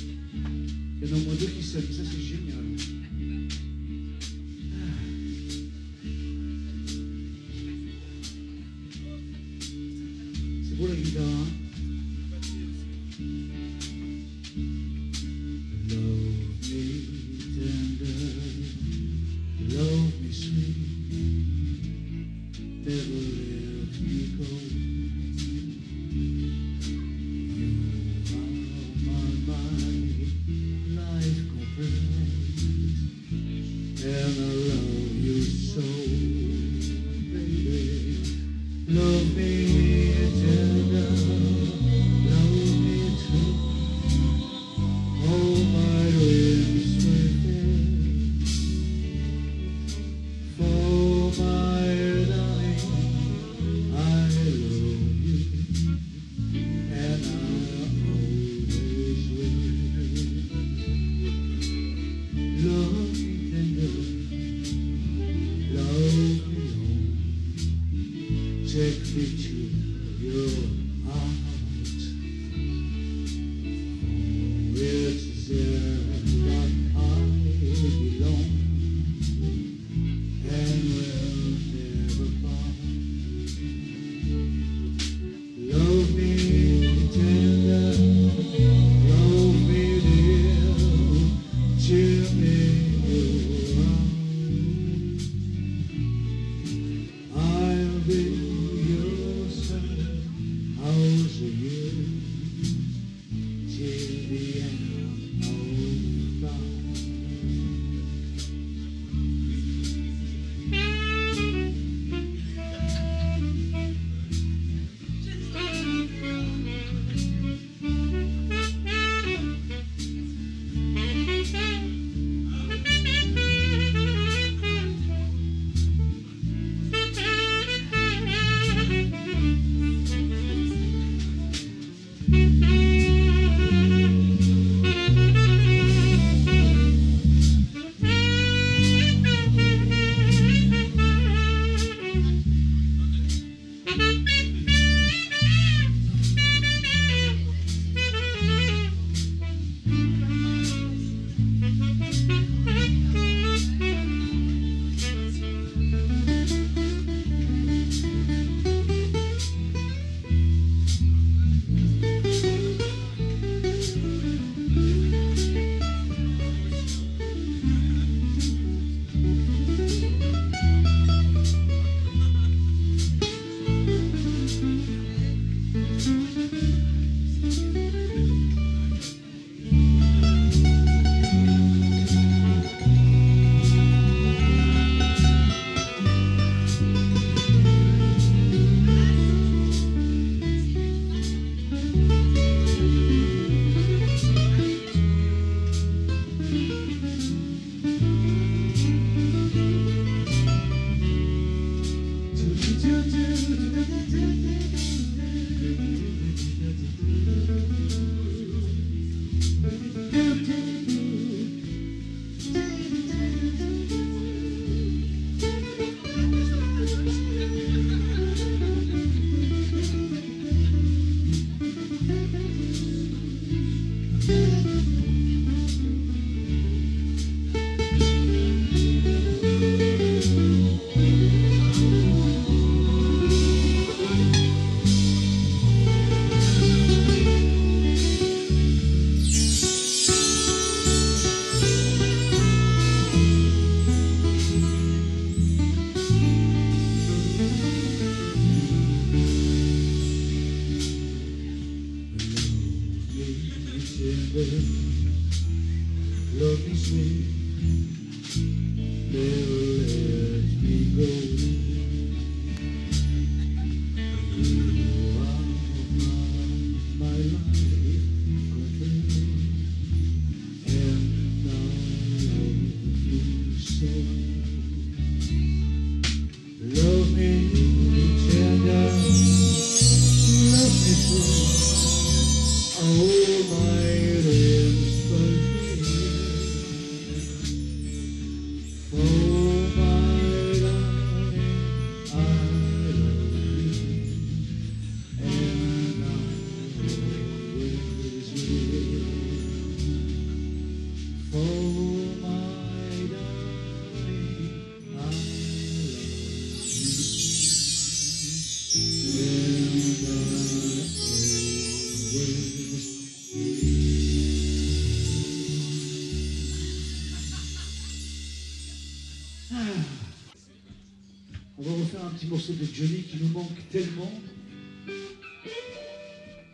petit 322.17 322.27
morceau 322.29 322.55
de 322.55 322.65
Johnny 322.65 323.03
qui 323.03 323.19
nous 323.19 323.29
manque 323.29 323.69
tellement. 323.71 324.11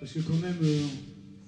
Parce 0.01 0.12
que 0.12 0.18
quand 0.20 0.40
même, 0.40 0.59
euh, 0.60 0.86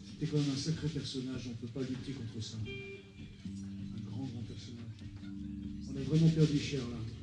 c'était 0.07 0.31
quand 0.31 0.39
même 0.39 0.51
un 0.55 0.57
sacré 0.57 0.87
personnage, 0.87 1.43
on 1.47 1.51
ne 1.51 1.55
peut 1.55 1.67
pas 1.75 1.81
lutter 1.81 2.13
contre 2.13 2.45
ça. 2.45 2.57
Un 2.65 4.11
grand, 4.11 4.25
grand 4.25 4.43
personnage. 4.43 4.85
On 5.91 6.01
a 6.01 6.05
vraiment 6.05 6.29
perdu 6.29 6.59
cher 6.59 6.81
là. 6.81 7.14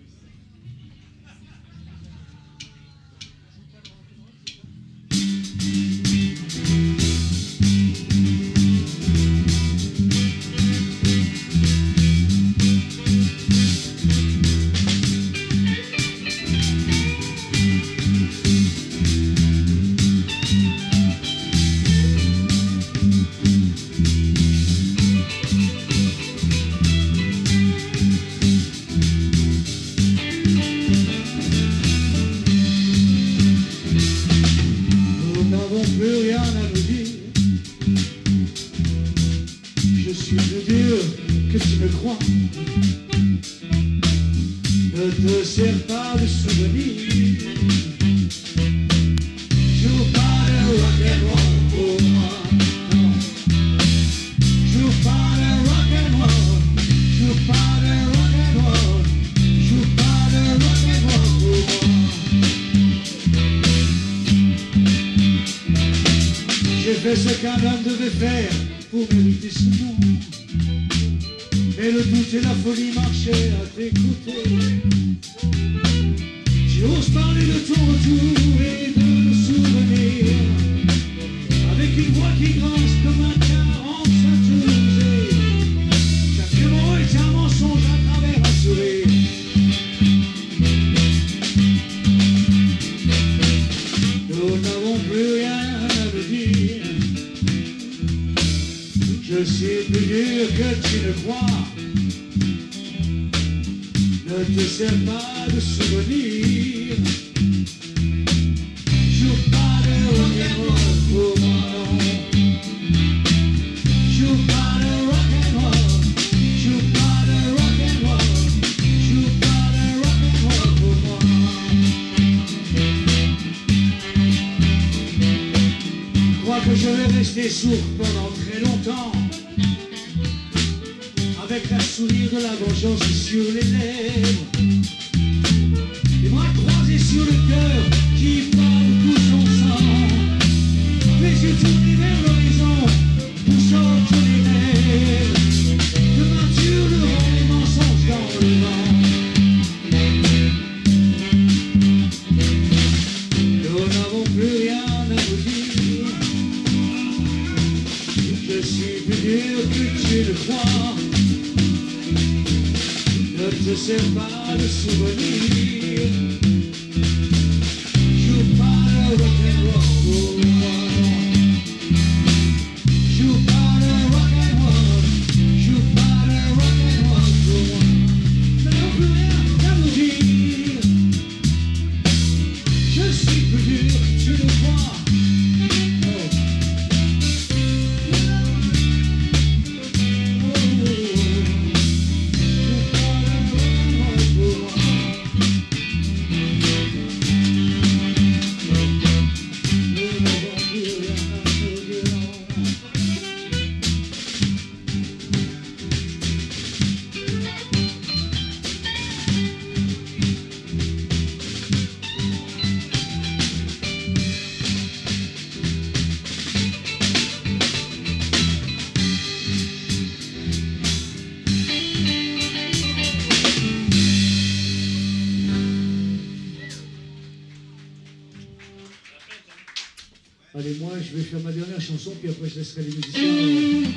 je 232.53 232.59
laisserai 232.59 232.83
les 232.83 232.91
musiciens. 232.91 233.21
Mm. 233.21 233.85
Euh, 233.85 233.89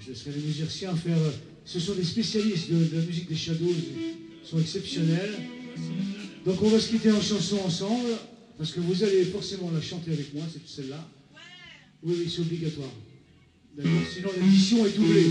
je 0.00 0.08
laisserai 0.10 0.30
les 0.32 0.40
musiciens 0.40 0.96
faire. 0.96 1.18
Euh, 1.18 1.30
ce 1.64 1.80
sont 1.80 1.94
des 1.94 2.04
spécialistes 2.04 2.70
de, 2.70 2.96
la 2.96 3.02
musique 3.02 3.28
des 3.28 3.36
Shadows, 3.36 3.66
ils 3.68 4.48
sont 4.48 4.58
exceptionnels. 4.58 5.34
Donc 6.46 6.62
on 6.62 6.68
va 6.68 6.80
se 6.80 6.88
quitter 6.88 7.12
en 7.12 7.20
chanson 7.20 7.58
ensemble, 7.64 8.12
parce 8.56 8.72
que 8.72 8.80
vous 8.80 9.04
allez 9.04 9.24
forcément 9.24 9.70
la 9.70 9.82
chanter 9.82 10.12
avec 10.12 10.32
moi, 10.32 10.44
c'est 10.50 10.66
celle-là. 10.66 11.06
Oui, 12.02 12.14
oui, 12.18 12.32
c'est 12.34 12.40
obligatoire. 12.40 12.92
D'accord 13.76 13.92
Sinon 14.14 14.30
l'édition 14.40 14.86
est 14.86 14.96
doublée. 14.96 15.26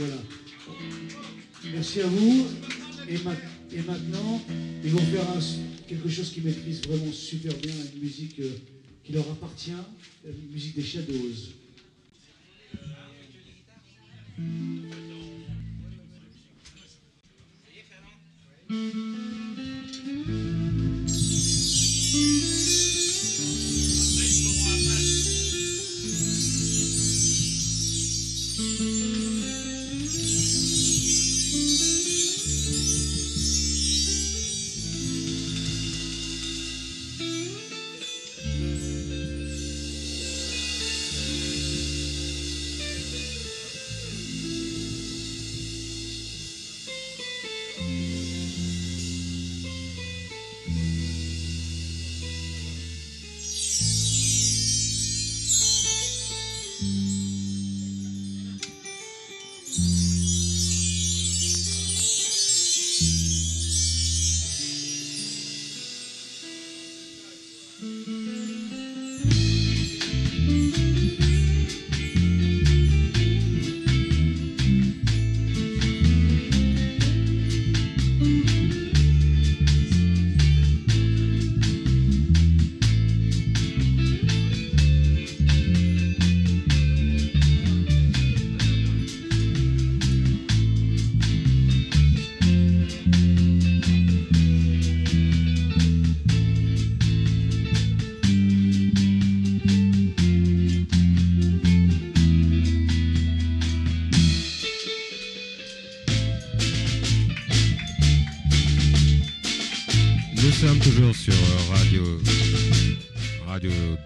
Voilà. 0.00 0.16
Merci 1.74 2.00
à 2.00 2.06
vous. 2.06 2.46
Et, 3.06 3.18
ma- 3.18 3.34
et 3.70 3.82
maintenant, 3.82 4.40
ils 4.82 4.90
vont 4.92 4.98
faire 4.98 5.26
quelque 5.86 6.08
chose 6.08 6.30
qu'ils 6.32 6.42
maîtrisent 6.44 6.80
vraiment 6.86 7.12
super 7.12 7.52
bien, 7.56 7.74
une 7.94 8.00
musique 8.00 8.40
euh, 8.40 8.48
qui 9.04 9.12
leur 9.12 9.28
appartient, 9.30 9.72
la 10.24 10.32
musique 10.52 10.74
des 10.76 10.82
Shadows. 10.82 11.34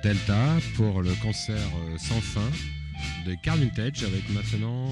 Delta 0.05 0.59
pour 0.77 1.01
le 1.01 1.15
concert 1.23 1.57
euh, 1.57 1.97
sans 1.97 2.21
fin 2.21 2.51
de 3.27 3.35
Carmintage 3.43 4.03
avec 4.05 4.29
maintenant 4.29 4.91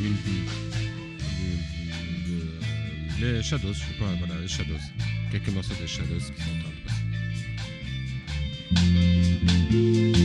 une- 0.00 0.16
de- 3.20 3.26
les 3.36 3.42
Shadows, 3.42 3.74
je 3.74 3.78
sais 3.80 3.98
pas, 3.98 4.06
voilà, 4.18 4.40
les 4.40 4.48
Shadows. 4.48 4.78
Quelques 5.30 5.50
morceaux 5.50 5.74
des 5.78 5.86
Shadows 5.86 6.18
qui 6.18 6.42
sont 6.42 6.50
en 6.56 6.60
train 6.62 6.70
de 6.70 6.80
passer. 10.14 10.21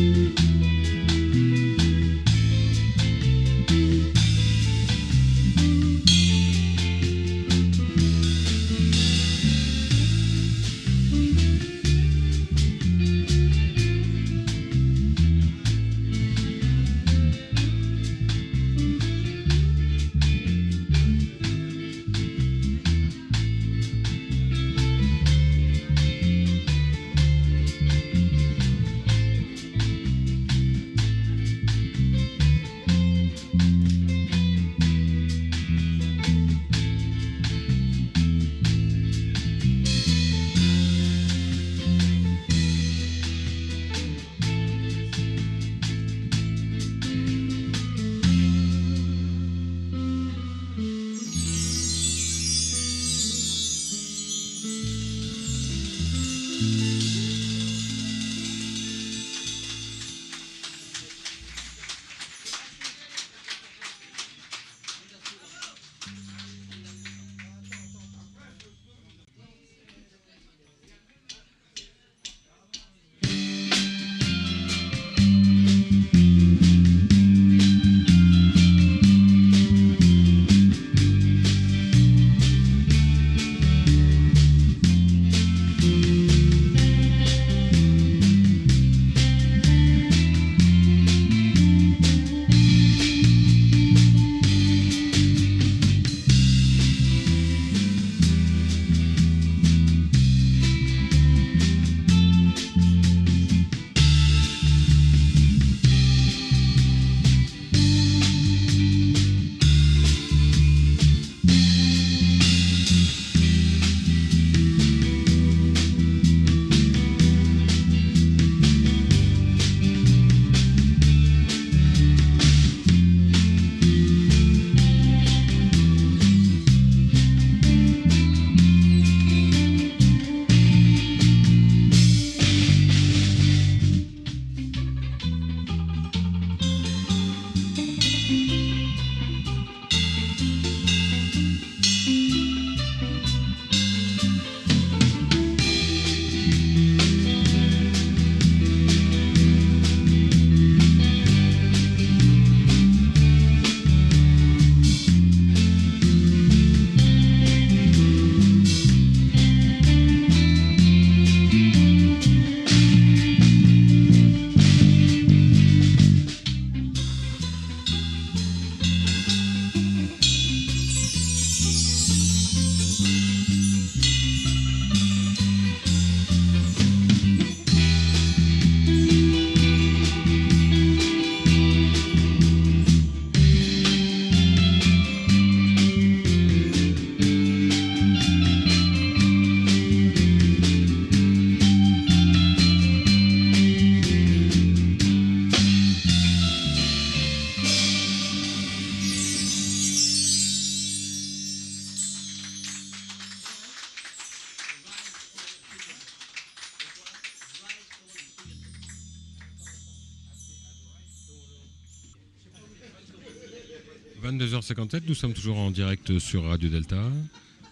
22h57, 214.62 215.02
nous 215.08 215.14
sommes 215.14 215.34
toujours 215.34 215.58
en 215.58 215.72
direct 215.72 216.18
sur 216.20 216.46
Radio 216.46 216.70
Delta. 216.70 216.98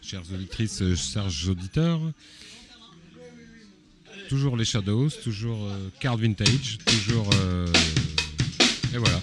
Chères 0.02 0.22
auditrices, 0.34 0.82
euh, 0.82 0.96
chers 0.96 1.50
auditeurs, 1.50 2.00
toujours 4.30 4.56
les 4.56 4.66
Shadows, 4.66 5.10
toujours 5.24 5.66
euh, 5.66 5.90
Card 6.00 6.18
Vintage, 6.18 6.78
toujours. 6.86 7.30
euh, 7.42 7.66
et 8.94 8.98
voilà. 8.98 9.20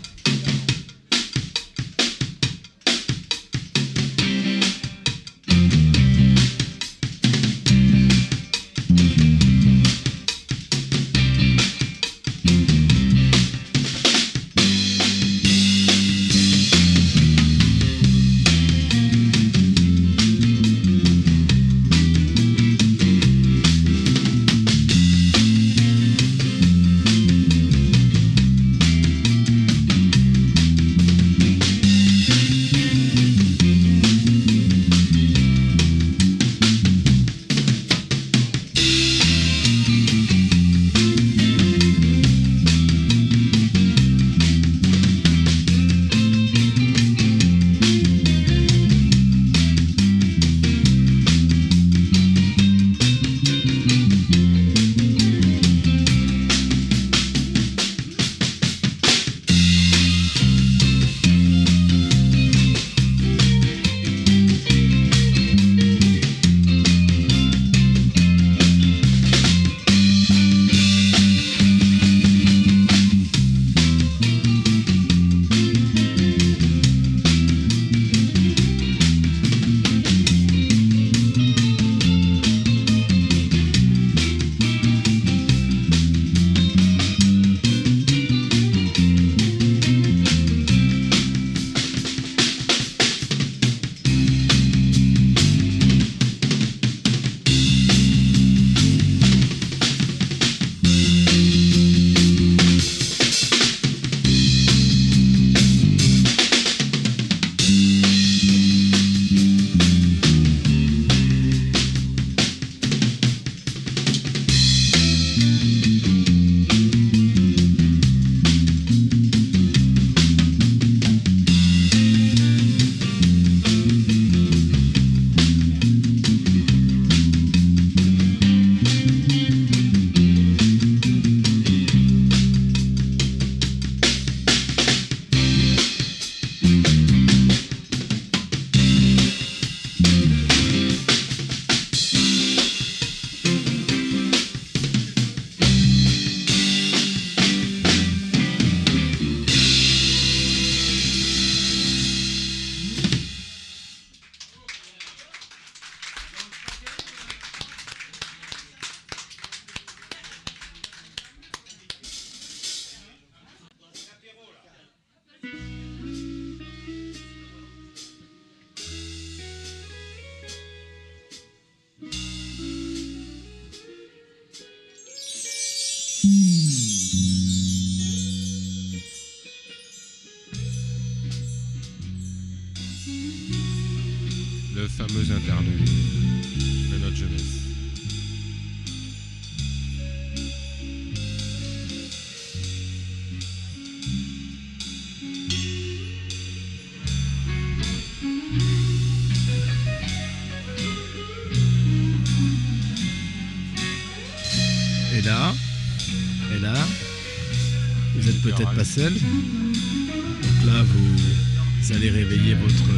Donc 208.75 210.67
là, 210.67 210.83
vous 210.83 211.93
allez 211.93 212.11
réveiller 212.11 212.55
votre 212.55 212.91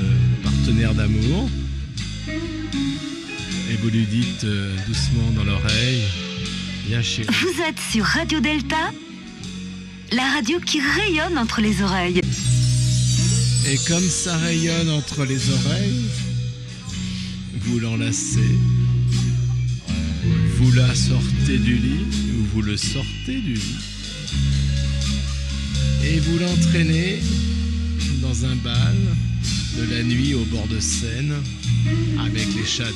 partenaire 0.42 0.94
d'amour. 0.94 1.50
Et 2.28 3.76
vous 3.82 3.90
lui 3.90 4.06
dites 4.06 4.44
euh, 4.44 4.76
doucement 4.86 5.30
dans 5.36 5.44
l'oreille, 5.44 6.02
bien 6.86 7.02
chérie. 7.02 7.28
Vous 7.42 7.62
êtes 7.62 7.80
sur 7.90 8.04
Radio 8.04 8.40
Delta, 8.40 8.92
la 10.12 10.22
radio 10.34 10.60
qui 10.60 10.80
rayonne 10.80 11.36
entre 11.38 11.60
les 11.60 11.82
oreilles. 11.82 12.20
Et 13.66 13.78
comme 13.88 14.08
ça 14.08 14.36
rayonne 14.36 14.90
entre 14.90 15.24
les 15.24 15.50
oreilles, 15.50 16.04
vous 17.62 17.80
l'enlacez, 17.80 18.58
vous 20.56 20.72
la 20.72 20.94
sortez 20.94 21.58
du 21.58 21.74
lit, 21.74 22.06
ou 22.38 22.44
vous 22.54 22.62
le 22.62 22.76
sortez 22.76 23.40
du 23.40 23.54
lit, 23.54 23.76
et 26.04 26.20
vous 26.20 26.38
l'entraînez 26.38 27.18
dans 28.20 28.44
un 28.44 28.54
bal 28.56 28.96
de 29.78 29.94
la 29.94 30.02
nuit 30.02 30.34
au 30.34 30.44
bord 30.44 30.66
de 30.68 30.78
Seine, 30.80 31.34
avec 32.18 32.46
les 32.54 32.64
shadows. 32.64 32.94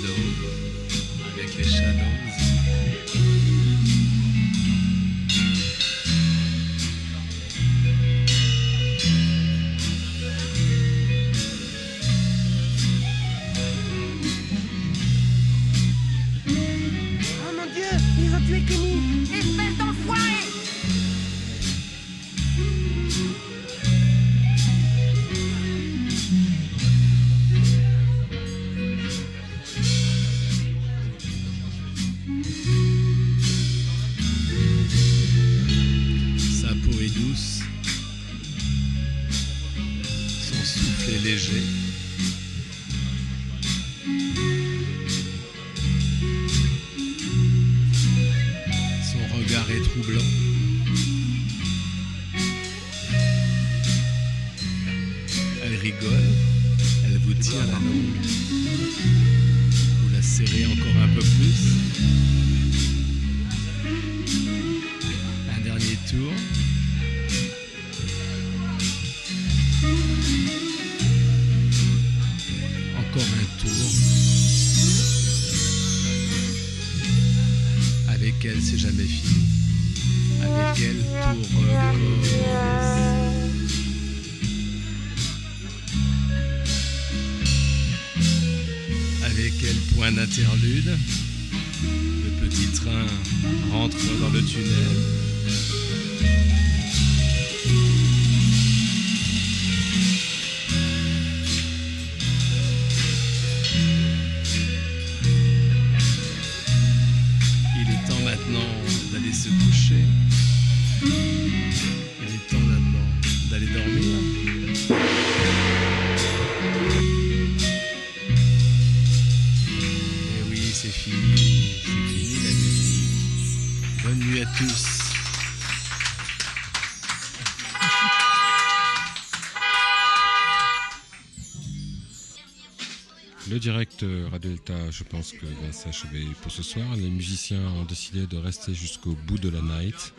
Pense 135.08 135.32
que 135.32 135.46
va 135.46 135.72
s'achever 135.72 136.26
pour 136.42 136.52
ce 136.52 136.62
soir. 136.62 136.84
Les 136.96 137.08
musiciens 137.08 137.62
ont 137.76 137.84
décidé 137.84 138.26
de 138.26 138.36
rester 138.36 138.74
jusqu'au 138.74 139.16
bout 139.26 139.38
de 139.38 139.48
la 139.48 139.60
night. 139.60 140.14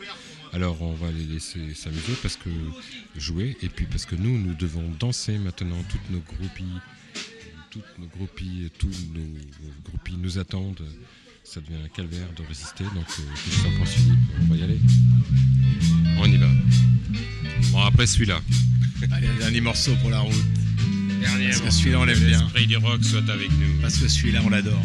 Alors 0.52 0.82
on 0.82 0.94
va 0.94 1.10
les 1.12 1.24
laisser 1.24 1.74
s'amuser 1.74 2.14
parce 2.22 2.36
que 2.36 2.50
jouer 3.16 3.56
et 3.62 3.68
puis 3.68 3.86
parce 3.86 4.04
que 4.04 4.16
nous 4.16 4.38
nous 4.38 4.54
devons 4.54 4.88
danser 4.98 5.38
maintenant. 5.38 5.82
Toutes 5.88 6.10
nos 6.10 6.20
groupies, 6.20 6.80
toutes 7.70 7.98
nos 7.98 8.06
groupies, 8.06 8.70
tous 8.78 9.06
nos 9.14 9.84
groupies 9.84 10.16
nous 10.18 10.38
attendent. 10.38 10.82
Ça 11.44 11.60
devient 11.60 11.82
un 11.84 11.88
calvaire 11.88 12.32
de 12.36 12.42
résister. 12.46 12.84
Donc 12.84 13.06
euh, 13.18 13.34
Christian 13.34 13.70
Prince 13.76 13.92
Philippe, 13.92 14.18
on 14.40 14.44
va 14.46 14.56
y 14.56 14.62
aller. 14.62 14.78
On 16.18 16.26
y 16.26 16.36
va. 16.36 16.48
Bon 17.72 17.80
après 17.80 18.06
celui-là. 18.06 18.40
Allez, 19.12 19.28
un 19.28 19.38
dernier 19.38 19.60
morceau 19.60 19.94
pour 20.02 20.10
la 20.10 20.20
route. 20.20 20.59
Dernier 21.20 21.48
Parce 21.48 21.60
que 21.60 21.70
celui-là, 21.70 22.00
on 22.00 22.04
l'aime 22.04 22.18
bien. 22.18 22.40
L'esprit 22.40 22.66
du 22.66 22.76
rock 22.78 23.04
soit 23.04 23.28
avec 23.28 23.50
nous. 23.50 23.80
Parce 23.82 23.98
que 23.98 24.08
celui-là, 24.08 24.40
on 24.44 24.50
l'adore. 24.50 24.82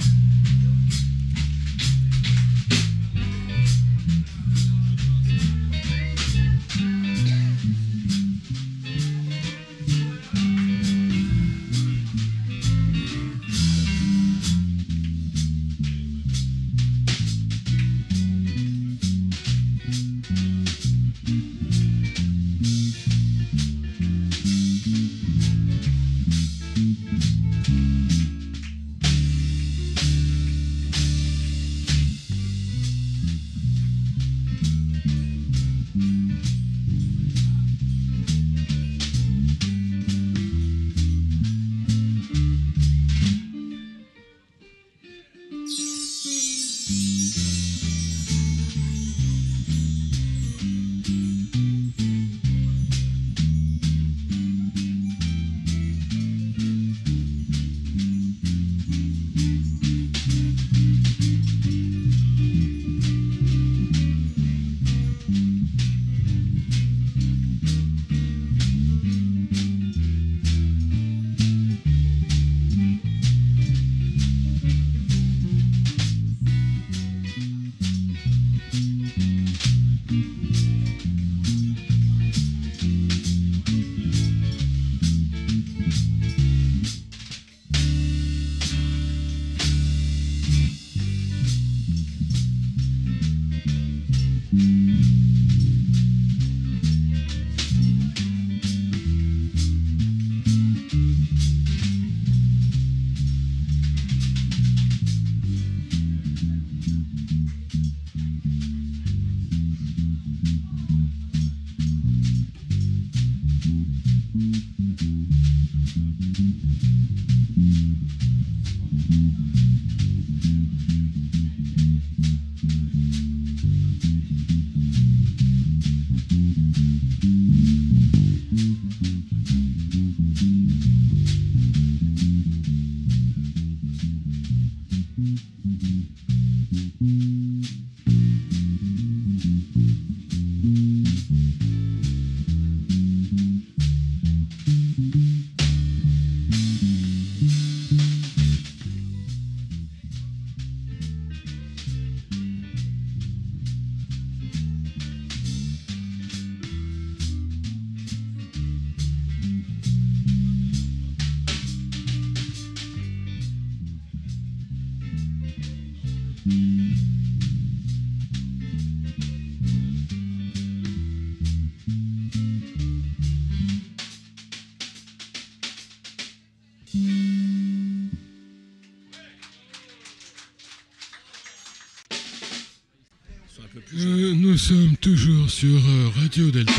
Sommes 184.67 184.97
toujours 184.97 185.47
sur 185.47 185.77
euh, 185.77 186.09
Radio 186.19 186.49
Delta. 186.49 186.71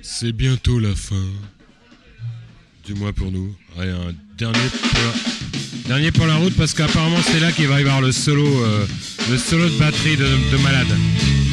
C'est 0.00 0.30
bientôt 0.30 0.78
la 0.78 0.94
fin. 0.94 1.26
Du 2.86 2.94
moins 2.94 3.12
pour 3.12 3.32
nous. 3.32 3.52
Allez, 3.76 3.90
un 3.90 4.14
dernier 4.38 4.68
pour 4.68 5.88
dernier 5.88 6.12
pour 6.12 6.26
la 6.26 6.36
route 6.36 6.54
parce 6.56 6.72
qu'apparemment 6.72 7.18
c'est 7.24 7.40
là 7.40 7.50
qu'il 7.50 7.66
va 7.66 7.80
y 7.80 7.80
avoir 7.80 8.00
le 8.00 8.12
solo, 8.12 8.46
euh, 8.46 8.86
le 9.28 9.38
solo 9.38 9.68
de 9.68 9.76
batterie 9.76 10.16
de 10.16 10.56
malade. 10.62 11.43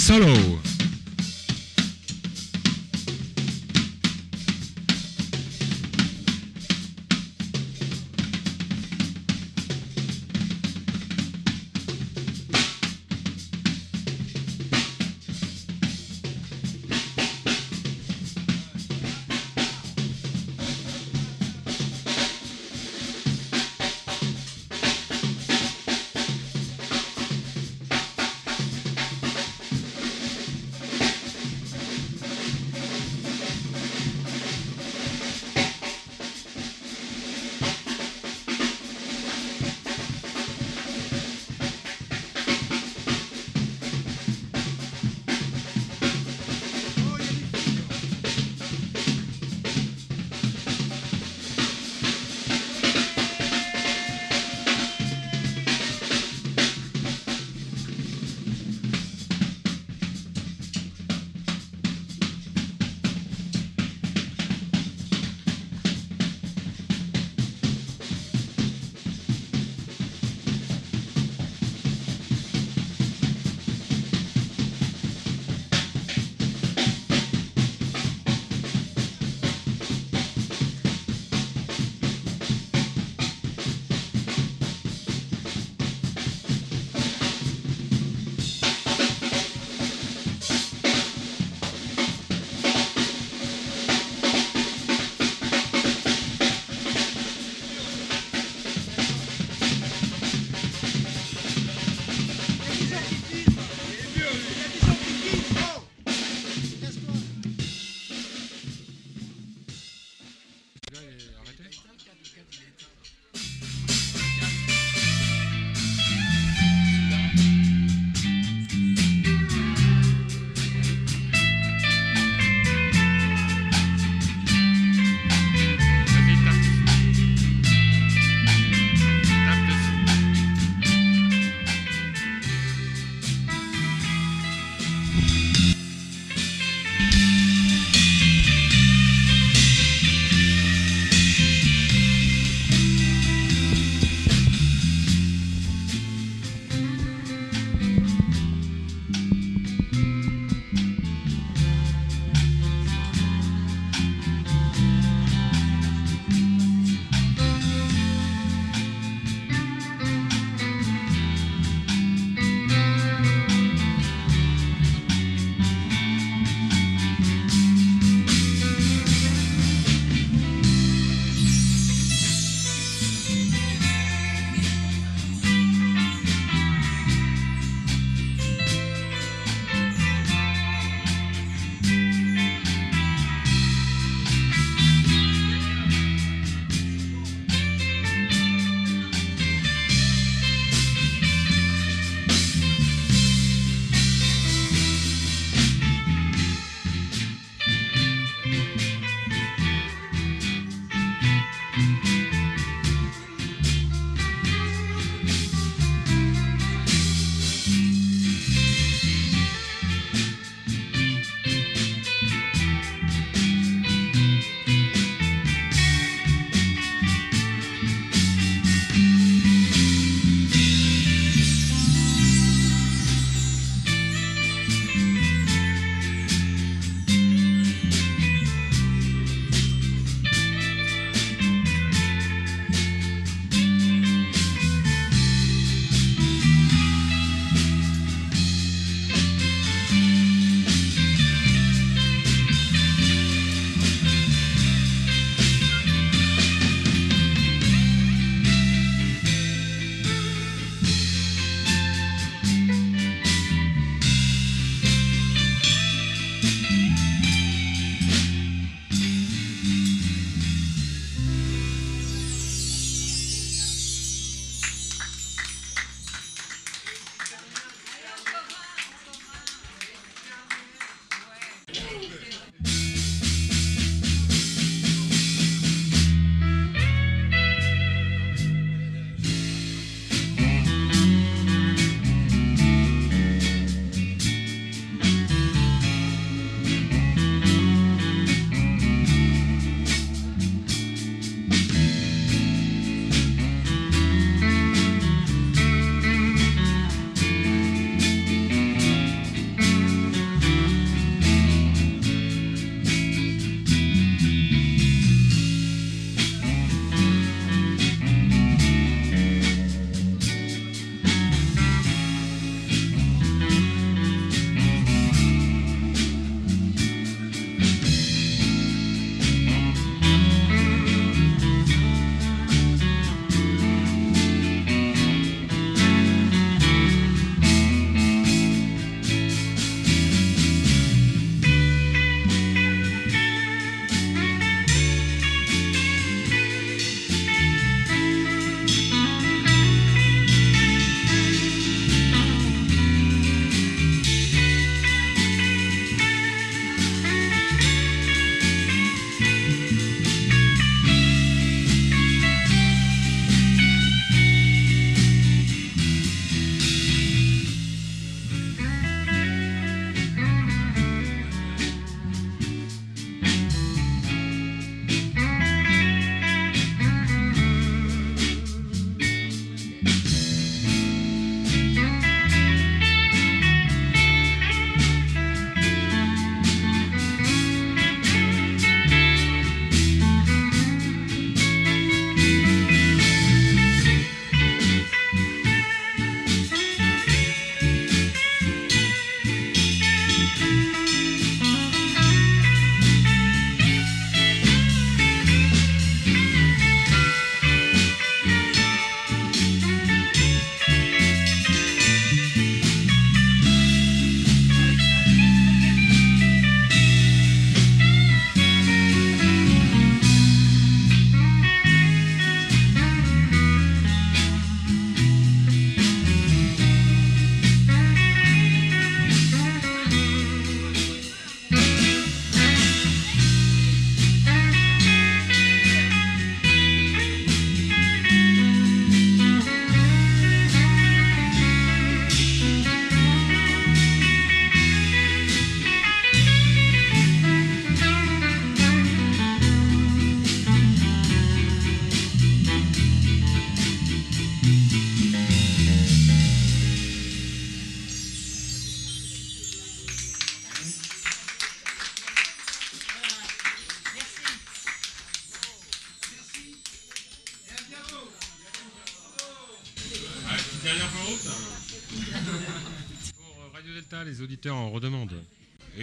Solo. 0.00 0.59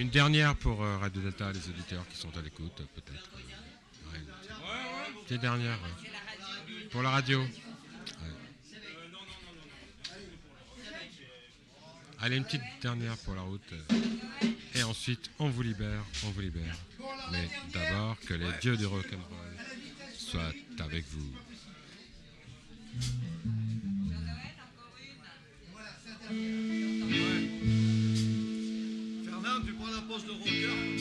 Une 0.07 0.13
dernière 0.13 0.55
pour 0.55 0.81
euh, 0.81 0.97
Radio 0.99 1.21
Delta, 1.21 1.51
les 1.51 1.69
auditeurs 1.69 2.07
qui 2.07 2.15
sont 2.17 2.29
à 2.37 2.41
l'écoute, 2.41 2.79
euh, 2.79 2.85
peut-être. 2.95 3.29
Ouais. 3.35 4.21
Petite 5.25 5.41
dernière. 5.41 5.77
Pour 6.91 7.01
la 7.01 7.09
radio. 7.09 7.43
Allez, 12.21 12.37
une 12.37 12.45
petite 12.45 12.61
dernière 12.81 13.17
pour 13.17 13.35
la 13.35 13.41
route. 13.41 13.73
Et 14.75 14.83
ensuite, 14.83 15.29
on 15.39 15.49
vous 15.49 15.61
libère, 15.61 16.05
on 16.25 16.29
vous 16.29 16.39
libère. 16.39 16.77
Mais 17.33 17.49
d'abord, 17.73 18.15
que 18.21 18.33
les 18.33 18.53
dieux 18.61 18.77
du 18.77 18.85
rock'n'roll 18.85 19.57
soient 20.17 20.53
avec 20.79 21.03
vous. 21.09 21.33
Tu 30.19 30.25
prends 30.25 30.33
la 30.33 30.47
pose 30.47 30.61
de 30.63 30.67
rocker 30.71 30.96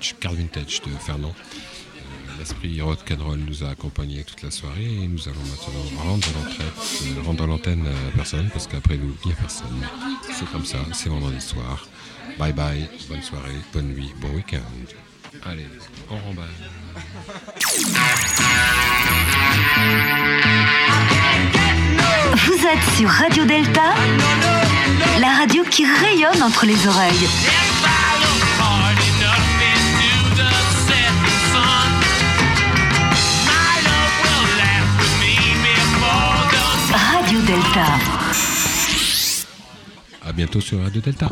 vintage, 0.00 0.16
card 0.20 0.32
vintage 0.32 0.80
de 0.82 0.90
Fernand. 0.98 1.34
Euh, 1.34 2.38
L'esprit 2.38 2.80
rock'n'roll 2.80 3.38
nous 3.38 3.64
a 3.64 3.70
accompagnés 3.70 4.24
toute 4.24 4.42
la 4.42 4.50
soirée 4.50 4.84
et 4.84 5.06
nous 5.06 5.28
allons 5.28 5.40
maintenant 5.40 6.02
rendre 6.02 6.28
l'entrée, 6.36 6.64
euh, 6.64 7.22
rendre 7.22 7.46
l'antenne 7.46 7.86
à 7.86 8.16
personne 8.16 8.48
parce 8.52 8.66
qu'après 8.66 8.96
nous, 8.96 9.14
il 9.24 9.28
n'y 9.28 9.32
a 9.32 9.36
personne. 9.36 9.86
C'est 10.32 10.50
comme 10.50 10.64
ça, 10.64 10.78
c'est 10.92 11.08
vendredi 11.08 11.40
soir. 11.40 11.86
Bye 12.38 12.52
bye, 12.52 12.88
bonne 13.08 13.22
soirée, 13.22 13.56
bonne 13.72 13.88
nuit, 13.88 14.12
bon 14.20 14.30
week-end. 14.30 14.58
Allez, 15.44 15.66
on 16.10 16.16
remballe. 16.16 16.46
Vous 22.46 22.66
êtes 22.66 22.96
sur 22.96 23.08
Radio 23.08 23.44
Delta, 23.44 23.94
la 25.20 25.28
radio 25.38 25.62
qui 25.70 25.84
rayonne 25.84 26.42
entre 26.42 26.66
les 26.66 26.86
oreilles. 26.86 27.28
Radio 37.40 37.56
Delta. 37.56 37.86
À 40.22 40.32
bientôt 40.32 40.60
sur 40.60 40.82
Radio 40.82 41.00
Delta. 41.00 41.28